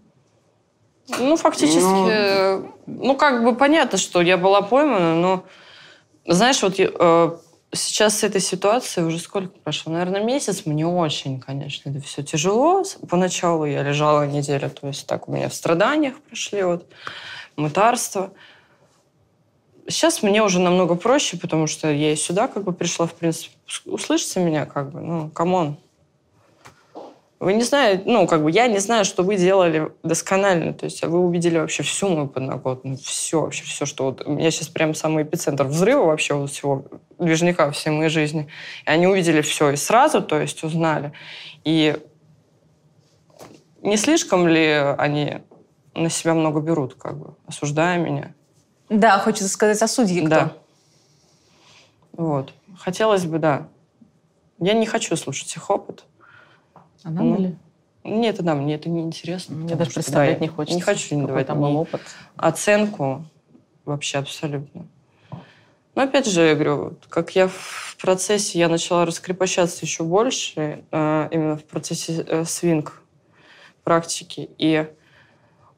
Ну, 1.08 1.36
фактически, 1.36 1.80
ну, 1.80 2.72
ну 2.86 3.16
как 3.16 3.42
бы 3.42 3.56
понятно, 3.56 3.98
что 3.98 4.20
я 4.20 4.36
была 4.36 4.62
поймана, 4.62 5.16
но, 5.16 5.44
знаешь, 6.24 6.62
вот 6.62 6.74
э, 6.78 7.30
сейчас 7.72 8.18
с 8.18 8.24
этой 8.24 8.40
ситуацией 8.40 9.06
уже 9.06 9.18
сколько 9.18 9.58
прошло? 9.58 9.92
Наверное, 9.92 10.22
месяц. 10.22 10.64
Мне 10.64 10.86
очень, 10.86 11.40
конечно, 11.40 11.90
это 11.90 12.00
все 12.00 12.22
тяжело. 12.22 12.82
Поначалу 13.08 13.64
я 13.64 13.82
лежала 13.82 14.26
неделю, 14.26 14.70
то 14.70 14.86
есть 14.86 15.06
так 15.06 15.28
у 15.28 15.32
меня 15.32 15.48
в 15.48 15.54
страданиях 15.54 16.18
прошли 16.20 16.62
вот 16.62 16.86
мытарство. 17.56 18.32
Сейчас 19.86 20.22
мне 20.22 20.42
уже 20.42 20.60
намного 20.60 20.94
проще, 20.94 21.38
потому 21.38 21.66
что 21.66 21.90
я 21.90 22.12
и 22.12 22.16
сюда 22.16 22.46
как 22.48 22.64
бы 22.64 22.72
пришла, 22.72 23.06
в 23.06 23.14
принципе. 23.14 23.54
Услышите 23.86 24.40
меня 24.40 24.66
как 24.66 24.90
бы, 24.90 25.00
ну, 25.00 25.30
come 25.30 25.57
on. 25.57 25.78
Вы 27.40 27.54
не 27.54 27.62
знаете, 27.62 28.02
ну, 28.04 28.26
как 28.26 28.42
бы 28.42 28.50
я 28.50 28.66
не 28.66 28.78
знаю, 28.78 29.04
что 29.04 29.22
вы 29.22 29.36
делали 29.36 29.92
досконально. 30.02 30.74
То 30.74 30.86
есть 30.86 31.04
вы 31.04 31.20
увидели 31.20 31.58
вообще 31.58 31.84
всю 31.84 32.08
мою 32.08 32.26
подноготную, 32.26 32.96
все, 32.96 33.42
вообще 33.42 33.62
все, 33.64 33.86
что 33.86 34.06
вот... 34.06 34.26
У 34.26 34.32
меня 34.32 34.50
сейчас 34.50 34.68
прям 34.68 34.92
самый 34.92 35.22
эпицентр 35.22 35.64
взрыва 35.64 36.06
вообще 36.06 36.34
вот 36.34 36.50
всего 36.50 36.86
движника 37.18 37.70
всей 37.70 37.90
моей 37.90 38.10
жизни. 38.10 38.48
И 38.84 38.90
они 38.90 39.06
увидели 39.06 39.40
все 39.40 39.70
и 39.70 39.76
сразу, 39.76 40.20
то 40.20 40.40
есть 40.40 40.64
узнали. 40.64 41.12
И 41.62 41.96
не 43.82 43.96
слишком 43.96 44.48
ли 44.48 44.72
они 44.98 45.38
на 45.94 46.10
себя 46.10 46.34
много 46.34 46.60
берут, 46.60 46.94
как 46.94 47.18
бы, 47.18 47.34
осуждая 47.46 47.98
меня? 47.98 48.34
Да, 48.88 49.18
хочется 49.20 49.48
сказать, 49.48 49.80
о 49.80 49.86
судьи 49.86 50.20
кто? 50.20 50.28
Да. 50.28 50.52
Вот. 52.12 52.52
Хотелось 52.76 53.26
бы, 53.26 53.38
да. 53.38 53.68
Я 54.58 54.72
не 54.72 54.86
хочу 54.86 55.14
слушать 55.14 55.54
их 55.54 55.70
опыт. 55.70 56.04
А 57.04 57.10
надо 57.10 57.24
ну, 57.24 57.38
ли? 57.38 57.56
Нет, 58.04 58.36
да, 58.42 58.54
мне 58.54 58.74
это 58.74 58.88
не 58.88 59.02
интересно. 59.02 59.56
Мне 59.56 59.74
даже 59.74 59.90
представлять 59.90 60.38
да, 60.38 60.44
не 60.44 60.48
хочется. 60.48 60.76
Не 60.76 60.82
хочу 60.82 61.14
не 61.14 61.26
давать 61.26 61.46
там 61.46 61.60
был 61.60 61.76
опыт. 61.76 62.00
оценку 62.36 63.24
вообще 63.84 64.18
абсолютно. 64.18 64.86
Но 65.94 66.04
опять 66.04 66.26
же, 66.26 66.42
я 66.42 66.54
говорю, 66.54 66.96
как 67.08 67.34
я 67.34 67.48
в 67.48 67.96
процессе, 68.00 68.58
я 68.58 68.68
начала 68.68 69.04
раскрепощаться 69.04 69.84
еще 69.84 70.04
больше, 70.04 70.84
э, 70.92 71.28
именно 71.32 71.56
в 71.56 71.64
процессе 71.64 72.24
э, 72.24 72.44
свинг 72.44 73.02
практики. 73.82 74.48
И 74.58 74.86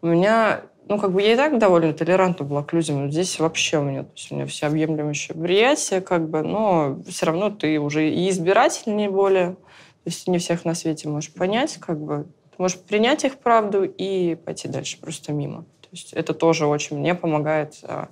у 0.03 0.09
меня, 0.09 0.63
ну, 0.89 0.99
как 0.99 1.13
бы 1.13 1.23
я 1.23 1.33
и 1.33 1.37
так 1.37 1.59
довольно 1.59 1.95
толерантна 1.95 2.45
была 2.45 2.63
к 2.63 2.75
людям, 2.75 3.05
но 3.05 3.11
здесь 3.11 3.39
вообще 3.39 3.79
у 3.79 3.83
меня, 3.83 4.03
то 4.03 4.11
есть 4.15 4.31
у 4.31 4.35
меня 4.35 4.47
всеобъемлющее 4.47 5.35
восприятие, 5.35 6.01
как 6.03 6.29
бы, 6.29 6.43
но 6.43 6.99
все 7.09 7.27
равно 7.27 7.49
ты 7.49 7.81
уже 7.81 8.11
и 8.11 8.29
избирательнее 8.29 9.09
более. 9.09 9.57
Есть 10.11 10.27
не 10.27 10.39
всех 10.39 10.65
на 10.65 10.75
свете 10.75 11.09
можешь 11.09 11.33
понять, 11.33 11.77
как 11.77 12.01
бы. 12.01 12.27
Ты 12.51 12.57
можешь 12.59 12.81
принять 12.81 13.23
их 13.23 13.39
правду 13.39 13.85
и 13.85 14.35
пойти 14.35 14.67
дальше, 14.67 15.01
просто 15.01 15.33
мимо. 15.33 15.63
То 15.83 15.89
есть 15.93 16.13
это 16.13 16.35
тоже 16.35 16.67
очень 16.67 16.99
мне 16.99 17.15
помогает 17.15 17.79
а, 17.85 18.09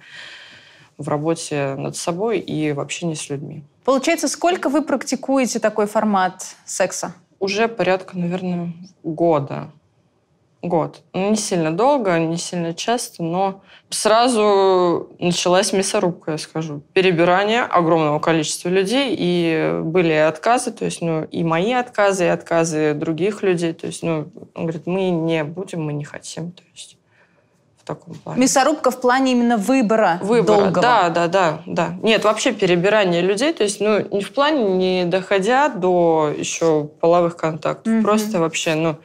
в 0.97 1.09
работе 1.09 1.75
над 1.77 1.97
собой 1.97 2.39
и 2.39 2.71
в 2.71 2.79
общении 2.79 3.15
с 3.15 3.29
людьми. 3.31 3.65
Получается, 3.85 4.29
сколько 4.29 4.69
вы 4.69 4.83
практикуете 4.83 5.59
такой 5.59 5.89
формат 5.89 6.55
секса? 6.65 7.17
Уже 7.41 7.67
порядка, 7.67 8.17
наверное, 8.17 8.73
года. 9.03 9.73
Год. 10.63 11.03
Ну, 11.15 11.31
не 11.31 11.37
сильно 11.37 11.71
долго, 11.77 12.19
не 12.19 12.37
сильно 12.37 12.75
часто, 12.75 13.23
но 13.23 13.61
сразу 13.91 15.09
началась 15.21 15.73
мясорубка, 15.73 16.33
я 16.33 16.39
скажу. 16.39 16.83
Перебирание 16.95 17.63
огромного 17.63 18.19
количества 18.19 18.69
людей, 18.69 19.15
и 19.17 19.81
были 19.85 20.13
отказы, 20.13 20.73
то 20.73 20.85
есть, 20.85 21.01
ну, 21.01 21.23
и 21.23 21.45
мои 21.45 21.73
отказы, 21.73 22.25
и 22.25 22.29
отказы 22.29 22.95
других 22.95 23.43
людей. 23.45 23.73
То 23.73 23.87
есть, 23.87 24.03
ну, 24.03 24.29
он 24.55 24.63
говорит, 24.65 24.87
мы 24.87 25.11
не 25.11 25.45
будем, 25.45 25.85
мы 25.85 25.93
не 25.93 26.05
хотим. 26.05 26.51
То 26.51 26.63
есть, 26.75 26.97
в 27.81 27.85
таком 27.87 28.15
плане. 28.17 28.41
Мясорубка 28.41 28.91
в 28.91 29.01
плане 29.01 29.33
именно 29.33 29.57
выбора, 29.59 30.19
Выбора, 30.23 30.57
долгого. 30.63 30.83
да, 30.83 31.09
да, 31.09 31.29
да, 31.29 31.63
да. 31.67 31.95
Нет, 32.03 32.25
вообще 32.25 32.53
перебирание 32.53 33.23
людей, 33.23 33.53
то 33.53 33.63
есть, 33.63 33.81
ну, 33.81 34.05
не 34.11 34.23
в 34.23 34.33
плане, 34.35 34.65
не 34.65 35.05
доходя 35.05 35.69
до 35.69 36.35
еще 36.37 36.89
половых 37.01 37.37
контактов, 37.37 37.93
Мгм. 37.93 38.03
просто 38.03 38.41
вообще, 38.41 38.75
ну, 38.75 38.97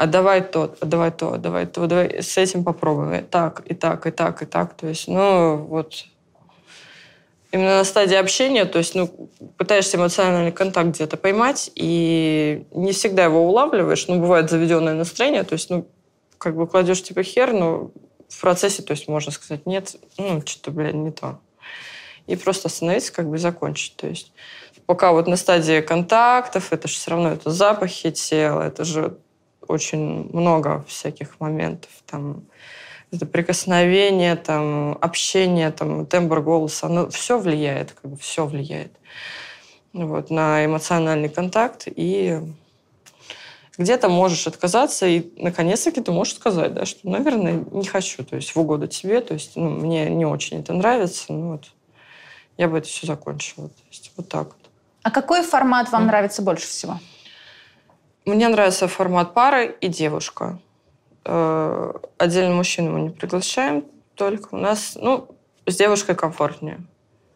а 0.00 0.06
давай 0.06 0.40
то, 0.40 0.74
а 0.80 0.86
давай 0.86 1.10
то, 1.10 1.34
а 1.34 1.36
давай 1.36 1.66
то, 1.66 1.86
давай 1.86 2.22
с 2.22 2.38
этим 2.38 2.64
попробуем. 2.64 3.12
И 3.12 3.20
так, 3.20 3.60
и 3.66 3.74
так, 3.74 4.06
и 4.06 4.10
так, 4.10 4.42
и 4.42 4.46
так. 4.46 4.72
То 4.72 4.86
есть, 4.86 5.08
ну, 5.08 5.58
вот 5.58 6.06
именно 7.52 7.76
на 7.76 7.84
стадии 7.84 8.14
общения, 8.14 8.64
то 8.64 8.78
есть, 8.78 8.94
ну, 8.94 9.10
пытаешься 9.58 9.98
эмоциональный 9.98 10.52
контакт 10.52 10.88
где-то 10.88 11.18
поймать, 11.18 11.70
и 11.74 12.64
не 12.70 12.92
всегда 12.92 13.24
его 13.24 13.46
улавливаешь, 13.46 14.08
ну, 14.08 14.18
бывает 14.18 14.48
заведенное 14.48 14.94
настроение, 14.94 15.42
то 15.42 15.52
есть, 15.52 15.68
ну, 15.68 15.86
как 16.38 16.56
бы 16.56 16.66
кладешь 16.66 17.02
типа 17.02 17.22
хер, 17.22 17.52
но 17.52 17.90
в 18.26 18.40
процессе, 18.40 18.80
то 18.80 18.92
есть, 18.92 19.06
можно 19.06 19.30
сказать, 19.30 19.66
нет, 19.66 19.96
ну, 20.16 20.40
что-то, 20.46 20.70
блин, 20.70 21.04
не 21.04 21.10
то. 21.10 21.40
И 22.26 22.36
просто 22.36 22.68
остановиться, 22.68 23.12
как 23.12 23.28
бы, 23.28 23.36
закончить, 23.36 23.96
то 23.96 24.06
есть. 24.06 24.32
Пока 24.86 25.12
вот 25.12 25.26
на 25.26 25.36
стадии 25.36 25.82
контактов, 25.82 26.72
это 26.72 26.88
же 26.88 26.94
все 26.94 27.10
равно 27.10 27.32
это 27.32 27.50
запахи 27.50 28.10
тела, 28.12 28.62
это 28.62 28.84
же 28.84 29.18
очень 29.70 30.28
много 30.32 30.84
всяких 30.88 31.40
моментов, 31.40 31.90
там, 32.06 32.42
это 33.12 33.26
прикосновение, 33.26 34.36
там, 34.36 34.98
общение, 35.00 35.70
там, 35.70 36.06
тембр 36.06 36.40
голоса, 36.40 36.86
оно 36.86 37.08
все 37.10 37.38
влияет, 37.38 37.92
как 37.92 38.10
бы 38.10 38.16
все 38.16 38.46
влияет 38.46 38.92
вот, 39.92 40.30
на 40.30 40.64
эмоциональный 40.64 41.28
контакт, 41.28 41.84
и 41.86 42.40
где-то 43.78 44.08
можешь 44.08 44.46
отказаться, 44.46 45.06
и 45.06 45.32
наконец-таки 45.36 46.00
ты 46.00 46.12
можешь 46.12 46.34
сказать, 46.34 46.74
да, 46.74 46.84
что, 46.84 47.08
наверное, 47.08 47.64
не 47.70 47.86
хочу, 47.86 48.24
то 48.24 48.36
есть 48.36 48.54
в 48.54 48.60
угоду 48.60 48.86
тебе, 48.86 49.20
то 49.20 49.34
есть 49.34 49.56
ну, 49.56 49.70
мне 49.70 50.08
не 50.10 50.26
очень 50.26 50.60
это 50.60 50.72
нравится, 50.72 51.32
ну 51.32 51.52
вот, 51.52 51.64
я 52.56 52.68
бы 52.68 52.78
это 52.78 52.88
все 52.88 53.06
закончила, 53.06 53.68
то 53.68 53.82
есть 53.90 54.12
вот 54.16 54.28
так 54.28 54.48
вот. 54.48 54.56
А 55.02 55.10
какой 55.10 55.42
формат 55.42 55.90
вам 55.90 56.06
нравится 56.06 56.42
больше 56.42 56.66
всего? 56.66 57.00
Мне 58.24 58.48
нравится 58.48 58.88
формат 58.88 59.34
пары 59.34 59.76
и 59.80 59.88
девушка. 59.88 60.58
Э, 61.24 61.92
Отдельно 62.18 62.54
мужчину 62.54 62.92
мы 62.92 63.00
не 63.00 63.10
приглашаем, 63.10 63.84
только 64.14 64.54
у 64.54 64.58
нас, 64.58 64.96
ну, 65.00 65.28
с 65.66 65.76
девушкой 65.76 66.14
комфортнее. 66.14 66.80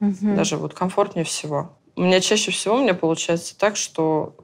Мгм. 0.00 0.36
Даже 0.36 0.56
вот 0.56 0.74
комфортнее 0.74 1.24
всего. 1.24 1.72
У 1.96 2.02
меня 2.02 2.20
чаще 2.20 2.50
всего 2.50 2.76
у 2.76 2.82
меня 2.82 2.94
получается 2.94 3.56
так, 3.56 3.76
что 3.76 4.34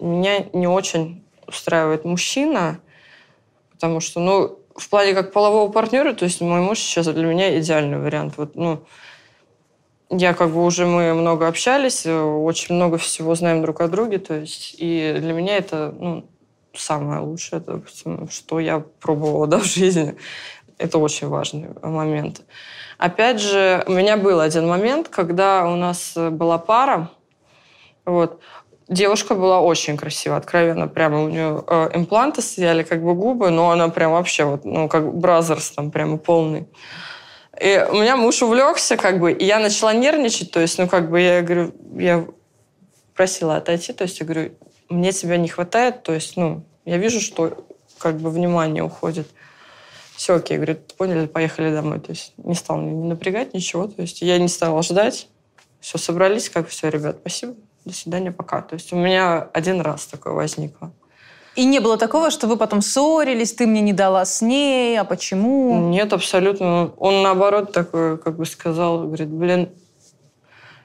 меня 0.00 0.46
не 0.52 0.66
очень 0.66 1.24
устраивает 1.46 2.04
мужчина, 2.04 2.80
потому 3.70 4.00
что, 4.00 4.20
ну, 4.20 4.58
в 4.74 4.88
плане 4.88 5.14
как 5.14 5.32
полового 5.32 5.70
партнера, 5.70 6.12
то 6.12 6.24
есть 6.24 6.40
мой 6.40 6.60
муж 6.60 6.78
сейчас 6.78 7.06
для 7.06 7.24
меня 7.24 7.58
идеальный 7.58 7.98
вариант. 7.98 8.34
Вот, 8.36 8.56
ну, 8.56 8.82
я 10.10 10.34
как 10.34 10.50
бы 10.50 10.64
уже 10.64 10.86
мы 10.86 11.14
много 11.14 11.48
общались, 11.48 12.06
э, 12.06 12.20
очень 12.20 12.74
много 12.74 12.98
всего 12.98 13.34
знаем 13.34 13.62
друг 13.62 13.80
о 13.80 13.88
друге, 13.88 14.18
то 14.18 14.34
есть 14.34 14.76
и 14.78 15.16
для 15.18 15.32
меня 15.32 15.56
это 15.56 15.94
ну, 15.98 16.24
самое 16.74 17.20
лучшее, 17.20 17.60
допустим, 17.60 18.28
что 18.30 18.60
я 18.60 18.82
пробовала 19.00 19.46
да, 19.46 19.58
в 19.60 19.64
жизни. 19.64 20.16
Это 20.78 20.98
очень 20.98 21.28
важный 21.28 21.68
момент. 21.82 22.42
Опять 22.98 23.40
же, 23.40 23.82
у 23.86 23.92
меня 23.92 24.16
был 24.16 24.40
один 24.40 24.68
момент, 24.68 25.08
когда 25.08 25.66
у 25.66 25.76
нас 25.76 26.12
была 26.14 26.58
пара, 26.58 27.10
вот, 28.04 28.40
девушка 28.88 29.34
была 29.34 29.60
очень 29.60 29.96
красивая, 29.96 30.38
откровенно, 30.38 30.86
прямо 30.86 31.22
у 31.22 31.28
нее 31.28 31.64
э, 31.66 31.90
импланты 31.94 32.42
стояли, 32.42 32.82
как 32.82 33.02
бы 33.02 33.14
губы, 33.14 33.50
но 33.50 33.70
она 33.70 33.88
прям 33.88 34.12
вообще 34.12 34.44
вот, 34.44 34.64
ну, 34.64 34.88
как 34.88 35.14
бразерс 35.14 35.70
там 35.72 35.90
прямо 35.90 36.18
полный. 36.18 36.68
И 37.60 37.86
у 37.90 37.94
меня 37.94 38.16
муж 38.16 38.42
увлекся, 38.42 38.96
как 38.96 39.18
бы, 39.18 39.32
и 39.32 39.44
я 39.44 39.58
начала 39.58 39.94
нервничать, 39.94 40.50
то 40.50 40.60
есть, 40.60 40.78
ну, 40.78 40.88
как 40.88 41.10
бы, 41.10 41.20
я 41.20 41.42
говорю, 41.42 41.72
я 41.96 42.26
просила 43.14 43.56
отойти, 43.56 43.92
то 43.92 44.04
есть, 44.04 44.20
я 44.20 44.26
говорю, 44.26 44.52
мне 44.90 45.12
тебя 45.12 45.38
не 45.38 45.48
хватает, 45.48 46.02
то 46.02 46.12
есть, 46.12 46.36
ну, 46.36 46.64
я 46.84 46.98
вижу, 46.98 47.20
что, 47.20 47.66
как 47.98 48.18
бы, 48.18 48.30
внимание 48.30 48.82
уходит. 48.82 49.28
Все 50.16 50.36
окей, 50.36 50.56
говорит, 50.56 50.94
поняли, 50.94 51.26
поехали 51.26 51.70
домой. 51.70 52.00
То 52.00 52.10
есть 52.10 52.32
не 52.38 52.54
стал 52.54 52.78
меня 52.78 52.92
не 52.92 53.08
напрягать, 53.08 53.52
ничего. 53.52 53.86
То 53.86 54.00
есть 54.00 54.22
я 54.22 54.38
не 54.38 54.48
стала 54.48 54.82
ждать. 54.82 55.28
Все, 55.80 55.98
собрались, 55.98 56.48
как 56.48 56.68
все, 56.68 56.88
ребят, 56.88 57.18
спасибо, 57.20 57.54
до 57.84 57.92
свидания, 57.92 58.32
пока. 58.32 58.62
То 58.62 58.74
есть 58.74 58.92
у 58.92 58.96
меня 58.96 59.42
один 59.52 59.82
раз 59.82 60.06
такое 60.06 60.32
возникло. 60.32 60.90
И 61.56 61.64
не 61.64 61.80
было 61.80 61.96
такого, 61.96 62.30
что 62.30 62.46
вы 62.46 62.56
потом 62.56 62.82
ссорились, 62.82 63.54
ты 63.54 63.66
мне 63.66 63.80
не 63.80 63.92
дала 63.92 64.24
с 64.24 64.42
ней, 64.42 64.98
а 65.00 65.04
почему? 65.04 65.88
Нет, 65.88 66.12
абсолютно. 66.12 66.92
Он 66.98 67.22
наоборот 67.22 67.72
такой, 67.72 68.18
как 68.18 68.36
бы 68.36 68.44
сказал, 68.44 69.04
говорит, 69.04 69.28
блин, 69.28 69.70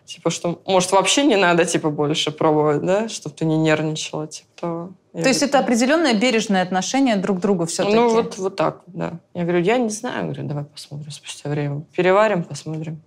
типа, 0.06 0.30
что, 0.30 0.62
может, 0.66 0.92
вообще 0.92 1.26
не 1.26 1.36
надо, 1.36 1.66
типа, 1.66 1.90
больше 1.90 2.32
пробовать, 2.32 2.86
да, 2.86 3.10
чтобы 3.10 3.36
ты 3.36 3.46
не 3.46 3.58
нервничала, 3.58 4.28
типа 4.28 4.50
того. 4.60 4.90
Я 5.14 5.24
То 5.24 5.28
есть 5.28 5.42
говорю, 5.42 5.50
это 5.50 5.60
определенное 5.60 6.14
бережное 6.14 6.62
отношение 6.62 7.18
друг 7.18 7.40
к 7.40 7.42
другу 7.42 7.66
все-таки? 7.66 7.96
Ну, 7.96 8.10
вот, 8.10 8.38
вот 8.38 8.56
так, 8.56 8.82
да. 8.88 9.20
Я 9.34 9.44
говорю, 9.44 9.60
я 9.60 9.78
не 9.78 9.90
знаю. 9.90 10.26
Говорю, 10.26 10.48
давай 10.48 10.64
посмотрим 10.64 11.12
спустя 11.12 11.50
время. 11.50 11.84
Переварим, 11.94 12.44
посмотрим. 12.44 13.02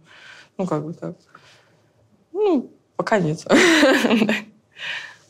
Ну, 0.58 0.66
как 0.66 0.84
бы 0.84 0.92
так. 0.92 1.16
Ну, 2.32 2.70
пока 2.96 3.18
нет. 3.18 3.46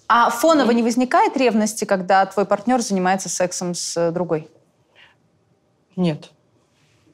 А 0.07 0.31
фоново 0.31 0.71
не 0.73 0.83
возникает 0.83 1.37
ревности, 1.37 1.85
когда 1.85 2.27
твой 2.27 2.45
партнер 2.45 2.81
занимается 2.81 3.29
сексом 3.29 3.75
с 3.75 3.97
э, 3.97 4.11
другой? 4.11 4.49
Нет. 5.97 6.31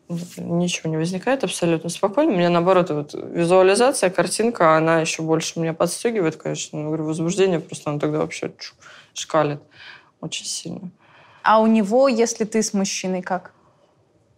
Ничего 0.09 0.91
не 0.91 0.97
возникает 0.97 1.45
абсолютно 1.45 1.89
спокойно. 1.89 2.33
Мне, 2.33 2.49
наоборот, 2.49 2.91
вот 2.91 3.15
визуализация, 3.15 4.11
картинка, 4.11 4.77
она 4.77 5.01
еще 5.01 5.23
больше 5.23 5.61
меня 5.61 5.73
подстегивает, 5.73 6.35
конечно. 6.35 6.79
Я 6.79 6.85
говорю, 6.85 7.05
возбуждение 7.05 7.61
просто 7.61 7.91
оно 7.91 8.01
тогда 8.01 8.19
вообще 8.19 8.53
шкалит 9.15 9.61
очень 10.21 10.47
сильно. 10.47 10.91
А 11.43 11.61
у 11.61 11.67
него, 11.67 12.09
если 12.09 12.45
ты 12.45 12.63
с 12.63 12.75
мужчиной, 12.75 13.23
как? 13.23 13.53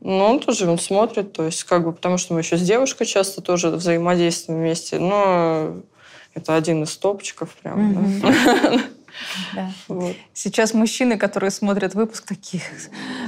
Ну, 0.00 0.24
он 0.24 0.40
тоже 0.40 0.68
он 0.68 0.78
смотрит, 0.78 1.32
то 1.32 1.44
есть 1.44 1.64
как 1.64 1.84
бы, 1.84 1.92
потому 1.92 2.18
что 2.18 2.34
мы 2.34 2.40
еще 2.40 2.56
с 2.56 2.62
девушкой 2.62 3.06
часто 3.06 3.40
тоже 3.40 3.70
взаимодействуем 3.70 4.60
вместе, 4.60 4.98
но 4.98 5.80
это 6.34 6.54
один 6.56 6.82
из 6.82 6.96
топчиков 6.96 7.50
прям. 7.62 7.80
Мгм. 7.80 8.20
да. 8.20 8.80
Да. 9.54 9.70
Вот. 9.88 10.16
Сейчас 10.32 10.72
мужчины, 10.72 11.18
которые 11.18 11.50
смотрят 11.50 11.94
выпуск, 11.94 12.24
такие, 12.26 12.62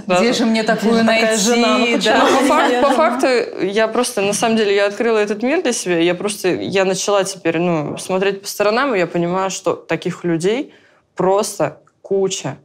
Да. 0.07 0.19
где 0.19 0.33
же 0.33 0.47
мне 0.47 0.63
такую 0.63 1.01
такая 1.01 1.27
найти? 1.27 1.43
жена? 1.43 1.79
Ну? 1.79 1.99
Да. 2.03 2.27
Ну, 2.31 2.39
по, 2.41 2.47
фак- 2.47 2.73
Я 2.73 2.83
по 2.83 2.91
факту, 2.91 3.27
я 3.67 3.89
просто, 3.89 4.23
на 4.23 4.33
самом 4.33 4.57
деле, 4.57 4.75
я 4.75 4.87
открыла 4.87 5.19
этот 5.19 5.43
мир 5.43 5.63
для 5.63 5.75
себя, 5.75 5.99
я 5.99 6.15
просто, 6.15 6.49
я 6.49 6.87
начала 6.87 7.23
теперь, 7.25 7.59
ну, 7.59 7.99
смотреть 7.99 8.41
по 8.41 8.49
сторонам, 8.49 8.95
и 8.95 8.99
я 8.99 9.07
понимаю, 9.07 9.51
что 9.51 9.75
таких 9.75 10.25
людей 10.25 10.73
просто 11.15 11.81
куча, 12.01 12.57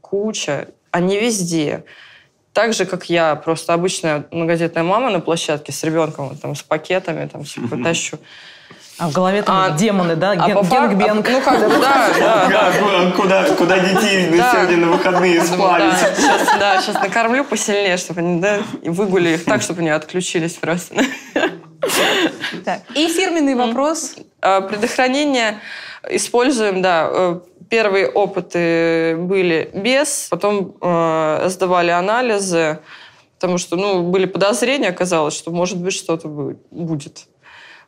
куча, 0.00 0.68
они 0.90 1.18
везде. 1.20 1.84
Так 2.54 2.72
же, 2.72 2.86
как 2.86 3.10
я, 3.10 3.34
просто 3.36 3.74
обычная 3.74 4.24
многодетная 4.30 4.82
мама 4.82 5.10
на 5.10 5.20
площадке 5.20 5.72
с 5.72 5.84
ребенком, 5.84 6.34
там, 6.38 6.54
с 6.54 6.62
пакетами, 6.62 7.26
там, 7.28 7.44
все 7.44 7.60
тащу. 7.84 8.18
А 8.98 9.08
в 9.08 9.12
голове 9.12 9.42
там 9.42 9.56
А- 9.56 9.70
демоны, 9.76 10.16
да? 10.16 10.30
А 10.30 10.36
Ген- 10.48 10.64
фак- 10.64 10.90
Генгбенг. 10.90 11.28
а, 11.28 11.30
Ну, 11.32 11.40
как 11.42 11.60
бы, 11.68 11.68
да, 11.80 12.08
да, 12.18 12.48
да. 12.48 13.10
Куда, 13.14 13.44
куда, 13.54 13.78
детей 13.78 14.30
на 14.30 14.36
Да. 14.38 14.52
сегодня 14.54 14.76
на 14.86 14.92
выходные 14.92 15.38
Да, 15.40 15.44
сейчас, 15.46 16.58
да, 16.58 16.80
сейчас 16.80 16.94
накормлю 16.94 17.44
посильнее, 17.44 17.98
чтобы 17.98 18.20
они, 18.20 18.40
да, 18.40 18.60
и 18.82 18.88
выгули 18.88 19.30
их 19.30 19.44
так, 19.44 19.60
чтобы 19.60 19.80
они 19.80 19.90
отключились 19.90 20.54
просто. 20.54 20.94
Так. 22.64 22.80
И 22.94 23.08
фирменный 23.08 23.54
вопрос. 23.54 24.14
А, 24.40 24.60
Предохранение 24.62 25.60
используем, 26.08 26.80
да. 26.82 27.08
э, 27.10 27.40
Первые 27.68 28.06
опыты 28.08 29.16
были 29.18 29.68
без, 29.74 30.28
потом 30.30 30.76
э, 30.80 31.46
сдавали 31.48 31.90
анализы, 31.90 32.78
потому 33.40 33.58
что, 33.58 33.74
ну, 33.74 34.02
были 34.04 34.26
подозрения, 34.26 34.88
оказалось, 34.90 35.34
что, 35.36 35.50
может 35.50 35.76
быть, 35.76 35.92
что-то 35.92 36.28
бу- 36.28 36.56
будет. 36.70 37.26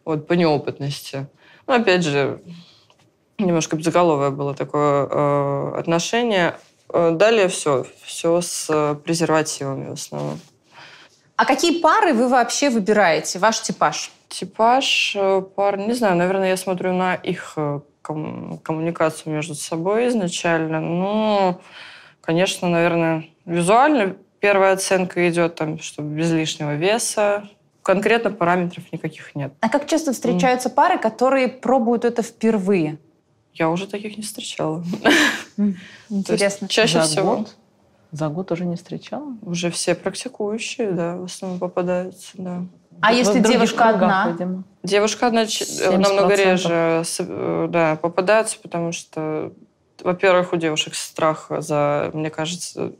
Вот, 0.09 0.27
по 0.27 0.33
неопытности. 0.33 1.27
Ну, 1.67 1.75
опять 1.75 2.03
же, 2.03 2.41
немножко 3.37 3.77
безголовое 3.77 4.31
было 4.31 4.55
такое 4.55 5.07
э, 5.07 5.73
отношение. 5.77 6.55
Э, 6.91 7.11
Далее 7.11 7.49
все, 7.49 7.85
все 8.03 8.41
с 8.41 8.69
э, 8.71 8.95
презервативами 8.95 9.91
в 9.91 9.93
основном. 9.93 10.41
А 11.37 11.45
какие 11.45 11.83
пары 11.83 12.15
вы 12.15 12.29
вообще 12.29 12.71
выбираете? 12.71 13.39
Ваш 13.39 13.61
типаж? 13.61 14.11
Типаж 14.31 15.13
э, 15.15 15.43
пар, 15.55 15.77
не 15.77 15.93
знаю, 15.93 16.17
наверное, 16.17 16.49
я 16.49 16.57
смотрю 16.57 16.95
на 16.95 17.15
их 17.15 17.59
ком- 18.01 18.61
коммуникацию 18.63 19.35
между 19.35 19.55
собой 19.55 20.09
изначально. 20.09 20.81
Ну, 20.81 21.61
конечно, 22.23 22.67
наверное, 22.67 23.27
визуально 23.45 24.17
первая 24.41 24.73
оценка 24.73 25.29
идет, 25.29 25.57
там, 25.57 25.79
чтобы 25.81 26.17
без 26.17 26.33
лишнего 26.33 26.77
веса. 26.77 27.47
Конкретно 27.89 28.31
параметров 28.31 28.85
никаких 28.93 29.35
нет. 29.35 29.55
А 29.61 29.71
как 29.71 29.87
часто 29.87 30.13
встречаются 30.13 30.69
пары, 30.69 30.99
которые 30.99 31.49
пробуют 31.49 32.05
это 32.05 32.23
впервые? 32.23 32.99
Я 33.55 33.71
уже 33.71 33.87
таких 33.87 34.19
не 34.19 34.23
встречала. 34.23 34.85
Интересно. 36.11 36.69
Чаще 36.69 37.01
За 37.01 37.05
всего 37.07 37.37
год? 37.37 37.57
За 38.13 38.29
год 38.29 38.53
уже 38.53 38.67
не 38.67 38.77
встречала? 38.77 39.33
уже 39.41 39.71
все 39.71 39.95
практикующие, 39.95 40.93
да, 40.93 41.17
в 41.17 41.25
основном 41.25 41.59
попадаются, 41.61 42.33
да. 42.35 42.67
А 43.01 43.15
если 43.15 43.41
девушка 43.41 43.89
одна? 43.89 44.37
Девушка 44.83 45.29
одна 45.29 45.47
ч- 45.47 45.65
70%. 45.65 45.97
намного 45.97 46.35
реже 46.35 47.05
э, 47.21 47.69
да, 47.71 47.97
попадается, 47.97 48.59
потому 48.63 48.93
что, 48.93 49.53
во-первых, 50.03 50.53
у 50.53 50.57
девушек 50.57 50.95
страх 50.95 51.47
за, 51.51 52.11
мне 52.13 52.31
кажется, 52.31 52.93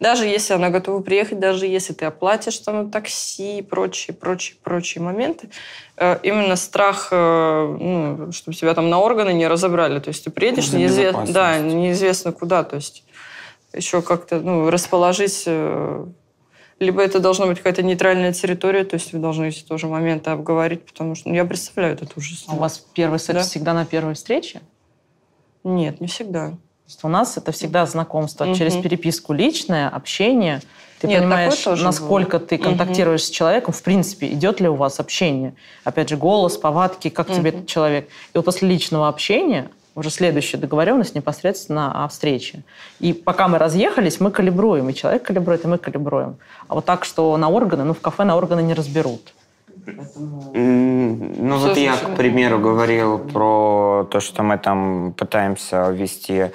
даже 0.00 0.26
если 0.26 0.54
она 0.54 0.70
готова 0.70 1.02
приехать, 1.02 1.40
даже 1.40 1.66
если 1.66 1.92
ты 1.92 2.04
оплатишь 2.04 2.58
там 2.58 2.90
такси 2.90 3.58
и 3.58 3.62
прочие, 3.62 4.14
прочие, 4.14 4.56
прочие 4.62 5.02
моменты, 5.02 5.50
э, 5.96 6.18
именно 6.22 6.56
страх, 6.56 7.08
э, 7.10 7.76
ну, 7.80 8.32
чтобы 8.32 8.56
тебя 8.56 8.74
там 8.74 8.90
на 8.90 9.00
органы 9.00 9.32
не 9.32 9.48
разобрали. 9.48 9.98
То 9.98 10.08
есть 10.08 10.24
ты 10.24 10.30
приедешь, 10.30 10.72
неизвестно, 10.72 11.26
да, 11.26 11.58
неизвестно 11.58 12.32
куда. 12.32 12.62
То 12.62 12.76
есть 12.76 13.04
еще 13.72 14.00
как-то 14.02 14.40
ну, 14.40 14.70
расположить 14.70 15.44
э, 15.46 16.06
либо 16.78 17.02
это 17.02 17.18
должна 17.18 17.46
быть 17.46 17.58
какая-то 17.58 17.82
нейтральная 17.82 18.32
территория, 18.32 18.84
то 18.84 18.94
есть 18.94 19.12
вы 19.12 19.18
должны 19.18 19.48
эти 19.48 19.62
тоже 19.62 19.88
моменты 19.88 20.30
обговорить, 20.30 20.86
потому 20.86 21.14
что 21.16 21.28
ну, 21.28 21.34
я 21.34 21.44
представляю 21.44 21.94
этот 21.94 22.16
ужас. 22.16 22.44
А 22.46 22.54
у 22.54 22.58
вас 22.58 22.78
первый 22.94 23.18
секс 23.18 23.40
Да. 23.40 23.42
всегда 23.42 23.74
на 23.74 23.84
первой 23.84 24.14
встрече? 24.14 24.60
Нет, 25.68 26.00
не 26.00 26.06
всегда. 26.06 26.54
У 27.02 27.08
нас 27.08 27.36
это 27.36 27.52
всегда 27.52 27.84
знакомство 27.84 28.46
Мгм. 28.46 28.54
через 28.54 28.74
переписку 28.76 29.34
личное, 29.34 29.88
общение. 29.90 30.62
Ты 31.00 31.06
Нет, 31.06 31.20
понимаешь, 31.20 31.66
насколько 31.66 32.38
было. 32.38 32.46
ты 32.48 32.56
контактируешь 32.58 33.24
с 33.24 33.30
человеком, 33.30 33.74
в 33.74 33.82
принципе, 33.82 34.28
идет 34.32 34.60
ли 34.60 34.68
у 34.68 34.74
вас 34.74 34.98
общение. 34.98 35.54
Опять 35.84 36.08
же, 36.08 36.16
голос, 36.16 36.56
повадки, 36.56 37.10
как 37.10 37.26
тебе 37.28 37.38
Мгм. 37.40 37.46
этот 37.48 37.66
человек. 37.66 38.08
И 38.08 38.38
вот 38.38 38.44
после 38.46 38.66
личного 38.68 39.06
общения 39.08 39.68
уже 39.94 40.10
следующая 40.10 40.56
договоренность 40.56 41.14
непосредственно 41.14 42.04
о 42.04 42.08
встрече. 42.08 42.62
И 43.00 43.12
пока 43.12 43.48
мы 43.48 43.58
разъехались, 43.58 44.18
мы 44.20 44.30
калибруем. 44.30 44.88
И 44.88 44.94
человек 44.94 45.24
калибрует, 45.24 45.64
и 45.64 45.68
мы 45.68 45.76
калибруем. 45.76 46.38
А 46.68 46.74
вот 46.74 46.84
так, 46.86 47.04
что 47.04 47.36
на 47.36 47.50
органы, 47.50 47.84
ну, 47.84 47.92
в 47.94 48.00
кафе 48.00 48.24
на 48.24 48.36
органы 48.36 48.62
не 48.62 48.74
разберут. 48.74 49.34
Ну 50.54 51.58
вот 51.58 51.76
я, 51.76 51.96
к 51.96 52.16
примеру, 52.16 52.58
говорил 52.58 53.18
про 53.18 54.06
то, 54.10 54.20
что 54.20 54.42
мы 54.42 54.56
там 54.56 55.12
пытаемся 55.12 55.90
ввести 55.90 56.50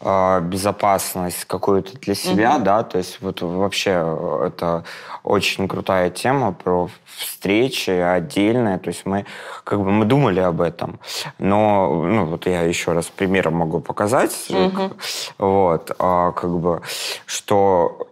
э, 0.00 0.40
безопасность 0.42 1.46
какую-то 1.46 1.98
для 1.98 2.14
себя, 2.14 2.58
да, 2.58 2.82
то 2.82 2.98
есть 2.98 3.18
вот 3.22 3.40
вообще 3.40 3.92
э, 4.04 4.48
это 4.48 4.84
очень 5.24 5.66
крутая 5.66 6.10
тема 6.10 6.52
про 6.52 6.90
встречи 7.16 7.90
отдельные, 7.90 8.78
то 8.78 8.88
есть 8.88 9.06
мы 9.06 9.24
как 9.64 9.78
бы 9.78 9.90
мы 9.90 10.04
думали 10.04 10.40
об 10.40 10.60
этом, 10.60 11.00
но 11.38 12.04
ну 12.04 12.26
вот 12.26 12.46
я 12.46 12.62
еще 12.62 12.92
раз 12.92 13.06
примером 13.06 13.54
могу 13.54 13.80
показать, 13.80 14.46
Мгм. 14.50 14.92
вот, 15.38 15.90
а, 15.98 16.32
как 16.32 16.50
бы 16.50 16.82
что 17.26 18.07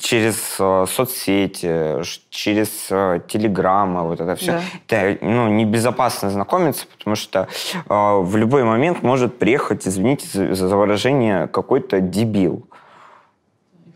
через 0.00 0.56
э, 0.58 0.86
соцсети, 0.88 2.02
через 2.30 2.88
э, 2.90 3.20
телеграммы, 3.28 4.02
вот 4.02 4.20
это 4.20 4.36
все. 4.36 4.60
Да. 4.88 4.96
Это 4.96 5.24
ну, 5.24 5.48
небезопасно 5.48 6.30
знакомиться, 6.30 6.86
потому 6.98 7.16
что 7.16 7.48
э, 7.74 7.84
в 7.88 8.36
любой 8.36 8.64
момент 8.64 9.02
может 9.02 9.38
приехать, 9.38 9.86
извините 9.86 10.26
за, 10.32 10.54
за 10.54 10.76
выражение, 10.76 11.46
какой-то 11.46 12.00
дебил. 12.00 12.66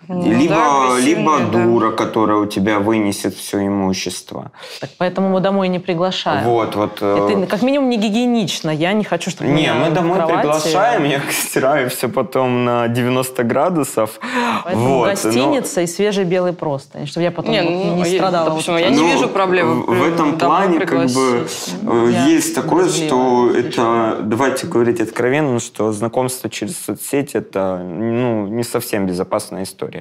Ну, 0.09 0.23
либо 0.31 0.55
да, 0.55 0.99
либо 1.01 1.39
да. 1.39 1.45
дура, 1.65 1.91
которая 1.91 2.39
у 2.39 2.47
тебя 2.47 2.79
вынесет 2.79 3.35
все 3.35 3.67
имущество. 3.67 4.51
Так 4.81 4.91
поэтому 4.99 5.29
мы 5.31 5.41
домой 5.41 5.69
не 5.69 5.79
приглашаем. 5.79 6.45
Вот, 6.45 6.77
вот. 6.77 7.03
Это 7.03 7.47
как 7.49 7.63
минимум 7.63 7.89
не 7.91 7.97
гигиенично. 7.97 8.71
Я 8.71 8.93
не 8.93 9.05
хочу, 9.05 9.31
чтобы 9.31 9.51
Не, 9.51 9.73
мы 9.73 9.91
домой 9.91 10.19
кровати- 10.19 10.37
приглашаем, 10.37 11.05
я 11.05 11.21
стираю 11.31 11.91
все 11.91 12.09
потом 12.09 12.65
на 12.65 12.89
90 12.89 13.43
градусов. 13.45 14.21
Поэтому 14.65 14.99
вот, 14.99 15.07
но- 15.07 15.11
гостиница 15.11 15.81
и 15.81 15.87
свежий 15.87 16.25
белый 16.25 16.53
простынь, 16.53 17.07
чтобы 17.07 17.25
я 17.25 17.31
потом 17.31 17.53
Не, 17.53 17.63
ну, 17.63 17.97
не 17.97 18.11
я- 18.11 18.19
страдала. 18.19 18.51
допустим, 18.51 18.75
вот 18.75 18.81
я 18.81 18.91
не 18.91 18.97
Ну, 18.99 19.13
вижу 19.13 19.29
проблемы 19.29 19.83
В, 19.83 19.99
в 19.99 20.03
этом 20.07 20.39
плане 20.39 20.81
как 20.81 21.07
бы 21.11 21.47
э, 21.83 22.11
Я 22.13 22.27
есть 22.27 22.55
такое, 22.55 22.85
брезгливая 22.85 23.09
что 23.09 23.51
это, 23.51 24.19
давайте 24.23 24.67
говорить 24.67 25.01
откровенно, 25.01 25.59
что 25.61 25.93
знакомство 25.93 26.49
через 26.51 26.79
соцсети 26.79 27.37
это 27.37 27.79
ну, 27.83 28.47
не 28.47 28.63
совсем 28.63 29.07
безопасная 29.07 29.63
история. 29.65 29.96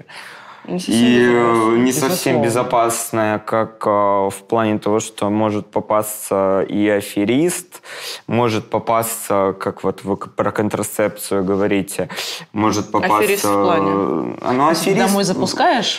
Не 0.68 0.80
совсем 0.80 0.96
И 0.98 1.20
э, 1.20 1.22
безопасно. 1.28 1.76
не 1.78 1.92
совсем 1.92 2.42
безопасная, 2.42 3.38
как 3.38 3.84
э, 3.86 3.90
в 3.90 4.44
плане 4.48 4.80
того, 4.80 5.00
что 5.00 5.30
может 5.30 5.68
попасться 5.68 6.66
и 6.68 6.90
аферист, 6.90 7.84
может 8.26 8.72
попасться, 8.72 9.56
как 9.60 9.84
вот 9.84 10.04
вы 10.04 10.18
про 10.18 10.52
контрацепцию 10.52 11.44
говорите, 11.44 12.10
может 12.52 12.90
попасться... 12.92 13.18
Аферист 13.18 13.46
в 13.46 13.52
плане? 13.64 14.38
А, 14.42 14.54
Ну, 14.54 14.68
аферист... 14.70 15.06
Домой 15.08 15.24
запускаешь, 15.24 15.98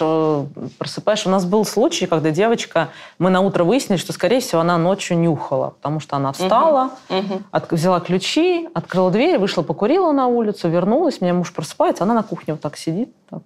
просыпаешь. 0.79 1.25
У 1.27 1.31
нас 1.31 1.45
был 1.45 1.65
случай, 1.65 2.07
когда 2.07 2.33
девочка, 2.33 2.89
мы 3.21 3.31
на 3.31 3.43
утро 3.43 3.63
выяснили, 3.63 3.99
что, 3.99 4.13
скорее 4.13 4.41
всего, 4.41 4.63
она 4.63 4.79
ночью 4.79 5.17
нюхала, 5.17 5.71
потому 5.81 6.01
что 6.01 6.17
она 6.17 6.33
встала, 6.33 6.91
Мгм. 7.09 7.45
от- 7.53 7.71
взяла 7.71 8.01
ключи, 8.01 8.69
открыла 8.75 9.13
дверь, 9.13 9.39
вышла, 9.39 9.63
покурила 9.63 10.11
на 10.11 10.27
улицу, 10.27 10.69
вернулась, 10.69 11.21
меня 11.21 11.35
муж 11.35 11.53
просыпается, 11.53 12.03
она 12.03 12.15
на 12.15 12.25
кухне 12.25 12.55
вот 12.55 12.61
так 12.61 12.77
сидит. 12.77 13.11
так. 13.31 13.43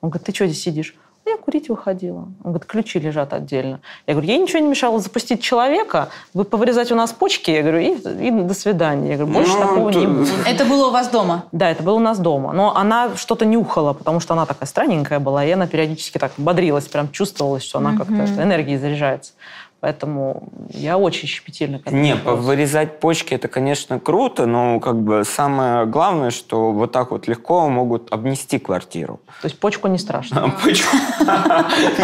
Он 0.00 0.10
говорит, 0.10 0.26
ты 0.26 0.34
что 0.34 0.46
здесь 0.46 0.62
сидишь? 0.62 0.94
«Ну, 1.26 1.32
Я 1.32 1.36
курить 1.36 1.68
выходила. 1.68 2.20
Он 2.42 2.52
говорит, 2.52 2.64
ключи 2.64 2.98
лежат 2.98 3.34
отдельно. 3.34 3.80
Я 4.06 4.14
говорю, 4.14 4.26
ей 4.30 4.38
ничего 4.38 4.58
не 4.60 4.68
мешало 4.68 4.98
запустить 5.00 5.42
человека, 5.42 6.08
вы 6.32 6.44
повырезать 6.44 6.90
у 6.92 6.94
нас 6.94 7.12
почки, 7.12 7.50
я 7.50 7.60
говорю, 7.60 7.78
и, 7.78 7.90
и 8.26 8.30
до 8.30 8.54
свидания. 8.54 9.10
Я 9.10 9.16
говорю, 9.18 9.34
больше 9.34 9.52
Ну, 9.52 9.60
такого 9.60 9.90
не 9.90 10.06
то- 10.06 10.10
будет. 10.10 10.28
Это 10.46 10.64
было 10.64 10.88
у 10.88 10.90
вас 10.90 11.08
дома? 11.10 11.44
Да, 11.52 11.68
это 11.70 11.82
было 11.82 11.94
у 11.96 11.98
нас 12.00 12.18
дома. 12.18 12.54
Но 12.54 12.74
она 12.74 13.14
что-то 13.16 13.44
нюхала, 13.44 13.92
потому 13.92 14.18
что 14.20 14.32
она 14.32 14.46
такая 14.46 14.66
странненькая 14.66 15.18
была, 15.20 15.44
и 15.44 15.50
она 15.50 15.66
периодически 15.66 16.16
так 16.16 16.32
бодрилась, 16.38 16.88
прям 16.88 17.10
чувствовалось, 17.12 17.64
что 17.64 17.78
она 17.80 17.96
как-то 17.98 18.26
что 18.26 18.42
энергией 18.42 18.78
заряжается. 18.78 19.32
Поэтому 19.80 20.42
я 20.68 20.98
очень 20.98 21.26
щепетильна 21.26 21.78
к 21.78 21.86
этому 21.86 22.02
Не, 22.02 22.14
вопросу. 22.14 22.42
вырезать 22.42 23.00
почки 23.00 23.32
это, 23.32 23.48
конечно, 23.48 23.98
круто, 23.98 24.44
но 24.44 24.78
как 24.78 24.96
бы 25.00 25.24
самое 25.24 25.86
главное, 25.86 26.30
что 26.30 26.70
вот 26.72 26.92
так 26.92 27.10
вот 27.12 27.26
легко 27.28 27.66
могут 27.70 28.12
обнести 28.12 28.58
квартиру. 28.58 29.20
То 29.40 29.46
есть 29.48 29.58
почку 29.58 29.88
не 29.88 29.96
страшно. 29.98 30.54
Почку. 30.62 30.94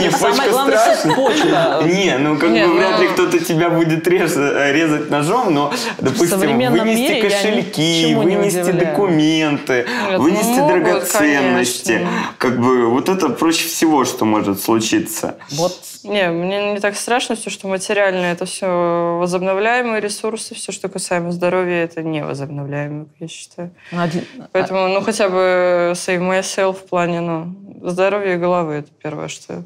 Не, 0.00 0.10
Самое 0.10 0.36
почка 0.36 0.50
главное, 0.50 0.78
страшно. 0.78 1.12
что 1.12 1.22
почка. 1.22 1.80
Не, 1.84 2.16
ну 2.18 2.38
как 2.38 2.50
бы 2.50 2.58
ну- 2.66 2.76
вряд 2.76 3.00
ли 3.00 3.08
кто-то 3.08 3.38
тебя 3.44 3.68
будет 3.68 4.06
реза- 4.08 4.72
резать 4.72 5.10
ножом, 5.10 5.52
но, 5.52 5.70
допустим, 5.98 6.38
вынести 6.70 7.20
кошельки, 7.20 8.14
вынести 8.14 8.70
документы, 8.72 9.86
Нет, 10.10 10.18
вынести 10.18 10.56
драгоценности. 10.66 12.06
Как 12.38 12.58
бы 12.58 12.88
вот 12.88 13.08
это 13.10 13.28
проще 13.28 13.68
всего, 13.68 14.04
что 14.06 14.24
может 14.24 14.62
случиться. 14.62 15.36
Вот 15.52 15.76
Не, 16.04 16.30
мне 16.30 16.72
не 16.74 16.80
так 16.80 16.96
страшно 16.96 17.34
все, 17.36 17.50
что 17.50 17.65
материальное, 17.66 18.32
это 18.32 18.44
все 18.44 19.18
возобновляемые 19.20 20.00
ресурсы, 20.00 20.54
все, 20.54 20.72
что 20.72 20.88
касаемо 20.88 21.32
здоровья, 21.32 21.84
это 21.84 22.02
не 22.02 22.24
возобновляемые, 22.24 23.06
я 23.20 23.28
считаю. 23.28 23.70
один- 23.92 24.24
Поэтому, 24.52 24.88
ну, 24.88 25.00
хотя 25.02 25.28
бы 25.28 25.92
save 25.94 26.20
myself 26.20 26.74
в 26.74 26.86
плане, 26.88 27.20
ну, 27.20 27.54
здоровья 27.82 28.34
и 28.34 28.38
головы, 28.38 28.74
это 28.74 28.88
первое, 29.02 29.28
что... 29.28 29.64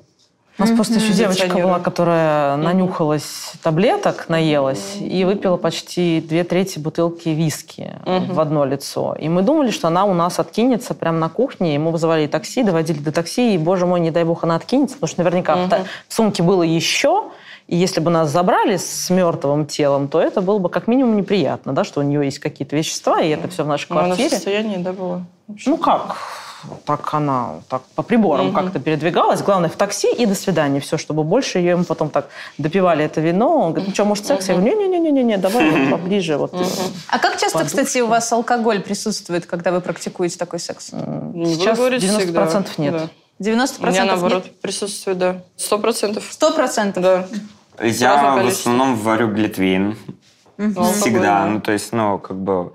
У 0.58 0.62
нас 0.62 0.72
просто 0.72 0.94
еще 0.96 1.14
девочка 1.14 1.46
была, 1.56 1.78
которая 1.80 2.56
нанюхалась 2.58 3.54
таблеток, 3.62 4.28
наелась 4.28 4.96
и 5.00 5.24
выпила 5.24 5.56
почти 5.56 6.20
две 6.20 6.44
трети 6.44 6.78
бутылки 6.78 7.30
виски 7.30 7.92
в 8.04 8.38
одно 8.38 8.66
лицо. 8.66 9.16
И 9.18 9.30
мы 9.30 9.40
думали, 9.40 9.70
что 9.70 9.88
она 9.88 10.04
у 10.04 10.12
нас 10.12 10.38
откинется 10.38 10.92
прямо 10.92 11.16
на 11.18 11.30
кухне. 11.30 11.74
И 11.76 11.78
мы 11.78 11.90
вызывали 11.92 12.26
такси, 12.26 12.62
доводили 12.62 12.98
до 12.98 13.10
такси, 13.10 13.54
и, 13.54 13.58
боже 13.58 13.86
мой, 13.86 14.00
не 14.00 14.10
дай 14.10 14.24
бог, 14.24 14.44
она 14.44 14.56
откинется, 14.56 14.96
потому 14.96 15.08
что 15.08 15.22
наверняка 15.22 15.56
в 15.56 15.68
та- 15.70 15.78
Мгм. 15.78 15.86
в 16.08 16.12
сумке 16.12 16.42
было 16.42 16.62
еще. 16.62 17.30
И 17.70 17.76
если 17.76 18.00
бы 18.00 18.10
нас 18.10 18.30
забрали 18.30 18.76
с 18.78 19.08
мертвым 19.10 19.64
телом, 19.64 20.08
то 20.08 20.20
это 20.20 20.40
было 20.40 20.58
бы 20.58 20.68
как 20.68 20.88
минимум 20.88 21.16
неприятно, 21.16 21.72
да, 21.72 21.84
что 21.84 22.00
у 22.00 22.02
нее 22.02 22.24
есть 22.24 22.40
какие-то 22.40 22.74
вещества, 22.74 23.20
и 23.20 23.28
это 23.28 23.46
все 23.46 23.62
в 23.62 23.68
нашей 23.68 23.86
Ну, 23.90 23.96
она 23.98 24.04
в 24.06 24.08
квартире. 24.08 24.30
состоянии, 24.30 24.76
да, 24.78 24.92
была? 24.92 25.22
Ну 25.66 25.76
как? 25.76 26.16
Так 26.84 27.14
она 27.14 27.60
так 27.68 27.82
по 27.94 28.02
приборам 28.02 28.46
Мгм. 28.48 28.54
как-то 28.56 28.80
передвигалась. 28.80 29.40
Главное, 29.40 29.70
в 29.70 29.76
такси 29.76 30.12
и 30.12 30.26
до 30.26 30.34
свидания. 30.34 30.80
Все, 30.80 30.98
чтобы 30.98 31.22
больше 31.22 31.58
ее 31.58 31.70
ему 31.70 31.84
потом 31.84 32.10
так 32.10 32.28
допивали 32.58 33.04
это 33.04 33.20
вино. 33.20 33.56
Он 33.60 33.68
говорит, 33.70 33.88
ну 33.88 33.94
что, 33.94 34.04
может, 34.04 34.26
секс? 34.26 34.48
Я 34.48 34.56
говорю, 34.56 34.76
не-не-не-не, 34.76 35.38
давай 35.38 35.70
вот 35.70 35.90
поближе. 36.00 36.36
Вот. 36.38 36.52
э, 36.52 36.64
А 37.08 37.18
как 37.20 37.38
часто, 37.38 37.58
Подушка. 37.58 37.78
кстати, 37.84 38.00
у 38.02 38.08
вас 38.08 38.30
алкоголь 38.32 38.80
присутствует, 38.80 39.46
когда 39.46 39.70
вы 39.70 39.80
практикуете 39.80 40.36
такой 40.36 40.58
секс? 40.58 40.90
буду 40.90 41.46
Сейчас 41.54 41.78
говорить 41.78 42.02
90% 42.02 42.64
всегда. 42.68 42.82
нет. 42.82 42.92
Да. 42.94 43.08
90% 43.52 43.76
У 43.80 43.86
меня, 43.86 44.04
наоборот, 44.04 44.44
нет? 44.44 44.60
присутствует, 44.60 45.16
да. 45.18 45.36
Сто 45.56 45.78
процентов. 45.78 46.24
100%? 46.30 47.00
Да. 47.00 47.26
Я 47.82 48.36
в 48.36 48.46
основном 48.46 48.96
варю 48.96 49.28
глитвин. 49.28 49.96
Всегда. 50.56 51.20
да. 51.20 51.46
Ну, 51.46 51.60
то 51.60 51.72
есть, 51.72 51.92
ну, 51.92 52.18
как 52.18 52.36
бы... 52.36 52.72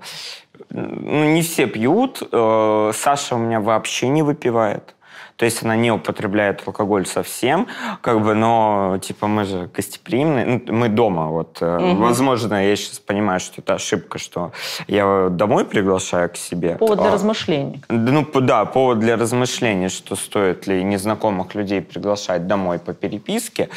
ну, 0.70 1.24
не 1.32 1.42
все 1.42 1.66
пьют. 1.66 2.20
Э, 2.32 2.90
Саша 2.92 3.36
у 3.36 3.38
меня 3.38 3.60
вообще 3.60 4.08
не 4.08 4.22
выпивает. 4.22 4.95
То 5.36 5.44
есть 5.44 5.62
она 5.62 5.76
не 5.76 5.92
употребляет 5.92 6.62
алкоголь 6.66 7.06
совсем, 7.06 7.66
как 8.00 8.22
бы, 8.22 8.34
но 8.34 8.98
типа 9.02 9.26
мы 9.26 9.44
же 9.44 9.68
гостеприимные, 9.74 10.46
ну, 10.46 10.72
мы 10.72 10.88
дома, 10.88 11.26
вот. 11.26 11.60
Угу. 11.60 11.96
Возможно, 11.96 12.66
я 12.66 12.74
сейчас 12.76 12.98
понимаю, 12.98 13.40
что 13.40 13.60
это 13.60 13.74
ошибка, 13.74 14.18
что 14.18 14.52
я 14.88 15.28
домой 15.30 15.64
приглашаю 15.64 16.30
к 16.30 16.36
себе. 16.36 16.76
Повод 16.76 16.98
для 17.00 17.10
а, 17.10 17.12
размышлений. 17.12 17.82
Ну 17.88 18.26
да, 18.40 18.64
повод 18.64 19.00
для 19.00 19.16
размышлений, 19.16 19.88
что 19.88 20.16
стоит 20.16 20.66
ли 20.66 20.82
незнакомых 20.82 21.54
людей 21.54 21.82
приглашать 21.82 22.46
домой 22.46 22.78
по 22.78 22.94
переписке. 22.94 23.68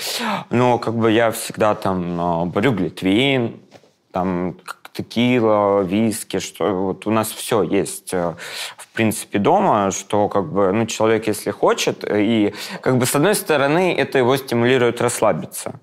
Но 0.50 0.78
как 0.80 0.96
бы 0.96 1.12
я 1.12 1.32
всегда 1.32 1.76
там 1.76 2.22
а, 2.22 2.46
борю 2.46 2.72
глитвин, 2.72 3.60
там 4.12 4.56
текила, 5.00 5.82
виски, 5.82 6.40
что 6.40 6.74
вот 6.74 7.08
у 7.08 7.12
нас 7.12 7.32
все 7.32 7.64
есть 7.64 8.14
э, 8.14 8.34
в 8.78 8.88
принципе 9.00 9.40
дома, 9.40 9.92
что 9.92 10.28
как 10.28 10.52
бы 10.52 10.74
ну 10.74 10.86
человек 10.86 11.28
если 11.28 11.52
хочет 11.52 12.04
и 12.04 12.54
как 12.82 12.98
бы 12.98 13.06
с 13.06 13.16
одной 13.16 13.34
стороны 13.34 13.96
это 13.98 14.18
его 14.18 14.36
стимулирует 14.36 15.02
расслабиться. 15.02 15.80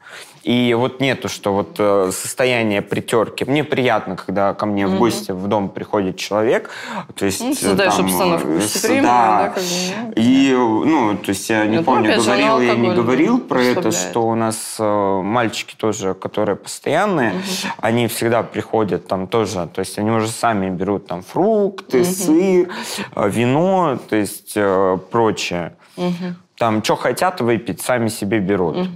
И 0.46 0.74
вот 0.74 1.00
нету, 1.00 1.28
что 1.28 1.52
вот 1.52 1.74
э, 1.78 2.10
состояние 2.12 2.80
притерки. 2.80 3.44
Мне 3.44 3.64
приятно, 3.64 4.14
когда 4.14 4.54
ко 4.54 4.64
мне 4.64 4.84
mm-hmm. 4.84 4.94
в 4.94 4.98
гости 4.98 5.32
в 5.32 5.48
дом 5.48 5.68
приходит 5.68 6.18
человек. 6.18 6.70
То 7.16 7.26
есть, 7.26 7.40
ну, 7.40 7.52
создаешь 7.52 7.94
там, 7.94 8.06
обстановку 8.06 8.48
э, 8.48 8.54
гостеприимную, 8.58 9.02
да. 9.02 9.42
да, 9.42 9.48
как 9.48 9.62
бы, 9.64 9.68
ну, 9.96 10.12
и, 10.14 10.52
ну, 10.52 11.16
то 11.16 11.30
есть 11.30 11.50
я 11.50 11.64
не 11.64 11.70
Нет, 11.70 11.80
ну, 11.80 11.84
помню, 11.84 12.16
говорил 12.16 12.60
я 12.60 12.74
не 12.76 12.94
говорил 12.94 13.40
про 13.40 13.60
это, 13.60 13.90
что 13.90 14.20
у 14.28 14.36
нас 14.36 14.76
э, 14.78 15.20
мальчики 15.20 15.74
тоже, 15.74 16.14
которые 16.14 16.54
постоянные, 16.54 17.32
mm-hmm. 17.32 17.68
они 17.80 18.06
всегда 18.06 18.44
приходят 18.44 19.08
там 19.08 19.26
тоже, 19.26 19.68
то 19.74 19.80
есть 19.80 19.98
они 19.98 20.12
уже 20.12 20.28
сами 20.28 20.70
берут 20.70 21.08
там 21.08 21.22
фрукты, 21.22 22.02
mm-hmm. 22.02 22.04
сыр, 22.04 22.68
э, 22.98 23.02
вино, 23.14 23.98
то 24.08 24.16
есть 24.16 24.52
э, 24.56 24.98
прочее. 25.10 25.76
Mm-hmm 25.96 26.34
там, 26.58 26.82
что 26.82 26.96
хотят 26.96 27.40
выпить, 27.40 27.80
сами 27.80 28.08
себе 28.08 28.38
берут. 28.40 28.76
Угу. 28.76 28.88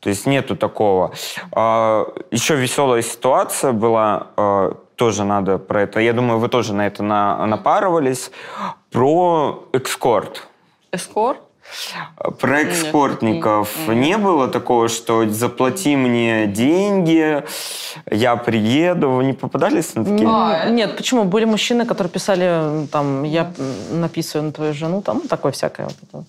То 0.00 0.08
есть 0.08 0.26
нету 0.26 0.56
такого. 0.56 1.12
А, 1.52 2.06
еще 2.30 2.56
веселая 2.56 3.02
ситуация 3.02 3.72
была, 3.72 4.28
а, 4.36 4.76
тоже 4.96 5.24
надо 5.24 5.58
про 5.58 5.82
это, 5.82 6.00
я 6.00 6.12
думаю, 6.12 6.38
вы 6.38 6.48
тоже 6.48 6.74
на 6.74 6.86
это 6.86 7.02
на, 7.02 7.46
напарывались, 7.46 8.30
про 8.90 9.64
экскорт. 9.72 10.46
Эскорт? 10.92 11.38
Про 12.40 12.60
экспортников 12.60 13.70
Нет. 13.88 13.96
не 13.96 14.18
было 14.18 14.48
такого, 14.48 14.88
что 14.88 15.28
заплати 15.28 15.96
мне 15.96 16.46
деньги, 16.46 17.44
я 18.10 18.36
приеду. 18.36 19.10
Вы 19.10 19.24
не 19.24 19.32
попадались 19.32 19.94
на 19.94 20.04
такие? 20.04 20.28
А, 20.28 20.68
нет, 20.68 20.96
почему? 20.96 21.24
Были 21.24 21.44
мужчины, 21.44 21.84
которые 21.84 22.10
писали, 22.10 22.86
там, 22.88 23.24
я 23.24 23.52
написываю 23.90 24.46
на 24.46 24.52
твою 24.52 24.74
жену, 24.74 25.02
там, 25.02 25.22
такое 25.28 25.52
всякое 25.52 25.86
вот 25.86 25.96
это 26.02 26.24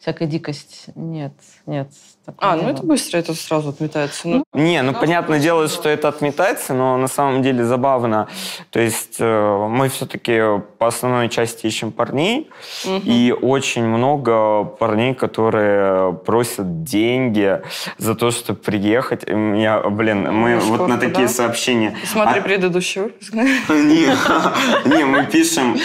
всякая 0.00 0.26
дикость. 0.26 0.86
Нет, 0.94 1.32
нет. 1.66 1.88
А, 2.38 2.56
ну 2.56 2.68
это 2.68 2.82
быстро, 2.82 3.18
это 3.18 3.34
сразу 3.34 3.70
отметается. 3.70 4.28
Ну, 4.28 4.44
не, 4.52 4.82
ну 4.82 4.92
понятное 4.92 5.40
дело, 5.40 5.68
что 5.68 5.88
это 5.88 6.08
отметается, 6.08 6.74
но 6.74 6.96
на 6.96 7.08
самом 7.08 7.42
деле 7.42 7.64
забавно. 7.64 8.28
То 8.70 8.80
есть 8.80 9.16
э, 9.18 9.66
мы 9.68 9.88
все-таки 9.88 10.60
по 10.78 10.88
основной 10.88 11.28
части 11.28 11.66
ищем 11.66 11.92
парней, 11.92 12.50
угу. 12.84 13.00
и 13.04 13.32
очень 13.32 13.84
много 13.84 14.64
парней, 14.64 15.14
которые 15.14 16.12
просят 16.12 16.84
деньги 16.84 17.60
за 17.98 18.14
то, 18.14 18.30
чтобы 18.30 18.58
приехать. 18.60 19.24
Я, 19.26 19.82
блин, 19.88 20.32
мы 20.32 20.56
ну, 20.56 20.76
вот 20.76 20.88
на 20.88 20.98
такие 20.98 21.26
да? 21.26 21.32
сообщения... 21.32 21.96
Смотри 22.04 22.40
а... 22.40 22.42
предыдущий 22.42 23.02
выпуск. 23.02 23.32
Не, 23.34 25.04
мы 25.04 25.24
пишем 25.26 25.78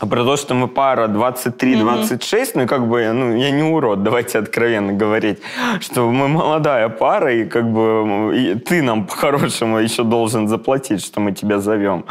а 0.00 0.06
про 0.06 0.24
то, 0.24 0.36
что 0.36 0.54
мы 0.54 0.66
пара 0.66 1.06
23-26, 1.06 2.18
mm-hmm. 2.18 2.50
ну, 2.54 2.66
как 2.66 2.88
бы, 2.88 3.12
ну, 3.12 3.36
я 3.36 3.50
не 3.52 3.62
урод, 3.62 4.02
давайте 4.02 4.38
откровенно 4.38 4.92
говорить, 4.92 5.38
что 5.80 6.10
мы 6.10 6.26
молодая 6.26 6.88
пара, 6.88 7.32
и 7.32 7.44
как 7.44 7.72
бы 7.72 8.32
и 8.34 8.54
ты 8.56 8.82
нам 8.82 9.06
по-хорошему 9.06 9.78
еще 9.78 10.02
должен 10.02 10.48
заплатить, 10.48 11.04
что 11.04 11.20
мы 11.20 11.32
тебя 11.32 11.60
зовем. 11.60 12.06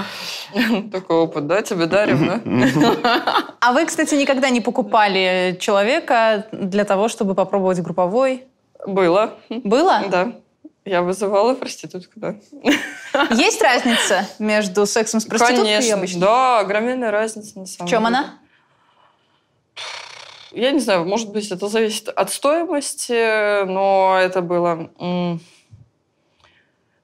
Такой 0.91 1.17
опыт, 1.17 1.47
да, 1.47 1.61
тебе 1.61 1.85
дарим, 1.85 2.25
да? 2.25 2.39
А 3.59 3.73
вы, 3.73 3.85
кстати, 3.85 4.15
никогда 4.15 4.49
не 4.49 4.61
покупали 4.61 5.57
человека 5.59 6.45
для 6.51 6.85
того, 6.85 7.09
чтобы 7.09 7.35
попробовать 7.35 7.81
групповой? 7.81 8.43
Было. 8.87 9.33
Было? 9.49 10.03
Да. 10.09 10.31
Я 10.85 11.01
вызывала 11.01 11.53
проститутку, 11.53 12.13
да. 12.19 12.35
Есть 13.31 13.61
разница 13.61 14.27
между 14.37 14.85
сексом 14.85 15.21
с 15.21 15.25
проституткой 15.25 15.63
Конечно, 15.65 15.87
и 15.87 15.91
обычным? 15.91 16.21
Да, 16.21 16.59
огроменная 16.59 17.11
разница 17.11 17.57
на 17.59 17.65
самом 17.65 17.87
В 17.87 17.89
чем 17.89 18.03
деле. 18.03 18.17
она? 18.17 18.39
Я 20.51 20.71
не 20.71 20.79
знаю, 20.79 21.05
может 21.05 21.31
быть, 21.31 21.49
это 21.51 21.67
зависит 21.67 22.09
от 22.09 22.31
стоимости, 22.31 23.65
но 23.65 24.17
это 24.19 24.41
было... 24.41 24.89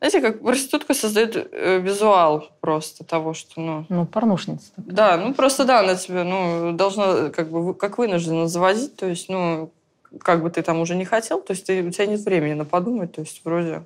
Знаете, 0.01 0.22
как 0.22 0.41
проститутка 0.41 0.93
создает 0.93 1.35
э, 1.35 1.80
визуал 1.80 2.51
просто 2.61 3.03
того, 3.03 3.34
что, 3.34 3.60
ну... 3.60 3.85
Ну, 3.89 4.06
порнушница. 4.06 4.72
Такая. 4.73 4.93
Да, 4.93 5.18
ну 5.18 5.34
просто 5.34 5.65
да, 5.65 5.80
она 5.80 5.95
тебя, 5.95 6.23
ну, 6.23 6.72
должна 6.72 7.30
как 7.31 7.49
бы 7.49 7.73
как 7.73 7.97
вынуждена 7.97 8.47
завозить, 8.47 8.95
то 8.95 9.07
есть, 9.07 9.27
ну, 9.27 9.73
как 10.22 10.41
бы 10.41 10.49
ты 10.49 10.61
там 10.61 10.80
уже 10.80 10.95
не 10.95 11.06
хотел, 11.06 11.41
то 11.41 11.52
есть 11.52 11.65
ты, 11.65 11.84
у 11.84 11.91
тебя 11.91 12.06
нет 12.06 12.19
времени 12.22 12.53
на 12.53 12.65
подумать, 12.65 13.14
то 13.14 13.22
есть 13.22 13.41
вроде 13.44 13.86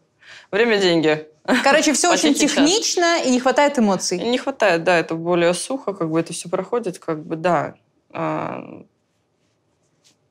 время– 0.52 0.78
деньги. 0.82 1.28
Короче, 1.64 1.94
все 1.94 2.12
очень 2.12 2.34
технично 2.34 3.22
и 3.22 3.30
не 3.30 3.40
хватает 3.40 3.78
эмоций. 3.78 4.18
Не 4.18 4.38
хватает, 4.38 4.84
да, 4.84 4.98
это 4.98 5.16
более 5.16 5.54
сухо, 5.54 5.94
как 5.94 6.10
бы 6.10 6.20
это 6.20 6.32
все 6.34 6.50
проходит, 6.50 7.00
как 7.00 7.26
бы, 7.26 7.36
да. 7.36 7.76
А, 8.12 8.84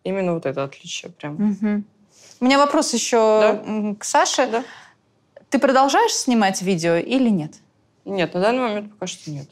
именно 0.04 0.34
вот 0.34 0.46
это 0.46 0.64
отличие 0.64 1.12
прям. 1.12 1.34
Угу. 1.34 1.84
У 2.40 2.44
меня 2.44 2.58
вопрос 2.58 2.94
еще 2.94 3.62
да? 3.64 3.94
к 3.98 4.04
Саше. 4.04 4.46
Да. 4.46 4.64
Ты 5.50 5.58
продолжаешь 5.58 6.12
снимать 6.12 6.62
видео 6.62 6.96
или 6.96 7.28
нет? 7.28 7.54
Нет, 8.04 8.34
на 8.34 8.40
данный 8.40 8.60
момент 8.60 8.92
пока 8.92 9.06
что 9.06 9.30
нет. 9.30 9.48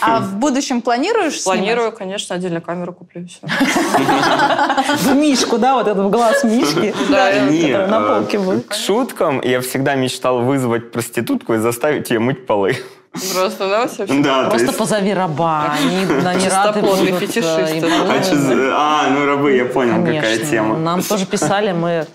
А 0.00 0.20
в 0.20 0.36
будущем 0.36 0.82
планируешь 0.82 1.42
Планирую, 1.44 1.88
снимать? 1.88 1.98
конечно, 1.98 2.36
отдельно 2.36 2.60
камеру 2.60 2.92
куплю. 2.92 3.26
Все. 3.26 3.40
В 4.98 5.14
Мишку, 5.14 5.58
да, 5.58 5.74
вот 5.74 5.86
этот 5.86 6.04
в 6.04 6.10
глаз 6.10 6.44
Мишки, 6.44 6.94
который 7.08 7.86
на 7.88 8.00
полке 8.00 8.38
будет. 8.38 8.66
К 8.66 8.74
шуткам 8.74 9.40
я 9.42 9.60
всегда 9.60 9.94
мечтал 9.94 10.42
вызвать 10.42 10.90
проститутку 10.92 11.54
и 11.54 11.58
заставить 11.58 12.10
ее 12.10 12.18
мыть 12.18 12.46
полы. 12.46 12.76
Просто, 13.12 13.68
да, 13.68 13.86
все? 13.88 14.06
Да, 14.06 14.48
Просто 14.48 14.68
есть... 14.68 14.78
позови 14.78 15.12
раба, 15.12 15.74
они, 15.78 16.26
они 16.26 16.48
рады 16.48 16.80
будут. 16.80 17.10
Э, 17.10 17.18
фетишисты. 17.20 18.70
А, 18.72 19.08
ну 19.10 19.26
рабы, 19.26 19.52
я 19.52 19.66
понял, 19.66 20.04
какая 20.04 20.38
тема. 20.38 20.78
Нам 20.78 21.02
тоже 21.02 21.26
писали, 21.26 21.72
мы 21.72 22.06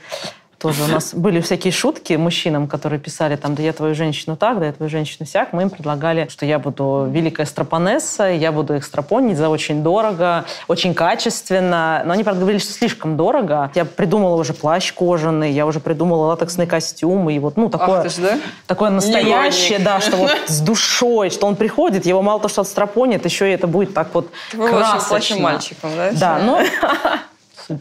тоже 0.57 0.83
у 0.83 0.87
нас 0.87 1.13
были 1.13 1.39
всякие 1.39 1.71
шутки 1.71 2.13
мужчинам, 2.13 2.67
которые 2.67 2.99
писали 2.99 3.35
там, 3.35 3.53
да 3.53 3.61
я 3.61 3.73
твою 3.73 3.93
женщину 3.93 4.35
так, 4.35 4.59
да 4.59 4.65
я 4.65 4.73
твою 4.73 4.89
женщину 4.89 5.25
сяк. 5.27 5.53
Мы 5.53 5.63
им 5.63 5.69
предлагали, 5.69 6.27
что 6.29 6.45
я 6.45 6.57
буду 6.57 7.07
великая 7.11 7.45
стропонесса, 7.45 8.23
я 8.23 8.51
буду 8.51 8.75
их 8.75 8.83
стропонить 8.83 9.37
за 9.37 9.49
очень 9.49 9.83
дорого, 9.83 10.45
очень 10.67 10.95
качественно. 10.95 12.01
Но 12.05 12.13
они, 12.13 12.23
правда, 12.23 12.41
говорили, 12.41 12.59
что 12.59 12.73
слишком 12.73 13.17
дорого. 13.17 13.71
Я 13.75 13.85
придумала 13.85 14.35
уже 14.35 14.53
плащ 14.53 14.91
кожаный, 14.93 15.51
я 15.51 15.67
уже 15.67 15.79
придумала 15.79 16.27
латексный 16.27 16.65
костюм. 16.65 17.29
И 17.29 17.37
вот, 17.37 17.55
ну, 17.55 17.69
такое, 17.69 18.01
Ах, 18.01 18.09
ж, 18.09 18.15
да? 18.15 18.39
такое 18.65 18.89
настоящее, 18.89 19.79
да, 19.79 19.99
что 19.99 20.17
вот 20.17 20.31
с 20.47 20.59
душой, 20.61 21.29
что 21.29 21.45
он 21.45 21.55
приходит, 21.55 22.05
его 22.07 22.23
мало 22.23 22.39
то, 22.39 22.47
что 22.47 22.61
отстропонит, 22.61 23.25
еще 23.25 23.49
и 23.49 23.53
это 23.53 23.67
будет 23.67 23.93
так 23.93 24.09
вот 24.13 24.31
Вы 24.53 24.69
красочно. 24.69 25.39
мальчиком, 25.39 25.91
да? 25.95 26.11
Да, 26.13 26.39
ну 26.43 26.59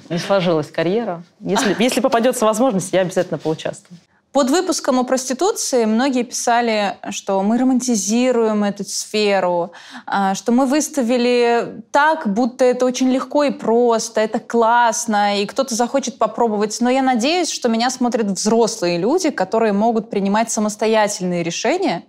не 0.08 0.18
сложилась 0.18 0.70
карьера. 0.70 1.22
Если, 1.40 1.76
если 1.78 2.00
попадется 2.00 2.44
возможность, 2.44 2.92
я 2.92 3.00
обязательно 3.02 3.38
поучаствую. 3.38 3.98
Под 4.36 4.50
выпуском 4.50 5.00
о 5.00 5.04
проституции 5.04 5.86
многие 5.86 6.22
писали, 6.22 6.98
что 7.08 7.40
мы 7.42 7.56
романтизируем 7.56 8.64
эту 8.64 8.84
сферу, 8.84 9.72
а, 10.04 10.34
что 10.34 10.52
мы 10.52 10.66
выставили 10.66 11.82
так, 11.90 12.28
будто 12.28 12.62
это 12.62 12.84
очень 12.84 13.08
легко 13.08 13.44
и 13.44 13.50
просто, 13.50 14.20
это 14.20 14.38
классно, 14.38 15.40
и 15.40 15.46
кто-то 15.46 15.74
захочет 15.74 16.18
попробовать. 16.18 16.76
Но 16.82 16.90
я 16.90 17.00
надеюсь, 17.00 17.50
что 17.50 17.70
меня 17.70 17.88
смотрят 17.88 18.26
взрослые 18.26 18.98
люди, 18.98 19.30
которые 19.30 19.72
могут 19.72 20.10
принимать 20.10 20.50
самостоятельные 20.50 21.42
решения 21.42 22.04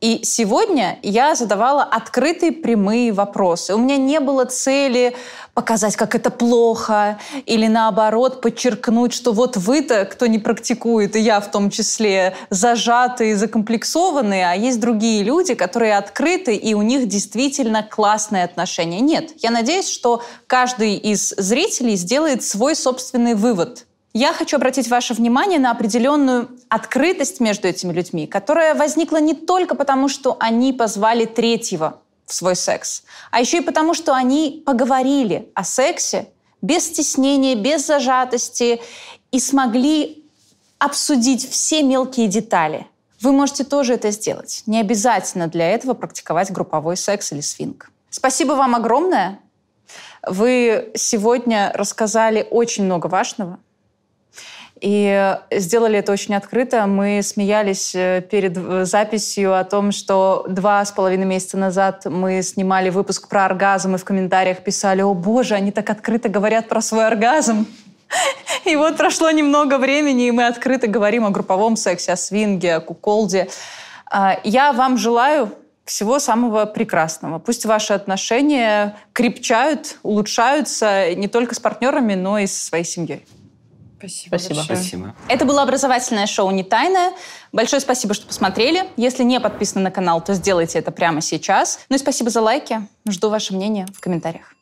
и 0.00 0.20
сегодня 0.24 0.98
я 1.02 1.34
задавала 1.34 1.82
открытые 1.82 2.52
прямые 2.52 3.12
вопросы. 3.12 3.74
У 3.74 3.78
меня 3.78 3.98
не 3.98 4.18
было 4.18 4.46
цели 4.46 5.14
показать, 5.60 5.94
как 5.94 6.14
это 6.14 6.30
плохо, 6.30 7.18
или 7.44 7.66
наоборот 7.66 8.40
подчеркнуть, 8.40 9.12
что 9.12 9.32
вот 9.32 9.58
вы-то, 9.58 10.06
кто 10.06 10.26
не 10.26 10.38
практикует, 10.38 11.16
и 11.16 11.20
я 11.20 11.38
в 11.40 11.50
том 11.50 11.68
числе, 11.68 12.34
зажатые, 12.48 13.36
закомплексованные, 13.36 14.46
а 14.48 14.54
есть 14.54 14.80
другие 14.80 15.22
люди, 15.22 15.52
которые 15.52 15.98
открыты, 15.98 16.56
и 16.56 16.72
у 16.72 16.80
них 16.80 17.08
действительно 17.08 17.82
классные 17.82 18.44
отношения. 18.44 19.00
Нет, 19.00 19.32
я 19.42 19.50
надеюсь, 19.50 19.90
что 19.90 20.22
каждый 20.46 20.96
из 20.96 21.34
зрителей 21.36 21.96
сделает 21.96 22.42
свой 22.42 22.74
собственный 22.74 23.34
вывод– 23.34 23.84
я 24.12 24.32
хочу 24.32 24.56
обратить 24.56 24.88
ваше 24.88 25.14
внимание 25.14 25.60
на 25.60 25.70
определенную 25.70 26.48
открытость 26.68 27.38
между 27.38 27.68
этими 27.68 27.92
людьми, 27.92 28.26
которая 28.26 28.74
возникла 28.74 29.20
не 29.20 29.34
только 29.34 29.76
потому, 29.76 30.08
что 30.08 30.36
они 30.40 30.72
позвали 30.72 31.26
третьего 31.26 32.00
в 32.30 32.32
свой 32.32 32.54
секс, 32.54 33.02
а 33.32 33.40
еще 33.40 33.58
и 33.58 33.60
потому, 33.60 33.92
что 33.92 34.14
они 34.14 34.62
поговорили 34.64 35.50
о 35.54 35.64
сексе 35.64 36.28
без 36.62 36.86
стеснения, 36.86 37.56
без 37.56 37.84
зажатости 37.86 38.80
и 39.32 39.40
смогли 39.40 40.24
обсудить 40.78 41.50
все 41.50 41.82
мелкие 41.82 42.28
детали. 42.28 42.86
Вы 43.20 43.32
можете 43.32 43.64
тоже 43.64 43.94
это 43.94 44.12
сделать. 44.12 44.62
Не 44.66 44.80
обязательно 44.80 45.48
для 45.48 45.70
этого 45.70 45.92
практиковать 45.94 46.52
групповой 46.52 46.96
секс 46.96 47.32
или 47.32 47.40
свинг. 47.40 47.90
Спасибо 48.10 48.52
вам 48.52 48.76
огромное. 48.76 49.40
Вы 50.22 50.92
сегодня 50.94 51.72
рассказали 51.74 52.46
очень 52.48 52.84
много 52.84 53.08
важного. 53.08 53.58
И 54.80 55.36
сделали 55.50 55.98
это 55.98 56.10
очень 56.10 56.34
открыто. 56.34 56.86
Мы 56.86 57.20
смеялись 57.22 57.94
э, 57.94 58.22
перед 58.22 58.56
э, 58.56 58.84
записью 58.86 59.54
о 59.54 59.64
том, 59.64 59.92
что 59.92 60.46
два 60.48 60.82
с 60.82 60.90
половиной 60.90 61.26
месяца 61.26 61.58
назад 61.58 62.06
мы 62.06 62.42
снимали 62.42 62.88
выпуск 62.88 63.28
про 63.28 63.44
оргазм, 63.44 63.96
и 63.96 63.98
в 63.98 64.04
комментариях 64.04 64.64
писали, 64.64 65.02
о 65.02 65.12
боже, 65.12 65.54
они 65.54 65.70
так 65.70 65.90
открыто 65.90 66.30
говорят 66.30 66.68
про 66.68 66.80
свой 66.80 67.06
оргазм. 67.06 67.66
И 68.64 68.74
вот 68.74 68.96
прошло 68.96 69.30
немного 69.30 69.78
времени, 69.78 70.26
и 70.26 70.30
мы 70.32 70.46
открыто 70.46 70.88
говорим 70.88 71.24
о 71.24 71.30
групповом 71.30 71.76
сексе, 71.76 72.12
о 72.12 72.16
свинге, 72.16 72.74
о 72.74 72.80
куколде. 72.80 73.48
А, 74.10 74.38
я 74.42 74.72
вам 74.72 74.96
желаю 74.96 75.54
всего 75.84 76.18
самого 76.18 76.66
прекрасного. 76.66 77.38
Пусть 77.38 77.64
ваши 77.66 77.92
отношения 77.92 78.96
крепчают, 79.12 79.98
улучшаются 80.02 81.14
не 81.14 81.28
только 81.28 81.54
с 81.54 81.60
партнерами, 81.60 82.14
но 82.14 82.38
и 82.38 82.46
со 82.46 82.66
своей 82.66 82.84
семьей. 82.84 83.24
Спасибо. 84.00 84.36
Спасибо. 84.38 84.62
Спасибо. 84.62 85.14
Это 85.28 85.44
было 85.44 85.62
образовательное 85.62 86.26
шоу 86.26 86.50
«Не 86.50 86.64
тайное». 86.64 87.12
Большое 87.52 87.80
спасибо, 87.80 88.14
что 88.14 88.26
посмотрели. 88.26 88.84
Если 88.96 89.22
не 89.24 89.38
подписаны 89.40 89.82
на 89.84 89.90
канал, 89.90 90.22
то 90.22 90.32
сделайте 90.32 90.78
это 90.78 90.90
прямо 90.90 91.20
сейчас. 91.20 91.80
Ну 91.90 91.96
и 91.96 91.98
спасибо 91.98 92.30
за 92.30 92.40
лайки. 92.40 92.86
Жду 93.06 93.28
ваше 93.28 93.52
мнение 93.52 93.86
в 93.94 94.00
комментариях. 94.00 94.54